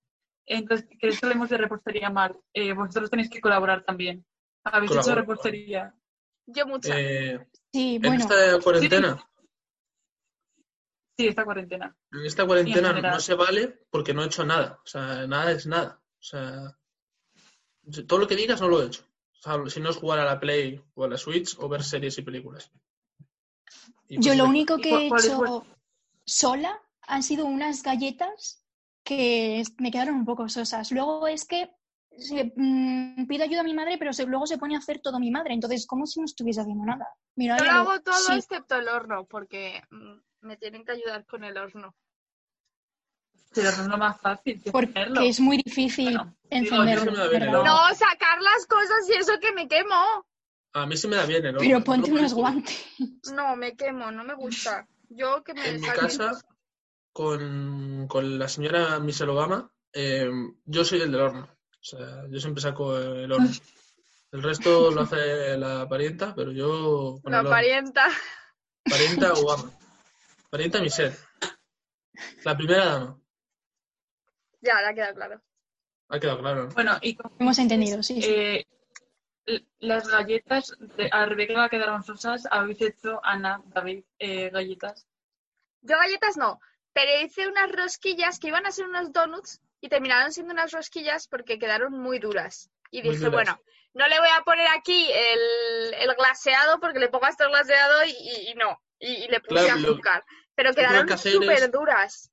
Entonces, 0.45 0.87
¿queréis 0.99 1.19
que 1.19 1.25
hablemos 1.25 1.49
de 1.49 1.57
repostería 1.57 2.09
mal? 2.09 2.37
Eh, 2.53 2.73
vosotros 2.73 3.09
tenéis 3.09 3.29
que 3.29 3.41
colaborar 3.41 3.83
también. 3.83 4.25
¿Habéis 4.63 4.91
hecho 4.91 5.15
repostería? 5.15 5.93
Yo 6.45 6.67
mucha. 6.67 6.99
Eh, 6.99 7.47
Sí, 7.73 7.95
en 7.95 8.01
bueno, 8.03 8.15
esta 8.23 8.59
cuarentena, 8.63 9.27
Sí, 11.17 11.27
esta 11.27 11.43
cuarentena. 11.45 11.95
en 12.11 12.25
esta 12.25 12.45
cuarentena 12.45 12.93
no 12.93 13.19
se 13.19 13.33
vale 13.35 13.79
porque 13.89 14.13
no 14.13 14.23
he 14.23 14.27
hecho 14.27 14.45
nada. 14.45 14.79
O 14.83 14.87
sea, 14.87 15.25
nada 15.27 15.51
es 15.51 15.65
nada. 15.65 16.01
O 16.19 16.23
sea, 16.23 16.77
todo 18.07 18.19
lo 18.19 18.27
que 18.27 18.35
digas 18.35 18.61
no 18.61 18.67
lo 18.67 18.81
he 18.81 18.85
hecho. 18.87 19.03
O 19.03 19.41
sea, 19.41 19.69
si 19.69 19.79
no 19.79 19.89
es 19.89 19.97
jugar 19.97 20.19
a 20.19 20.25
la 20.25 20.39
Play 20.39 20.81
o 20.93 21.03
a 21.05 21.07
la 21.09 21.17
Switch 21.17 21.55
o 21.59 21.69
ver 21.69 21.83
series 21.83 22.17
y 22.17 22.21
películas. 22.21 22.71
Y 24.07 24.15
yo 24.15 24.21
cosas 24.31 24.37
lo 24.37 24.45
único 24.45 24.77
¿Y 24.77 24.81
que 24.81 24.89
he 24.95 25.07
hecho 25.07 25.65
sola 26.25 26.79
han 27.07 27.23
sido 27.23 27.45
unas 27.45 27.83
galletas 27.83 28.63
que 29.03 29.63
me 29.77 29.91
quedaron 29.91 30.15
un 30.15 30.25
poco 30.25 30.49
sosas. 30.49 30.91
Luego 30.91 31.27
es 31.27 31.45
que 31.45 31.69
se- 32.17 32.51
mm, 32.55 33.27
pido 33.27 33.43
ayuda 33.43 33.61
a 33.61 33.63
mi 33.63 33.73
madre, 33.73 33.97
pero 33.97 34.13
se- 34.13 34.25
luego 34.25 34.47
se 34.47 34.57
pone 34.57 34.75
a 34.75 34.79
hacer 34.79 34.99
todo 35.01 35.19
mi 35.19 35.29
madre. 35.31 35.53
Entonces, 35.53 35.85
como 35.85 36.05
si 36.07 36.19
no 36.19 36.25
estuviese 36.25 36.61
haciendo 36.61 36.85
nada. 36.85 37.07
Mira, 37.35 37.57
Yo 37.57 37.65
lo 37.65 37.71
hago 37.71 38.01
todo 38.01 38.15
sí, 38.15 38.33
excepto 38.33 38.75
el 38.77 38.87
horno, 38.87 39.25
porque 39.25 39.83
mm, 39.91 40.13
me 40.47 40.57
tienen 40.57 40.83
que 40.85 40.93
ayudar 40.93 41.25
con 41.25 41.43
el 41.43 41.57
horno. 41.57 41.93
Pero 43.53 43.71
no 43.77 43.83
es 43.83 43.87
lo 43.87 43.97
más 43.97 44.19
fácil 44.19 44.61
que 44.61 44.71
porque 44.71 44.99
hacerlo. 44.99 45.21
es 45.21 45.39
muy 45.39 45.57
difícil 45.57 46.05
Bueno, 46.05 46.35
encenderlo. 46.49 47.31
el 47.31 47.47
horno. 47.49 47.63
No, 47.63 47.95
sacar 47.95 48.41
las 48.41 48.65
cosas 48.67 49.09
y 49.09 49.13
eso 49.13 49.39
que 49.39 49.53
me 49.53 49.67
quemo. 49.67 49.95
A 50.75 50.85
mí 50.85 50.97
se 50.97 51.07
me 51.07 51.15
da 51.15 51.25
bien 51.25 51.45
el 51.45 51.55
horno. 51.55 51.67
Pero 51.67 51.83
ponte 51.83 52.11
unos 52.11 52.33
guantes. 52.33 52.85
No, 53.33 53.55
me 53.55 53.75
quemo, 53.75 54.11
no 54.11 54.23
me 54.23 54.33
gusta. 54.35 54.85
Yo 55.09 55.41
que 55.43 55.53
me 55.53 55.67
En 55.69 55.79
mi 55.81 55.87
casa, 55.87 56.33
con, 57.13 58.07
con 58.09 58.37
la 58.37 58.47
señora 58.49 58.99
Michelle 58.99 59.31
Obama, 59.31 59.71
eh, 59.93 60.29
yo 60.65 60.83
soy 60.83 61.01
el 61.01 61.11
del 61.13 61.21
horno. 61.21 61.43
O 61.45 61.83
sea, 61.83 62.23
yo 62.29 62.39
siempre 62.39 62.61
saco 62.61 62.97
el 62.97 63.31
horno. 63.31 63.49
El 64.31 64.43
resto 64.43 64.91
lo 64.91 65.01
hace 65.01 65.57
la 65.57 65.87
parienta, 65.87 66.35
pero 66.35 66.51
yo 66.51 67.19
con 67.23 67.31
La 67.31 67.39
el 67.39 67.45
horno. 67.45 67.49
parienta. 67.55 68.07
Parienta 68.83 69.33
Obama. 69.33 69.71
Parienta 70.49 70.81
Michelle. 70.81 71.15
La 72.43 72.57
primera 72.57 72.85
dama. 72.85 73.19
Ya, 74.61 74.81
le 74.81 74.87
ha 74.87 74.93
quedado 74.93 75.15
claro. 75.15 75.41
Ha 76.09 76.19
quedado 76.19 76.39
claro. 76.39 76.63
¿no? 76.65 76.73
Bueno, 76.73 76.97
y 77.01 77.17
Hemos 77.39 77.57
entendido, 77.59 78.03
sí. 78.03 78.21
sí. 78.21 78.29
eh, 78.29 78.67
las 79.79 80.07
galletas, 80.07 80.75
de, 80.97 81.09
a 81.11 81.25
Rebeca 81.25 81.63
le 81.63 81.69
quedaron 81.69 82.03
sosas, 82.03 82.47
habéis 82.49 82.81
hecho, 82.81 83.19
Ana, 83.23 83.61
David, 83.67 84.03
eh, 84.19 84.49
galletas. 84.49 85.05
Yo 85.81 85.97
galletas 85.97 86.37
no, 86.37 86.59
pero 86.93 87.11
hice 87.23 87.47
unas 87.47 87.71
rosquillas 87.71 88.39
que 88.39 88.47
iban 88.47 88.65
a 88.65 88.71
ser 88.71 88.85
unos 88.87 89.11
donuts 89.13 89.61
y 89.81 89.89
terminaron 89.89 90.31
siendo 90.31 90.53
unas 90.53 90.71
rosquillas 90.71 91.27
porque 91.27 91.59
quedaron 91.59 91.93
muy 91.93 92.19
duras. 92.19 92.69
Y 92.91 93.01
Muy 93.01 93.11
dije, 93.11 93.25
duras. 93.25 93.33
bueno, 93.33 93.61
no 93.93 94.07
le 94.07 94.19
voy 94.19 94.29
a 94.35 94.43
poner 94.43 94.67
aquí 94.75 95.07
el, 95.11 95.93
el 95.93 96.15
glaseado 96.15 96.79
porque 96.79 96.99
le 96.99 97.09
pongo 97.09 97.25
hasta 97.25 97.43
el 97.45 97.51
glaseado 97.51 98.03
y, 98.05 98.53
no. 98.55 98.79
Y, 98.99 99.25
y 99.25 99.27
le 99.27 99.39
puse 99.41 99.65
Claro, 99.65 99.79
azúcar. 99.79 100.23
Pero 100.55 100.73
quedaron 100.73 101.05
que 101.07 101.17
súper 101.17 101.63
es- 101.63 101.71
duras. 101.71 102.31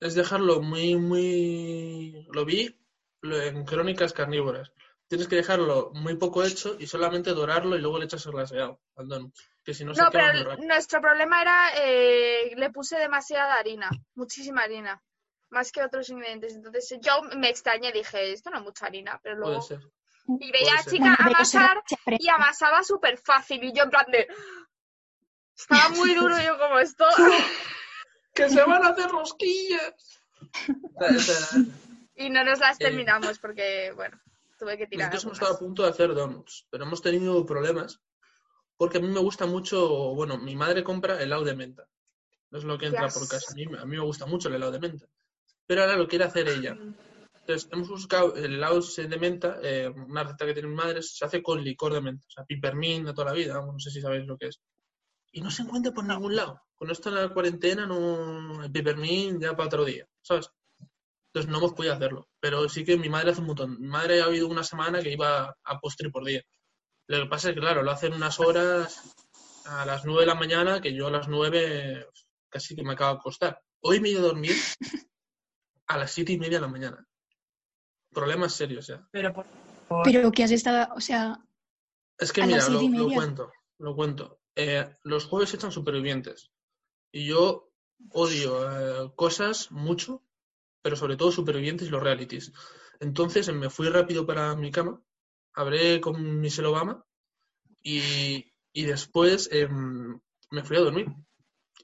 Es 0.00 0.14
dejarlo 0.14 0.60
muy, 0.60 0.96
muy... 0.96 2.26
Lo 2.32 2.44
vi 2.44 2.78
lo- 3.22 3.40
en 3.40 3.64
crónicas 3.64 4.12
carnívoras. 4.12 4.70
Tienes 5.08 5.28
que 5.28 5.36
dejarlo 5.36 5.90
muy 5.94 6.16
poco 6.16 6.42
hecho 6.42 6.76
y 6.78 6.86
solamente 6.86 7.30
dorarlo 7.34 7.76
y 7.76 7.80
luego 7.80 7.98
le 7.98 8.06
echas 8.06 8.24
el 8.26 8.32
glaseado 8.32 8.80
al 8.96 9.08
donut. 9.08 9.34
Que 9.62 9.74
si 9.74 9.84
no, 9.84 9.92
pero 10.10 10.30
el- 10.52 10.66
nuestro 10.66 11.00
problema 11.00 11.40
era, 11.42 11.70
eh, 11.76 12.52
le 12.56 12.70
puse 12.70 12.98
demasiada 12.98 13.54
harina, 13.54 13.90
muchísima 14.14 14.62
harina, 14.62 15.02
más 15.50 15.70
que 15.72 15.82
otros 15.82 16.08
ingredientes. 16.10 16.54
Entonces 16.54 16.98
yo 17.00 17.22
me 17.36 17.48
extrañé, 17.50 17.92
dije, 17.92 18.32
esto 18.32 18.50
no 18.50 18.58
es 18.58 18.62
mucha 18.64 18.86
harina, 18.86 19.20
pero 19.22 19.36
Puede 19.36 19.46
luego... 19.48 19.62
ser. 19.62 19.80
Y 20.40 20.50
veía 20.50 20.72
a 20.72 20.82
puede 20.82 20.84
ser. 20.84 20.92
chica 20.92 21.16
amasar 21.18 21.82
y 22.18 22.28
amasaba 22.30 22.82
súper 22.82 23.18
fácil 23.18 23.62
y 23.62 23.72
yo 23.74 23.84
en 23.84 23.90
plan 23.90 24.06
de... 24.10 24.26
Estaba 25.56 25.90
muy 25.90 26.14
duro 26.14 26.34
yo 26.42 26.58
como 26.58 26.78
esto. 26.78 27.04
¡Que 28.34 28.48
se 28.48 28.62
van 28.64 28.84
a 28.84 28.88
hacer 28.88 29.08
rosquillas! 29.10 29.94
Y 32.16 32.30
no 32.30 32.44
nos 32.44 32.60
las 32.60 32.78
terminamos 32.78 33.40
porque, 33.40 33.90
bueno, 33.96 34.16
tuve 34.58 34.78
que 34.78 34.86
tirar. 34.86 35.12
Nosotros 35.12 35.24
hemos 35.24 35.38
algunas. 35.38 35.50
estado 35.50 35.54
a 35.54 35.58
punto 35.58 35.82
de 35.82 35.88
hacer 35.88 36.14
donuts, 36.14 36.66
pero 36.70 36.84
hemos 36.84 37.02
tenido 37.02 37.44
problemas 37.46 38.00
porque 38.76 38.98
a 38.98 39.00
mí 39.00 39.08
me 39.08 39.20
gusta 39.20 39.46
mucho, 39.46 40.14
bueno, 40.14 40.38
mi 40.38 40.56
madre 40.56 40.82
compra 40.82 41.22
helado 41.22 41.44
de 41.44 41.54
menta. 41.54 41.88
No 42.50 42.58
es 42.58 42.64
lo 42.64 42.78
que 42.78 42.86
entra 42.86 43.08
por 43.08 43.22
Yes. 43.22 43.28
casa. 43.28 43.52
A 43.52 43.54
mí, 43.54 43.64
a 43.64 43.84
mí 43.84 43.96
me 43.96 44.02
gusta 44.02 44.26
mucho 44.26 44.48
el 44.48 44.54
helado 44.54 44.72
de 44.72 44.80
menta. 44.80 45.06
Pero 45.66 45.82
ahora 45.82 45.96
lo 45.96 46.08
quiere 46.08 46.24
hacer 46.24 46.48
ella. 46.48 46.76
Entonces, 47.40 47.68
hemos 47.72 47.88
buscado 47.88 48.34
el 48.36 48.54
helado 48.54 48.80
de 48.80 49.18
menta, 49.18 49.58
eh, 49.62 49.88
una 49.88 50.24
receta 50.24 50.46
que 50.46 50.54
tiene 50.54 50.68
mi 50.68 50.74
madre, 50.74 51.02
se 51.02 51.24
hace 51.24 51.42
con 51.42 51.62
licor 51.62 51.92
de 51.92 52.00
menta, 52.00 52.26
o 52.26 52.30
sea, 52.30 52.44
pipermint 52.44 53.06
de 53.06 53.12
toda 53.12 53.26
la 53.26 53.32
vida, 53.32 53.54
no 53.54 53.78
sé 53.78 53.90
si 53.90 54.00
sabéis 54.00 54.26
lo 54.26 54.36
que 54.36 54.48
es. 54.48 54.60
Y 55.32 55.40
no 55.40 55.50
se 55.50 55.62
encuentra 55.62 55.92
por 55.92 56.04
ningún 56.04 56.36
lado. 56.36 56.60
Con 56.74 56.90
esto 56.90 57.08
en 57.10 57.16
la 57.16 57.28
cuarentena, 57.28 57.86
no, 57.86 58.62
el 58.64 58.72
pipermint 58.72 59.42
ya 59.42 59.54
para 59.56 59.66
otro 59.66 59.84
día, 59.84 60.06
¿sabes? 60.22 60.50
Entonces 61.34 61.50
no 61.50 61.58
hemos 61.58 61.74
podido 61.74 61.94
hacerlo. 61.94 62.28
Pero 62.38 62.68
sí 62.68 62.84
que 62.84 62.96
mi 62.96 63.08
madre 63.08 63.32
hace 63.32 63.40
un 63.40 63.48
montón. 63.48 63.80
Mi 63.80 63.88
madre 63.88 64.22
ha 64.22 64.26
habido 64.26 64.46
una 64.46 64.62
semana 64.62 65.02
que 65.02 65.10
iba 65.10 65.56
a 65.64 65.80
postre 65.80 66.10
por 66.10 66.24
día. 66.24 66.42
Lo 67.08 67.24
que 67.24 67.28
pasa 67.28 67.48
es 67.48 67.54
que, 67.54 67.60
claro, 67.60 67.82
lo 67.82 67.90
hacen 67.90 68.12
unas 68.12 68.38
horas 68.38 69.02
a 69.64 69.84
las 69.84 70.04
9 70.04 70.20
de 70.20 70.26
la 70.26 70.36
mañana, 70.36 70.80
que 70.80 70.94
yo 70.94 71.08
a 71.08 71.10
las 71.10 71.26
9 71.26 72.06
casi 72.48 72.76
que 72.76 72.84
me 72.84 72.92
acaba 72.92 73.14
de 73.14 73.18
acostar. 73.18 73.60
Hoy 73.80 73.98
me 73.98 74.08
he 74.08 74.12
ido 74.12 74.20
a 74.20 74.28
dormir 74.28 74.54
a 75.88 75.98
las 75.98 76.12
siete 76.12 76.32
y 76.32 76.38
media 76.38 76.58
de 76.58 76.66
la 76.66 76.68
mañana. 76.68 77.04
Problemas 78.12 78.54
serios 78.54 78.86
ya. 78.86 79.04
Pero 79.10 79.34
por 79.34 79.46
Pero 80.04 80.30
que 80.30 80.44
has 80.44 80.52
estado, 80.52 80.94
o 80.94 81.00
sea, 81.00 81.44
Es 82.16 82.32
que 82.32 82.42
A 82.42 82.46
mira, 82.46 82.58
las 82.58 82.68
lo, 82.68 82.80
lo 82.80 83.08
cuento, 83.12 83.52
lo 83.78 83.96
cuento. 83.96 84.38
Eh, 84.54 84.96
los 85.02 85.24
jueves 85.24 85.52
echan 85.52 85.72
supervivientes. 85.72 86.52
Y 87.10 87.26
yo 87.26 87.72
odio 88.10 89.06
eh, 89.06 89.12
cosas 89.16 89.72
mucho, 89.72 90.22
pero 90.84 90.96
sobre 90.96 91.16
todo 91.16 91.32
supervivientes 91.32 91.88
y 91.88 91.90
los 91.90 92.02
realities. 92.02 92.52
Entonces 93.00 93.50
me 93.54 93.70
fui 93.70 93.88
rápido 93.88 94.26
para 94.26 94.54
mi 94.54 94.70
cama, 94.70 95.00
hablé 95.54 95.98
con 95.98 96.40
Michelle 96.42 96.68
Obama 96.68 97.02
y, 97.82 98.52
y 98.70 98.84
después 98.84 99.48
em, 99.50 100.20
me 100.50 100.62
fui 100.62 100.76
a 100.76 100.80
dormir. 100.80 101.06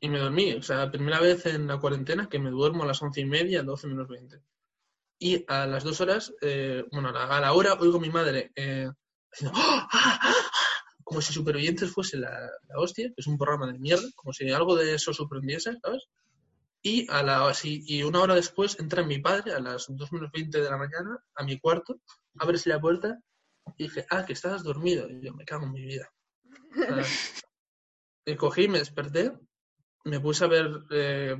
Y 0.03 0.11
me 0.11 0.18
dormí, 0.18 0.53
o 0.53 0.62
sea, 0.62 0.90
primera 0.90 1.18
vez 1.18 1.46
en 1.46 1.66
la 1.66 1.78
cuarentena 1.78 2.28
que 2.28 2.38
me 2.38 2.51
duermo 2.51 2.82
a 2.82 2.86
las 2.86 3.01
once 3.01 3.22
y 3.22 3.24
media, 3.24 3.62
doce 3.62 3.86
menos 3.86 4.07
veinte. 4.07 4.42
Y 5.18 5.46
a 5.48 5.66
las 5.66 5.82
dos 5.82 6.03
horas, 6.03 6.34
eh, 6.42 6.84
bueno, 6.92 7.09
a 7.09 7.12
la, 7.12 7.24
a 7.24 7.40
la 7.40 7.55
hora 7.55 7.74
oigo 7.80 7.96
a 7.96 8.01
mi 8.03 8.11
madre 8.11 8.53
eh, 8.55 8.90
haciendo 9.32 9.57
¡Ah! 9.59 9.88
¡Ah! 9.90 10.18
¡Ah! 10.22 10.34
como 11.05 11.22
si 11.22 11.32
Supervivientes 11.32 11.90
fuese 11.90 12.18
la, 12.18 12.30
la 12.68 12.78
hostia, 12.78 13.09
que 13.09 13.14
es 13.16 13.26
un 13.26 13.38
programa 13.38 13.66
de 13.72 13.78
mierda, 13.78 14.07
como 14.14 14.34
si 14.34 14.51
algo 14.51 14.76
de 14.76 14.94
eso 14.94 15.14
sorprendiese, 15.14 15.78
¿sabes? 15.82 16.05
Y, 16.82 17.10
a 17.10 17.22
la, 17.22 17.52
y 17.62 18.02
una 18.02 18.20
hora 18.20 18.34
después 18.34 18.78
entra 18.80 19.02
mi 19.02 19.18
padre 19.18 19.52
a 19.52 19.60
las 19.60 19.86
2 19.88 20.12
menos 20.12 20.30
20 20.32 20.60
de 20.60 20.70
la 20.70 20.78
mañana 20.78 21.22
a 21.34 21.44
mi 21.44 21.58
cuarto, 21.58 22.00
abres 22.38 22.66
la 22.66 22.80
puerta 22.80 23.20
y 23.76 23.84
dice, 23.84 24.06
ah, 24.10 24.24
que 24.24 24.32
estabas 24.32 24.62
dormido. 24.62 25.08
Y 25.08 25.20
yo, 25.22 25.34
me 25.34 25.44
cago 25.44 25.66
en 25.66 25.72
mi 25.72 25.84
vida. 25.84 26.10
Y 28.24 28.36
cogí, 28.36 28.68
me 28.68 28.78
desperté, 28.78 29.38
me 30.04 30.20
puse 30.20 30.44
a 30.44 30.48
ver 30.48 30.70
eh, 30.90 31.36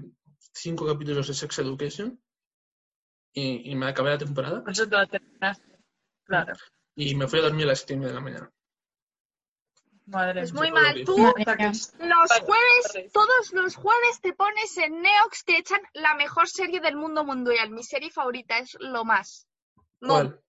cinco 0.53 0.87
capítulos 0.87 1.29
de 1.29 1.35
Sex 1.35 1.59
Education 1.61 2.23
y, 3.33 3.71
y 3.71 3.75
me 3.77 3.87
acabé 3.87 4.11
la 4.11 4.19
temporada 4.19 4.65
eso 4.67 4.89
te 4.89 4.97
lo 4.97 5.07
terminaste. 5.07 5.79
Claro. 6.25 6.53
y 6.95 7.15
me 7.15 7.27
fui 7.27 7.41
a 7.41 7.43
dormir 7.43 7.65
a 7.65 7.69
las 7.69 7.81
7 7.81 7.95
y 7.95 7.97
media 7.97 8.09
de 8.11 8.15
la 8.15 8.21
mañana. 8.21 8.53
Madre 10.07 10.43
Es 10.43 10.53
mía. 10.53 10.63
muy 10.63 10.73
mal. 10.73 10.95
que 10.95 11.05
Tú 11.05 11.17
que- 11.17 11.45
los 12.07 12.33
jueves, 12.41 13.13
todos 13.13 13.53
los 13.53 13.77
jueves 13.77 14.21
te 14.21 14.33
pones 14.33 14.77
en 14.79 15.01
Neox, 15.03 15.45
te 15.45 15.57
echan 15.59 15.81
la 15.95 16.15
mejor 16.15 16.49
serie 16.49 16.81
del 16.81 16.97
mundo 16.97 17.25
mundial. 17.25 17.71
Mi 17.71 17.85
serie 17.85 18.11
favorita 18.11 18.59
es 18.59 18.77
lo 18.81 19.05
más. 19.05 19.47
¿Cuál? 20.01 20.41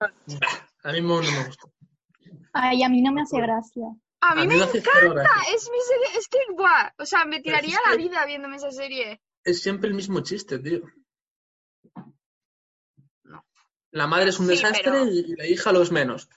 A 0.00 0.92
mí 0.92 1.00
no 1.02 1.20
me 1.20 1.44
gusta. 1.46 1.68
ay, 2.52 2.82
a 2.82 2.88
mí 2.88 3.02
no 3.02 3.12
me 3.12 3.22
hace 3.22 3.38
gracia. 3.40 3.84
A 4.20 4.34
mí 4.34 4.46
me 4.46 4.54
encanta, 4.54 4.82
es 5.54 5.70
mi 5.70 5.78
serie, 5.80 6.18
es 6.18 6.26
que, 6.28 6.38
buah, 6.54 6.90
o 6.98 7.04
sea, 7.04 7.26
me 7.26 7.40
tiraría 7.40 7.78
la 7.84 7.92
que- 7.92 7.98
vida 7.98 8.24
viéndome 8.24 8.56
esa 8.56 8.70
serie. 8.70 9.20
Es 9.44 9.60
siempre 9.62 9.88
el 9.90 9.94
mismo 9.94 10.20
chiste, 10.20 10.58
tío. 10.58 10.80
No. 13.24 13.44
La 13.90 14.06
madre 14.06 14.30
es 14.30 14.38
un 14.38 14.46
Sí, 14.46 14.52
desastre 14.52 14.82
pero- 14.84 15.06
y 15.06 15.36
la 15.36 15.46
hija 15.46 15.70
lo 15.72 15.82
es 15.82 15.92
menos. 15.92 16.28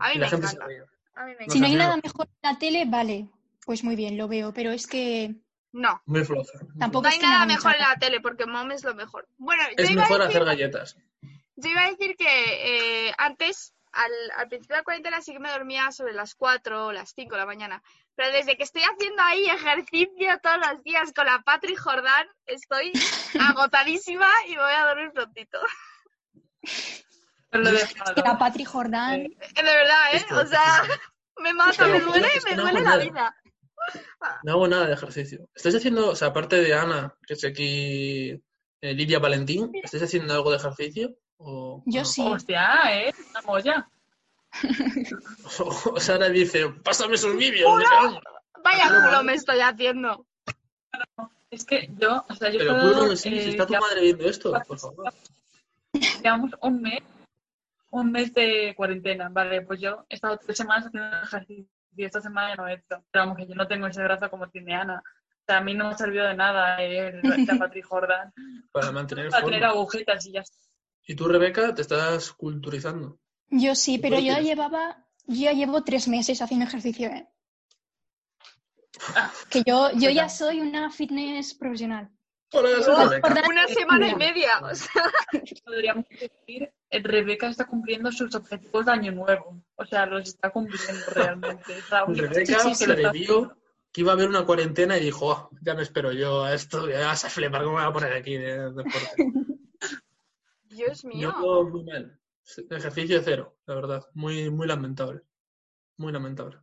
A 0.00 0.08
mí 0.08 0.14
Y 0.14 0.18
me 0.18 0.24
la 0.24 0.28
gente 0.30 0.46
se 0.48 0.56
encanta. 0.56 0.74
Ríe. 1.16 1.22
A 1.22 1.26
mí 1.26 1.34
me 1.38 1.46
No 1.46 1.52
Si 1.52 1.60
no 1.60 1.66
hay 1.66 1.74
nada 1.76 1.96
mejor 2.02 2.26
en 2.42 2.52
la 2.52 2.58
tele, 2.58 2.84
vale, 2.86 3.28
pues 3.64 3.84
muy 3.84 3.96
bien, 3.96 4.16
lo 4.16 4.28
veo, 4.28 4.52
pero 4.52 4.70
es 4.72 4.86
que 4.86 5.34
No, 5.72 6.00
Muy 6.06 6.24
floja. 6.24 6.52
Tampoco 6.78 7.02
no 7.04 7.08
hay 7.08 7.14
es 7.16 7.20
que 7.20 7.26
nada 7.26 7.46
mejor 7.46 7.74
en 7.74 7.80
la 7.82 7.96
tele 7.96 8.20
porque 8.20 8.46
Mom 8.46 8.70
es 8.72 8.84
lo 8.84 8.94
mejor. 8.94 9.26
Bueno, 9.38 9.62
yo 9.76 9.84
Es 9.84 9.90
iba, 9.90 10.02
a 10.02 10.04
mejor 10.08 10.20
decir, 10.22 10.36
hacer 10.36 10.44
galletas. 10.46 10.96
yo 11.56 11.68
iba 11.70 11.82
a 11.84 11.90
decir 11.90 12.16
que 12.16 13.08
eh, 13.08 13.12
antes, 13.18 13.74
al, 13.92 14.10
al 14.36 14.48
principio 14.48 14.74
de 14.74 14.80
la 14.80 14.84
cuarentena, 14.84 15.20
sí 15.20 15.32
que 15.32 15.38
me 15.40 15.50
dormía 15.50 15.90
sobre 15.92 16.12
las 16.12 16.34
4 16.34 16.86
o 16.86 16.92
las 16.92 17.12
5 17.14 17.32
de 17.34 17.40
la 17.40 17.46
mañana. 17.46 17.82
Pero 18.16 18.30
desde 18.30 18.56
que 18.56 18.62
estoy 18.62 18.82
haciendo 18.82 19.22
ahí 19.22 19.46
ejercicio 19.46 20.38
todos 20.42 20.58
los 20.58 20.82
días 20.84 21.12
con 21.12 21.26
la 21.26 21.42
Patri 21.42 21.74
Jordán, 21.74 22.28
estoy 22.46 22.92
agotadísima 23.40 24.28
y 24.48 24.52
me 24.52 24.62
voy 24.62 24.72
a 24.72 24.86
dormir 24.86 25.12
prontito. 25.12 25.58
Lo 27.58 27.70
que 27.70 27.72
la 27.72 27.78
dejado. 28.14 28.38
Patri 28.38 28.64
Jordán. 28.64 29.20
Eh, 29.20 29.36
De 29.54 29.62
verdad, 29.62 30.14
¿eh? 30.14 30.24
O 30.32 30.46
sea, 30.46 30.82
me 31.38 31.52
mata, 31.52 31.86
me 31.86 32.00
duele, 32.00 32.28
me 32.48 32.54
duele 32.56 32.80
la 32.80 32.96
vida. 32.98 33.36
No 34.42 34.52
hago 34.52 34.68
nada 34.68 34.86
de 34.86 34.94
ejercicio. 34.94 35.48
¿Estáis 35.54 35.74
haciendo, 35.76 36.08
o 36.10 36.16
sea, 36.16 36.28
aparte 36.28 36.56
de 36.56 36.72
Ana, 36.74 37.14
que 37.26 37.34
es 37.34 37.44
aquí 37.44 38.30
eh, 38.80 38.94
Lidia 38.94 39.18
Valentín, 39.18 39.70
¿estáis 39.82 40.02
haciendo 40.04 40.32
algo 40.34 40.50
de 40.50 40.56
ejercicio? 40.56 41.16
O, 41.36 41.82
Yo 41.86 42.00
no? 42.00 42.04
sí. 42.06 42.22
Hostia, 42.26 42.80
¿eh? 42.90 43.12
Una 43.30 43.42
molla. 43.42 43.88
O 45.58 46.00
Sara 46.00 46.28
dice, 46.28 46.68
pásame 46.82 47.16
esos 47.16 47.36
vídeos. 47.36 47.68
¡Hola! 47.70 47.84
me 47.84 48.08
cago". 48.08 48.20
Vaya 48.62 48.84
culo 49.04 49.24
me 49.24 49.34
estoy 49.34 49.60
haciendo. 49.60 50.26
Es 51.50 51.64
que 51.64 51.88
yo, 51.98 52.24
o 52.28 52.34
sea, 52.34 52.50
yo 52.50 52.58
Pero 52.58 52.80
culo, 52.80 53.16
sí, 53.16 53.30
si 53.30 53.36
eh, 53.36 53.48
está 53.50 53.66
tu 53.66 53.74
ya- 53.74 53.80
madre 53.80 54.00
viendo 54.00 54.24
esto, 54.28 54.52
por 54.66 54.78
favor. 54.78 55.12
llevamos 56.22 56.50
un 56.62 56.80
mes, 56.82 57.00
un 57.94 58.10
mes 58.10 58.34
de 58.34 58.74
cuarentena, 58.76 59.28
vale, 59.28 59.62
pues 59.62 59.80
yo 59.80 60.04
he 60.08 60.16
estado 60.16 60.36
tres 60.38 60.56
semanas 60.56 60.86
haciendo 60.86 61.16
ejercicio 61.16 61.70
y 61.96 62.04
esta 62.04 62.20
semana 62.20 62.56
no 62.56 62.66
he 62.66 62.74
hecho. 62.74 63.04
Pero 63.10 63.24
vamos, 63.24 63.36
que 63.36 63.46
yo 63.46 63.54
no 63.54 63.68
tengo 63.68 63.86
ese 63.86 64.02
brazo 64.02 64.28
como 64.30 64.48
tiene 64.50 64.74
Ana. 64.74 65.00
O 65.00 65.44
sea, 65.46 65.58
a 65.58 65.60
mí 65.60 65.74
no 65.74 65.84
me 65.84 65.94
ha 65.94 65.96
servido 65.96 66.26
de 66.26 66.34
nada 66.34 66.82
eh, 66.82 67.20
la 67.22 67.58
Patri 67.58 67.82
Jordan 67.82 68.32
Para 68.72 68.90
mantener 68.90 69.28
para 69.30 69.44
tener 69.44 69.64
agujetas 69.64 70.26
y 70.26 70.32
ya 70.32 70.40
está. 70.40 70.58
Y 71.06 71.14
tú, 71.14 71.28
Rebeca, 71.28 71.72
te 71.74 71.82
estás 71.82 72.32
culturizando. 72.32 73.20
Yo 73.48 73.74
sí, 73.76 73.98
pero 73.98 74.16
¿Por 74.16 74.24
yo 74.24 74.34
qué? 74.36 74.42
llevaba, 74.42 75.06
yo 75.26 75.42
ya 75.42 75.52
llevo 75.52 75.84
tres 75.84 76.08
meses 76.08 76.42
haciendo 76.42 76.66
ejercicio, 76.66 77.08
¿eh? 77.08 77.28
Ah. 79.14 79.30
Que 79.50 79.62
yo, 79.64 79.90
yo 79.92 80.10
ya 80.10 80.28
soy 80.28 80.60
una 80.60 80.90
fitness 80.90 81.54
profesional. 81.54 82.10
Jordán, 82.54 83.22
Una 83.48 83.66
semana 83.68 84.08
y 84.08 84.14
media. 84.16 84.58
O 84.62 84.74
sea, 84.74 85.10
Podríamos 85.64 86.04
decir, 86.08 86.72
Rebeca 86.90 87.48
está 87.48 87.66
cumpliendo 87.66 88.10
sus 88.12 88.34
objetivos 88.34 88.86
de 88.86 88.92
año 88.92 89.12
nuevo. 89.12 89.62
O 89.76 89.84
sea, 89.84 90.06
los 90.06 90.28
está 90.28 90.50
cumpliendo 90.50 91.04
realmente. 91.12 91.78
Es 91.78 91.90
la 91.90 92.04
única 92.04 92.28
Rebeca 92.28 92.64
lo 92.64 92.70
está 92.70 93.10
previó, 93.10 93.56
que 93.92 94.00
iba 94.00 94.12
a 94.12 94.14
haber 94.14 94.28
una 94.28 94.44
cuarentena 94.46 94.96
y 94.96 95.04
dijo, 95.04 95.26
"Oh, 95.28 95.50
ya 95.60 95.74
me 95.74 95.82
espero 95.82 96.12
yo 96.12 96.44
a 96.44 96.54
esto, 96.54 96.88
ya 96.88 97.06
vas 97.06 97.24
a 97.24 97.30
flipar, 97.30 97.62
¿cómo 97.64 97.76
me 97.76 97.82
voy 97.82 97.90
a 97.90 97.92
poner 97.92 98.12
aquí 98.12 98.36
de 98.36 98.70
deporte? 98.72 99.16
Dios 100.64 101.04
mío. 101.04 101.32
Yo 101.40 101.64
muy 101.64 101.84
mal. 101.84 102.18
Ejercicio 102.70 103.20
cero, 103.24 103.56
la 103.66 103.74
verdad. 103.74 104.04
Muy, 104.14 104.50
muy 104.50 104.66
lamentable. 104.66 105.22
Muy 105.96 106.12
lamentable. 106.12 106.58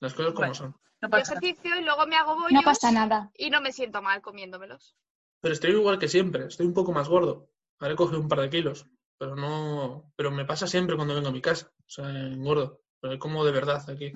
Las 0.00 0.12
cosas 0.14 0.32
como 0.32 0.40
Bueno. 0.40 0.54
son. 0.54 0.76
No 1.00 1.08
nada. 1.08 1.22
ejercicio 1.22 1.78
y 1.78 1.82
luego 1.84 2.06
me 2.06 2.16
hago 2.16 2.34
bollos 2.34 2.52
No 2.52 2.62
pasa 2.62 2.90
nada. 2.92 3.30
y 3.36 3.50
no 3.50 3.60
me 3.60 3.72
siento 3.72 4.00
mal 4.00 4.22
comiéndomelos. 4.22 4.96
Pero 5.44 5.52
estoy 5.52 5.72
igual 5.72 5.98
que 5.98 6.08
siempre, 6.08 6.46
estoy 6.46 6.64
un 6.64 6.72
poco 6.72 6.90
más 6.92 7.06
gordo. 7.08 7.50
Ahora 7.78 7.92
he 7.92 7.96
cogido 7.96 8.18
un 8.18 8.28
par 8.28 8.40
de 8.40 8.48
kilos, 8.48 8.86
pero 9.18 9.36
no. 9.36 10.10
Pero 10.16 10.30
me 10.30 10.46
pasa 10.46 10.66
siempre 10.66 10.96
cuando 10.96 11.14
vengo 11.14 11.28
a 11.28 11.32
mi 11.32 11.42
casa. 11.42 11.70
O 11.86 11.90
sea, 11.90 12.08
engordo. 12.08 12.80
Pero 13.00 13.18
como 13.18 13.44
de 13.44 13.52
verdad 13.52 13.84
aquí. 13.90 14.12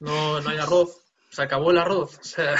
No, 0.00 0.40
no 0.40 0.50
hay 0.50 0.58
arroz. 0.58 1.04
Se 1.30 1.42
acabó 1.42 1.70
el 1.70 1.78
arroz. 1.78 2.18
O 2.18 2.24
sea, 2.24 2.56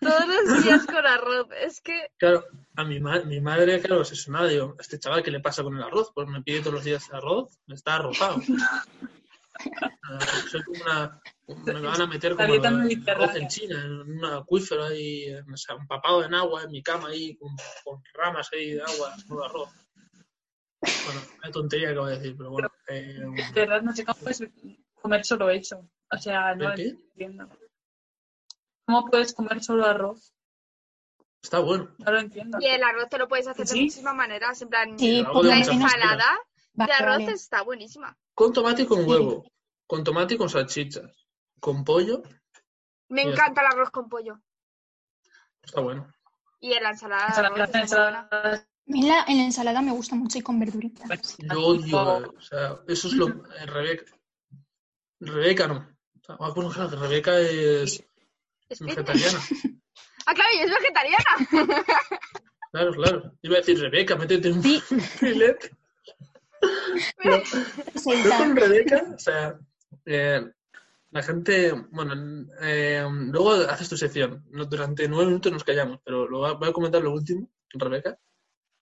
Todos 0.00 0.24
los 0.26 0.62
días 0.64 0.86
con 0.86 1.04
arroz. 1.06 1.48
Es 1.60 1.80
que 1.82 2.08
claro, 2.16 2.46
a 2.76 2.84
mi, 2.84 3.00
ma- 3.00 3.20
mi 3.24 3.40
madre, 3.40 3.80
claro, 3.80 4.00
obsesionada, 4.00 4.48
digo, 4.48 4.74
este 4.78 4.98
chaval, 4.98 5.22
¿qué 5.22 5.30
le 5.30 5.40
pasa 5.40 5.62
con 5.62 5.76
el 5.76 5.82
arroz? 5.82 6.10
Pues 6.14 6.26
me 6.28 6.40
pide 6.42 6.60
todos 6.60 6.74
los 6.74 6.84
días 6.84 7.12
arroz, 7.12 7.58
me 7.66 7.74
está 7.74 7.96
arrozado. 7.96 8.40
Ah, 10.04 10.18
soy 10.50 10.62
como 10.62 10.82
una. 10.84 11.20
Me 11.64 11.80
van 11.80 12.00
a 12.02 12.06
meter 12.06 12.32
La 12.34 12.46
como 12.46 12.78
mediterránea. 12.78 13.36
en 13.36 13.48
China, 13.48 13.82
en 13.82 13.92
un 13.92 14.24
acuífero 14.26 14.84
ahí, 14.84 15.32
o 15.34 15.56
sea, 15.56 15.76
empapado 15.76 16.22
en 16.24 16.34
agua, 16.34 16.64
en 16.64 16.70
mi 16.70 16.82
cama 16.82 17.08
ahí, 17.08 17.36
con, 17.38 17.50
con 17.84 18.02
ramas 18.12 18.48
ahí 18.52 18.72
de 18.74 18.82
agua, 18.82 19.14
todo 19.26 19.44
arroz. 19.44 19.70
Bueno, 20.80 21.20
una 21.42 21.50
tontería 21.50 21.88
que 21.92 21.98
voy 21.98 22.12
a 22.12 22.16
decir, 22.18 22.34
pero 22.36 22.50
bueno. 22.50 22.68
eh, 22.88 23.18
De 23.54 23.60
verdad, 23.62 23.82
no 23.82 23.92
sé 23.94 24.04
cómo 24.04 24.18
puedes 24.20 24.42
comer 25.00 25.24
solo 25.24 25.48
eso. 25.50 25.90
O 26.12 26.18
sea, 26.18 26.54
no 26.54 26.68
¿El 26.70 26.74
qué? 26.76 26.88
entiendo. 26.88 27.48
¿Cómo 28.86 29.06
puedes 29.10 29.32
comer 29.32 29.62
solo 29.62 29.86
arroz? 29.86 30.34
está 31.42 31.60
bueno. 31.60 31.94
No 31.98 32.12
lo 32.12 32.18
entiendo. 32.20 32.58
y 32.60 32.66
el 32.66 32.82
arroz 32.82 33.08
te 33.08 33.16
lo 33.16 33.26
puedes 33.28 33.46
hacer 33.46 33.64
de 33.66 33.74
muchísimas 33.74 34.14
maneras. 34.14 34.60
En 34.60 34.68
plan, 34.68 34.98
Sí, 34.98 35.16
de 35.16 35.22
lo 35.22 35.42
la 35.42 35.56
ensalada 35.58 36.38
de 36.74 36.92
arroz 36.92 37.28
está 37.28 37.62
buenísima. 37.62 38.16
Con 38.34 38.52
tomate 38.52 38.82
y 38.82 38.86
con 38.86 39.08
huevo. 39.08 39.50
Con 39.86 40.04
tomate 40.04 40.34
y 40.34 40.36
con 40.36 40.48
salchichas. 40.50 41.10
Con 41.60 41.84
pollo, 41.84 42.22
Me 43.08 43.22
encanta 43.22 43.60
el 43.62 43.66
arroz 43.68 43.90
con 43.90 44.08
pollo. 44.08 44.40
está 45.62 45.80
bueno. 45.80 46.12
Y 46.60 46.72
en 46.72 46.82
la 46.82 46.90
ensalada 46.90 47.26
Ensalada- 47.28 47.70
ensalada- 47.80 48.28
A 48.32 48.66
mí 48.86 49.02
la, 49.06 49.24
en 49.28 49.36
la 49.38 49.44
ensalada 49.44 49.82
me 49.82 49.92
gusta 49.92 50.14
mucho 50.16 50.38
y 50.38 50.42
con 50.42 50.58
verduritas. 50.58 51.06
pues, 51.06 51.36
Yo 51.38 51.60
odio, 51.60 52.32
o 52.36 52.40
sea, 52.40 52.78
eso 52.88 53.08
es 53.08 53.14
lo. 53.14 53.28
eh, 53.28 53.66
Rebeca. 53.66 54.04
Rebeca 55.20 55.66
no. 55.68 55.76
O 56.20 56.24
sea, 56.24 56.36
ah, 56.40 56.50
bueno, 56.54 56.70
claro, 56.70 56.90
que 56.90 56.96
Rebeca 56.96 57.38
es 57.38 58.02
Es 58.68 58.80
vegetariana. 58.80 59.38
Ah, 60.26 60.34
claro, 60.34 60.50
y 60.54 60.58
es 60.60 60.70
vegetariana. 60.80 61.24
Claro, 62.70 62.92
claro. 62.92 63.32
Iba 63.42 63.54
a 63.56 63.58
decir, 63.58 63.78
Rebeca, 63.80 64.16
métete 64.16 64.50
un 64.52 64.62
Sí. 64.62 64.80
filete. 65.18 65.70
Pero 67.22 67.42
yo 67.44 68.36
con 68.36 68.56
Rebeca, 68.56 69.04
o 69.14 69.18
sea, 69.18 69.58
eh, 70.06 70.50
la 71.10 71.22
gente, 71.22 71.72
bueno, 71.90 72.46
eh, 72.60 73.06
luego 73.10 73.52
haces 73.52 73.88
tu 73.88 73.96
sección. 73.96 74.44
Durante 74.68 75.08
nueve 75.08 75.26
minutos 75.26 75.52
nos 75.52 75.64
callamos, 75.64 76.00
pero 76.04 76.28
lo 76.28 76.38
voy 76.38 76.68
a, 76.68 76.72
comentar 76.72 77.02
lo 77.02 77.12
último, 77.12 77.48
Rebeca. 77.70 78.18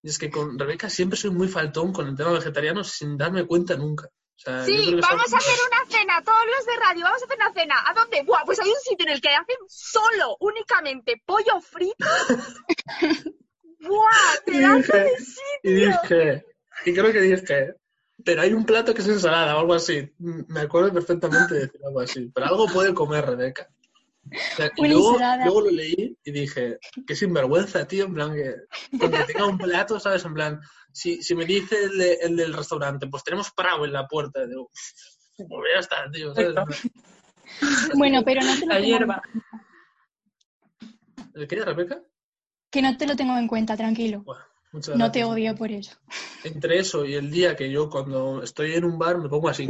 Y 0.02 0.08
es 0.08 0.18
que 0.18 0.30
con 0.30 0.58
Rebeca 0.58 0.90
siempre 0.90 1.18
soy 1.18 1.30
muy 1.30 1.48
faltón 1.48 1.92
con 1.92 2.08
el 2.08 2.16
tema 2.16 2.32
vegetariano 2.32 2.82
sin 2.84 3.16
darme 3.16 3.46
cuenta 3.46 3.76
nunca. 3.76 4.06
O 4.06 4.38
sea, 4.38 4.60
yo 4.60 4.66
Sí, 4.66 4.94
vamos 4.94 5.32
a 5.32 5.36
hacer 5.36 5.58
una 5.66 5.98
cena, 5.98 6.22
todos 6.22 6.44
los 6.46 6.66
de 6.66 6.76
radio, 6.76 7.04
vamos 7.04 7.22
a 7.22 7.24
hacer 7.24 7.38
una 7.38 7.52
cena. 7.52 7.74
¿A 7.86 7.94
dónde? 7.94 8.22
Buah, 8.22 8.44
pues 8.44 8.60
hay 8.60 8.68
un 8.68 8.80
sitio 8.82 9.06
en 9.06 9.12
el 9.12 9.20
que 9.20 9.28
hacen 9.28 9.56
solo, 9.68 10.36
únicamente, 10.40 11.22
pollo 11.24 11.60
frito. 11.60 11.94
Buah, 13.80 14.34
Y 14.46 14.50
pedazo 14.50 14.92
de 14.92 15.12
y 15.12 15.24
sitio. 15.24 16.00
dije, 16.02 16.44
y 16.84 16.92
creo 16.92 17.12
que 17.12 17.20
dije, 17.20 17.74
pero 18.26 18.42
hay 18.42 18.52
un 18.52 18.66
plato 18.66 18.92
que 18.92 19.00
es 19.00 19.08
ensalada 19.08 19.56
o 19.56 19.60
algo 19.60 19.72
así. 19.74 20.12
Me 20.18 20.60
acuerdo 20.60 20.92
perfectamente 20.92 21.54
de 21.54 21.60
decir 21.60 21.80
algo 21.86 22.00
así. 22.00 22.30
Pero 22.34 22.46
algo 22.46 22.66
puede 22.66 22.92
comer 22.92 23.24
Rebeca. 23.24 23.70
O 24.28 24.56
sea, 24.56 24.66
y 24.76 24.80
Una 24.80 24.88
luego, 24.90 25.18
luego 25.44 25.60
lo 25.62 25.70
leí 25.70 26.18
y 26.24 26.30
dije, 26.32 26.78
qué 27.06 27.14
sinvergüenza, 27.14 27.86
tío, 27.86 28.06
en 28.06 28.14
plan 28.14 28.34
que, 28.34 28.54
que 28.98 29.08
tenga 29.08 29.46
un 29.46 29.56
plato, 29.56 30.00
¿sabes? 30.00 30.24
En 30.24 30.34
plan, 30.34 30.60
si, 30.92 31.22
si 31.22 31.36
me 31.36 31.44
dice 31.44 31.84
el, 31.84 31.96
de- 31.96 32.14
el 32.22 32.36
del 32.36 32.52
restaurante, 32.52 33.06
pues 33.06 33.22
tenemos 33.22 33.52
pravo 33.52 33.84
en 33.86 33.92
la 33.92 34.08
puerta, 34.08 34.44
digo, 34.44 34.68
pues 35.36 35.48
ya 35.72 35.78
está, 35.80 36.10
tío, 36.10 36.34
¿sabes? 36.34 36.54
Bueno, 37.94 38.22
pero 38.24 38.42
no 38.42 38.54
te 38.58 38.66
lo 38.66 38.66
La 38.66 38.74
tengo 38.80 38.86
hierba. 38.88 39.22
¿El 41.34 41.46
qué, 41.46 41.64
Rebeca? 41.64 42.02
que 42.70 42.82
no 42.82 42.96
te 42.96 43.06
lo 43.06 43.14
tengo 43.14 43.36
en 43.38 43.46
cuenta, 43.46 43.76
tranquilo. 43.76 44.22
Bueno, 44.24 44.44
muchas 44.76 44.96
No 44.96 45.10
te 45.10 45.24
odio 45.24 45.54
por 45.56 45.70
eso. 45.72 45.96
Entre 46.44 46.78
eso 46.78 47.04
y 47.04 47.14
el 47.14 47.30
día 47.30 47.56
que 47.56 47.70
yo 47.70 47.90
cuando 47.90 48.42
estoy 48.42 48.74
en 48.74 48.84
un 48.84 48.98
bar 48.98 49.18
me 49.18 49.28
pongo 49.28 49.48
así, 49.48 49.68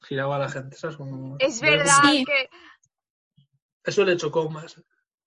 girado 0.00 0.32
a 0.32 0.38
la 0.38 0.48
gente, 0.48 0.76
¿sabes? 0.76 0.96
Como- 0.96 1.36
Es 1.38 1.60
verdad 1.60 1.92
Sí. 2.10 2.24
que 2.24 2.48
Eso 3.84 4.04
le 4.04 4.16
chocó 4.16 4.48
más. 4.50 4.82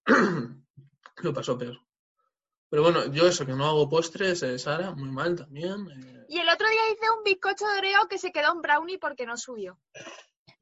Lo 1.22 1.32
pasó 1.34 1.56
peor. 1.56 1.78
Pero 2.68 2.82
bueno, 2.82 3.06
yo 3.12 3.26
eso, 3.26 3.44
que 3.44 3.52
no 3.52 3.66
hago 3.66 3.88
postres, 3.88 4.42
eh, 4.42 4.58
Sara, 4.58 4.92
muy 4.92 5.10
mal 5.10 5.34
también. 5.36 5.86
eh, 5.90 6.24
Y 6.28 6.38
el 6.38 6.48
otro 6.48 6.68
día 6.68 6.80
hice 6.92 7.10
un 7.10 7.24
bizcocho 7.24 7.66
de 7.66 7.78
Oreo 7.78 8.06
que 8.08 8.18
se 8.18 8.30
quedó 8.32 8.52
en 8.52 8.60
brownie 8.62 8.98
porque 8.98 9.26
no 9.26 9.36
subió. 9.36 9.78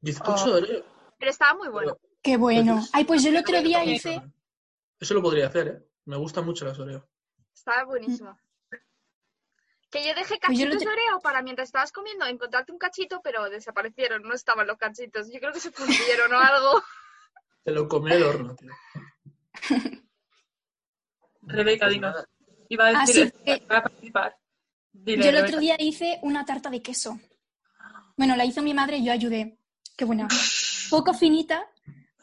bizcocho 0.01 0.45
Oh. 0.45 0.55
de 0.55 0.61
Oreo. 0.61 0.85
Pero 1.19 1.31
estaba 1.31 1.53
muy 1.57 1.67
bueno. 1.69 1.97
Qué 2.23 2.37
bueno. 2.37 2.81
Ay, 2.93 3.03
pues 3.05 3.21
yo 3.23 3.29
el 3.29 3.37
otro 3.37 3.61
día 3.61 3.83
hice... 3.85 4.21
Eso 4.99 5.13
lo 5.13 5.21
podría 5.21 5.47
hacer, 5.47 5.67
¿eh? 5.67 5.87
Me 6.05 6.17
gustan 6.17 6.45
mucho 6.45 6.65
las 6.65 6.79
Oreo. 6.79 7.07
Estaba 7.53 7.83
buenísimo. 7.85 8.37
Que 9.91 10.05
yo 10.07 10.13
dejé 10.13 10.37
Pues 10.45 10.57
yo 10.59 10.65
lo 10.65 10.71
cachitos 10.73 10.77
te- 10.79 10.85
de 10.85 10.91
Oreo 10.91 11.19
para 11.21 11.41
mientras 11.41 11.67
estabas 11.69 11.91
comiendo 11.91 12.25
encontrarte 12.25 12.71
un 12.71 12.77
cachito, 12.77 13.21
pero 13.23 13.49
desaparecieron, 13.49 14.21
no 14.23 14.33
estaban 14.35 14.67
los 14.67 14.77
cachitos. 14.77 15.31
Yo 15.31 15.39
creo 15.39 15.51
que 15.51 15.59
se 15.59 15.71
fundieron 15.71 16.31
o 16.33 16.39
algo. 16.39 16.83
Te 17.63 17.71
lo 17.71 17.87
comí 17.87 18.11
al 18.11 18.23
horno, 18.23 18.55
tío. 18.55 18.71
Rebeca, 21.41 21.85
Pues 21.85 21.93
dinos. 21.95 22.11
nada. 22.13 22.25
Iba 22.69 22.87
a 22.87 23.01
decir, 23.05 23.33
Así 23.33 23.43
que- 23.43 23.65
para 23.65 23.83
participar. 23.83 24.37
Dile, 24.91 25.23
Yo 25.23 25.29
el 25.29 25.43
otro 25.43 25.59
día 25.59 25.75
hice 25.79 26.19
una 26.23 26.45
tarta 26.45 26.69
de 26.69 26.81
queso. 26.81 27.19
Bueno, 28.17 28.35
la 28.35 28.45
hizo 28.45 28.61
mi 28.61 28.73
madre 28.73 28.97
y 28.97 29.05
yo 29.05 29.11
ayudé. 29.13 29.57
Qué 29.95 30.05
buena. 30.05 30.27
Poco 30.89 31.13
finita, 31.13 31.67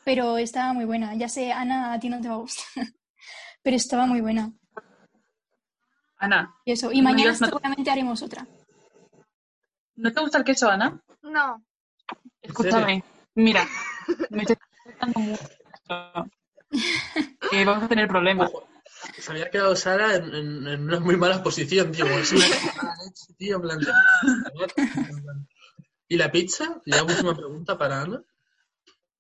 pero 0.04 0.36
estaba 0.38 0.72
muy 0.72 0.84
buena. 0.84 1.14
Ya 1.14 1.28
sé, 1.28 1.52
Ana, 1.52 1.92
a 1.92 1.98
ti 2.00 2.08
no 2.08 2.20
te 2.20 2.28
va 2.28 2.34
a 2.34 2.38
gustar. 2.38 2.84
Pero 3.62 3.76
estaba 3.76 4.06
muy 4.06 4.20
buena. 4.20 4.52
Ana, 6.18 6.54
Y 6.64 6.72
eso. 6.72 6.90
Y 6.92 6.98
No 7.02 7.10
mañana 7.10 7.32
no. 7.38 7.46
seguramente 7.46 7.90
haremos 7.90 8.22
otra. 8.22 8.46
¿no 9.96 10.12
te 10.12 10.20
gusta 10.20 10.38
el 10.38 10.44
queso, 10.44 10.68
Ana? 10.68 11.00
No. 11.22 11.62
Escúchame. 12.42 13.02
Mira, 13.34 13.66
me 14.30 14.42
estoy 14.42 14.56
mucho. 15.16 15.48
Que 17.50 17.64
vamos 17.64 17.84
a 17.84 17.88
tener 17.88 18.08
problemas. 18.08 18.50
Ojo, 18.50 18.68
se 19.18 19.30
había 19.30 19.50
quedado 19.50 19.76
Sara 19.76 20.14
en, 20.16 20.34
en- 20.34 20.66
en 20.68 20.82
una 20.84 21.00
muy 21.00 21.16
mala 21.16 21.42
posición, 21.42 21.92
tío. 21.92 22.07
tío, 23.38 23.61
plan- 23.61 23.80
¿Y 26.08 26.16
la 26.16 26.30
pizza? 26.30 26.80
Ya 26.86 27.03
última 27.03 27.34
pregunta 27.34 27.76
para 27.76 28.03
Ana. 28.03 28.22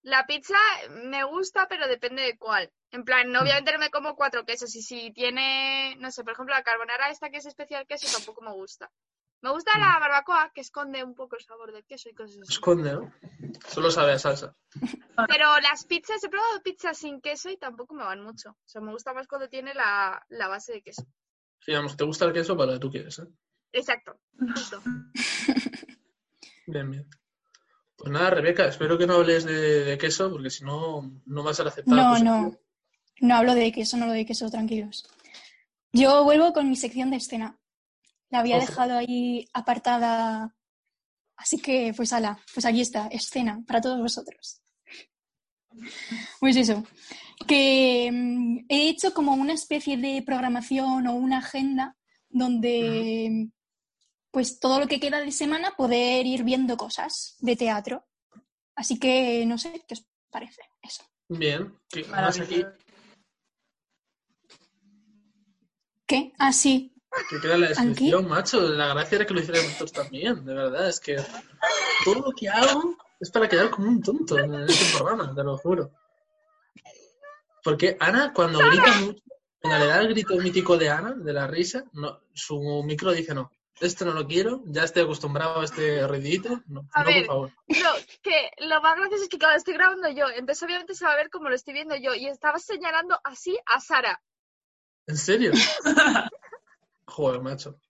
La 0.02 0.24
pizza 0.26 0.54
me 0.90 1.24
gusta, 1.24 1.66
pero 1.68 1.88
depende 1.88 2.22
de 2.22 2.38
cuál. 2.38 2.70
En 2.96 3.04
plan, 3.04 3.30
no, 3.30 3.42
obviamente 3.42 3.72
no 3.72 3.78
me 3.78 3.90
como 3.90 4.16
cuatro 4.16 4.46
quesos. 4.46 4.74
Y 4.74 4.80
si 4.80 5.10
tiene, 5.12 5.96
no 5.98 6.10
sé, 6.10 6.24
por 6.24 6.32
ejemplo, 6.32 6.54
la 6.54 6.62
carbonara 6.62 7.10
esta 7.10 7.28
que 7.28 7.36
es 7.36 7.46
especial 7.46 7.86
queso 7.86 8.06
tampoco 8.10 8.42
me 8.42 8.52
gusta. 8.52 8.90
Me 9.42 9.50
gusta 9.50 9.78
la 9.78 9.98
barbacoa, 9.98 10.50
que 10.54 10.62
esconde 10.62 11.04
un 11.04 11.14
poco 11.14 11.36
el 11.36 11.44
sabor 11.44 11.72
del 11.72 11.84
queso 11.84 12.08
y 12.08 12.14
cosas 12.14 12.38
así. 12.40 12.54
Esconde, 12.54 12.94
¿no? 12.94 13.12
Solo 13.68 13.90
sabe 13.90 14.12
a 14.12 14.18
salsa. 14.18 14.56
Pero 15.28 15.60
las 15.60 15.84
pizzas, 15.84 16.24
he 16.24 16.30
probado 16.30 16.62
pizzas 16.62 16.96
sin 16.96 17.20
queso 17.20 17.50
y 17.50 17.58
tampoco 17.58 17.92
me 17.92 18.02
van 18.02 18.22
mucho. 18.22 18.52
O 18.52 18.68
sea, 18.68 18.80
me 18.80 18.92
gusta 18.92 19.12
más 19.12 19.28
cuando 19.28 19.50
tiene 19.50 19.74
la, 19.74 20.24
la 20.30 20.48
base 20.48 20.72
de 20.72 20.82
queso. 20.82 21.06
Sí, 21.60 21.72
vamos, 21.72 21.98
te 21.98 22.04
gusta 22.04 22.24
el 22.24 22.32
queso 22.32 22.56
para 22.56 22.68
lo 22.68 22.72
que 22.78 22.80
tú 22.80 22.90
quieres, 22.90 23.18
¿eh? 23.18 23.28
Exacto, 23.72 24.18
justo. 24.54 24.80
Bien, 26.68 26.90
bien. 26.90 27.08
Pues 27.96 28.10
nada, 28.10 28.30
Rebeca, 28.30 28.66
espero 28.66 28.98
que 28.98 29.06
no 29.06 29.14
hables 29.14 29.44
de, 29.44 29.84
de 29.84 29.98
queso, 29.98 30.30
porque 30.30 30.50
si 30.50 30.64
no, 30.64 31.22
no 31.26 31.42
vas 31.44 31.52
a 31.52 31.56
ser 31.62 31.68
aceptada. 31.68 32.02
No, 32.02 32.10
pues, 32.10 32.22
no. 32.24 32.65
No 33.20 33.34
hablo 33.36 33.54
de 33.54 33.72
queso, 33.72 33.96
no 33.96 34.04
hablo 34.04 34.14
de 34.14 34.26
queso, 34.26 34.50
tranquilos. 34.50 35.08
Yo 35.92 36.24
vuelvo 36.24 36.52
con 36.52 36.68
mi 36.68 36.76
sección 36.76 37.10
de 37.10 37.16
escena. 37.16 37.58
La 38.28 38.40
había 38.40 38.56
Ojo. 38.56 38.66
dejado 38.66 38.98
ahí 38.98 39.48
apartada. 39.52 40.54
Así 41.36 41.58
que, 41.58 41.92
pues 41.96 42.12
ala, 42.12 42.38
pues 42.52 42.66
aquí 42.66 42.80
está, 42.80 43.08
escena, 43.08 43.62
para 43.66 43.80
todos 43.80 44.00
vosotros. 44.00 44.62
Pues 46.40 46.56
eso, 46.56 46.84
que 47.46 48.10
mm, 48.12 48.66
he 48.68 48.88
hecho 48.88 49.12
como 49.12 49.34
una 49.34 49.52
especie 49.52 49.96
de 49.96 50.22
programación 50.22 51.06
o 51.06 51.14
una 51.14 51.38
agenda 51.38 51.96
donde, 52.28 53.50
pues 54.30 54.58
todo 54.58 54.80
lo 54.80 54.86
que 54.86 55.00
queda 55.00 55.20
de 55.20 55.32
semana, 55.32 55.72
poder 55.76 56.26
ir 56.26 56.44
viendo 56.44 56.76
cosas 56.76 57.36
de 57.40 57.56
teatro. 57.56 58.06
Así 58.74 58.98
que, 58.98 59.44
no 59.46 59.58
sé, 59.58 59.84
¿qué 59.86 59.94
os 59.94 60.06
parece 60.30 60.62
eso? 60.82 61.02
Bien. 61.28 61.74
¿Qué 61.88 62.04
más 62.04 62.38
aquí? 62.38 62.64
¿Qué? 66.06 66.32
Ah, 66.38 66.52
sí. 66.52 66.92
Que 67.30 67.40
queda 67.40 67.56
la 67.56 67.68
descripción, 67.68 68.28
macho. 68.28 68.60
La 68.60 68.88
gracia 68.88 69.16
era 69.16 69.26
que 69.26 69.34
lo 69.34 69.40
hicieran 69.40 69.64
vosotros 69.64 69.92
también, 69.92 70.44
de 70.44 70.54
verdad. 70.54 70.88
Es 70.88 71.00
que 71.00 71.16
todo 72.04 72.26
lo 72.26 72.32
que 72.32 72.48
hago 72.48 72.96
es 73.18 73.30
para 73.30 73.48
quedar 73.48 73.70
como 73.70 73.88
un 73.88 74.02
tonto 74.02 74.38
en 74.38 74.54
este 74.54 74.96
programa, 74.96 75.34
te 75.34 75.42
lo 75.42 75.56
juro. 75.56 75.90
Porque 77.64 77.96
Ana, 77.98 78.32
cuando 78.32 78.58
grita 78.58 78.92
mucho, 79.00 79.22
cuando 79.60 79.78
le 79.80 79.86
da 79.86 80.00
el 80.00 80.08
grito 80.08 80.36
mítico 80.36 80.76
de 80.76 80.90
Ana, 80.90 81.14
de 81.14 81.32
la 81.32 81.46
risa, 81.46 81.84
no, 81.94 82.20
su 82.32 82.82
micro 82.84 83.12
dice 83.12 83.34
no. 83.34 83.50
Esto 83.80 84.06
no 84.06 84.12
lo 84.12 84.26
quiero, 84.26 84.62
ya 84.66 84.84
estoy 84.84 85.02
acostumbrado 85.02 85.60
a 85.60 85.64
este 85.64 86.06
ruidito. 86.06 86.62
No, 86.66 86.88
A 86.94 87.02
no, 87.02 87.06
ver, 87.06 87.26
por 87.26 87.34
favor. 87.34 87.52
No, 87.68 87.90
que 88.22 88.50
lo 88.58 88.80
más 88.80 88.96
gracioso 88.96 89.24
es 89.24 89.28
que 89.28 89.38
claro, 89.38 89.56
estoy 89.56 89.74
grabando 89.74 90.08
yo, 90.10 90.28
entonces 90.28 90.62
obviamente 90.62 90.94
se 90.94 91.04
va 91.04 91.12
a 91.12 91.16
ver 91.16 91.28
como 91.28 91.48
lo 91.48 91.54
estoy 91.54 91.74
viendo 91.74 91.96
yo 91.96 92.14
y 92.14 92.26
estaba 92.26 92.58
señalando 92.58 93.18
así 93.24 93.58
a 93.66 93.80
Sara. 93.80 94.22
¿En 95.06 95.16
serio? 95.16 95.52
Joder, 97.06 97.40
macho. 97.40 97.80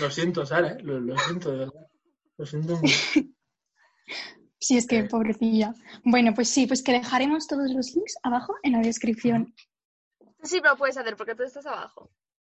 Lo 0.00 0.10
siento, 0.10 0.44
Sara, 0.44 0.72
¿eh? 0.72 0.78
lo, 0.82 1.00
lo 1.00 1.16
siento, 1.18 1.52
de 1.52 1.58
verdad. 1.58 1.88
Lo 2.36 2.46
siento 2.46 2.76
mucho. 2.76 2.94
Sí, 4.58 4.76
es 4.76 4.86
que 4.86 4.98
Eh. 4.98 5.04
pobrecilla. 5.04 5.74
Bueno, 6.04 6.34
pues 6.34 6.48
sí, 6.48 6.66
pues 6.66 6.82
que 6.82 6.92
dejaremos 6.92 7.46
todos 7.46 7.70
los 7.72 7.94
links 7.94 8.14
abajo 8.22 8.54
en 8.62 8.72
la 8.72 8.80
descripción. 8.80 9.54
Sí 10.42 10.60
lo 10.62 10.76
puedes 10.76 10.96
hacer 10.96 11.16
porque 11.16 11.34
tú 11.34 11.42
estás 11.44 11.66
abajo. 11.66 12.10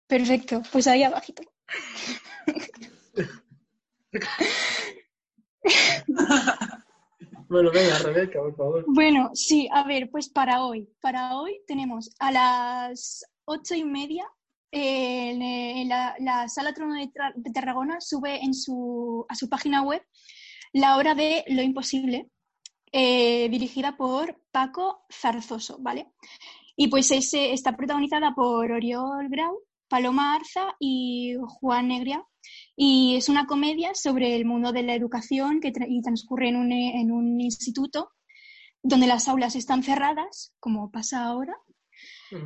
Perfecto, 0.07 0.61
pues 0.71 0.87
ahí 0.87 1.03
abajito. 1.03 1.43
Bueno, 7.47 7.71
venga, 7.71 7.97
Rebeca, 7.99 8.39
por 8.39 8.55
favor. 8.55 8.85
Bueno, 8.87 9.31
sí, 9.33 9.67
a 9.71 9.83
ver, 9.83 10.09
pues 10.09 10.29
para 10.29 10.63
hoy, 10.65 10.89
para 11.01 11.37
hoy 11.37 11.61
tenemos 11.67 12.09
a 12.19 12.31
las 12.31 13.23
ocho 13.45 13.75
y 13.75 13.83
media 13.83 14.25
eh, 14.71 15.31
en, 15.81 15.89
la, 15.89 16.15
la 16.19 16.49
Sala 16.49 16.73
Trono 16.73 16.95
de 16.95 17.51
Tarragona 17.51 18.01
sube 18.01 18.43
en 18.43 18.53
su, 18.53 19.25
a 19.29 19.35
su 19.35 19.47
página 19.47 19.83
web 19.83 20.01
la 20.73 20.97
obra 20.97 21.15
de 21.15 21.45
Lo 21.47 21.61
Imposible, 21.61 22.29
eh, 22.91 23.47
dirigida 23.49 23.95
por 23.95 24.41
Paco 24.51 25.05
Zarzoso, 25.09 25.77
¿vale? 25.79 26.11
Y 26.75 26.89
pues 26.89 27.11
ese, 27.11 27.53
está 27.53 27.77
protagonizada 27.77 28.33
por 28.35 28.69
Oriol 28.69 29.29
Grau, 29.29 29.61
Paloma 29.87 30.35
Arza 30.35 30.75
y 30.79 31.35
Juan 31.59 31.87
Negria. 31.89 32.23
Y 32.75 33.15
es 33.15 33.29
una 33.29 33.45
comedia 33.47 33.95
sobre 33.95 34.35
el 34.35 34.45
mundo 34.45 34.71
de 34.71 34.83
la 34.83 34.93
educación 34.95 35.59
que 35.61 35.73
tra- 35.73 35.87
y 35.89 36.01
transcurre 36.01 36.49
en 36.49 36.57
un, 36.57 36.71
en 36.71 37.11
un 37.11 37.39
instituto 37.41 38.11
donde 38.83 39.07
las 39.07 39.27
aulas 39.27 39.55
están 39.55 39.81
cerradas, 39.81 40.53
como 40.59 40.91
pasa 40.91 41.25
ahora, 41.25 41.55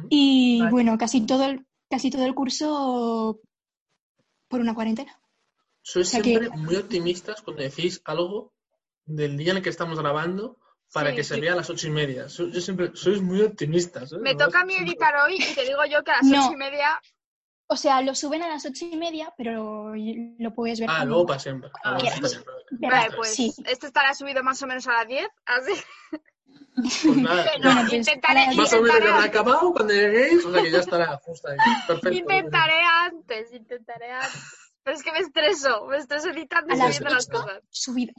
y 0.09 0.59
Vale. 0.59 0.71
bueno, 0.71 0.97
casi 0.97 1.25
todo 1.25 1.43
el, 1.45 1.65
casi 1.89 2.09
todo 2.11 2.23
el 2.25 2.33
curso 2.35 3.41
por 4.47 4.61
una 4.61 4.73
cuarentena. 4.73 5.19
Sois 5.81 6.07
sea 6.07 6.21
que- 6.21 6.29
siempre 6.37 6.49
muy 6.57 6.75
optimistas 6.75 7.41
cuando 7.41 7.63
decís 7.63 8.01
algo 8.05 8.53
del 9.05 9.35
día 9.37 9.51
en 9.51 9.57
el 9.57 9.63
que 9.63 9.69
estamos 9.69 9.99
grabando 9.99 10.57
para 10.93 11.09
Sí, 11.11 11.15
que 11.17 11.23
se 11.23 11.35
sí. 11.35 11.41
vea 11.41 11.53
a 11.53 11.55
las 11.57 11.69
ocho 11.69 11.87
y 11.87 11.91
media. 11.91 12.27
Yo 12.27 12.61
siempre, 12.61 12.91
sois 12.93 13.21
muy 13.21 13.41
optimistas. 13.41 14.13
¿eh? 14.13 14.17
Me 14.19 14.29
Además, 14.31 14.47
toca 14.47 14.61
a 14.61 14.65
mí 14.65 14.73
siempre- 14.73 14.91
editar 14.93 15.13
hoy 15.25 15.35
y 15.35 15.55
te 15.55 15.63
digo 15.65 15.83
yo 15.91 16.03
que 16.03 16.11
a 16.11 16.17
las 16.17 16.25
No. 16.25 16.45
ocho 16.45 16.53
y 16.53 16.57
media 16.57 16.99
O 17.71 17.75
sea, 17.77 18.01
lo 18.01 18.15
suben 18.15 18.41
a 18.41 18.47
las 18.47 18.65
ocho 18.65 18.85
y 18.91 18.97
media, 18.97 19.31
pero 19.37 19.93
lo 19.95 20.53
puedes 20.55 20.79
ver 20.79 20.89
Ah, 20.91 21.05
luego 21.05 21.27
para 21.27 21.39
siempre. 21.39 21.69
Ah, 21.83 21.97
Vale, 22.71 23.15
pues 23.15 23.35
sí. 23.35 23.53
este 23.65 23.85
estará 23.87 24.13
subido 24.15 24.43
más 24.43 24.61
o 24.63 24.67
menos 24.67 24.87
a 24.87 24.93
las 24.93 25.07
10, 25.07 25.27
así. 25.45 25.73
Pues 27.03 27.17
nada, 27.17 27.43
Bueno, 27.43 27.63
Bueno, 27.63 27.81
pues, 27.81 27.93
intentaré, 27.93 28.55
más 28.55 28.73
o 28.73 28.81
menos 28.81 28.95
habrá 28.95 29.23
acabado 29.23 29.71
cuando 29.73 29.93
lleguéis, 29.93 30.43
o 30.45 30.51
sea 30.51 30.63
que 30.63 30.71
ya 30.71 30.79
estará 30.79 31.17
justo 31.17 31.47
ahí. 31.49 31.57
Perfecto. 31.87 32.17
intentaré 32.17 32.81
antes, 32.81 33.53
intentaré 33.53 34.11
antes. 34.13 34.43
Pero 34.81 34.97
es 34.97 35.03
que 35.03 35.11
me 35.11 35.19
estreso, 35.19 35.85
me 35.87 35.97
estreso 35.97 36.29
editando 36.29 36.73
y 36.73 36.77
subiendo 36.77 37.09
las 37.09 37.27
cosas. 37.27 37.61
subido. 37.69 38.13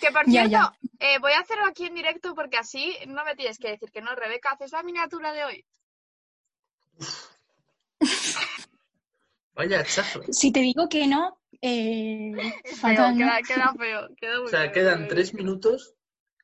Que 0.00 0.10
por 0.12 0.24
Ya, 0.26 0.46
cierto, 0.48 0.50
ya. 0.50 0.72
eh, 1.00 1.18
voy 1.18 1.32
a 1.32 1.40
hacerlo 1.40 1.66
aquí 1.66 1.84
en 1.86 1.94
directo 1.94 2.34
porque 2.34 2.56
así 2.56 2.96
no 3.06 3.24
me 3.24 3.34
tienes 3.34 3.58
que 3.58 3.68
decir 3.70 3.90
que 3.90 4.00
no. 4.00 4.14
Rebeca, 4.14 4.52
¿haces 4.52 4.72
la 4.72 4.82
miniatura 4.82 5.32
de 5.32 5.44
hoy? 5.44 5.66
Vaya 9.54 9.80
hachazo. 9.80 10.22
Si 10.32 10.50
te 10.52 10.60
digo 10.60 10.88
que 10.88 11.06
no, 11.06 11.38
eh, 11.60 12.32
Feo, 12.64 12.76
fatal, 12.76 13.18
¿no? 13.18 13.26
queda, 13.26 13.42
queda 13.42 13.74
feo. 13.74 14.08
Queda 14.16 14.36
muy 14.38 14.46
O 14.46 14.48
sea, 14.48 14.60
feo, 14.62 14.72
quedan 14.72 15.08
tres 15.08 15.34
minutos. 15.34 15.94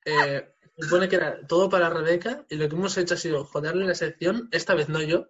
Eh, 0.04 0.46
supone 0.78 1.08
que 1.08 1.16
era 1.16 1.46
todo 1.46 1.68
para 1.68 1.90
Rebeca 1.90 2.44
y 2.48 2.56
lo 2.56 2.68
que 2.68 2.76
hemos 2.76 2.96
hecho 2.96 3.14
ha 3.14 3.18
sido 3.18 3.44
joderle 3.44 3.86
la 3.86 3.94
sección, 3.94 4.48
esta 4.52 4.74
vez 4.74 4.88
no 4.88 5.02
yo, 5.02 5.28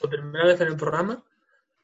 por 0.00 0.10
primera 0.10 0.46
vez 0.46 0.60
en 0.60 0.68
el 0.68 0.76
programa, 0.76 1.24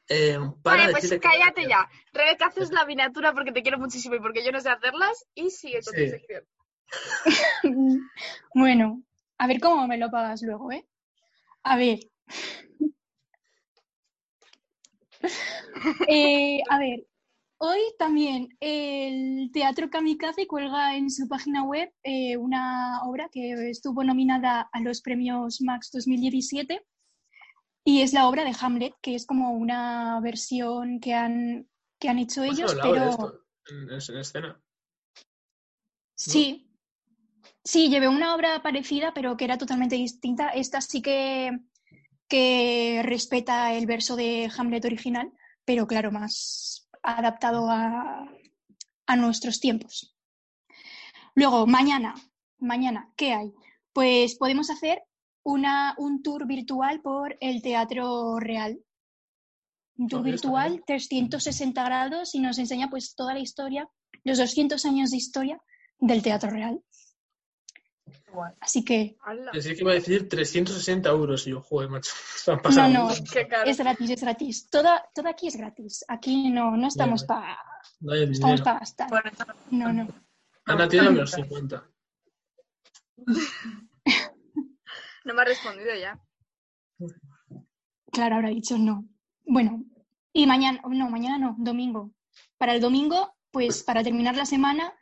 eh, 0.07 0.39
para 0.63 0.77
Vale, 0.83 0.91
pues 0.93 1.09
que- 1.09 1.19
cállate 1.19 1.67
ya. 1.67 1.87
Rebeca, 2.13 2.47
haces 2.47 2.71
la 2.71 2.85
miniatura 2.85 3.33
porque 3.33 3.51
te 3.51 3.61
quiero 3.61 3.77
muchísimo 3.77 4.15
y 4.15 4.19
porque 4.19 4.43
yo 4.43 4.51
no 4.51 4.59
sé 4.61 4.69
hacerlas 4.69 5.25
y 5.35 5.49
sigue 5.51 5.81
con 5.83 5.93
Sí. 5.93 6.05
tu 6.05 6.11
sección. 6.11 6.43
Bueno, 8.53 9.03
a 9.37 9.47
ver 9.47 9.59
cómo 9.59 9.87
me 9.87 9.97
lo 9.97 10.09
pagas 10.09 10.41
luego, 10.41 10.71
¿eh? 10.71 10.87
A 11.63 11.75
ver. 11.77 11.99
Eh, 16.07 16.61
a 16.69 16.79
ver, 16.79 17.05
hoy 17.57 17.79
también 17.97 18.49
el 18.59 19.49
Teatro 19.51 19.89
Kamikaze 19.89 20.47
cuelga 20.47 20.95
en 20.95 21.09
su 21.11 21.27
página 21.27 21.63
web 21.63 21.91
eh, 22.03 22.37
una 22.37 23.01
obra 23.03 23.29
que 23.31 23.69
estuvo 23.69 24.03
nominada 24.03 24.69
a 24.71 24.81
los 24.81 25.01
premios 25.01 25.61
Max 25.61 25.89
2017 25.91 26.85
y 27.83 28.01
es 28.01 28.13
la 28.13 28.27
obra 28.27 28.43
de 28.43 28.55
Hamlet, 28.59 28.93
que 29.01 29.15
es 29.15 29.25
como 29.25 29.51
una 29.51 30.19
versión 30.21 30.99
que 30.99 31.13
han, 31.13 31.67
que 31.99 32.09
han 32.09 32.19
hecho 32.19 32.43
Hemos 32.43 32.57
ellos, 32.59 32.75
pero... 32.81 33.09
esto 33.09 33.43
en, 33.69 33.89
en- 33.89 34.15
en 34.15 34.17
escena. 34.21 34.61
Sí, 36.15 36.69
sí, 37.63 37.89
llevé 37.89 38.07
una 38.09 38.35
obra 38.35 38.61
parecida, 38.61 39.13
pero 39.13 39.37
que 39.37 39.45
era 39.45 39.57
totalmente 39.57 39.95
distinta. 39.95 40.49
Esta 40.49 40.81
sí 40.81 41.01
que, 41.01 41.57
que 42.29 43.01
respeta 43.03 43.73
el 43.73 43.85
verso 43.85 44.15
de 44.15 44.49
Hamlet 44.55 44.85
original, 44.85 45.33
pero 45.65 45.87
claro, 45.87 46.11
más 46.11 46.87
adaptado 47.03 47.69
a, 47.69 48.29
a 49.07 49.15
nuestros 49.15 49.59
tiempos. 49.59 50.15
Luego, 51.33 51.65
mañana, 51.67 52.15
mañana, 52.59 53.11
¿qué 53.15 53.33
hay? 53.33 53.53
Pues 53.93 54.35
podemos 54.35 54.69
hacer 54.69 55.01
una, 55.43 55.95
un 55.97 56.21
tour 56.21 56.45
virtual 56.45 57.01
por 57.01 57.37
el 57.41 57.61
Teatro 57.61 58.39
Real. 58.39 58.79
Un 59.97 60.07
tour 60.07 60.23
virtual, 60.23 60.71
bien. 60.73 60.83
360 60.85 61.83
grados, 61.83 62.35
y 62.35 62.39
nos 62.39 62.57
enseña 62.57 62.89
pues 62.89 63.15
toda 63.15 63.33
la 63.33 63.39
historia, 63.39 63.89
los 64.23 64.37
200 64.37 64.85
años 64.85 65.11
de 65.11 65.17
historia 65.17 65.61
del 65.97 66.21
Teatro 66.21 66.49
Real. 66.51 66.81
Así 68.59 68.83
que, 68.85 69.17
Pensé 69.51 69.75
que 69.75 69.81
iba 69.81 69.91
a 69.91 69.95
decir 69.95 70.29
360 70.29 71.09
euros 71.09 71.45
y 71.47 71.51
yo, 71.51 71.61
joder, 71.61 71.89
macho. 71.89 72.11
Se 72.35 72.51
han 72.51 72.57
no, 72.57 72.63
pasado. 72.63 72.89
no, 72.89 73.09
Qué 73.33 73.47
caro. 73.47 73.69
es 73.69 73.77
gratis, 73.77 74.09
es 74.09 74.21
gratis. 74.21 74.69
Toda, 74.69 75.09
todo 75.13 75.27
aquí 75.29 75.47
es 75.47 75.55
gratis. 75.55 76.05
Aquí 76.07 76.49
no, 76.49 76.75
no 76.77 76.87
estamos 76.87 77.23
para 77.23 77.57
No 77.99 78.13
hay 78.13 78.23
el 78.23 78.31
estamos 78.31 78.59
dinero. 78.59 78.63
para 78.63 78.79
gastar. 78.79 79.09
No, 79.71 79.93
no. 79.93 80.07
Ana 80.65 80.87
tiene 80.87 81.11
los 81.11 81.31
50. 81.31 81.83
No 85.25 85.33
me 85.33 85.41
ha 85.41 85.45
respondido 85.45 85.93
ya. 85.95 86.19
Claro, 88.11 88.35
habrá 88.35 88.49
dicho 88.49 88.77
no. 88.77 89.05
Bueno, 89.45 89.83
y 90.33 90.47
mañana, 90.47 90.81
no, 90.87 91.09
mañana 91.09 91.37
no, 91.37 91.55
domingo. 91.59 92.11
Para 92.57 92.73
el 92.73 92.81
domingo, 92.81 93.35
pues 93.51 93.83
para 93.83 94.01
terminar 94.03 94.35
la 94.35 94.45
semana, 94.45 94.93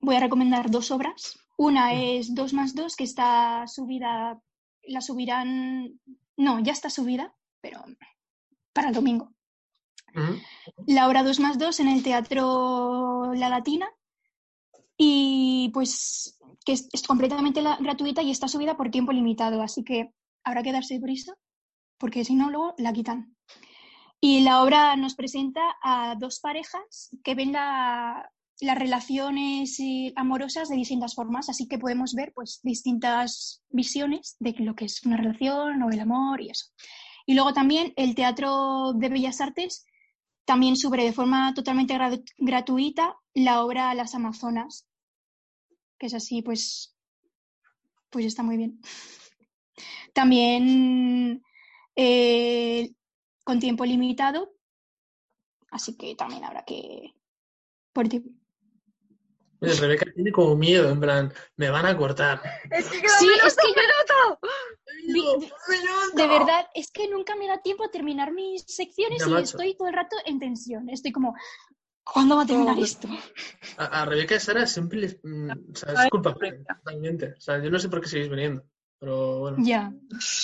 voy 0.00 0.16
a 0.16 0.20
recomendar 0.20 0.70
dos 0.70 0.90
obras. 0.90 1.38
Una 1.62 1.92
es 1.92 2.34
2 2.34 2.54
más 2.54 2.74
2, 2.74 2.96
que 2.96 3.04
está 3.04 3.66
subida, 3.66 4.40
la 4.84 5.00
subirán, 5.02 6.00
no, 6.38 6.58
ya 6.60 6.72
está 6.72 6.88
subida, 6.88 7.34
pero 7.60 7.84
para 8.72 8.88
el 8.88 8.94
domingo. 8.94 9.32
Ujú. 10.14 10.40
la 10.88 11.06
obra 11.06 11.22
2 11.22 11.38
más 11.38 11.56
2 11.58 11.78
en 11.80 11.88
el 11.88 12.02
Teatro 12.02 13.32
La 13.34 13.48
Latina 13.48 13.88
y 14.96 15.70
pues 15.72 16.36
que 16.64 16.72
es, 16.72 16.88
es 16.92 17.02
completamente 17.06 17.62
la- 17.62 17.76
gratuita 17.76 18.20
y 18.22 18.30
está 18.30 18.48
subida 18.48 18.76
por 18.76 18.90
tiempo 18.90 19.12
limitado, 19.12 19.62
así 19.62 19.84
que 19.84 20.12
habrá 20.42 20.62
que 20.62 20.72
darse 20.72 20.98
prisa 20.98 21.34
porque 21.98 22.24
si 22.24 22.34
no 22.34 22.50
luego 22.50 22.74
la 22.78 22.92
quitan. 22.92 23.36
Y 24.20 24.40
la 24.40 24.62
obra 24.62 24.96
nos 24.96 25.14
presenta 25.14 25.60
a 25.82 26.14
dos 26.18 26.40
parejas 26.40 27.10
que 27.22 27.34
ven 27.34 27.52
la- 27.52 28.30
las 28.60 28.78
relaciones 28.78 29.78
eh, 29.80 30.12
amorosas 30.16 30.68
de 30.68 30.76
distintas 30.76 31.14
formas, 31.14 31.48
así 31.48 31.66
que 31.68 31.78
podemos 31.78 32.14
ver 32.14 32.32
pues 32.34 32.60
distintas 32.62 33.62
visiones 33.70 34.36
de 34.38 34.54
lo 34.58 34.74
que 34.74 34.84
es 34.86 35.04
una 35.04 35.16
relación 35.16 35.82
o 35.82 35.90
el 35.90 36.00
amor 36.00 36.40
y 36.40 36.50
eso. 36.50 36.66
Y 37.26 37.34
luego 37.34 37.52
también 37.52 37.92
el 37.96 38.14
Teatro 38.14 38.92
de 38.94 39.08
Bellas 39.08 39.40
Artes 39.40 39.84
también 40.44 40.76
sube 40.76 41.02
de 41.04 41.12
forma 41.12 41.54
totalmente 41.54 41.94
gra- 41.94 42.22
gratuita 42.38 43.16
la 43.34 43.62
obra 43.64 43.94
Las 43.94 44.14
Amazonas, 44.14 44.86
que 45.98 46.06
es 46.06 46.14
así, 46.14 46.42
pues, 46.42 46.96
pues 48.10 48.26
está 48.26 48.42
muy 48.42 48.56
bien. 48.56 48.80
También 50.12 51.42
eh, 51.96 52.92
con 53.44 53.60
tiempo 53.60 53.84
limitado, 53.84 54.52
así 55.70 55.96
que 55.96 56.14
también 56.14 56.44
habrá 56.44 56.64
que... 56.64 57.14
Oye, 59.62 59.74
Rebeca 59.74 60.06
tiene 60.14 60.32
como 60.32 60.56
miedo, 60.56 60.88
en 60.90 61.00
plan, 61.00 61.32
me 61.56 61.68
van 61.70 61.84
a 61.86 61.96
cortar. 61.96 62.40
Es 62.70 62.88
que 62.88 62.96
Sí, 63.08 63.26
queda 63.26 63.46
es 63.46 63.56
que 63.56 63.68
yo- 63.68 64.38
minuto. 65.06 65.46
De 66.14 66.26
verdad, 66.26 66.66
es 66.74 66.90
que 66.90 67.08
nunca 67.08 67.36
me 67.36 67.46
da 67.46 67.60
tiempo 67.60 67.84
a 67.84 67.90
terminar 67.90 68.32
mis 68.32 68.62
secciones 68.66 69.20
Ya, 69.20 69.26
y 69.28 69.30
macho. 69.30 69.44
estoy 69.44 69.76
todo 69.76 69.88
el 69.88 69.94
rato 69.94 70.16
en 70.24 70.38
tensión. 70.38 70.88
Estoy 70.88 71.12
como, 71.12 71.34
¿cuándo 72.04 72.36
va 72.36 72.42
a 72.42 72.46
terminar 72.46 72.78
esto? 72.78 73.08
A, 73.76 74.02
a 74.02 74.04
Rebeca 74.06 74.34
y 74.36 74.40
Sara 74.40 74.66
siempre 74.66 74.98
les. 74.98 75.18
mm, 75.22 75.50
o 75.72 75.76
sea, 75.76 75.92
es 76.04 76.10
culpa 76.10 76.34
totalmente. 76.34 77.34
O 77.36 77.40
sea, 77.40 77.62
yo 77.62 77.70
no 77.70 77.78
sé 77.78 77.88
por 77.88 78.00
qué 78.00 78.08
seguís 78.08 78.28
viniendo. 78.30 78.64
Pero 78.98 79.38
bueno. 79.40 79.56
Ya, 79.60 79.92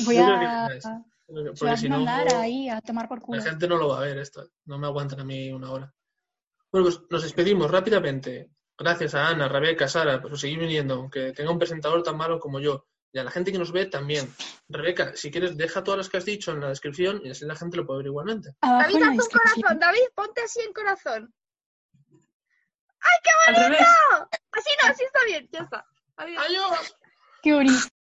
voy 0.04 0.16
a, 0.18 0.68
Porque 1.26 1.68
a 1.70 1.76
si 1.76 1.88
no, 1.88 1.96
mandar 1.96 2.28
ahí 2.36 2.68
a 2.68 2.80
tomar 2.80 3.08
por 3.08 3.20
culo. 3.20 3.38
la 3.38 3.44
gente 3.44 3.68
no 3.68 3.76
lo 3.76 3.88
va 3.88 3.98
a 3.98 4.02
ver 4.02 4.18
esto. 4.18 4.48
No 4.64 4.78
me 4.78 4.86
aguantan 4.86 5.20
a 5.20 5.24
mí 5.24 5.50
una 5.52 5.70
hora. 5.70 5.92
Bueno, 6.72 6.86
pues 6.86 7.00
nos 7.10 7.22
despedimos 7.22 7.70
rápidamente. 7.70 8.50
Gracias 8.78 9.14
a 9.14 9.28
Ana, 9.28 9.48
Rebeca, 9.48 9.88
Sara, 9.88 10.20
por 10.20 10.38
seguir 10.38 10.58
viniendo, 10.58 10.94
aunque 10.94 11.32
tenga 11.32 11.50
un 11.50 11.58
presentador 11.58 12.02
tan 12.02 12.16
malo 12.16 12.38
como 12.38 12.60
yo. 12.60 12.86
Y 13.12 13.18
a 13.18 13.24
la 13.24 13.30
gente 13.30 13.50
que 13.50 13.58
nos 13.58 13.72
ve 13.72 13.86
también. 13.86 14.30
Rebeca, 14.68 15.16
si 15.16 15.30
quieres, 15.30 15.56
deja 15.56 15.82
todas 15.82 15.98
las 15.98 16.08
que 16.10 16.18
has 16.18 16.24
dicho 16.24 16.52
en 16.52 16.60
la 16.60 16.68
descripción 16.68 17.22
y 17.24 17.30
así 17.30 17.46
la 17.46 17.56
gente 17.56 17.78
lo 17.78 17.86
puede 17.86 17.98
ver 17.98 18.06
igualmente. 18.06 18.54
Abajo 18.60 18.92
David, 18.92 19.02
haz 19.04 19.24
un 19.24 19.38
corazón. 19.38 19.78
David, 19.78 20.06
ponte 20.14 20.42
así 20.42 20.60
en 20.60 20.72
corazón. 20.74 21.34
Al 23.46 23.54
revés. 23.54 23.80
¡No! 23.80 24.28
Así 24.52 24.70
no, 24.82 24.90
así 24.90 25.04
está 25.04 25.24
bien. 25.24 25.48
Ya 25.52 25.60
está. 25.60 25.86
Adiós. 26.16 26.42
¡Adiós! 26.44 26.96
Qué 27.42 27.54
bonito. 27.54 27.95